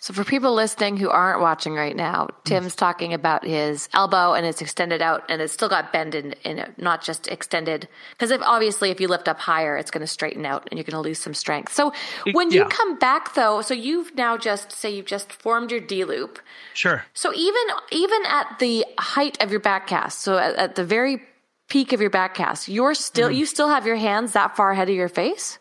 So 0.03 0.15
for 0.15 0.25
people 0.25 0.55
listening 0.55 0.97
who 0.97 1.11
aren't 1.11 1.43
watching 1.43 1.75
right 1.75 1.95
now, 1.95 2.31
Tim's 2.45 2.75
talking 2.75 3.13
about 3.13 3.45
his 3.45 3.87
elbow 3.93 4.33
and 4.33 4.47
it's 4.47 4.63
extended 4.63 5.03
out 5.03 5.25
and 5.29 5.43
it's 5.43 5.53
still 5.53 5.69
got 5.69 5.93
bend 5.93 6.15
in, 6.15 6.33
in 6.43 6.59
it, 6.59 6.73
not 6.79 7.03
just 7.03 7.29
extended. 7.29 7.87
Because 8.13 8.31
if 8.31 8.41
obviously 8.41 8.91
if 8.91 8.99
you 8.99 9.09
lift 9.09 9.29
up 9.29 9.39
higher, 9.39 9.77
it's 9.77 9.91
going 9.91 10.01
to 10.01 10.07
straighten 10.07 10.47
out 10.47 10.67
and 10.71 10.79
you're 10.79 10.85
going 10.85 11.01
to 11.03 11.07
lose 11.07 11.19
some 11.19 11.35
strength. 11.35 11.75
So 11.75 11.93
when 12.33 12.51
you 12.51 12.65
come 12.65 12.99
back 12.99 13.35
though, 13.35 13.61
so 13.61 13.75
you've 13.75 14.15
now 14.15 14.39
just 14.39 14.73
say 14.73 14.91
you've 14.91 15.05
just 15.05 15.31
formed 15.35 15.71
your 15.71 15.81
D 15.81 16.05
loop. 16.07 16.39
sure 16.73 17.05
So 17.13 17.35
even 17.35 17.63
even 17.93 18.23
at 18.27 18.59
the 18.59 18.87
height 18.99 19.37
of 19.43 19.51
your 19.51 19.61
back 19.61 19.87
cast, 19.87 20.21
so 20.21 20.39
at, 20.39 20.55
at 20.57 20.75
the 20.77 20.85
very 20.85 21.21
peak 21.69 21.93
of 21.93 22.01
your 22.01 22.09
back 22.11 22.35
cast, 22.35 22.69
you're 22.69 22.95
still 22.95 23.29
Mm-hmm. 23.29 23.37
you 23.37 23.45
still 23.45 23.69
have 23.69 23.87
your 23.87 23.97
hands 23.97 24.33
that 24.33 24.57
far 24.57 24.71
ahead 24.71 24.89
of 24.89 24.95
your 24.95 25.11
face. 25.11 25.59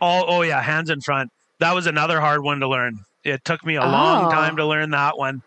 oh 0.00 0.24
oh 0.26 0.40
yeah 0.40 0.62
hands 0.62 0.88
in 0.88 1.02
front 1.02 1.30
that 1.58 1.74
was 1.74 1.86
another 1.86 2.18
hard 2.18 2.42
one 2.42 2.60
to 2.60 2.66
learn 2.66 3.04
it 3.24 3.44
took 3.44 3.64
me 3.64 3.76
a 3.76 3.82
Oh. 3.82 3.88
long 3.88 4.30
time 4.30 4.56
to 4.56 4.66
learn 4.66 4.90
that 4.90 5.16
one. 5.18 5.42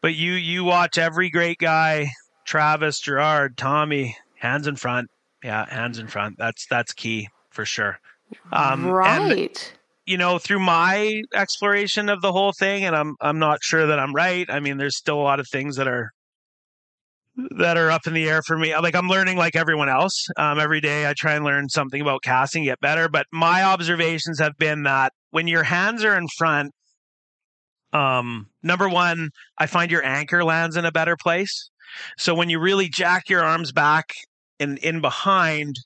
But 0.00 0.14
you 0.14 0.32
you 0.32 0.64
watch 0.64 0.98
every 0.98 1.30
great 1.30 1.58
guy 1.58 2.10
travis 2.44 3.00
gerard 3.00 3.56
tommy 3.56 4.16
hands 4.38 4.66
in 4.66 4.76
front. 4.76 5.08
Yeah 5.42 5.66
hands 5.68 5.98
in 5.98 6.06
front. 6.08 6.36
That's 6.38 6.66
that's 6.66 6.92
key 6.92 7.28
for 7.50 7.64
sure. 7.64 7.98
Um 8.52 8.84
and 8.86 8.92
right. 8.92 9.72
you 10.06 10.16
know 10.18 10.38
through 10.38 10.60
my 10.60 11.22
exploration 11.34 12.08
of 12.08 12.20
the 12.22 12.30
whole 12.32 12.52
thing 12.52 12.84
and 12.84 12.94
i'm 12.94 13.16
i'm 13.20 13.38
not 13.38 13.62
sure 13.62 13.86
that 13.86 13.98
i'm 13.98 14.14
right. 14.14 14.46
I 14.50 14.60
mean 14.60 14.76
there's 14.76 14.96
still 14.96 15.18
a 15.18 15.22
lot 15.22 15.40
of 15.40 15.48
things 15.48 15.76
that 15.76 15.88
are 15.88 16.12
that 17.56 17.76
are 17.76 17.90
up 17.90 18.06
in 18.06 18.14
the 18.14 18.28
air 18.28 18.42
for 18.42 18.56
me. 18.58 18.76
Like 18.76 18.94
i'm 18.94 19.08
learning 19.08 19.36
like 19.36 19.56
everyone 19.56 19.88
else. 19.88 20.28
Um, 20.36 20.58
every 20.60 20.80
day 20.80 21.08
i 21.08 21.14
try 21.16 21.34
and 21.34 21.44
learn 21.44 21.68
something 21.68 22.00
about 22.00 22.22
casting 22.22 22.64
get 22.64 22.80
better. 22.80 23.08
But 23.08 23.26
my 23.32 23.62
observations 23.64 24.38
have 24.40 24.56
been 24.58 24.84
that 24.84 25.12
when 25.30 25.46
your 25.48 25.62
hands 25.64 26.04
are 26.04 26.16
in 26.16 26.26
front 26.36 26.72
um 27.92 28.46
number 28.62 28.88
one 28.88 29.30
i 29.58 29.66
find 29.66 29.90
your 29.90 30.04
anchor 30.04 30.44
lands 30.44 30.76
in 30.76 30.84
a 30.84 30.92
better 30.92 31.16
place 31.16 31.70
so 32.16 32.34
when 32.34 32.50
you 32.50 32.58
really 32.58 32.88
jack 32.88 33.28
your 33.28 33.42
arms 33.42 33.72
back 33.72 34.12
and 34.60 34.78
in 34.78 35.00
behind 35.00 35.76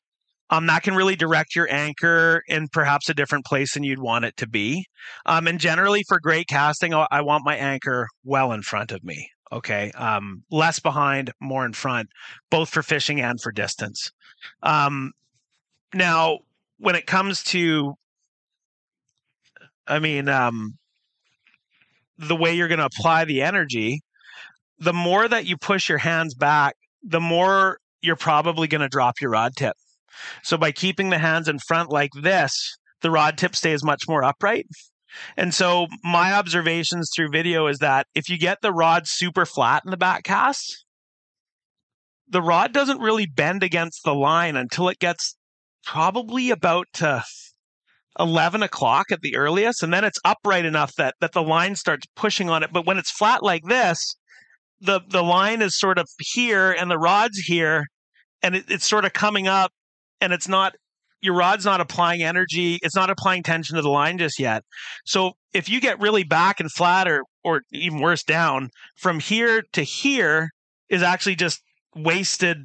um, 0.51 0.67
that 0.67 0.83
can 0.83 0.95
really 0.95 1.17
direct 1.17 1.57
your 1.57 1.67
anchor 1.73 2.43
in 2.47 2.69
perhaps 2.69 3.09
a 3.09 3.15
different 3.15 3.47
place 3.47 3.73
than 3.73 3.85
you'd 3.85 3.99
want 3.99 4.27
it 4.27 4.37
to 4.37 4.47
be. 4.47 4.85
Um, 5.25 5.47
and 5.47 5.59
generally, 5.59 6.05
for 6.07 6.21
great 6.21 6.47
casting, 6.47 6.93
I 6.93 7.23
want 7.23 7.47
my 7.47 7.57
anchor 7.57 8.07
well 8.23 8.53
in 8.53 8.61
front 8.61 8.93
of 8.93 9.03
me. 9.03 9.31
Okay, 9.51 9.91
um, 9.93 10.45
less 10.51 10.79
behind, 10.79 11.33
more 11.41 11.65
in 11.65 11.73
front, 11.73 12.11
both 12.51 12.69
for 12.69 12.83
fishing 12.83 13.19
and 13.19 13.41
for 13.41 13.51
distance. 13.51 14.13
Um, 14.63 15.13
now 15.95 16.41
when 16.79 16.97
it 16.97 17.07
comes 17.07 17.43
to 17.45 17.95
I 19.87 19.99
mean, 19.99 20.29
um, 20.29 20.79
the 22.19 22.37
way 22.37 22.55
you're 22.55 22.69
going 22.69 22.79
to 22.79 22.87
apply 22.87 23.25
the 23.25 23.43
energy, 23.43 24.01
the 24.79 24.93
more 24.93 25.27
that 25.27 25.47
you 25.47 25.57
push 25.57 25.89
your 25.89 25.99
hands 25.99 26.35
back, 26.35 26.75
the 27.03 27.21
more 27.21 27.79
you're 28.01 28.17
probably 28.17 28.67
going 28.69 28.81
to 28.81 28.89
drop 28.89 29.21
your 29.21 29.31
rod 29.31 29.53
tip. 29.57 29.75
So 30.43 30.57
by 30.57 30.73
keeping 30.73 31.11
the 31.11 31.19
hands 31.19 31.49
in 31.49 31.59
front 31.59 31.91
like 31.91 32.11
this, 32.21 32.77
the 33.01 33.11
rod 33.11 33.39
tip 33.39 33.57
stays 33.57 33.85
much 33.85 34.03
more 34.09 34.23
upright. 34.23 34.67
And 35.37 35.53
so 35.53 35.89
my 36.03 36.33
observations 36.33 37.11
through 37.15 37.31
video 37.31 37.67
is 37.67 37.79
that 37.79 38.07
if 38.15 38.29
you 38.29 38.39
get 38.39 38.59
the 38.63 38.73
rod 38.73 39.07
super 39.07 39.45
flat 39.45 39.83
in 39.85 39.91
the 39.91 39.97
back 39.97 40.25
cast, 40.25 40.85
the 42.29 42.43
rod 42.43 42.73
doesn't 42.73 43.01
really 43.01 43.27
bend 43.27 43.63
against 43.63 44.05
the 44.05 44.15
line 44.15 44.57
until 44.57 44.89
it 44.89 44.99
gets 44.99 45.37
probably 45.85 46.51
about 46.51 46.89
uh, 47.03 47.21
11 48.19 48.63
o'clock 48.63 49.07
at 49.11 49.21
the 49.21 49.37
earliest. 49.37 49.83
And 49.83 49.93
then 49.93 50.05
it's 50.05 50.19
upright 50.25 50.65
enough 50.65 50.93
that, 50.97 51.15
that 51.21 51.33
the 51.33 51.43
line 51.43 51.77
starts 51.77 52.07
pushing 52.17 52.51
on 52.51 52.63
it. 52.63 52.71
But 52.73 52.87
when 52.87 52.99
it's 52.99 53.11
flat 53.11 53.43
like 53.43 53.63
this, 53.65 54.15
the, 54.81 55.01
the 55.09 55.23
line 55.23 55.63
is 55.63 55.79
sort 55.79 55.99
of 55.99 56.07
here 56.19 56.73
and 56.73 56.91
the 56.91 56.99
rod's 56.99 57.39
here 57.39 57.87
and 58.43 58.57
it, 58.57 58.65
it's 58.69 58.87
sort 58.87 59.05
of 59.05 59.13
coming 59.13 59.47
up 59.47 59.71
and 60.21 60.33
it's 60.33 60.49
not 60.49 60.75
your 61.21 61.35
rod's 61.35 61.65
not 61.65 61.81
applying 61.81 62.23
energy 62.23 62.79
it's 62.83 62.97
not 62.97 63.09
applying 63.09 63.43
tension 63.43 63.77
to 63.77 63.83
the 63.83 63.89
line 63.89 64.19
just 64.19 64.39
yet 64.39 64.63
so 65.07 65.33
if 65.55 65.69
you 65.69 65.81
get 65.81 66.01
really 66.01 66.25
back 66.25 66.59
and 66.59 66.71
flat 66.73 67.09
or 67.09 67.23
or 67.45 67.63
even 67.73 68.01
worse 68.01 68.25
down 68.25 68.69
from 68.97 69.21
here 69.21 69.63
to 69.73 69.83
here 69.83 70.51
is 70.89 71.03
actually 71.03 71.37
just 71.37 71.63
wasted 71.95 72.59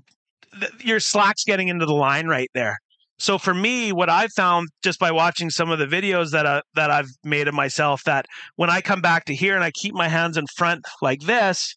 your 0.79 0.99
slack's 0.99 1.43
getting 1.43 1.67
into 1.67 1.85
the 1.85 1.93
line 1.93 2.27
right 2.27 2.49
there 2.53 2.77
so 3.17 3.37
for 3.37 3.53
me 3.53 3.91
what 3.91 4.09
i've 4.09 4.31
found 4.33 4.67
just 4.83 4.99
by 4.99 5.11
watching 5.11 5.49
some 5.49 5.71
of 5.71 5.79
the 5.79 5.85
videos 5.87 6.31
that 6.31 6.45
I, 6.45 6.61
that 6.75 6.91
i've 6.91 7.09
made 7.23 7.47
of 7.47 7.53
myself 7.53 8.03
that 8.05 8.25
when 8.55 8.69
i 8.69 8.81
come 8.81 9.01
back 9.01 9.25
to 9.25 9.35
here 9.35 9.55
and 9.55 9.63
i 9.63 9.71
keep 9.71 9.93
my 9.93 10.07
hands 10.07 10.37
in 10.37 10.45
front 10.55 10.85
like 11.01 11.21
this 11.21 11.75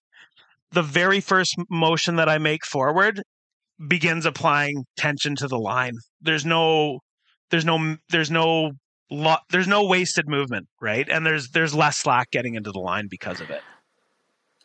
the 0.72 0.82
very 0.82 1.20
first 1.20 1.56
motion 1.68 2.16
that 2.16 2.28
i 2.28 2.38
make 2.38 2.64
forward 2.64 3.22
begins 3.88 4.26
applying 4.26 4.84
tension 4.96 5.34
to 5.36 5.48
the 5.48 5.58
line. 5.58 5.96
There's 6.20 6.44
no 6.44 7.00
there's 7.50 7.64
no 7.64 7.96
there's 8.10 8.30
no 8.30 8.72
lo- 9.10 9.36
there's 9.50 9.68
no 9.68 9.84
wasted 9.84 10.28
movement, 10.28 10.68
right? 10.80 11.08
And 11.08 11.24
there's 11.24 11.50
there's 11.50 11.74
less 11.74 11.98
slack 11.98 12.30
getting 12.30 12.54
into 12.54 12.72
the 12.72 12.78
line 12.80 13.08
because 13.10 13.40
of 13.40 13.50
it. 13.50 13.62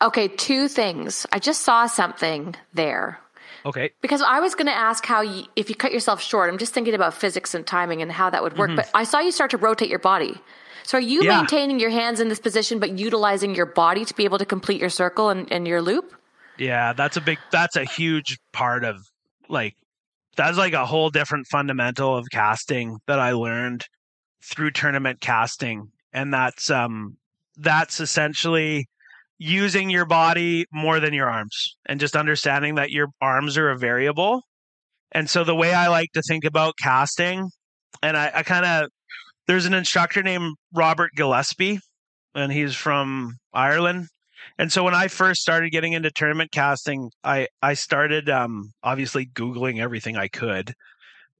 Okay, 0.02 0.28
two 0.28 0.68
things. 0.68 1.26
I 1.32 1.38
just 1.38 1.62
saw 1.62 1.86
something 1.86 2.54
there. 2.74 3.18
Okay. 3.66 3.90
Because 4.00 4.22
I 4.22 4.38
was 4.38 4.54
going 4.54 4.66
to 4.66 4.76
ask 4.76 5.04
how 5.04 5.20
you, 5.22 5.44
if 5.56 5.68
you 5.68 5.74
cut 5.74 5.92
yourself 5.92 6.22
short, 6.22 6.50
I'm 6.50 6.56
just 6.56 6.72
thinking 6.72 6.94
about 6.94 7.12
physics 7.12 7.52
and 7.52 7.66
timing 7.66 8.00
and 8.00 8.12
how 8.12 8.30
that 8.30 8.42
would 8.42 8.56
work. 8.56 8.68
Mm-hmm. 8.70 8.76
But 8.76 8.90
I 8.94 9.02
saw 9.02 9.18
you 9.18 9.32
start 9.32 9.50
to 9.50 9.56
rotate 9.56 9.90
your 9.90 9.98
body. 9.98 10.34
So 10.84 10.98
are 10.98 11.00
you 11.00 11.24
yeah. 11.24 11.38
maintaining 11.38 11.80
your 11.80 11.90
hands 11.90 12.20
in 12.20 12.28
this 12.28 12.38
position, 12.38 12.78
but 12.78 12.96
utilizing 12.96 13.56
your 13.56 13.66
body 13.66 14.04
to 14.04 14.14
be 14.14 14.24
able 14.24 14.38
to 14.38 14.46
complete 14.46 14.80
your 14.80 14.88
circle 14.88 15.30
and, 15.30 15.50
and 15.52 15.66
your 15.66 15.82
loop? 15.82 16.14
Yeah, 16.58 16.92
that's 16.92 17.16
a 17.16 17.20
big 17.20 17.38
that's 17.50 17.76
a 17.76 17.84
huge 17.84 18.38
part 18.52 18.84
of 18.84 18.96
like 19.48 19.74
that's 20.36 20.56
like 20.56 20.72
a 20.72 20.86
whole 20.86 21.10
different 21.10 21.48
fundamental 21.48 22.16
of 22.16 22.26
casting 22.30 22.98
that 23.06 23.18
I 23.18 23.32
learned 23.32 23.84
through 24.44 24.70
tournament 24.70 25.20
casting. 25.20 25.90
And 26.12 26.32
that's 26.32 26.70
um 26.70 27.16
that's 27.56 28.00
essentially 28.00 28.86
using 29.38 29.90
your 29.90 30.06
body 30.06 30.66
more 30.72 31.00
than 31.00 31.12
your 31.12 31.28
arms 31.28 31.76
and 31.86 32.00
just 32.00 32.16
understanding 32.16 32.76
that 32.76 32.90
your 32.90 33.08
arms 33.20 33.58
are 33.58 33.70
a 33.70 33.78
variable. 33.78 34.42
And 35.12 35.28
so 35.28 35.44
the 35.44 35.54
way 35.54 35.72
I 35.72 35.88
like 35.88 36.08
to 36.14 36.22
think 36.22 36.44
about 36.44 36.74
casting, 36.82 37.50
and 38.02 38.16
I, 38.16 38.30
I 38.34 38.42
kind 38.42 38.64
of 38.64 38.90
there's 39.46 39.66
an 39.66 39.74
instructor 39.74 40.22
named 40.22 40.56
Robert 40.74 41.12
Gillespie, 41.14 41.78
and 42.34 42.52
he's 42.52 42.74
from 42.74 43.36
Ireland. 43.52 44.08
And 44.58 44.72
so 44.72 44.82
when 44.82 44.94
I 44.94 45.08
first 45.08 45.40
started 45.40 45.70
getting 45.70 45.92
into 45.92 46.10
tournament 46.10 46.50
casting, 46.52 47.10
I 47.22 47.48
I 47.62 47.74
started 47.74 48.28
um, 48.28 48.72
obviously 48.82 49.26
googling 49.26 49.80
everything 49.80 50.16
I 50.16 50.28
could, 50.28 50.72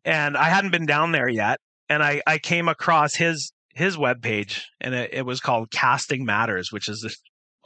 and 0.04 0.36
I 0.36 0.44
hadn't 0.44 0.70
been 0.70 0.86
down 0.86 1.12
there 1.12 1.28
yet, 1.28 1.58
and 1.88 2.02
I 2.02 2.22
I 2.26 2.38
came 2.38 2.68
across 2.68 3.14
his 3.14 3.52
his 3.74 3.96
webpage, 3.96 4.62
and 4.80 4.94
it, 4.94 5.10
it 5.12 5.26
was 5.26 5.40
called 5.40 5.70
Casting 5.70 6.24
Matters, 6.24 6.72
which 6.72 6.88
is 6.88 7.04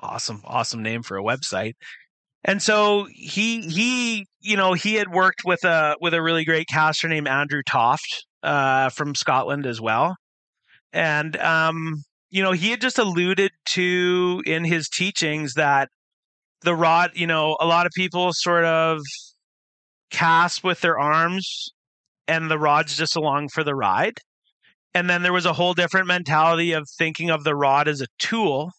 awesome 0.01 0.43
awesome 0.45 0.83
name 0.83 1.03
for 1.03 1.17
a 1.17 1.23
website. 1.23 1.75
And 2.45 2.63
so 2.63 3.07
he 3.11 3.63
he 3.63 4.27
you 4.41 4.57
know 4.57 4.73
he 4.73 4.95
had 4.95 5.13
worked 5.13 5.43
with 5.45 5.65
a 5.65 5.97
with 6.01 6.15
a 6.15 6.23
really 6.23 6.45
great 6.45 6.67
caster 6.69 7.09
named 7.09 7.29
Andrew 7.29 7.63
Toft 7.63 8.27
uh, 8.43 8.89
from 8.91 9.15
Scotland 9.15 9.67
as 9.67 9.81
well, 9.81 10.17
and 10.93 11.37
um, 11.37 12.03
you 12.31 12.43
know, 12.43 12.53
he 12.53 12.71
had 12.71 12.81
just 12.81 12.99
alluded 12.99 13.51
to 13.71 14.43
in 14.47 14.65
his 14.65 14.89
teachings 14.89 15.55
that 15.55 15.89
the 16.63 16.75
rod, 16.75 17.11
you 17.15 17.27
know, 17.27 17.57
a 17.61 17.67
lot 17.67 17.87
of 17.87 17.93
people 17.95 18.31
sort 18.33 18.65
of 18.65 19.01
cast 20.11 20.63
with 20.63 20.81
their 20.81 20.99
arms 20.99 21.71
and 22.29 22.51
the 22.51 22.59
rod's 22.59 22.97
just 22.97 23.17
along 23.17 23.49
for 23.49 23.65
the 23.65 23.75
ride. 23.75 24.19
And 24.95 25.11
then 25.11 25.23
there 25.23 25.33
was 25.33 25.47
a 25.47 25.53
whole 25.53 25.75
different 25.75 26.07
mentality 26.07 26.73
of 26.73 26.89
thinking 26.99 27.31
of 27.31 27.45
the 27.45 27.55
rod 27.55 27.89
as 27.89 28.01
a 28.01 28.07
tool, 28.19 28.71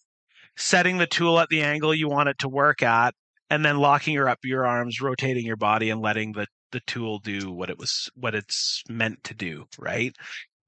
setting 0.62 0.98
the 0.98 1.08
tool 1.08 1.40
at 1.40 1.50
the 1.50 1.62
angle 1.62 1.94
you 1.94 2.08
want 2.08 2.30
it 2.30 2.40
to 2.40 2.50
work 2.50 2.84
at, 2.84 3.14
and 3.50 3.66
then 3.66 3.78
locking 3.78 4.16
her 4.16 4.30
up 4.30 4.40
your 4.44 4.66
arms, 4.66 5.02
rotating 5.02 5.46
your 5.46 5.58
body, 5.58 5.90
and 5.90 6.02
letting 6.02 6.34
the 6.34 6.48
the 6.72 6.82
tool 6.88 7.20
do 7.20 7.52
what 7.52 7.70
it 7.70 7.78
was 7.78 8.10
what 8.16 8.34
it's 8.36 8.82
meant 8.90 9.24
to 9.26 9.34
do, 9.34 9.66
right? 9.78 10.16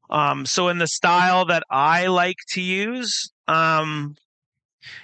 Um, 0.09 0.45
so 0.45 0.67
in 0.67 0.77
the 0.77 0.87
style 0.87 1.45
that 1.45 1.63
I 1.69 2.07
like 2.07 2.35
to 2.49 2.61
use, 2.61 3.31
um, 3.47 4.15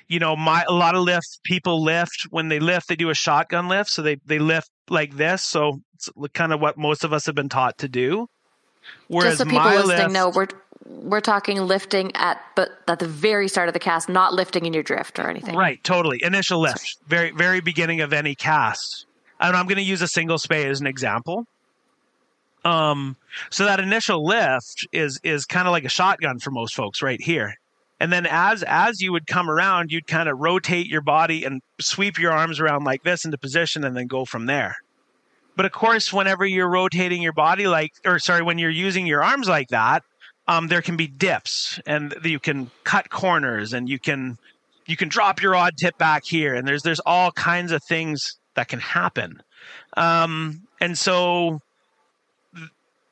you 0.07 0.19
know, 0.19 0.35
my 0.35 0.63
a 0.67 0.73
lot 0.73 0.95
of 0.95 1.03
lift 1.03 1.39
people 1.43 1.83
lift 1.83 2.27
when 2.29 2.49
they 2.49 2.59
lift, 2.59 2.89
they 2.89 2.95
do 2.95 3.09
a 3.09 3.15
shotgun 3.15 3.69
lift, 3.69 3.89
so 3.89 4.01
they 4.01 4.17
they 4.25 4.39
lift 4.39 4.69
like 4.89 5.15
this. 5.15 5.43
So 5.43 5.79
it's 5.95 6.09
kind 6.33 6.53
of 6.53 6.59
what 6.59 6.77
most 6.77 7.03
of 7.03 7.13
us 7.13 7.25
have 7.25 7.35
been 7.35 7.49
taught 7.49 7.77
to 7.79 7.87
do. 7.87 8.27
Whereas 9.07 9.37
Just 9.37 9.49
so 9.49 9.57
people 9.57 9.85
listening 9.87 10.13
know, 10.13 10.29
we're 10.29 10.47
we're 10.85 11.21
talking 11.21 11.59
lifting 11.61 12.15
at 12.15 12.41
but 12.55 12.69
at 12.87 12.99
the 12.99 13.07
very 13.07 13.47
start 13.47 13.69
of 13.69 13.73
the 13.73 13.79
cast, 13.79 14.09
not 14.09 14.33
lifting 14.33 14.65
in 14.65 14.73
your 14.73 14.83
drift 14.83 15.19
or 15.19 15.29
anything. 15.29 15.55
Right, 15.55 15.83
totally. 15.83 16.19
Initial 16.23 16.61
lift, 16.61 16.79
Sorry. 16.79 17.05
very 17.07 17.31
very 17.31 17.61
beginning 17.61 18.01
of 18.01 18.13
any 18.13 18.35
cast. 18.35 19.05
And 19.39 19.55
I'm 19.55 19.67
going 19.67 19.77
to 19.77 19.83
use 19.83 20.01
a 20.01 20.07
single 20.07 20.37
spey 20.37 20.67
as 20.67 20.81
an 20.81 20.87
example. 20.87 21.45
Um, 22.65 23.15
so 23.49 23.65
that 23.65 23.79
initial 23.79 24.25
lift 24.25 24.87
is 24.91 25.19
is 25.23 25.45
kind 25.45 25.67
of 25.67 25.71
like 25.71 25.85
a 25.85 25.89
shotgun 25.89 26.39
for 26.39 26.51
most 26.51 26.75
folks 26.75 27.01
right 27.01 27.21
here. 27.21 27.55
And 27.99 28.11
then 28.11 28.25
as 28.29 28.63
as 28.63 29.01
you 29.01 29.11
would 29.11 29.27
come 29.27 29.49
around, 29.49 29.91
you'd 29.91 30.07
kind 30.07 30.29
of 30.29 30.37
rotate 30.39 30.87
your 30.87 31.01
body 31.01 31.43
and 31.43 31.61
sweep 31.79 32.17
your 32.17 32.31
arms 32.31 32.59
around 32.59 32.83
like 32.83 33.03
this 33.03 33.25
into 33.25 33.37
position 33.37 33.83
and 33.83 33.95
then 33.95 34.07
go 34.07 34.25
from 34.25 34.45
there. 34.45 34.75
But 35.59 35.65
of 35.65 35.73
course, 35.73 36.13
whenever 36.13 36.45
you're 36.45 36.69
rotating 36.69 37.21
your 37.21 37.33
body 37.33 37.67
like 37.67 37.91
or 38.05 38.17
sorry, 38.17 38.41
when 38.41 38.59
you're 38.59 38.69
using 38.69 39.05
your 39.05 39.21
arms 39.21 39.49
like 39.49 39.67
that, 39.71 40.03
um, 40.47 40.69
there 40.69 40.81
can 40.81 40.95
be 40.95 41.05
dips 41.05 41.81
and 41.85 42.15
you 42.23 42.39
can 42.39 42.71
cut 42.85 43.09
corners 43.09 43.73
and 43.73 43.89
you 43.89 43.99
can 43.99 44.37
you 44.85 44.95
can 44.95 45.09
drop 45.09 45.41
your 45.41 45.51
rod 45.51 45.73
tip 45.75 45.97
back 45.97 46.23
here 46.23 46.55
and 46.55 46.65
there's 46.65 46.83
there's 46.83 47.01
all 47.01 47.33
kinds 47.33 47.73
of 47.73 47.83
things 47.83 48.37
that 48.55 48.69
can 48.69 48.79
happen. 48.79 49.43
Um, 49.97 50.61
and 50.79 50.97
so 50.97 51.59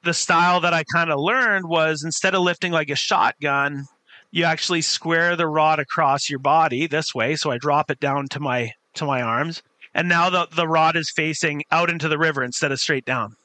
the 0.05 0.13
style 0.13 0.61
that 0.61 0.73
I 0.73 0.85
kind 0.85 1.11
of 1.11 1.19
learned 1.19 1.67
was 1.67 2.01
instead 2.05 2.33
of 2.33 2.43
lifting 2.43 2.71
like 2.71 2.89
a 2.89 2.95
shotgun, 2.95 3.87
you 4.31 4.45
actually 4.45 4.83
square 4.83 5.35
the 5.35 5.47
rod 5.47 5.79
across 5.79 6.29
your 6.29 6.39
body 6.39 6.87
this 6.87 7.13
way. 7.13 7.35
So 7.35 7.51
I 7.51 7.57
drop 7.57 7.91
it 7.91 7.99
down 7.99 8.29
to 8.29 8.39
my 8.39 8.71
to 8.93 9.03
my 9.03 9.21
arms, 9.21 9.61
and 9.97 10.07
now 10.07 10.29
the 10.29 10.47
the 10.55 10.67
rod 10.67 10.95
is 10.95 11.11
facing 11.13 11.63
out 11.71 11.89
into 11.89 12.07
the 12.07 12.17
river 12.17 12.43
instead 12.43 12.71
of 12.71 12.79
straight 12.79 13.03
down. 13.03 13.35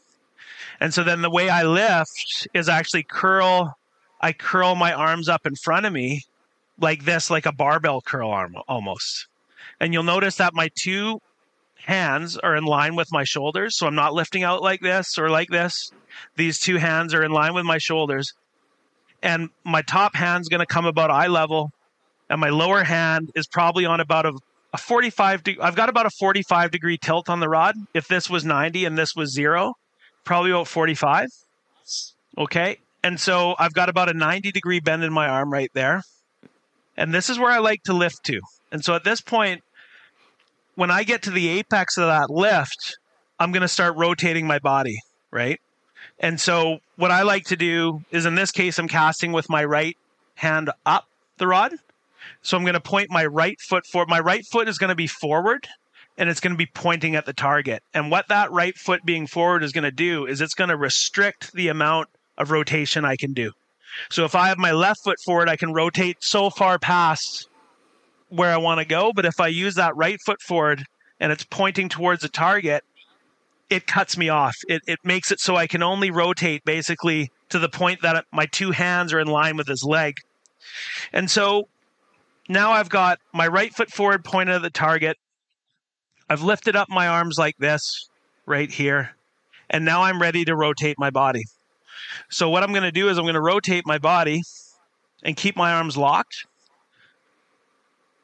And 0.79 0.93
so 0.93 1.03
then 1.03 1.23
the 1.23 1.31
way 1.31 1.49
I 1.49 1.63
lift 1.63 2.47
is 2.55 2.69
actually 2.69 3.05
curl 3.05 3.75
I 4.21 4.33
curl 4.33 4.77
my 4.77 4.93
arms 4.93 5.29
up 5.29 5.47
in 5.47 5.57
front 5.57 5.87
of 5.87 5.93
me 5.93 6.23
like 6.79 7.05
this, 7.05 7.31
like 7.31 7.47
a 7.47 7.53
barbell 7.53 8.03
curl 8.03 8.31
arm 8.31 8.55
almost. 8.69 9.27
And 9.81 9.93
you'll 9.93 10.05
notice 10.05 10.37
that 10.37 10.55
my 10.55 10.71
two 10.79 11.21
hands 11.75 12.37
are 12.37 12.55
in 12.55 12.65
line 12.65 12.95
with 12.95 13.11
my 13.11 13.25
shoulders. 13.25 13.77
So 13.77 13.87
I'm 13.87 13.95
not 13.95 14.15
lifting 14.15 14.45
out 14.45 14.63
like 14.63 14.81
this 14.81 15.19
or 15.19 15.31
like 15.31 15.49
this. 15.49 15.91
These 16.37 16.61
two 16.61 16.77
hands 16.77 17.15
are 17.15 17.25
in 17.25 17.33
line 17.33 17.55
with 17.55 17.65
my 17.65 17.79
shoulders. 17.79 18.35
And 19.23 19.49
my 19.65 19.83
top 19.83 20.15
hand's 20.15 20.49
going 20.49 20.61
to 20.61 20.67
come 20.67 20.87
about 20.87 21.11
eye 21.11 21.29
level. 21.29 21.73
And 22.29 22.41
my 22.41 22.51
lower 22.51 22.85
hand 22.85 23.33
is 23.35 23.47
probably 23.47 23.87
on 23.87 24.01
about 24.01 24.27
a, 24.27 24.39
a 24.73 24.79
45 24.79 25.43
de- 25.43 25.61
I've 25.61 25.77
got 25.77 25.89
about 25.89 26.07
a 26.07 26.11
45 26.11 26.71
degree 26.71 26.99
tilt 26.99 27.29
on 27.29 27.41
the 27.41 27.49
rod. 27.49 27.75
If 27.95 28.09
this 28.09 28.31
was 28.31 28.45
90 28.45 28.85
and 28.85 28.97
this 28.97 29.15
was 29.15 29.33
zero, 29.33 29.75
probably 30.25 30.51
about 30.51 30.69
45. 30.69 31.29
Okay. 32.39 32.79
And 33.05 33.21
so 33.21 33.55
I've 33.59 33.75
got 33.75 33.89
about 33.89 34.09
a 34.09 34.15
90 34.15 34.53
degree 34.53 34.81
bend 34.81 35.05
in 35.05 35.13
my 35.13 35.29
arm 35.29 35.53
right 35.53 35.71
there. 35.75 36.03
And 36.97 37.13
this 37.13 37.31
is 37.31 37.39
where 37.39 37.51
I 37.51 37.59
like 37.59 37.83
to 37.85 37.93
lift 37.93 38.25
to. 38.25 38.41
And 38.71 38.85
so 38.85 38.95
at 38.95 39.05
this 39.05 39.21
point, 39.21 39.63
when 40.75 40.91
I 40.91 41.05
get 41.05 41.23
to 41.23 41.31
the 41.31 41.49
apex 41.49 41.99
of 41.99 42.07
that 42.07 42.31
lift, 42.31 42.97
I'm 43.39 43.53
going 43.53 43.63
to 43.63 43.69
start 43.69 43.97
rotating 43.97 44.47
my 44.47 44.59
body, 44.59 44.99
right? 45.31 45.61
And 46.19 46.41
so 46.41 46.79
what 46.97 47.11
I 47.11 47.23
like 47.23 47.45
to 47.47 47.57
do 47.57 48.03
is 48.11 48.25
in 48.27 48.35
this 48.35 48.51
case, 48.53 48.79
I'm 48.79 48.89
casting 48.89 49.33
with 49.33 49.51
my 49.51 49.65
right 49.65 49.97
hand 50.37 50.71
up 50.87 51.07
the 51.39 51.47
rod. 51.47 51.73
So 52.43 52.57
I'm 52.57 52.65
going 52.65 52.75
to 52.75 52.81
point 52.81 53.11
my 53.11 53.27
right 53.27 53.61
foot 53.61 53.87
forward. 53.87 54.09
My 54.09 54.21
right 54.21 54.45
foot 54.47 54.69
is 54.69 54.79
going 54.79 54.89
to 54.89 54.95
be 54.95 55.07
forward 55.07 55.69
and 56.19 56.29
it's 56.29 56.41
going 56.41 56.53
to 56.53 56.59
be 56.59 56.67
pointing 56.67 57.17
at 57.17 57.27
the 57.27 57.33
target. 57.33 57.83
And 57.95 58.11
what 58.11 58.29
that 58.29 58.51
right 58.53 58.77
foot 58.77 59.05
being 59.05 59.27
forward 59.27 59.63
is 59.63 59.73
going 59.73 59.85
to 59.85 59.91
do 59.91 60.27
is 60.27 60.41
it's 60.41 60.55
going 60.55 60.71
to 60.71 60.77
restrict 60.77 61.53
the 61.53 61.69
amount 61.69 62.09
of 62.39 62.51
rotation 62.51 63.05
I 63.05 63.17
can 63.17 63.33
do. 63.33 63.53
So 64.11 64.25
if 64.25 64.35
I 64.35 64.49
have 64.49 64.59
my 64.59 64.73
left 64.73 65.03
foot 65.05 65.19
forward, 65.25 65.49
I 65.49 65.57
can 65.57 65.73
rotate 65.73 66.19
so 66.21 66.51
far 66.51 66.79
past 66.79 67.49
where 68.29 68.53
I 68.53 68.57
want 68.57 68.81
to 68.81 68.87
go. 68.87 69.13
But 69.13 69.27
if 69.27 69.41
I 69.41 69.49
use 69.49 69.75
that 69.75 69.97
right 69.97 70.19
foot 70.25 70.41
forward 70.41 70.85
and 71.21 71.31
it's 71.31 71.45
pointing 71.45 71.89
towards 71.89 72.23
the 72.23 72.29
target, 72.29 72.85
it 73.71 73.87
cuts 73.87 74.17
me 74.17 74.29
off. 74.29 74.57
It, 74.69 74.83
it 74.87 74.99
makes 75.05 75.31
it 75.31 75.41
so 75.41 75.57
I 75.57 75.67
can 75.67 75.83
only 75.83 76.11
rotate 76.11 76.65
basically 76.65 77.31
to 77.51 77.59
the 77.59 77.69
point 77.69 78.03
that 78.03 78.25
my 78.33 78.47
two 78.47 78.71
hands 78.71 79.13
are 79.13 79.21
in 79.21 79.29
line 79.29 79.57
with 79.57 79.67
his 79.67 79.85
leg. 79.85 80.17
And 81.13 81.31
so 81.31 81.69
now 82.49 82.73
I've 82.73 82.89
got 82.89 83.19
my 83.33 83.47
right 83.47 83.73
foot 83.75 83.91
forward 83.91 84.25
pointed 84.25 84.57
at 84.57 84.63
the 84.63 84.71
target. 84.71 85.17
I've 86.29 86.43
lifted 86.43 86.77
up 86.77 86.89
my 86.89 87.09
arms 87.09 87.39
like 87.39 87.57
this 87.59 88.09
right 88.47 88.71
here. 88.71 89.11
And 89.71 89.85
now 89.85 90.03
I'm 90.03 90.21
ready 90.21 90.45
to 90.45 90.57
rotate 90.57 90.99
my 90.99 91.11
body. 91.11 91.45
So 92.31 92.51
what 92.51 92.63
I'm 92.63 92.71
going 92.71 92.83
to 92.83 92.93
do 92.93 93.09
is 93.09 93.19
I'm 93.19 93.25
going 93.25 93.35
to 93.35 93.41
rotate 93.41 93.87
my 93.87 93.99
body 93.99 94.43
and 95.23 95.37
keep 95.37 95.57
my 95.57 95.73
arms 95.73 95.97
locked. 95.97 96.47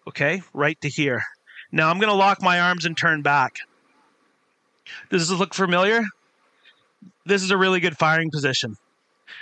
Okay, 0.07 0.43
right 0.53 0.79
to 0.81 0.89
here. 0.89 1.23
Now 1.71 1.91
I'm 1.91 1.99
going 1.99 2.11
to 2.11 2.17
lock 2.17 2.43
my 2.43 2.61
arms 2.61 2.85
and 2.85 2.97
turn 2.97 3.23
back. 3.23 3.57
Does 5.11 5.29
this 5.29 5.39
look 5.39 5.55
familiar? 5.55 6.03
This 7.27 7.43
is 7.43 7.51
a 7.51 7.57
really 7.57 7.81
good 7.81 7.97
firing 7.97 8.31
position. 8.31 8.77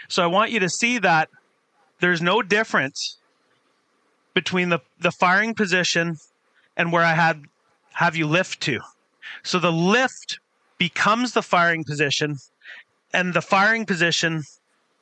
So 0.09 0.23
I 0.23 0.27
want 0.27 0.51
you 0.51 0.61
to 0.61 0.69
see 0.69 0.99
that 0.99 1.29
there's 2.01 2.21
no 2.21 2.43
difference 2.43 3.19
between 4.37 4.69
the, 4.69 4.79
the 5.01 5.11
firing 5.11 5.55
position 5.55 6.19
and 6.77 6.93
where 6.93 7.03
I 7.03 7.15
had 7.15 7.47
have 7.95 8.15
you 8.15 8.27
lift 8.27 8.61
to. 8.61 8.81
So 9.43 9.59
the 9.59 9.73
lift 9.73 10.39
becomes 10.77 11.33
the 11.33 11.41
firing 11.41 11.85
position 11.85 12.37
and 13.15 13.33
the 13.33 13.41
firing 13.41 13.87
position 13.87 14.43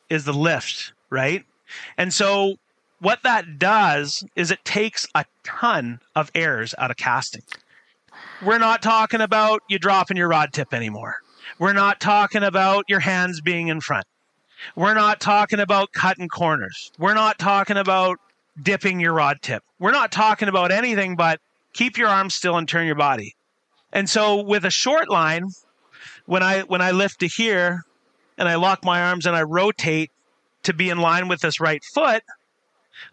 is 0.09 0.25
the 0.25 0.33
lift, 0.33 0.93
right? 1.11 1.45
And 1.99 2.15
so 2.15 2.55
what 3.01 3.25
that 3.25 3.59
does 3.59 4.23
is 4.37 4.53
it 4.53 4.65
takes 4.65 5.05
a 5.17 5.25
ton 5.43 5.99
of 6.15 6.31
errors 6.37 6.73
out 6.79 6.93
of 6.93 6.97
casting. 6.97 7.43
We're 8.41 8.59
not 8.59 8.83
talking 8.83 9.21
about 9.21 9.63
you 9.69 9.81
dropping 9.81 10.17
your 10.17 10.29
rod 10.29 10.53
tip 10.53 10.73
anymore. 10.73 11.17
We're 11.59 11.73
not 11.73 12.01
talking 12.01 12.45
about 12.45 12.85
your 12.89 13.01
hands 13.01 13.41
being 13.41 13.67
in 13.67 13.81
front. 13.81 14.07
We're 14.77 14.95
not 14.95 15.21
talking 15.21 15.59
about 15.59 15.93
cutting 15.93 16.29
corners. 16.29 16.93
We're 17.01 17.15
not 17.15 17.41
talking 17.41 17.77
about 17.77 18.21
dipping 18.61 19.01
your 19.01 19.13
rod 19.13 19.39
tip. 19.43 19.63
We're 19.79 19.93
not 19.93 20.13
talking 20.13 20.49
about 20.49 20.71
anything 20.71 21.17
but 21.17 21.41
keep 21.73 21.99
your 21.99 22.09
arms 22.09 22.35
still 22.35 22.57
and 22.57 22.69
turn 22.69 22.87
your 22.87 22.95
body. 22.95 23.35
And 23.93 24.09
so 24.09 24.43
with 24.43 24.65
a 24.65 24.71
short 24.71 25.09
line, 25.09 25.45
when 26.27 26.43
I 26.43 26.61
when 26.63 26.81
I 26.81 26.91
lift 26.93 27.21
to 27.21 27.29
here, 27.29 27.83
and 28.39 28.49
I 28.49 28.57
lock 28.57 28.85
my 28.85 29.03
arms 29.03 29.27
and 29.27 29.37
I 29.37 29.43
rotate 29.43 30.11
to 30.65 30.73
be 30.73 30.91
in 30.91 30.99
line 30.99 31.29
with 31.29 31.41
this 31.41 31.61
right 31.61 31.83
foot, 31.95 32.23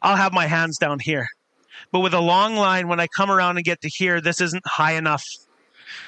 I'll 0.01 0.15
have 0.15 0.33
my 0.33 0.47
hands 0.47 0.77
down 0.77 0.99
here. 0.99 1.27
But 1.91 1.99
with 1.99 2.13
a 2.13 2.19
long 2.19 2.55
line, 2.55 2.87
when 2.87 2.99
I 2.99 3.07
come 3.07 3.29
around 3.29 3.57
and 3.57 3.65
get 3.65 3.81
to 3.81 3.89
here, 3.89 4.21
this 4.21 4.39
isn't 4.41 4.63
high 4.65 4.93
enough. 4.93 5.23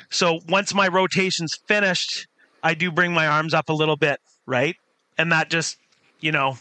So 0.09 0.39
once 0.47 0.73
my 0.73 0.87
rotation's 0.87 1.55
finished, 1.67 2.27
I 2.61 2.73
do 2.73 2.91
bring 2.91 3.13
my 3.13 3.27
arms 3.27 3.53
up 3.53 3.69
a 3.69 3.73
little 3.73 3.97
bit, 3.97 4.19
right? 4.45 4.75
And 5.17 5.31
that 5.31 5.49
just, 5.49 5.77
you 6.19 6.31
know, 6.31 6.57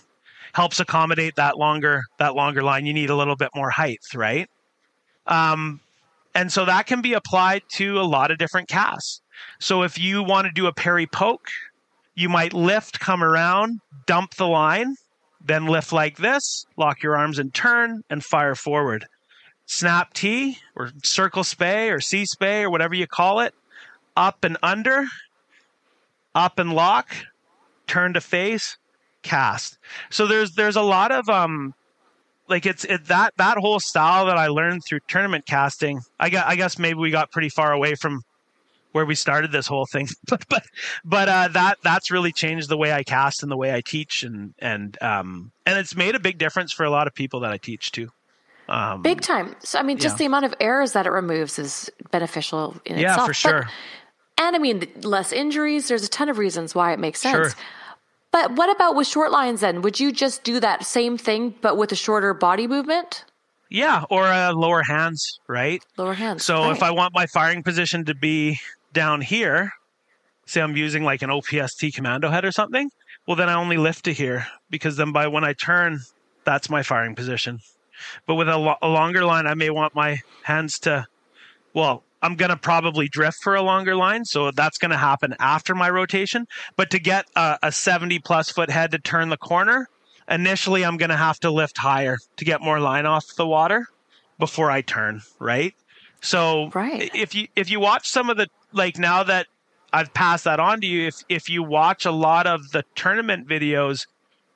helps 0.53 0.81
accommodate 0.81 1.37
that 1.37 1.59
longer 1.59 2.03
that 2.19 2.35
longer 2.35 2.63
line. 2.63 2.87
You 2.87 2.93
need 2.93 3.11
a 3.11 3.17
little 3.17 3.37
bit 3.37 3.51
more 3.55 3.71
height, 3.71 4.01
right? 4.15 4.49
Um, 5.27 5.81
and 6.35 6.53
so 6.53 6.65
that 6.65 6.87
can 6.87 7.03
be 7.03 7.13
applied 7.13 7.63
to 7.75 7.99
a 7.99 8.03
lot 8.03 8.31
of 8.31 8.39
different 8.39 8.69
casts. 8.69 9.21
So 9.61 9.83
if 9.83 9.99
you 9.99 10.23
want 10.23 10.47
to 10.47 10.53
do 10.53 10.67
a 10.67 10.73
parry 10.73 11.07
poke, 11.07 11.49
you 12.15 12.29
might 12.29 12.53
lift, 12.53 13.01
come 13.01 13.23
around, 13.23 13.81
dump 14.07 14.35
the 14.35 14.47
line, 14.47 14.97
then 15.45 15.67
lift 15.67 15.93
like 15.93 16.17
this, 16.19 16.67
lock 16.77 17.03
your 17.03 17.17
arms 17.17 17.39
and 17.39 17.53
turn, 17.53 18.03
and 18.11 18.25
fire 18.25 18.55
forward. 18.55 19.07
Snap 19.67 20.13
T 20.13 20.59
or 20.77 20.91
circle 21.03 21.45
spey 21.45 21.91
or 21.91 22.01
C 22.01 22.25
spey 22.27 22.63
or 22.63 22.71
whatever 22.71 22.95
you 22.95 23.07
call 23.07 23.41
it, 23.41 23.55
up 24.17 24.45
and 24.45 24.57
under, 24.63 25.07
up 26.35 26.59
and 26.59 26.73
lock, 26.73 27.15
turn 27.87 28.13
to 28.15 28.21
face, 28.21 28.77
cast. 29.23 29.79
So 30.11 30.27
there's 30.27 30.53
there's 30.53 30.77
a 30.77 30.83
lot 30.83 31.13
of 31.13 31.29
um 31.29 31.75
like 32.49 32.67
it's 32.67 32.85
it, 32.85 33.07
that 33.07 33.35
that 33.37 33.59
whole 33.59 33.81
style 33.81 34.27
that 34.27 34.37
I 34.37 34.49
learned 34.49 34.83
through 34.87 35.01
tournament 35.09 35.47
casting. 35.47 36.01
I 36.19 36.31
got 36.31 36.47
I 36.47 36.57
guess 36.57 36.79
maybe 36.79 36.99
we 36.99 37.11
got 37.11 37.31
pretty 37.31 37.49
far 37.49 37.73
away 37.73 37.95
from 37.95 38.23
where 38.93 39.07
we 39.07 39.15
started 39.15 39.53
this 39.53 39.67
whole 39.67 39.87
thing. 39.87 40.09
but 40.29 40.45
but 40.49 40.65
but 41.05 41.29
uh, 41.29 41.49
that 41.49 41.79
that's 41.83 42.11
really 42.11 42.33
changed 42.33 42.69
the 42.69 42.77
way 42.77 42.93
I 42.93 43.03
cast 43.03 43.43
and 43.43 43.51
the 43.51 43.57
way 43.57 43.75
I 43.75 43.81
teach, 43.81 44.23
and 44.23 44.55
and 44.59 44.97
um 45.03 45.53
and 45.67 45.79
it's 45.79 45.97
made 45.97 46.15
a 46.15 46.21
big 46.21 46.39
difference 46.39 46.73
for 46.73 46.85
a 46.85 46.91
lot 46.91 47.07
of 47.07 47.15
people 47.15 47.41
that 47.41 47.53
I 47.53 47.59
teach 47.59 47.93
too. 47.93 48.11
Um, 48.69 49.03
big 49.03 49.21
time. 49.21 49.57
So 49.61 49.79
I 49.79 49.83
mean, 49.83 49.99
just 49.99 50.15
yeah. 50.15 50.19
the 50.19 50.25
amount 50.27 50.45
of 50.45 50.55
errors 50.61 50.93
that 50.93 51.07
it 51.07 51.11
removes 51.11 51.59
is 51.59 51.91
beneficial 52.11 52.77
in 52.85 52.99
yeah, 52.99 53.11
itself. 53.11 53.19
Yeah, 53.19 53.27
for 53.27 53.35
sure. 53.35 53.63
But, 53.63 54.45
and 54.45 54.57
I 54.57 54.59
mean, 54.59 54.87
less 55.03 55.33
injuries. 55.33 55.89
There's 55.89 56.05
a 56.05 56.09
ton 56.09 56.29
of 56.29 56.39
reasons 56.39 56.75
why 56.75 56.93
it 56.93 56.99
makes 56.99 57.21
sense. 57.21 57.53
Sure. 57.53 57.63
But 58.33 58.57
what 58.57 58.75
about 58.75 58.97
with 58.97 59.07
short 59.07 59.31
lines 59.31 59.61
then? 59.61 59.83
Would 59.83 60.01
you 60.01 60.11
just 60.11 60.43
do 60.43 60.59
that 60.61 60.85
same 60.85 61.19
thing 61.19 61.55
but 61.61 61.77
with 61.77 61.93
a 61.93 61.97
shorter 61.97 62.33
body 62.35 62.67
movement? 62.67 63.27
Yeah, 63.69 64.05
or 64.11 64.25
uh, 64.25 64.53
lower 64.53 64.83
hands, 64.83 65.39
right? 65.49 65.83
Lower 65.97 66.15
hands. 66.15 66.45
So 66.45 66.63
right. 66.63 66.73
if 66.73 66.83
I 66.83 66.91
want 66.91 67.15
my 67.15 67.27
firing 67.27 67.63
position 67.63 68.05
to 68.07 68.15
be 68.15 68.59
down 68.93 69.21
here, 69.21 69.73
say 70.47 70.61
I'm 70.61 70.77
using 70.77 71.05
like 71.05 71.23
an 71.23 71.31
OPST 71.31 71.95
commando 71.95 72.29
head 72.31 72.45
or 72.45 72.53
something, 72.53 72.91
well, 73.27 73.37
then 73.37 73.49
I 73.49 73.55
only 73.55 73.77
lift 73.77 74.05
to 74.07 74.13
here 74.13 74.47
because 74.69 74.97
then 74.97 75.13
by 75.13 75.27
when 75.29 75.45
I 75.45 75.53
turn, 75.53 76.01
that's 76.45 76.69
my 76.69 76.83
firing 76.83 77.15
position. 77.15 77.61
But 78.27 78.35
with 78.35 78.49
a, 78.49 78.57
lo- 78.57 78.77
a 78.83 78.89
longer 78.89 79.25
line, 79.25 79.47
I 79.47 79.55
may 79.55 79.71
want 79.71 79.95
my 79.95 80.19
hands 80.43 80.79
to, 80.81 81.07
well, 81.73 82.03
I'm 82.23 82.37
going 82.37 82.51
to 82.51 82.57
probably 82.57 83.09
drift 83.09 83.43
for 83.43 83.57
a 83.57 83.63
longer 83.63 83.97
line. 83.97 84.25
So 84.25 84.51
that's 84.53 84.79
going 84.79 84.93
to 84.93 84.97
happen 84.97 85.35
after 85.41 85.75
my 85.75 85.91
rotation. 85.91 86.47
But 86.77 86.91
to 86.91 86.99
get 86.99 87.27
a, 87.35 87.59
a 87.65 87.73
70 87.73 88.21
plus 88.21 88.51
foot 88.51 88.71
head 88.71 88.93
to 88.93 88.99
turn 88.99 89.29
the 89.29 89.37
corner, 89.37 89.89
initially 90.29 90.85
I'm 90.85 90.97
going 90.97 91.11
to 91.11 91.17
have 91.17 91.41
to 91.41 91.51
lift 91.51 91.79
higher 91.79 92.19
to 92.37 92.45
get 92.45 92.61
more 92.61 92.81
line 92.81 93.07
off 93.07 93.27
the 93.37 93.47
water 93.47 93.89
before 94.39 94.71
I 94.71 94.83
turn, 94.83 95.23
right? 95.39 95.75
So 96.21 96.71
right. 96.73 97.11
if 97.15 97.35
you 97.35 97.49
if 97.57 97.69
you 97.69 97.81
watch 97.81 98.09
some 98.09 98.31
of 98.31 98.37
the 98.37 98.49
like 98.73 98.97
now 98.97 99.25
that 99.25 99.49
I've 99.93 100.15
passed 100.15 100.45
that 100.45 100.61
on 100.61 100.81
to 100.81 100.87
you, 100.87 101.09
if 101.09 101.25
if 101.29 101.51
you 101.51 101.65
watch 101.65 102.07
a 102.07 102.13
lot 102.13 102.47
of 102.47 102.71
the 102.71 102.85
tournament 102.95 103.49
videos, 103.49 104.07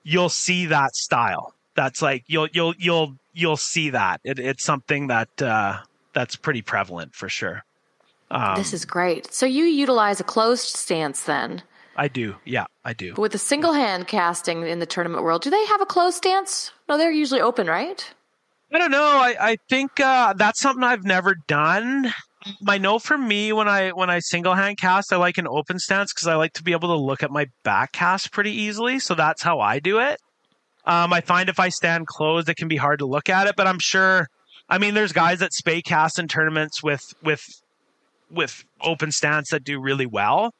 you'll 0.05 0.28
see 0.28 0.66
that 0.66 0.94
style. 0.94 1.55
That's 1.74 2.01
like 2.01 2.24
you'll 2.28 2.48
you'll 2.52 2.74
you'll 2.78 3.16
you'll 3.34 3.56
see 3.56 3.90
that. 3.90 4.20
It, 4.24 4.38
it's 4.38 4.64
something 4.64 5.09
that 5.09 5.43
uh, 5.43 5.80
that's 6.16 6.34
pretty 6.34 6.62
prevalent 6.62 7.14
for 7.14 7.28
sure. 7.28 7.62
Um, 8.30 8.56
this 8.56 8.72
is 8.72 8.84
great. 8.84 9.32
So 9.32 9.47
you 9.47 9.64
utilize 9.64 10.18
a 10.18 10.24
closed 10.24 10.74
stance 10.74 11.22
then? 11.22 11.62
I 11.94 12.09
do. 12.09 12.34
Yeah, 12.44 12.64
I 12.84 12.94
do. 12.94 13.12
But 13.14 13.22
with 13.22 13.34
a 13.34 13.38
single 13.38 13.74
hand 13.74 14.09
casting 14.09 14.66
in 14.66 14.80
the 14.80 14.86
tournament 14.86 15.22
world, 15.22 15.43
do 15.43 15.51
they 15.51 15.64
have 15.66 15.80
a 15.80 15.86
closed 15.86 16.16
stance? 16.16 16.72
No, 16.88 16.98
they're 16.98 17.12
usually 17.12 17.40
open, 17.40 17.66
right? 17.66 18.12
I 18.72 18.78
don't 18.78 18.90
know. 18.90 19.05
I, 19.05 19.36
I 19.38 19.56
think 19.68 20.01
uh, 20.01 20.32
that's 20.32 20.60
something 20.60 20.82
I've 20.82 21.05
never 21.05 21.36
done. 21.47 22.12
I 22.66 22.78
know 22.78 22.98
for 22.98 23.18
me 23.18 23.52
when 23.52 23.68
I 23.68 23.90
when 23.90 24.09
I 24.09 24.20
single 24.20 24.55
hand 24.55 24.78
cast, 24.78 25.12
I 25.12 25.16
like 25.16 25.38
an 25.38 25.48
open 25.48 25.78
stance 25.78 26.12
because 26.12 26.28
I 26.28 26.36
like 26.36 26.52
to 26.55 26.62
be 26.62 26.72
able 26.72 26.88
to 26.88 26.97
look 26.97 27.22
at 27.22 27.30
my 27.30 27.47
back 27.62 27.93
cast 27.93 28.32
pretty 28.32 28.52
easily. 28.52 28.98
So 28.98 29.14
that's 29.14 29.43
how 29.43 29.60
I 29.60 29.78
do 29.80 29.98
it. 29.98 30.18
Um, 30.84 31.12
I 31.12 31.20
find 31.20 31.48
if 31.48 31.59
I 31.59 31.68
stand 31.68 32.06
closed, 32.06 32.48
it 32.48 32.56
can 32.56 32.68
be 32.68 32.76
hard 32.76 33.01
to 33.01 33.06
look 33.06 33.28
at 33.28 33.47
it. 33.47 33.56
But 33.56 33.66
I'm 33.66 33.78
sure. 33.80 34.26
I 34.68 34.78
mean, 34.78 34.94
there's 34.94 35.12
guys 35.12 35.38
that 35.40 35.52
spey 35.52 35.82
cast 35.82 36.18
in 36.18 36.28
tournaments 36.28 36.82
with 36.82 37.14
with 37.22 37.44
with 38.30 38.64
open 38.80 39.12
stance 39.12 39.51
that 39.51 39.64
do 39.64 39.80
really 39.80 40.06
well. 40.06 40.52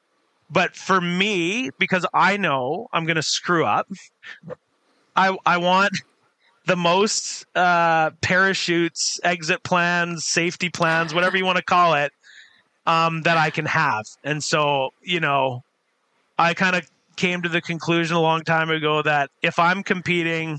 But 0.49 0.77
for 0.77 1.01
me, 1.01 1.71
because 1.79 2.07
I 2.15 2.37
know 2.37 2.87
I'm 2.93 3.05
going 3.05 3.17
to 3.17 3.23
screw 3.23 3.65
up, 3.65 3.89
I 5.17 5.37
I 5.45 5.57
want 5.59 6.01
the 6.67 6.77
most 6.77 7.47
uh, 7.57 8.11
parachutes, 8.21 9.21
exit 9.25 9.63
plans, 9.63 10.25
safety 10.25 10.69
plans, 10.69 11.15
whatever 11.15 11.37
you 11.37 11.45
want 11.45 11.59
to 11.59 11.65
call 11.65 11.95
it, 11.95 12.13
um, 12.87 13.23
that 13.23 13.37
I 13.37 13.51
can 13.51 13.67
have. 13.67 14.05
And 14.25 14.43
so, 14.43 14.91
you 15.03 15.21
know, 15.21 15.63
I 16.39 16.55
kind 16.55 16.77
of 16.77 16.89
came 17.17 17.43
to 17.43 17.49
the 17.49 17.61
conclusion 17.61 18.17
a 18.17 18.21
long 18.21 18.43
time 18.43 18.69
ago 18.71 19.01
that 19.03 19.31
if 19.43 19.59
I'm 19.59 19.83
competing 19.83 20.59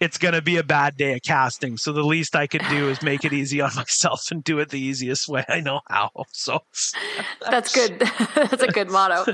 it's 0.00 0.16
going 0.16 0.34
to 0.34 0.42
be 0.42 0.56
a 0.56 0.64
bad 0.64 0.96
day 0.96 1.14
of 1.14 1.22
casting. 1.22 1.76
So 1.76 1.92
the 1.92 2.02
least 2.02 2.34
I 2.34 2.46
could 2.46 2.62
do 2.70 2.88
is 2.88 3.02
make 3.02 3.24
it 3.24 3.32
easy 3.32 3.60
on 3.60 3.74
myself 3.76 4.30
and 4.30 4.42
do 4.42 4.58
it 4.58 4.70
the 4.70 4.80
easiest 4.80 5.28
way 5.28 5.44
I 5.48 5.60
know 5.60 5.80
how. 5.88 6.10
So 6.32 6.60
that's 7.48 7.74
good. 7.74 8.00
that's 8.34 8.62
a 8.62 8.68
good 8.68 8.90
motto. 8.90 9.24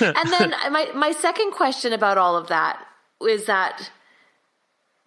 And 0.00 0.32
then 0.32 0.50
my 0.70 0.90
my 0.94 1.12
second 1.12 1.52
question 1.52 1.92
about 1.92 2.18
all 2.18 2.36
of 2.36 2.48
that 2.48 2.86
is 3.22 3.46
that 3.46 3.90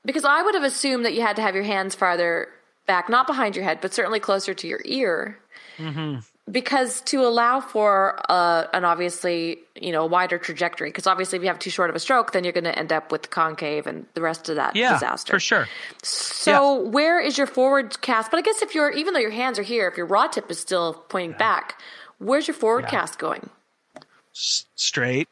because 0.03 0.25
I 0.25 0.41
would 0.41 0.55
have 0.55 0.63
assumed 0.63 1.05
that 1.05 1.13
you 1.13 1.21
had 1.21 1.35
to 1.37 1.41
have 1.41 1.55
your 1.55 1.63
hands 1.63 1.95
farther 1.95 2.49
back, 2.87 3.07
not 3.07 3.27
behind 3.27 3.55
your 3.55 3.63
head, 3.63 3.79
but 3.81 3.93
certainly 3.93 4.19
closer 4.19 4.53
to 4.53 4.67
your 4.67 4.81
ear. 4.83 5.39
Mm-hmm 5.77 6.19
because 6.51 7.01
to 7.01 7.21
allow 7.21 7.61
for 7.61 8.19
uh, 8.29 8.65
an 8.73 8.83
obviously 8.83 9.59
you 9.79 9.91
know 9.91 10.05
wider 10.05 10.37
trajectory 10.37 10.89
because 10.89 11.07
obviously 11.07 11.37
if 11.37 11.41
you 11.41 11.47
have 11.47 11.59
too 11.59 11.69
short 11.69 11.89
of 11.89 11.95
a 11.95 11.99
stroke 11.99 12.33
then 12.33 12.43
you're 12.43 12.53
going 12.53 12.65
to 12.65 12.77
end 12.77 12.91
up 12.91 13.11
with 13.11 13.29
concave 13.29 13.87
and 13.87 14.05
the 14.13 14.21
rest 14.21 14.49
of 14.49 14.57
that 14.57 14.75
yeah, 14.75 14.93
disaster. 14.93 15.33
for 15.33 15.39
sure. 15.39 15.67
So 16.01 16.83
yeah. 16.83 16.89
where 16.89 17.19
is 17.19 17.37
your 17.37 17.47
forward 17.47 18.01
cast? 18.01 18.29
But 18.29 18.37
i 18.37 18.41
guess 18.41 18.61
if 18.61 18.75
you're 18.75 18.91
even 18.91 19.13
though 19.13 19.19
your 19.19 19.31
hands 19.31 19.57
are 19.57 19.63
here 19.63 19.87
if 19.87 19.95
your 19.95 20.05
raw 20.05 20.27
tip 20.27 20.51
is 20.51 20.59
still 20.59 20.93
pointing 21.09 21.31
yeah. 21.31 21.37
back 21.37 21.79
where's 22.19 22.47
your 22.47 22.55
forward 22.55 22.87
cast 22.87 23.19
going? 23.19 23.49
S- 24.35 24.65
straight 24.75 25.27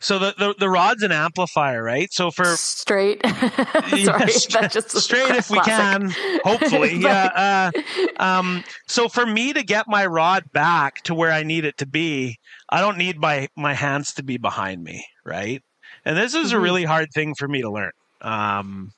so 0.00 0.18
the, 0.18 0.34
the, 0.38 0.54
the 0.58 0.68
rod's 0.68 1.02
an 1.02 1.12
amplifier, 1.12 1.82
right? 1.82 2.10
So 2.10 2.30
for 2.30 2.56
straight, 2.56 3.24
sorry, 3.26 4.32
that's 4.50 4.74
just 4.74 4.96
straight 4.96 5.30
if 5.36 5.50
we 5.50 5.60
can, 5.60 6.10
hopefully, 6.42 6.96
yeah. 6.98 7.70
Uh, 7.76 7.82
um, 8.16 8.64
so 8.86 9.08
for 9.08 9.26
me 9.26 9.52
to 9.52 9.62
get 9.62 9.86
my 9.88 10.06
rod 10.06 10.50
back 10.52 11.02
to 11.02 11.14
where 11.14 11.30
I 11.30 11.42
need 11.42 11.66
it 11.66 11.76
to 11.78 11.86
be, 11.86 12.38
I 12.70 12.80
don't 12.80 12.96
need 12.96 13.18
my 13.18 13.48
my 13.56 13.74
hands 13.74 14.14
to 14.14 14.22
be 14.22 14.38
behind 14.38 14.82
me, 14.82 15.04
right? 15.22 15.62
And 16.06 16.16
this 16.16 16.34
is 16.34 16.48
mm-hmm. 16.48 16.56
a 16.56 16.60
really 16.60 16.84
hard 16.84 17.10
thing 17.12 17.34
for 17.34 17.46
me 17.46 17.60
to 17.60 17.70
learn. 17.70 17.92
Um, 18.22 18.92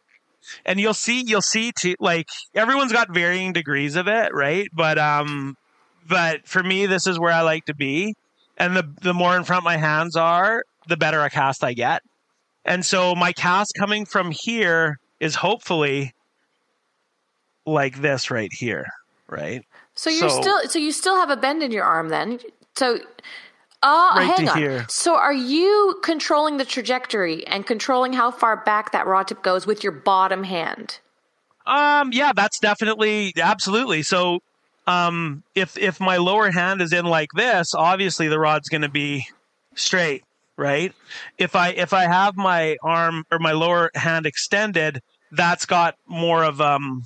and 0.65 0.79
you'll 0.79 0.95
see, 0.95 1.23
you'll 1.25 1.43
see 1.43 1.73
too, 1.77 1.97
like 1.99 2.29
everyone's 2.55 2.93
got 2.93 3.13
varying 3.13 3.53
degrees 3.53 3.97
of 3.97 4.07
it, 4.07 4.33
right? 4.33 4.69
But 4.73 4.99
um, 4.99 5.57
but 6.09 6.47
for 6.47 6.63
me, 6.63 6.87
this 6.87 7.09
is 7.09 7.19
where 7.19 7.33
I 7.33 7.41
like 7.43 7.65
to 7.65 7.75
be 7.75 8.15
and 8.57 8.77
the 8.77 8.89
the 9.03 9.15
more 9.15 9.37
in 9.37 9.45
front 9.45 9.65
my 9.65 9.77
hands 9.77 10.17
are, 10.17 10.63
the 10.89 10.97
better 10.97 11.23
a 11.23 11.31
cast 11.31 11.65
I 11.65 11.73
get. 11.73 12.03
And 12.65 12.85
so 12.85 13.15
my 13.15 13.33
cast 13.33 13.75
coming 13.79 14.05
from 14.05 14.31
here 14.31 14.99
is 15.21 15.35
hopefully 15.35 16.13
like 17.67 18.01
this 18.01 18.31
right 18.31 18.53
here, 18.53 18.87
right? 19.29 19.65
So 19.95 20.11
you're 20.11 20.31
so, 20.31 20.41
still 20.41 20.69
so 20.69 20.79
you 20.79 20.93
still 20.93 21.17
have 21.17 21.31
a 21.31 21.37
bend 21.37 21.63
in 21.63 21.71
your 21.71 21.85
arm 21.85 22.09
then. 22.09 22.41
So 22.77 22.99
uh, 23.83 24.13
right 24.17 24.25
hang 24.25 24.49
on. 24.49 24.59
Here. 24.59 24.87
So 24.89 25.17
are 25.17 25.33
you 25.33 26.01
controlling 26.03 26.57
the 26.57 26.65
trajectory 26.65 27.47
and 27.47 27.67
controlling 27.67 28.13
how 28.13 28.31
far 28.31 28.57
back 28.57 28.93
that 28.93 29.07
rod 29.07 29.29
tip 29.29 29.43
goes 29.43 29.67
with 29.67 29.83
your 29.83 29.93
bottom 29.93 30.45
hand? 30.45 30.99
Um 31.67 32.13
yeah, 32.13 32.33
that's 32.35 32.59
definitely 32.59 33.33
absolutely. 33.41 34.03
So 34.03 34.41
um 34.87 35.43
if 35.55 35.77
if 35.79 36.01
my 36.01 36.17
lower 36.17 36.51
hand 36.51 36.81
is 36.81 36.93
in 36.93 37.05
like 37.07 37.31
this, 37.35 37.75
obviously 37.75 38.29
the 38.29 38.39
rod's 38.39 38.69
going 38.69 38.83
to 38.83 38.89
be 38.89 39.27
straight 39.75 40.25
right? 40.57 40.93
If 41.39 41.57
I 41.57 41.71
if 41.71 41.93
I 41.93 42.05
have 42.05 42.37
my 42.37 42.77
arm 42.83 43.25
or 43.31 43.39
my 43.39 43.53
lower 43.53 43.91
hand 43.95 44.27
extended, 44.27 45.01
that's 45.33 45.67
got 45.67 45.97
more 46.07 46.45
of 46.45 46.61
um, 46.61 47.05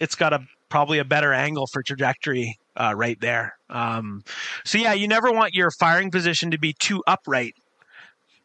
it's 0.00 0.14
got 0.14 0.32
a 0.32 0.40
probably 0.68 0.98
a 0.98 1.04
better 1.04 1.32
angle 1.32 1.66
for 1.66 1.82
trajectory 1.82 2.58
uh, 2.76 2.94
right 2.96 3.20
there. 3.20 3.56
Um, 3.70 4.24
so 4.64 4.78
yeah, 4.78 4.92
you 4.92 5.08
never 5.08 5.30
want 5.30 5.54
your 5.54 5.70
firing 5.70 6.10
position 6.10 6.50
to 6.50 6.58
be 6.58 6.72
too 6.72 7.02
upright 7.06 7.54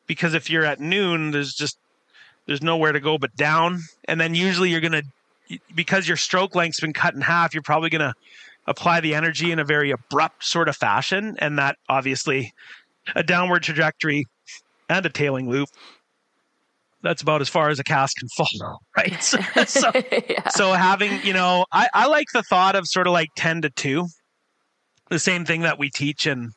because 0.07 0.33
if 0.33 0.49
you're 0.49 0.65
at 0.65 0.79
noon, 0.79 1.31
there's 1.31 1.53
just 1.53 1.77
there's 2.45 2.61
nowhere 2.61 2.91
to 2.91 2.99
go 2.99 3.17
but 3.17 3.35
down, 3.35 3.81
and 4.05 4.19
then 4.19 4.35
usually 4.35 4.69
you're 4.69 4.81
gonna 4.81 5.03
because 5.75 6.07
your 6.07 6.17
stroke 6.17 6.55
length's 6.55 6.79
been 6.79 6.93
cut 6.93 7.13
in 7.13 7.21
half, 7.21 7.53
you're 7.53 7.63
probably 7.63 7.89
gonna 7.89 8.13
apply 8.67 8.99
the 9.01 9.15
energy 9.15 9.51
in 9.51 9.59
a 9.59 9.63
very 9.63 9.91
abrupt 9.91 10.43
sort 10.43 10.69
of 10.69 10.75
fashion, 10.75 11.35
and 11.39 11.57
that 11.57 11.77
obviously 11.89 12.53
a 13.15 13.23
downward 13.23 13.63
trajectory 13.63 14.25
and 14.91 15.05
a 15.05 15.09
tailing 15.09 15.49
loop. 15.49 15.69
That's 17.03 17.23
about 17.23 17.41
as 17.41 17.49
far 17.49 17.69
as 17.69 17.79
a 17.79 17.83
cast 17.83 18.15
can 18.17 18.27
fall, 18.29 18.81
right? 18.97 19.23
So, 19.23 19.39
so, 19.65 19.91
yeah. 20.29 20.47
so 20.49 20.73
having, 20.73 21.19
you 21.23 21.33
know, 21.33 21.65
I, 21.71 21.87
I 21.93 22.07
like 22.07 22.27
the 22.33 22.43
thought 22.43 22.75
of 22.75 22.87
sort 22.87 23.07
of 23.07 23.13
like 23.13 23.29
10 23.37 23.63
to 23.63 23.69
2, 23.71 24.07
the 25.09 25.19
same 25.19 25.45
thing 25.45 25.61
that 25.61 25.79
we 25.79 25.89
teach 25.89 26.27
in 26.27 26.51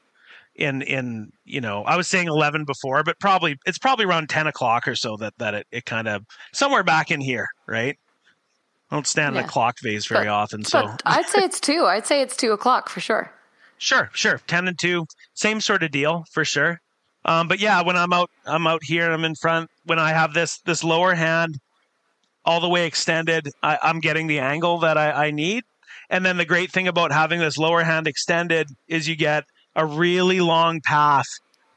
in 0.56 0.82
in 0.82 1.30
you 1.44 1.60
know 1.60 1.82
i 1.82 1.96
was 1.96 2.06
saying 2.06 2.28
11 2.28 2.64
before 2.64 3.02
but 3.02 3.18
probably 3.18 3.56
it's 3.66 3.78
probably 3.78 4.04
around 4.04 4.28
10 4.28 4.46
o'clock 4.46 4.86
or 4.86 4.94
so 4.94 5.16
that 5.16 5.34
that 5.38 5.54
it, 5.54 5.66
it 5.72 5.84
kind 5.84 6.06
of 6.06 6.24
somewhere 6.52 6.84
back 6.84 7.10
in 7.10 7.20
here 7.20 7.48
right 7.66 7.98
I 8.90 8.96
don't 8.96 9.06
stand 9.06 9.34
yeah. 9.34 9.42
the 9.42 9.48
clock 9.48 9.78
phase 9.78 10.06
very 10.06 10.26
but, 10.26 10.32
often 10.32 10.64
so 10.64 10.94
i'd 11.06 11.26
say 11.26 11.40
it's 11.40 11.58
two 11.58 11.86
i'd 11.86 12.06
say 12.06 12.22
it's 12.22 12.36
two 12.36 12.52
o'clock 12.52 12.88
for 12.88 13.00
sure 13.00 13.32
sure 13.78 14.10
sure 14.12 14.40
10 14.46 14.68
and 14.68 14.78
2 14.78 15.04
same 15.34 15.60
sort 15.60 15.82
of 15.82 15.90
deal 15.90 16.24
for 16.30 16.44
sure 16.44 16.80
um, 17.24 17.48
but 17.48 17.60
yeah, 17.60 17.82
when 17.82 17.96
I'm 17.96 18.12
out, 18.12 18.30
I'm 18.44 18.66
out 18.66 18.82
here. 18.84 19.10
I'm 19.10 19.24
in 19.24 19.34
front. 19.34 19.70
When 19.84 19.98
I 19.98 20.10
have 20.10 20.34
this 20.34 20.58
this 20.60 20.84
lower 20.84 21.14
hand 21.14 21.58
all 22.44 22.60
the 22.60 22.68
way 22.68 22.86
extended, 22.86 23.48
I, 23.62 23.78
am 23.82 24.00
getting 24.00 24.26
the 24.26 24.38
angle 24.38 24.78
that 24.80 24.98
I, 24.98 25.26
I 25.26 25.30
need. 25.30 25.64
And 26.10 26.24
then 26.24 26.36
the 26.36 26.44
great 26.44 26.70
thing 26.70 26.86
about 26.86 27.12
having 27.12 27.40
this 27.40 27.56
lower 27.56 27.82
hand 27.82 28.06
extended 28.06 28.68
is 28.86 29.08
you 29.08 29.16
get 29.16 29.44
a 29.74 29.86
really 29.86 30.40
long 30.40 30.82
path 30.82 31.26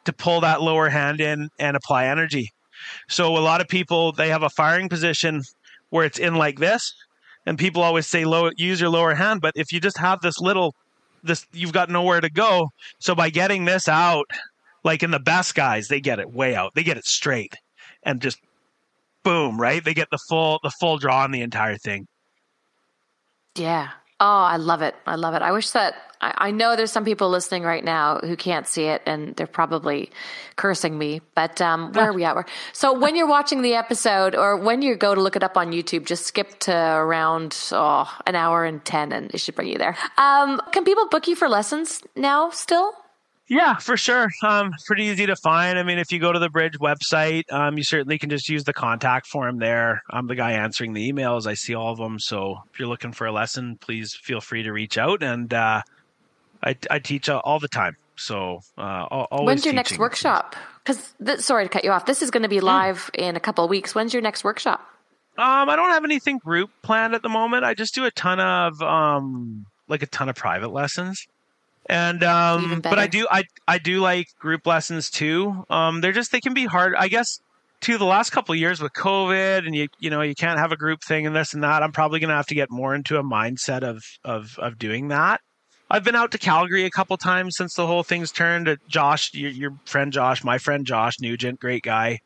to 0.03 0.11
pull 0.11 0.41
that 0.41 0.61
lower 0.61 0.89
hand 0.89 1.21
in 1.21 1.49
and 1.57 1.77
apply 1.77 2.05
energy. 2.05 2.51
So 3.07 3.37
a 3.37 3.39
lot 3.39 3.61
of 3.61 3.67
people 3.67 4.11
they 4.11 4.29
have 4.29 4.43
a 4.43 4.49
firing 4.49 4.89
position 4.89 5.43
where 5.89 6.05
it's 6.05 6.19
in 6.19 6.35
like 6.35 6.59
this, 6.59 6.93
and 7.45 7.57
people 7.57 7.81
always 7.81 8.05
say 8.05 8.25
low 8.25 8.51
use 8.57 8.81
your 8.81 8.89
lower 8.89 9.15
hand. 9.15 9.39
But 9.39 9.53
if 9.55 9.71
you 9.71 9.79
just 9.79 9.97
have 9.97 10.19
this 10.21 10.39
little 10.39 10.75
this 11.23 11.45
you've 11.53 11.73
got 11.73 11.89
nowhere 11.89 12.19
to 12.19 12.29
go. 12.29 12.69
So 12.99 13.15
by 13.15 13.29
getting 13.29 13.63
this 13.63 13.87
out 13.87 14.27
like 14.87 15.03
in 15.03 15.11
the 15.11 15.19
best 15.19 15.53
guys, 15.53 15.89
they 15.89 15.99
get 15.99 16.17
it 16.17 16.31
way 16.31 16.55
out. 16.55 16.73
They 16.73 16.83
get 16.83 16.97
it 16.97 17.05
straight 17.05 17.53
and 18.03 18.21
just 18.21 18.39
boom, 19.23 19.59
right? 19.59 19.83
They 19.83 19.93
get 19.93 20.09
the 20.09 20.17
full 20.29 20.59
the 20.63 20.71
full 20.79 20.97
draw 20.97 21.23
on 21.23 21.31
the 21.31 21.41
entire 21.41 21.77
thing. 21.77 22.07
Yeah. 23.55 23.89
Oh, 24.19 24.25
I 24.25 24.57
love 24.57 24.81
it. 24.81 24.95
I 25.05 25.15
love 25.15 25.35
it. 25.35 25.43
I 25.43 25.51
wish 25.51 25.71
that 25.71 25.93
I, 26.21 26.33
I, 26.37 26.51
know 26.51 26.75
there's 26.75 26.91
some 26.91 27.05
people 27.05 27.29
listening 27.29 27.61
right 27.61 27.83
now 27.83 28.17
who 28.17 28.35
can't 28.35 28.65
see 28.65 28.85
it 28.85 29.03
and 29.05 29.35
they're 29.35 29.45
probably 29.45 30.09
cursing 30.55 30.97
me. 30.97 31.21
But 31.35 31.61
um, 31.61 31.91
where 31.91 32.09
are 32.09 32.13
we 32.13 32.23
at? 32.23 32.49
So 32.73 32.97
when 32.97 33.15
you're 33.15 33.27
watching 33.27 33.61
the 33.61 33.75
episode 33.75 34.33
or 34.33 34.57
when 34.57 34.81
you 34.81 34.95
go 34.95 35.13
to 35.13 35.21
look 35.21 35.35
it 35.35 35.43
up 35.43 35.55
on 35.55 35.71
YouTube, 35.71 36.05
just 36.05 36.25
skip 36.25 36.57
to 36.61 36.75
around 36.75 37.55
oh, 37.71 38.11
an 38.25 38.35
hour 38.35 38.65
and 38.65 38.83
ten 38.83 39.11
and 39.11 39.29
it 39.35 39.39
should 39.39 39.53
bring 39.53 39.67
you 39.67 39.77
there. 39.77 39.95
Um, 40.17 40.61
can 40.71 40.83
people 40.83 41.07
book 41.09 41.27
you 41.27 41.35
for 41.35 41.47
lessons 41.47 42.01
now 42.15 42.49
still? 42.49 42.93
Yeah, 43.49 43.77
for 43.77 43.95
sure. 43.95 44.29
Um, 44.43 44.73
pretty 44.85 45.05
easy 45.05 45.25
to 45.27 45.35
find. 45.37 45.79
I 45.79 45.83
mean, 45.83 45.99
if 45.99 46.11
you 46.11 46.19
go 46.19 46.33
to 46.33 46.39
the 46.39 46.49
Bridge 46.49 46.77
website, 46.79 47.51
um, 47.51 47.77
you 47.77 47.83
certainly 47.83 48.17
can 48.17 48.29
just 48.29 48.49
use 48.49 48.65
the 48.65 48.73
contact 48.73 49.25
form 49.25 49.59
there. 49.59 50.03
I'm 50.09 50.27
the 50.27 50.35
guy 50.35 50.53
answering 50.53 50.93
the 50.93 51.11
emails. 51.11 51.47
I 51.47 51.53
see 51.53 51.73
all 51.73 51.91
of 51.91 51.97
them. 51.97 52.19
So 52.19 52.57
if 52.71 52.79
you're 52.79 52.89
looking 52.89 53.13
for 53.13 53.25
a 53.25 53.31
lesson, 53.31 53.77
please 53.79 54.13
feel 54.13 54.41
free 54.41 54.63
to 54.63 54.73
reach 54.73 54.97
out. 54.97 55.23
And 55.23 55.53
uh, 55.53 55.81
I, 56.61 56.75
I 56.91 56.99
teach 56.99 57.29
all 57.29 57.59
the 57.59 57.69
time. 57.69 57.95
So 58.17 58.59
uh, 58.77 59.05
always. 59.05 59.45
When's 59.45 59.65
your 59.65 59.73
next 59.73 59.97
workshop? 59.97 60.55
Because 60.83 61.13
sorry 61.43 61.63
to 61.63 61.69
cut 61.69 61.85
you 61.85 61.91
off. 61.91 62.05
This 62.05 62.21
is 62.21 62.31
going 62.31 62.43
to 62.43 62.49
be 62.49 62.59
live 62.59 63.09
mm. 63.13 63.29
in 63.29 63.35
a 63.37 63.39
couple 63.39 63.63
of 63.63 63.69
weeks. 63.69 63.95
When's 63.95 64.13
your 64.13 64.21
next 64.21 64.43
workshop? 64.43 64.81
Um, 65.37 65.69
I 65.69 65.75
don't 65.75 65.91
have 65.91 66.03
anything 66.03 66.39
group 66.39 66.71
planned 66.81 67.13
at 67.13 67.21
the 67.21 67.29
moment. 67.29 67.63
I 67.63 67.75
just 67.75 67.93
do 67.93 68.05
a 68.05 68.11
ton 68.11 68.39
of 68.39 68.81
um, 68.81 69.67
like 69.87 70.01
a 70.01 70.07
ton 70.07 70.29
of 70.29 70.35
private 70.35 70.69
lessons. 70.69 71.27
And 71.89 72.23
um, 72.23 72.81
but 72.81 72.99
I 72.99 73.07
do 73.07 73.27
I 73.31 73.43
I 73.67 73.77
do 73.77 74.01
like 74.01 74.27
group 74.39 74.67
lessons 74.67 75.09
too. 75.09 75.65
Um, 75.69 76.01
they're 76.01 76.11
just 76.11 76.31
they 76.31 76.41
can 76.41 76.53
be 76.53 76.65
hard. 76.65 76.93
I 76.97 77.07
guess 77.07 77.39
to 77.81 77.97
the 77.97 78.05
last 78.05 78.31
couple 78.31 78.53
years 78.55 78.81
with 78.81 78.91
COVID 78.93 79.65
and 79.65 79.73
you 79.73 79.87
you 79.99 80.09
know 80.09 80.21
you 80.21 80.35
can't 80.35 80.59
have 80.59 80.71
a 80.71 80.77
group 80.77 80.99
thing 81.07 81.25
and 81.25 81.35
this 81.35 81.53
and 81.53 81.63
that. 81.63 81.83
I'm 81.83 81.93
probably 81.93 82.19
gonna 82.19 82.35
have 82.35 82.47
to 82.47 82.55
get 82.55 82.69
more 82.69 82.93
into 82.93 83.17
a 83.17 83.23
mindset 83.23 83.83
of 83.83 84.03
of 84.25 84.57
of 84.59 84.77
doing 84.77 85.09
that. 85.09 85.39
I've 85.89 86.03
been 86.03 86.15
out 86.15 86.31
to 86.31 86.37
Calgary 86.37 86.83
a 86.83 86.89
couple 86.89 87.15
times 87.15 87.55
since 87.55 87.73
the 87.75 87.87
whole 87.87 88.03
thing's 88.03 88.33
turned. 88.33 88.77
Josh, 88.89 89.33
your, 89.33 89.51
your 89.51 89.71
friend 89.85 90.11
Josh, 90.11 90.43
my 90.43 90.57
friend 90.57 90.85
Josh 90.85 91.13
Nugent, 91.21 91.61
great 91.61 91.83
guy, 91.83 92.19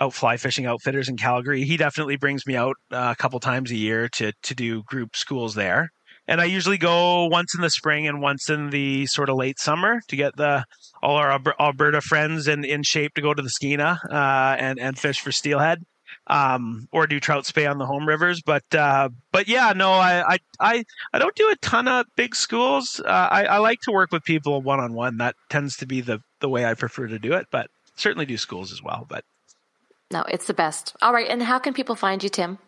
out 0.00 0.12
fly 0.12 0.36
fishing 0.36 0.66
outfitters 0.66 1.08
in 1.08 1.16
Calgary. 1.16 1.62
He 1.62 1.76
definitely 1.76 2.16
brings 2.16 2.44
me 2.48 2.56
out 2.56 2.74
uh, 2.90 3.14
a 3.16 3.22
couple 3.22 3.38
times 3.38 3.70
a 3.70 3.76
year 3.76 4.08
to 4.14 4.32
to 4.42 4.54
do 4.56 4.82
group 4.82 5.14
schools 5.14 5.54
there 5.54 5.92
and 6.28 6.40
I 6.40 6.44
usually 6.44 6.78
go 6.78 7.26
once 7.26 7.54
in 7.54 7.60
the 7.60 7.70
spring 7.70 8.06
and 8.06 8.20
once 8.20 8.50
in 8.50 8.70
the 8.70 9.06
sort 9.06 9.28
of 9.28 9.36
late 9.36 9.58
summer 9.58 10.00
to 10.08 10.16
get 10.16 10.36
the 10.36 10.64
all 11.02 11.16
our 11.16 11.40
Alberta 11.60 12.00
friends 12.00 12.48
in, 12.48 12.64
in 12.64 12.82
shape 12.82 13.14
to 13.14 13.22
go 13.22 13.32
to 13.32 13.42
the 13.42 13.50
Skeena 13.50 13.98
uh, 14.10 14.56
and 14.58 14.78
and 14.78 14.98
fish 14.98 15.20
for 15.20 15.30
steelhead, 15.30 15.84
um, 16.26 16.88
or 16.90 17.06
do 17.06 17.20
trout 17.20 17.46
spey 17.46 17.66
on 17.66 17.78
the 17.78 17.86
home 17.86 18.06
rivers. 18.06 18.42
But 18.44 18.64
uh, 18.74 19.10
but 19.32 19.48
yeah, 19.48 19.72
no, 19.74 19.92
I, 19.92 20.34
I 20.34 20.38
I 20.58 20.84
I 21.12 21.18
don't 21.18 21.34
do 21.36 21.50
a 21.50 21.56
ton 21.56 21.88
of 21.88 22.06
big 22.16 22.34
schools. 22.34 23.00
Uh, 23.04 23.28
I, 23.30 23.44
I 23.44 23.58
like 23.58 23.80
to 23.82 23.92
work 23.92 24.10
with 24.12 24.24
people 24.24 24.60
one 24.62 24.80
on 24.80 24.94
one. 24.94 25.18
That 25.18 25.36
tends 25.48 25.76
to 25.78 25.86
be 25.86 26.00
the 26.00 26.20
the 26.40 26.48
way 26.48 26.64
I 26.64 26.74
prefer 26.74 27.06
to 27.06 27.18
do 27.18 27.34
it. 27.34 27.46
But 27.50 27.70
certainly 27.96 28.26
do 28.26 28.36
schools 28.36 28.72
as 28.72 28.82
well. 28.82 29.06
But 29.08 29.24
no, 30.10 30.22
it's 30.22 30.46
the 30.46 30.54
best. 30.54 30.96
All 31.02 31.12
right, 31.12 31.28
and 31.28 31.42
how 31.42 31.58
can 31.58 31.72
people 31.74 31.94
find 31.94 32.22
you, 32.22 32.28
Tim? 32.28 32.58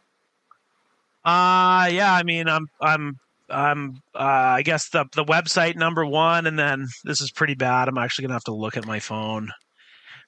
Uh 1.24 1.88
yeah, 1.90 2.14
I 2.14 2.22
mean, 2.22 2.48
I'm 2.48 2.68
I'm 2.80 3.18
I'm 3.50 4.02
uh, 4.14 4.18
I 4.18 4.62
guess 4.62 4.90
the 4.90 5.06
the 5.14 5.24
website 5.24 5.76
number 5.76 6.04
one, 6.04 6.46
and 6.46 6.58
then 6.58 6.86
this 7.04 7.20
is 7.20 7.30
pretty 7.30 7.54
bad. 7.54 7.88
I'm 7.88 7.98
actually 7.98 8.24
gonna 8.24 8.34
have 8.34 8.44
to 8.44 8.54
look 8.54 8.76
at 8.76 8.86
my 8.86 9.00
phone. 9.00 9.50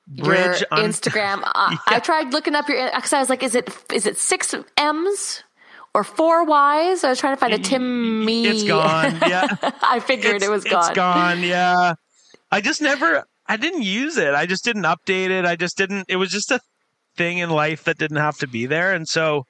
Bridge 0.09 0.61
your 0.61 0.81
Instagram. 0.81 1.43
Un- 1.55 1.73
yeah. 1.73 1.79
I 1.87 2.01
tried 2.01 2.33
looking 2.33 2.55
up 2.55 2.69
your 2.69 2.91
because 2.95 3.13
I 3.13 3.21
was 3.21 3.29
like, 3.29 3.43
is 3.43 3.55
it 3.55 3.69
is 3.93 4.07
it 4.07 4.19
six 4.19 4.55
M's 4.77 5.45
or 5.95 6.03
four 6.03 6.45
Y's? 6.45 7.05
I 7.05 7.11
was 7.11 7.19
trying 7.19 7.37
to 7.37 7.41
find 7.41 7.53
a 7.53 7.59
Tim 7.59 8.25
me. 8.25 8.47
It's 8.47 8.65
gone. 8.65 9.19
Yeah, 9.29 9.47
I 9.83 10.01
figured 10.01 10.37
it's, 10.37 10.45
it 10.45 10.51
was 10.51 10.65
gone. 10.65 10.81
It's 10.81 10.97
gone. 10.97 11.41
Yeah, 11.43 11.95
I 12.51 12.61
just 12.61 12.81
never. 12.83 13.25
I 13.47 13.57
didn't 13.57 13.83
use 13.83 14.17
it. 14.17 14.35
I 14.35 14.47
just 14.47 14.65
didn't 14.65 14.85
update 14.85 15.31
it. 15.31 15.45
I 15.45 15.57
just 15.57 15.77
didn't. 15.77 16.07
It 16.09 16.17
was 16.17 16.31
just 16.31 16.51
a 16.51 16.61
thing 17.17 17.39
in 17.39 17.51
life 17.51 17.85
that 17.85 17.99
didn't 17.99 18.19
have 18.19 18.39
to 18.39 18.47
be 18.47 18.67
there, 18.67 18.93
and 18.93 19.07
so 19.07 19.45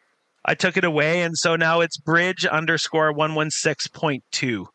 I 0.45 0.55
took 0.55 0.77
it 0.77 0.85
away, 0.85 1.23
and 1.23 1.37
so 1.37 1.57
now 1.57 1.81
it's 1.81 1.99
bridge 1.99 2.47
underscore 2.47 3.13
one 3.13 3.35
one 3.35 3.51
six 3.51 3.87
point 3.87 4.25
two, 4.31 4.69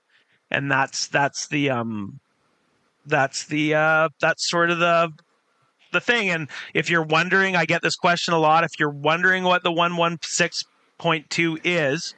and 0.51 0.69
that's 0.71 1.07
that's 1.07 1.47
the 1.47 1.69
um 1.69 2.19
that's 3.05 3.45
the 3.45 3.75
uh 3.75 4.09
that's 4.21 4.49
sort 4.49 4.69
of 4.69 4.79
the 4.79 5.11
the 5.91 6.01
thing. 6.01 6.29
And 6.29 6.49
if 6.73 6.89
you're 6.89 7.03
wondering, 7.03 7.55
I 7.55 7.65
get 7.65 7.81
this 7.81 7.95
question 7.95 8.33
a 8.33 8.39
lot. 8.39 8.63
If 8.63 8.71
you're 8.79 8.89
wondering 8.89 9.43
what 9.43 9.63
the 9.63 9.71
one 9.71 9.97
one 9.97 10.19
six 10.21 10.63
point 10.97 11.29
two 11.29 11.57
is, 11.63 12.13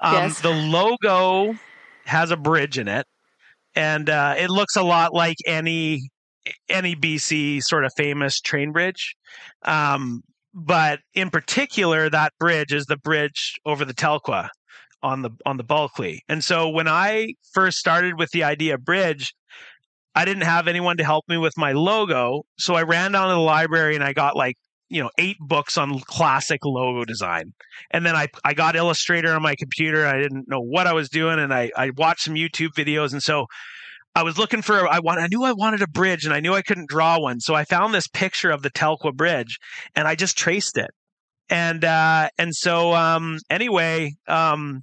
um, 0.00 0.14
yes. 0.14 0.40
the 0.40 0.50
logo 0.50 1.56
has 2.04 2.30
a 2.30 2.36
bridge 2.36 2.78
in 2.78 2.88
it, 2.88 3.06
and 3.76 4.10
uh, 4.10 4.34
it 4.36 4.50
looks 4.50 4.76
a 4.76 4.82
lot 4.82 5.14
like 5.14 5.36
any 5.46 6.10
any 6.68 6.96
BC 6.96 7.62
sort 7.62 7.84
of 7.84 7.92
famous 7.96 8.40
train 8.40 8.72
bridge. 8.72 9.14
Um, 9.62 10.22
but 10.54 11.00
in 11.14 11.30
particular, 11.30 12.08
that 12.10 12.32
bridge 12.38 12.72
is 12.72 12.86
the 12.86 12.96
bridge 12.96 13.54
over 13.64 13.84
the 13.84 13.94
Telkwa 13.94 14.48
on 15.02 15.22
the 15.22 15.30
on 15.46 15.56
the 15.56 15.64
Bulkley. 15.64 16.22
And 16.28 16.42
so 16.42 16.68
when 16.68 16.88
I 16.88 17.34
first 17.52 17.78
started 17.78 18.18
with 18.18 18.30
the 18.30 18.44
idea 18.44 18.78
bridge, 18.78 19.34
I 20.14 20.24
didn't 20.24 20.42
have 20.42 20.68
anyone 20.68 20.96
to 20.96 21.04
help 21.04 21.24
me 21.28 21.36
with 21.36 21.54
my 21.56 21.72
logo, 21.72 22.42
so 22.58 22.74
I 22.74 22.82
ran 22.82 23.12
down 23.12 23.28
to 23.28 23.34
the 23.34 23.40
library 23.40 23.94
and 23.94 24.04
I 24.04 24.12
got 24.12 24.36
like 24.36 24.56
you 24.88 25.02
know 25.02 25.10
eight 25.18 25.36
books 25.38 25.76
on 25.76 26.00
classic 26.00 26.64
logo 26.64 27.04
design. 27.04 27.52
And 27.90 28.04
then 28.06 28.16
i 28.16 28.28
i 28.44 28.54
got 28.54 28.76
illustrator 28.76 29.32
on 29.34 29.42
my 29.42 29.54
computer 29.54 30.06
i 30.06 30.18
didn't 30.18 30.48
know 30.48 30.60
what 30.60 30.86
i 30.86 30.92
was 30.92 31.08
doing 31.08 31.38
and 31.38 31.52
i 31.52 31.70
i 31.76 31.90
watched 31.90 32.22
some 32.22 32.34
youtube 32.34 32.70
videos. 32.74 33.12
And 33.12 33.22
so 33.22 33.46
I 34.18 34.24
was 34.24 34.36
looking 34.36 34.62
for 34.62 34.88
I 34.88 34.98
want 34.98 35.20
I 35.20 35.28
knew 35.28 35.44
I 35.44 35.52
wanted 35.52 35.80
a 35.80 35.86
bridge 35.86 36.24
and 36.24 36.34
I 36.34 36.40
knew 36.40 36.52
I 36.52 36.62
couldn't 36.62 36.88
draw 36.88 37.20
one. 37.20 37.38
So 37.38 37.54
I 37.54 37.62
found 37.62 37.94
this 37.94 38.08
picture 38.08 38.50
of 38.50 38.62
the 38.62 38.70
Telkwa 38.70 39.14
Bridge 39.14 39.60
and 39.94 40.08
I 40.08 40.16
just 40.16 40.36
traced 40.36 40.76
it. 40.76 40.90
And 41.48 41.84
uh 41.84 42.28
and 42.36 42.52
so 42.52 42.94
um 42.94 43.38
anyway, 43.48 44.14
um 44.26 44.82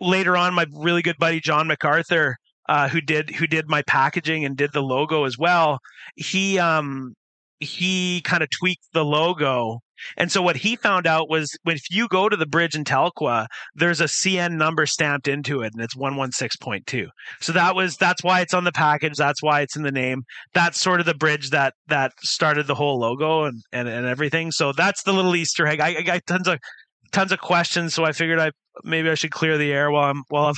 later 0.00 0.34
on 0.34 0.54
my 0.54 0.64
really 0.72 1.02
good 1.02 1.18
buddy 1.18 1.40
John 1.40 1.66
MacArthur 1.66 2.38
uh 2.66 2.88
who 2.88 3.02
did 3.02 3.28
who 3.34 3.46
did 3.46 3.68
my 3.68 3.82
packaging 3.82 4.46
and 4.46 4.56
did 4.56 4.72
the 4.72 4.82
logo 4.82 5.24
as 5.24 5.36
well, 5.36 5.78
he 6.16 6.58
um 6.58 7.12
he 7.60 8.22
kind 8.22 8.42
of 8.42 8.48
tweaked 8.48 8.86
the 8.94 9.04
logo 9.04 9.80
and 10.16 10.30
so 10.30 10.42
what 10.42 10.56
he 10.56 10.76
found 10.76 11.06
out 11.06 11.28
was 11.28 11.56
when 11.62 11.76
if 11.76 11.90
you 11.90 12.08
go 12.08 12.28
to 12.28 12.36
the 12.36 12.46
bridge 12.46 12.74
in 12.74 12.84
Telkwa, 12.84 13.46
there's 13.74 14.00
a 14.00 14.04
CN 14.04 14.52
number 14.52 14.86
stamped 14.86 15.28
into 15.28 15.62
it 15.62 15.72
and 15.74 15.82
it's 15.82 15.94
116.2. 15.94 17.08
So 17.40 17.52
that 17.52 17.74
was 17.74 17.96
that's 17.96 18.22
why 18.22 18.40
it's 18.40 18.54
on 18.54 18.64
the 18.64 18.72
package, 18.72 19.16
that's 19.16 19.42
why 19.42 19.60
it's 19.60 19.76
in 19.76 19.82
the 19.82 19.92
name. 19.92 20.22
That's 20.52 20.80
sort 20.80 21.00
of 21.00 21.06
the 21.06 21.14
bridge 21.14 21.50
that 21.50 21.74
that 21.88 22.12
started 22.22 22.66
the 22.66 22.74
whole 22.74 22.98
logo 22.98 23.44
and 23.44 23.62
and, 23.72 23.88
and 23.88 24.06
everything. 24.06 24.50
So 24.50 24.72
that's 24.72 25.02
the 25.02 25.12
little 25.12 25.36
Easter 25.36 25.66
egg. 25.66 25.80
I, 25.80 25.98
I 25.98 26.02
got 26.02 26.26
tons 26.26 26.48
of 26.48 26.58
tons 27.12 27.32
of 27.32 27.40
questions, 27.40 27.94
so 27.94 28.04
I 28.04 28.12
figured 28.12 28.38
I 28.38 28.50
maybe 28.82 29.10
I 29.10 29.14
should 29.14 29.30
clear 29.30 29.58
the 29.58 29.72
air 29.72 29.90
while 29.90 30.10
I'm 30.10 30.22
while 30.28 30.46
I'm 30.46 30.54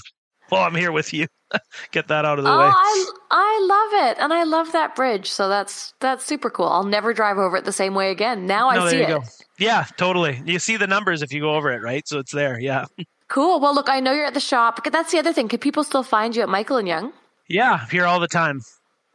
while 0.48 0.64
I'm 0.64 0.74
here 0.74 0.92
with 0.92 1.12
you. 1.12 1.26
Get 1.92 2.08
that 2.08 2.24
out 2.24 2.38
of 2.38 2.44
the 2.44 2.50
oh, 2.50 2.58
way. 2.58 2.66
I 2.66 3.10
I 3.30 3.66
love 3.68 4.08
it, 4.08 4.18
and 4.20 4.32
I 4.32 4.44
love 4.44 4.72
that 4.72 4.94
bridge. 4.94 5.30
So 5.30 5.48
that's 5.48 5.94
that's 6.00 6.24
super 6.24 6.50
cool. 6.50 6.66
I'll 6.66 6.84
never 6.84 7.12
drive 7.12 7.38
over 7.38 7.56
it 7.56 7.64
the 7.64 7.72
same 7.72 7.94
way 7.94 8.10
again. 8.10 8.46
Now 8.46 8.70
no, 8.70 8.82
I 8.82 8.90
see 8.90 8.98
it. 8.98 9.08
Go. 9.08 9.22
Yeah, 9.58 9.84
totally. 9.96 10.42
You 10.44 10.58
see 10.58 10.76
the 10.76 10.86
numbers 10.86 11.22
if 11.22 11.32
you 11.32 11.40
go 11.40 11.54
over 11.54 11.70
it, 11.72 11.82
right? 11.82 12.06
So 12.06 12.18
it's 12.18 12.32
there. 12.32 12.58
Yeah. 12.58 12.86
Cool. 13.28 13.58
Well, 13.58 13.74
look, 13.74 13.88
I 13.88 13.98
know 13.98 14.12
you're 14.12 14.24
at 14.24 14.34
the 14.34 14.38
shop. 14.38 14.84
That's 14.84 15.10
the 15.10 15.18
other 15.18 15.32
thing. 15.32 15.48
Could 15.48 15.60
people 15.60 15.82
still 15.82 16.04
find 16.04 16.36
you 16.36 16.42
at 16.42 16.48
Michael 16.48 16.76
and 16.76 16.86
Young? 16.86 17.12
Yeah, 17.48 17.84
here 17.90 18.06
all 18.06 18.20
the 18.20 18.28
time. 18.28 18.60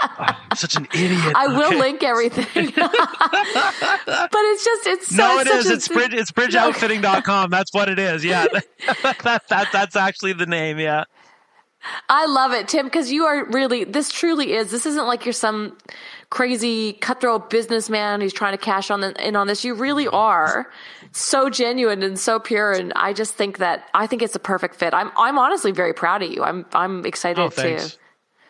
I'm 0.18 0.56
such 0.56 0.76
an 0.76 0.86
idiot. 0.94 1.32
I 1.34 1.48
will 1.48 1.76
link 1.76 2.04
everything. 2.04 2.44
but 2.76 4.40
it's 4.44 4.64
just 4.64 4.86
it's 4.86 5.12
No, 5.12 5.40
it 5.40 5.48
is. 5.48 5.68
A, 5.68 5.72
it's 5.74 5.88
bridge 5.88 6.14
it's 6.14 6.30
bridgeoutfitting.com. 6.30 7.50
That's 7.50 7.74
what 7.74 7.88
it 7.88 7.98
is. 7.98 8.24
Yeah. 8.24 8.46
that, 9.02 9.42
that 9.48 9.68
that's 9.72 9.96
actually 9.96 10.34
the 10.34 10.46
name, 10.46 10.78
yeah. 10.78 11.02
I 12.08 12.26
love 12.26 12.52
it, 12.52 12.68
Tim, 12.68 12.86
because 12.86 13.10
you 13.10 13.24
are 13.24 13.44
really 13.46 13.82
this 13.82 14.10
truly 14.10 14.52
is. 14.52 14.70
This 14.70 14.86
isn't 14.86 15.06
like 15.06 15.24
you're 15.24 15.32
some 15.32 15.76
crazy 16.30 16.92
cutthroat 16.94 17.50
businessman 17.50 18.20
who's 18.20 18.32
trying 18.32 18.52
to 18.52 18.58
cash 18.58 18.90
on 18.90 19.00
the, 19.00 19.26
in 19.26 19.36
on 19.36 19.46
this. 19.46 19.64
You 19.64 19.74
really 19.74 20.06
are 20.08 20.70
so 21.12 21.48
genuine 21.48 22.02
and 22.02 22.18
so 22.18 22.38
pure. 22.38 22.72
And 22.72 22.92
I 22.94 23.12
just 23.12 23.34
think 23.34 23.58
that 23.58 23.88
I 23.94 24.06
think 24.06 24.22
it's 24.22 24.34
a 24.34 24.40
perfect 24.40 24.74
fit. 24.74 24.94
I'm 24.94 25.10
I'm 25.16 25.38
honestly 25.38 25.72
very 25.72 25.94
proud 25.94 26.22
of 26.22 26.30
you. 26.30 26.42
I'm 26.42 26.66
I'm 26.72 27.06
excited 27.06 27.40
oh, 27.40 27.48
to 27.50 27.92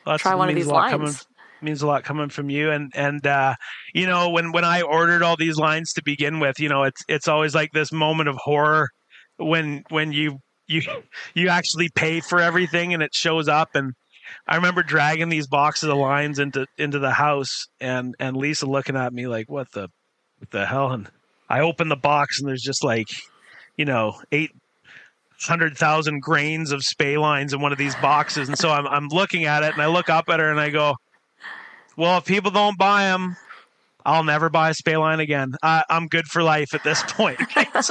well, 0.06 0.18
try 0.18 0.34
one 0.34 0.48
of 0.48 0.54
these 0.54 0.66
lines. 0.66 0.92
Coming, 0.92 1.14
means 1.60 1.82
a 1.82 1.86
lot 1.88 2.04
coming 2.04 2.28
from 2.28 2.50
you 2.50 2.70
and 2.70 2.92
and 2.94 3.26
uh, 3.26 3.54
you 3.92 4.06
know 4.06 4.30
when 4.30 4.52
when 4.52 4.64
I 4.64 4.82
ordered 4.82 5.22
all 5.22 5.36
these 5.36 5.56
lines 5.56 5.92
to 5.94 6.02
begin 6.04 6.40
with, 6.40 6.60
you 6.60 6.68
know 6.68 6.84
it's 6.84 7.02
it's 7.08 7.28
always 7.28 7.54
like 7.54 7.72
this 7.72 7.92
moment 7.92 8.28
of 8.28 8.36
horror 8.36 8.90
when 9.36 9.84
when 9.88 10.12
you 10.12 10.38
you 10.66 10.82
you 11.34 11.48
actually 11.48 11.88
pay 11.94 12.20
for 12.20 12.40
everything 12.40 12.94
and 12.94 13.02
it 13.02 13.14
shows 13.14 13.48
up 13.48 13.70
and 13.74 13.94
I 14.48 14.56
remember 14.56 14.82
dragging 14.82 15.28
these 15.28 15.46
boxes 15.46 15.90
of 15.90 15.98
lines 15.98 16.38
into 16.38 16.66
into 16.78 16.98
the 16.98 17.12
house 17.12 17.66
and 17.80 18.14
and 18.18 18.36
Lisa 18.36 18.66
looking 18.66 18.96
at 18.96 19.12
me 19.12 19.26
like 19.26 19.50
what 19.50 19.70
the 19.72 19.88
what 20.38 20.50
the 20.50 20.66
hell? 20.66 20.90
And 20.92 21.08
I 21.50 21.60
open 21.60 21.88
the 21.88 21.96
box 21.96 22.40
and 22.40 22.48
there's 22.48 22.62
just 22.62 22.82
like 22.82 23.08
you 23.76 23.84
know 23.84 24.18
eight 24.32 24.50
hundred 25.42 25.76
thousand 25.76 26.20
grains 26.22 26.72
of 26.72 26.82
spey 26.82 27.18
lines 27.18 27.52
in 27.52 27.60
one 27.60 27.72
of 27.72 27.78
these 27.78 27.94
boxes. 27.96 28.48
And 28.48 28.56
so 28.58 28.70
I'm 28.70 28.86
I'm 28.86 29.08
looking 29.08 29.44
at 29.44 29.62
it 29.62 29.74
and 29.74 29.82
I 29.82 29.86
look 29.86 30.08
up 30.08 30.30
at 30.30 30.40
her 30.40 30.50
and 30.50 30.58
I 30.58 30.70
go 30.70 30.96
well 31.96 32.18
if 32.18 32.24
people 32.24 32.50
don't 32.50 32.78
buy 32.78 33.02
them 33.04 33.36
I'll 34.08 34.24
never 34.24 34.48
buy 34.48 34.70
a 34.70 34.74
spey 34.74 34.96
line 34.96 35.20
again. 35.20 35.54
I, 35.62 35.84
am 35.90 36.06
good 36.06 36.24
for 36.24 36.42
life 36.42 36.72
at 36.72 36.82
this 36.82 37.02
point. 37.08 37.38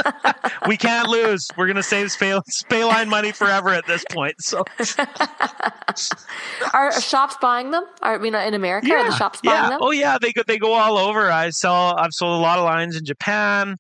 we 0.68 0.76
can't 0.76 1.08
lose. 1.08 1.48
We're 1.56 1.68
gonna 1.68 1.84
save 1.84 2.12
spey, 2.12 2.40
spey 2.48 2.84
line 2.84 3.08
money 3.08 3.32
forever 3.32 3.70
at 3.70 3.86
this 3.86 4.04
point. 4.10 4.34
So, 4.40 4.66
are 6.74 7.00
shops 7.00 7.38
buying 7.40 7.70
them? 7.70 7.86
Are, 8.02 8.16
I 8.16 8.18
mean, 8.18 8.34
in 8.34 8.56
America, 8.56 8.88
yeah, 8.88 8.96
are 8.96 9.12
the 9.12 9.16
shops 9.16 9.42
buying 9.44 9.64
yeah. 9.66 9.70
them? 9.70 9.80
Oh 9.80 9.92
yeah, 9.92 10.18
they 10.20 10.34
go 10.34 10.42
they 10.48 10.58
go 10.58 10.74
all 10.74 10.98
over. 10.98 11.32
I 11.32 11.52
sell. 11.52 11.96
I've 11.96 12.14
sold 12.14 12.40
a 12.40 12.42
lot 12.42 12.58
of 12.58 12.66
lines 12.66 12.96
in 12.96 13.06
Japan. 13.06 13.76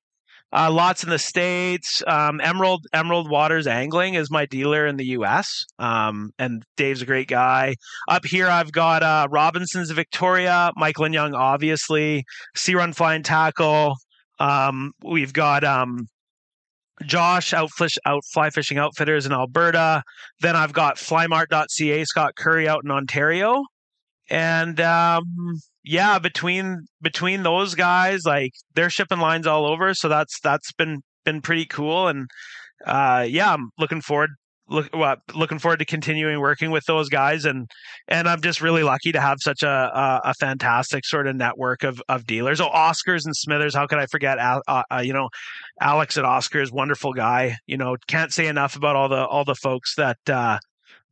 Uh, 0.54 0.72
lots 0.72 1.04
in 1.04 1.10
the 1.10 1.20
states. 1.20 2.02
Um, 2.08 2.40
Emerald 2.42 2.86
Emerald 2.94 3.30
Waters 3.30 3.68
Angling 3.68 4.14
is 4.14 4.32
my 4.32 4.46
dealer 4.46 4.88
in 4.88 4.96
the 4.96 5.06
U.S. 5.08 5.66
Um, 5.78 6.32
and 6.40 6.64
Dave's 6.78 7.02
a 7.02 7.06
great 7.06 7.28
guy. 7.28 7.76
Up 8.08 8.26
here, 8.26 8.48
I've 8.48 8.72
got 8.72 9.04
uh, 9.04 9.28
Robinson's 9.30 9.92
Victoria, 9.92 10.72
Michael 10.78 11.06
and 11.06 11.14
Young, 11.14 11.34
obviously. 11.34 12.24
Sea 12.56 12.76
Run 12.76 12.94
Fly 12.94 13.16
and 13.16 13.26
Tackle. 13.26 13.96
Um, 14.40 14.92
we've 15.04 15.34
got 15.34 15.64
um, 15.66 16.08
Josh 17.04 17.52
Outfish 17.52 17.98
out 18.06 18.24
fly 18.34 18.50
fishing 18.50 18.78
outfitters 18.78 19.26
in 19.26 19.34
Alberta. 19.34 20.02
Then 20.42 20.56
I've 20.56 20.74
got 20.74 20.98
flymart.ca, 20.98 22.06
Scott 22.06 22.36
Curry 22.38 22.68
out 22.68 22.82
in 22.84 22.92
Ontario. 22.92 23.64
And 24.30 24.80
um, 24.82 25.24
yeah, 25.88 26.20
between 26.20 26.86
between 27.02 27.44
those 27.44 27.76
guys, 27.76 28.22
like 28.26 28.52
they're 28.76 28.90
shipping 28.90 29.20
lines 29.20 29.48
all 29.48 29.66
over, 29.66 29.94
so 29.94 30.10
that's 30.10 30.40
that's 30.42 30.72
been 30.74 31.02
been 31.26 31.42
pretty 31.42 31.66
cool. 31.66 32.08
And 32.08 32.28
uh, 32.86 33.26
yeah, 33.28 33.54
I'm 33.54 33.72
looking 33.78 34.02
forward 34.02 34.32
look 34.70 34.90
well, 34.94 35.16
looking 35.34 35.60
forward 35.60 35.80
to 35.80 35.86
continuing 35.86 36.40
working 36.40 36.72
with 36.72 36.84
those 36.86 37.10
guys 37.10 37.46
and 37.46 37.70
and 38.08 38.28
I'm 38.28 38.42
just 38.42 38.62
really 38.62 38.84
lucky 38.84 39.12
to 39.12 39.22
have 39.22 39.38
such 39.40 39.64
a 39.64 39.68
a, 39.68 40.22
a 40.26 40.34
fantastic 40.34 41.06
sort 41.06 41.28
of 41.28 41.36
network 41.36 41.84
of 41.84 42.02
of 42.10 42.26
dealers. 42.26 42.60
Oh, 42.62 42.70
Oscars 42.70 43.26
and 43.26 43.36
Smithers, 43.36 43.76
how 43.76 43.88
could 43.88 44.00
I 44.00 44.06
forget? 44.08 44.38
Uh, 44.40 44.62
uh, 44.68 45.02
you 45.04 45.14
know, 45.14 45.30
Alex 45.82 46.18
at 46.18 46.26
Oscars, 46.26 46.72
wonderful 46.72 47.14
guy. 47.14 47.58
You 47.66 47.78
know, 47.78 47.96
can't 48.08 48.34
say 48.34 48.48
enough 48.48 48.76
about 48.76 48.96
all 48.96 49.10
the 49.10 49.26
all 49.26 49.46
the 49.46 49.56
folks 49.56 49.96
that 49.96 50.18
uh, 50.30 50.60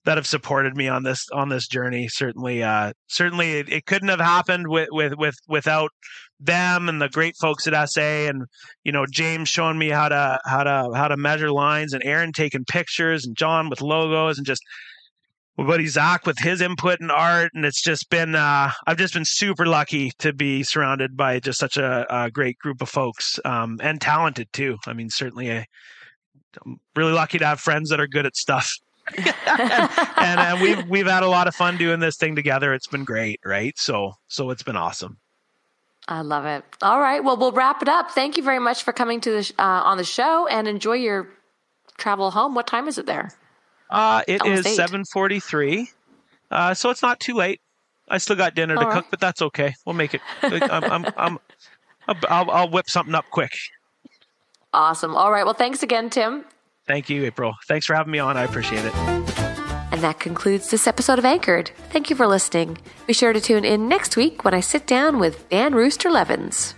that 0.06 0.18
have 0.18 0.28
supported 0.28 0.78
me 0.78 0.88
on 0.88 1.04
this 1.04 1.28
on 1.34 1.50
this 1.50 1.68
journey. 1.68 2.08
Certainly, 2.08 2.64
uh, 2.64 2.94
certainly, 3.08 3.54
it, 3.54 3.70
it 3.70 3.86
couldn't 3.86 4.10
have 4.10 4.20
happened 4.20 4.68
with 4.68 4.90
with 4.92 5.14
with 5.18 5.36
without 5.48 5.92
them 6.40 6.90
and 6.90 7.02
the 7.02 7.10
great 7.10 7.36
folks 7.38 7.68
at 7.68 7.90
SA 7.90 8.02
and 8.02 8.44
you 8.84 8.92
know 8.92 9.06
James 9.10 9.50
showing 9.50 9.78
me 9.78 9.90
how 9.90 10.10
to 10.10 10.40
how 10.46 10.64
to 10.64 10.92
how 10.94 11.08
to 11.08 11.18
measure 11.18 11.52
lines 11.52 11.94
and 11.94 12.04
Aaron 12.04 12.32
taking 12.34 12.66
pictures 12.66 13.26
and 13.26 13.38
John 13.38 13.70
with 13.70 13.82
logos 13.82 14.38
and 14.38 14.46
just 14.46 14.62
my 15.58 15.66
buddy 15.66 15.88
Zach 15.88 16.26
with 16.26 16.38
his 16.38 16.60
input 16.60 17.00
and 17.00 17.12
art 17.12 17.52
and 17.54 17.64
it's 17.64 17.82
just 17.82 18.10
been 18.10 18.36
uh, 18.36 18.72
I've 18.86 18.98
just 18.98 19.14
been 19.14 19.26
super 19.26 19.66
lucky 19.66 20.12
to 20.20 20.34
be 20.34 20.64
surrounded 20.64 21.16
by 21.16 21.40
just 21.40 21.60
such 21.60 21.78
a, 21.78 22.06
a 22.10 22.30
great 22.30 22.58
group 22.60 22.82
of 22.82 22.90
folks 22.90 23.40
um, 23.46 23.80
and 23.82 24.02
talented 24.02 24.52
too. 24.52 24.78
I 24.86 24.94
mean 24.94 25.10
certainly 25.10 25.50
a, 25.50 25.66
I'm 26.66 26.78
really 26.96 27.14
lucky 27.14 27.40
to 27.40 27.46
have 27.46 27.62
friends 27.62 27.90
that 27.90 28.00
are 28.02 28.08
good 28.08 28.26
at 28.26 28.36
stuff. 28.36 28.76
and, 29.18 29.36
and, 30.18 30.40
and 30.40 30.62
we've 30.62 30.88
we've 30.88 31.08
had 31.08 31.24
a 31.24 31.28
lot 31.28 31.48
of 31.48 31.56
fun 31.56 31.78
doing 31.78 32.00
this 32.00 32.18
thing 32.18 32.36
together. 32.36 32.74
It's 32.74 32.88
been 32.88 33.04
great, 33.04 33.40
right? 33.46 33.78
So 33.78 34.14
so 34.28 34.50
it's 34.50 34.64
been 34.64 34.76
awesome. 34.76 35.18
I 36.08 36.22
love 36.22 36.46
it. 36.46 36.64
All 36.82 37.00
right. 37.00 37.24
Well, 37.24 37.38
we'll 37.38 37.52
wrap 37.52 37.82
it 37.82 37.90
up. 37.90 38.12
Thank 38.12 38.38
you 38.38 38.44
very 38.44 38.60
much 38.60 38.84
for 38.84 38.94
coming 38.94 39.22
to 39.22 39.32
the 39.32 39.54
uh, 39.60 39.64
on 39.64 39.98
the 39.98 40.04
show 40.04 40.48
and 40.48 40.68
enjoy 40.68 40.94
your 40.94 41.28
travel 41.98 42.32
home. 42.32 42.56
What 42.56 42.68
time 42.68 42.88
is 42.88 42.98
it 42.98 43.06
there? 43.06 43.32
Uh, 43.90 44.22
it 44.28 44.46
is 44.46 44.76
seven 44.76 45.04
forty 45.06 45.40
three, 45.40 45.90
uh, 46.52 46.74
so 46.74 46.90
it's 46.90 47.02
not 47.02 47.20
too 47.20 47.36
late. 47.36 47.62
I 48.08 48.18
still 48.18 48.36
got 48.36 48.56
dinner 48.56 48.76
All 48.76 48.82
to 48.82 48.88
right. 48.88 48.96
cook, 48.96 49.06
but 49.10 49.20
that's 49.20 49.42
okay. 49.42 49.76
We'll 49.86 49.96
make 49.96 50.14
it. 50.14 50.22
I'm, 50.42 50.84
I'm, 50.84 51.06
I'm, 51.18 51.40
I'll, 52.30 52.52
I'll 52.52 52.70
whip 52.70 52.88
something 52.90 53.16
up 53.16 53.26
quick. 53.32 53.52
Awesome. 54.74 55.16
All 55.16 55.32
right. 55.32 55.44
Well, 55.44 55.54
thanks 55.54 55.82
again, 55.82 56.10
Tim. 56.10 56.46
Thank 56.88 57.10
you, 57.10 57.26
April. 57.26 57.56
Thanks 57.68 57.86
for 57.86 57.96
having 57.96 58.12
me 58.12 58.20
on. 58.20 58.38
I 58.38 58.44
appreciate 58.44 58.86
it. 58.86 58.94
And 58.96 60.04
that 60.04 60.20
concludes 60.20 60.70
this 60.70 60.88
episode 60.88 61.20
of 61.20 61.26
Anchored. 61.26 61.72
Thank 61.90 62.10
you 62.10 62.16
for 62.16 62.28
listening. 62.28 62.78
Be 63.08 63.14
sure 63.14 63.34
to 63.34 63.40
tune 63.40 63.64
in 63.64 63.88
next 63.88 64.18
week 64.18 64.44
when 64.44 64.54
I 64.54 64.60
sit 64.60 64.86
down 64.86 65.20
with 65.20 65.48
Dan 65.50 65.74
Rooster 65.74 66.12
Levins. 66.12 66.76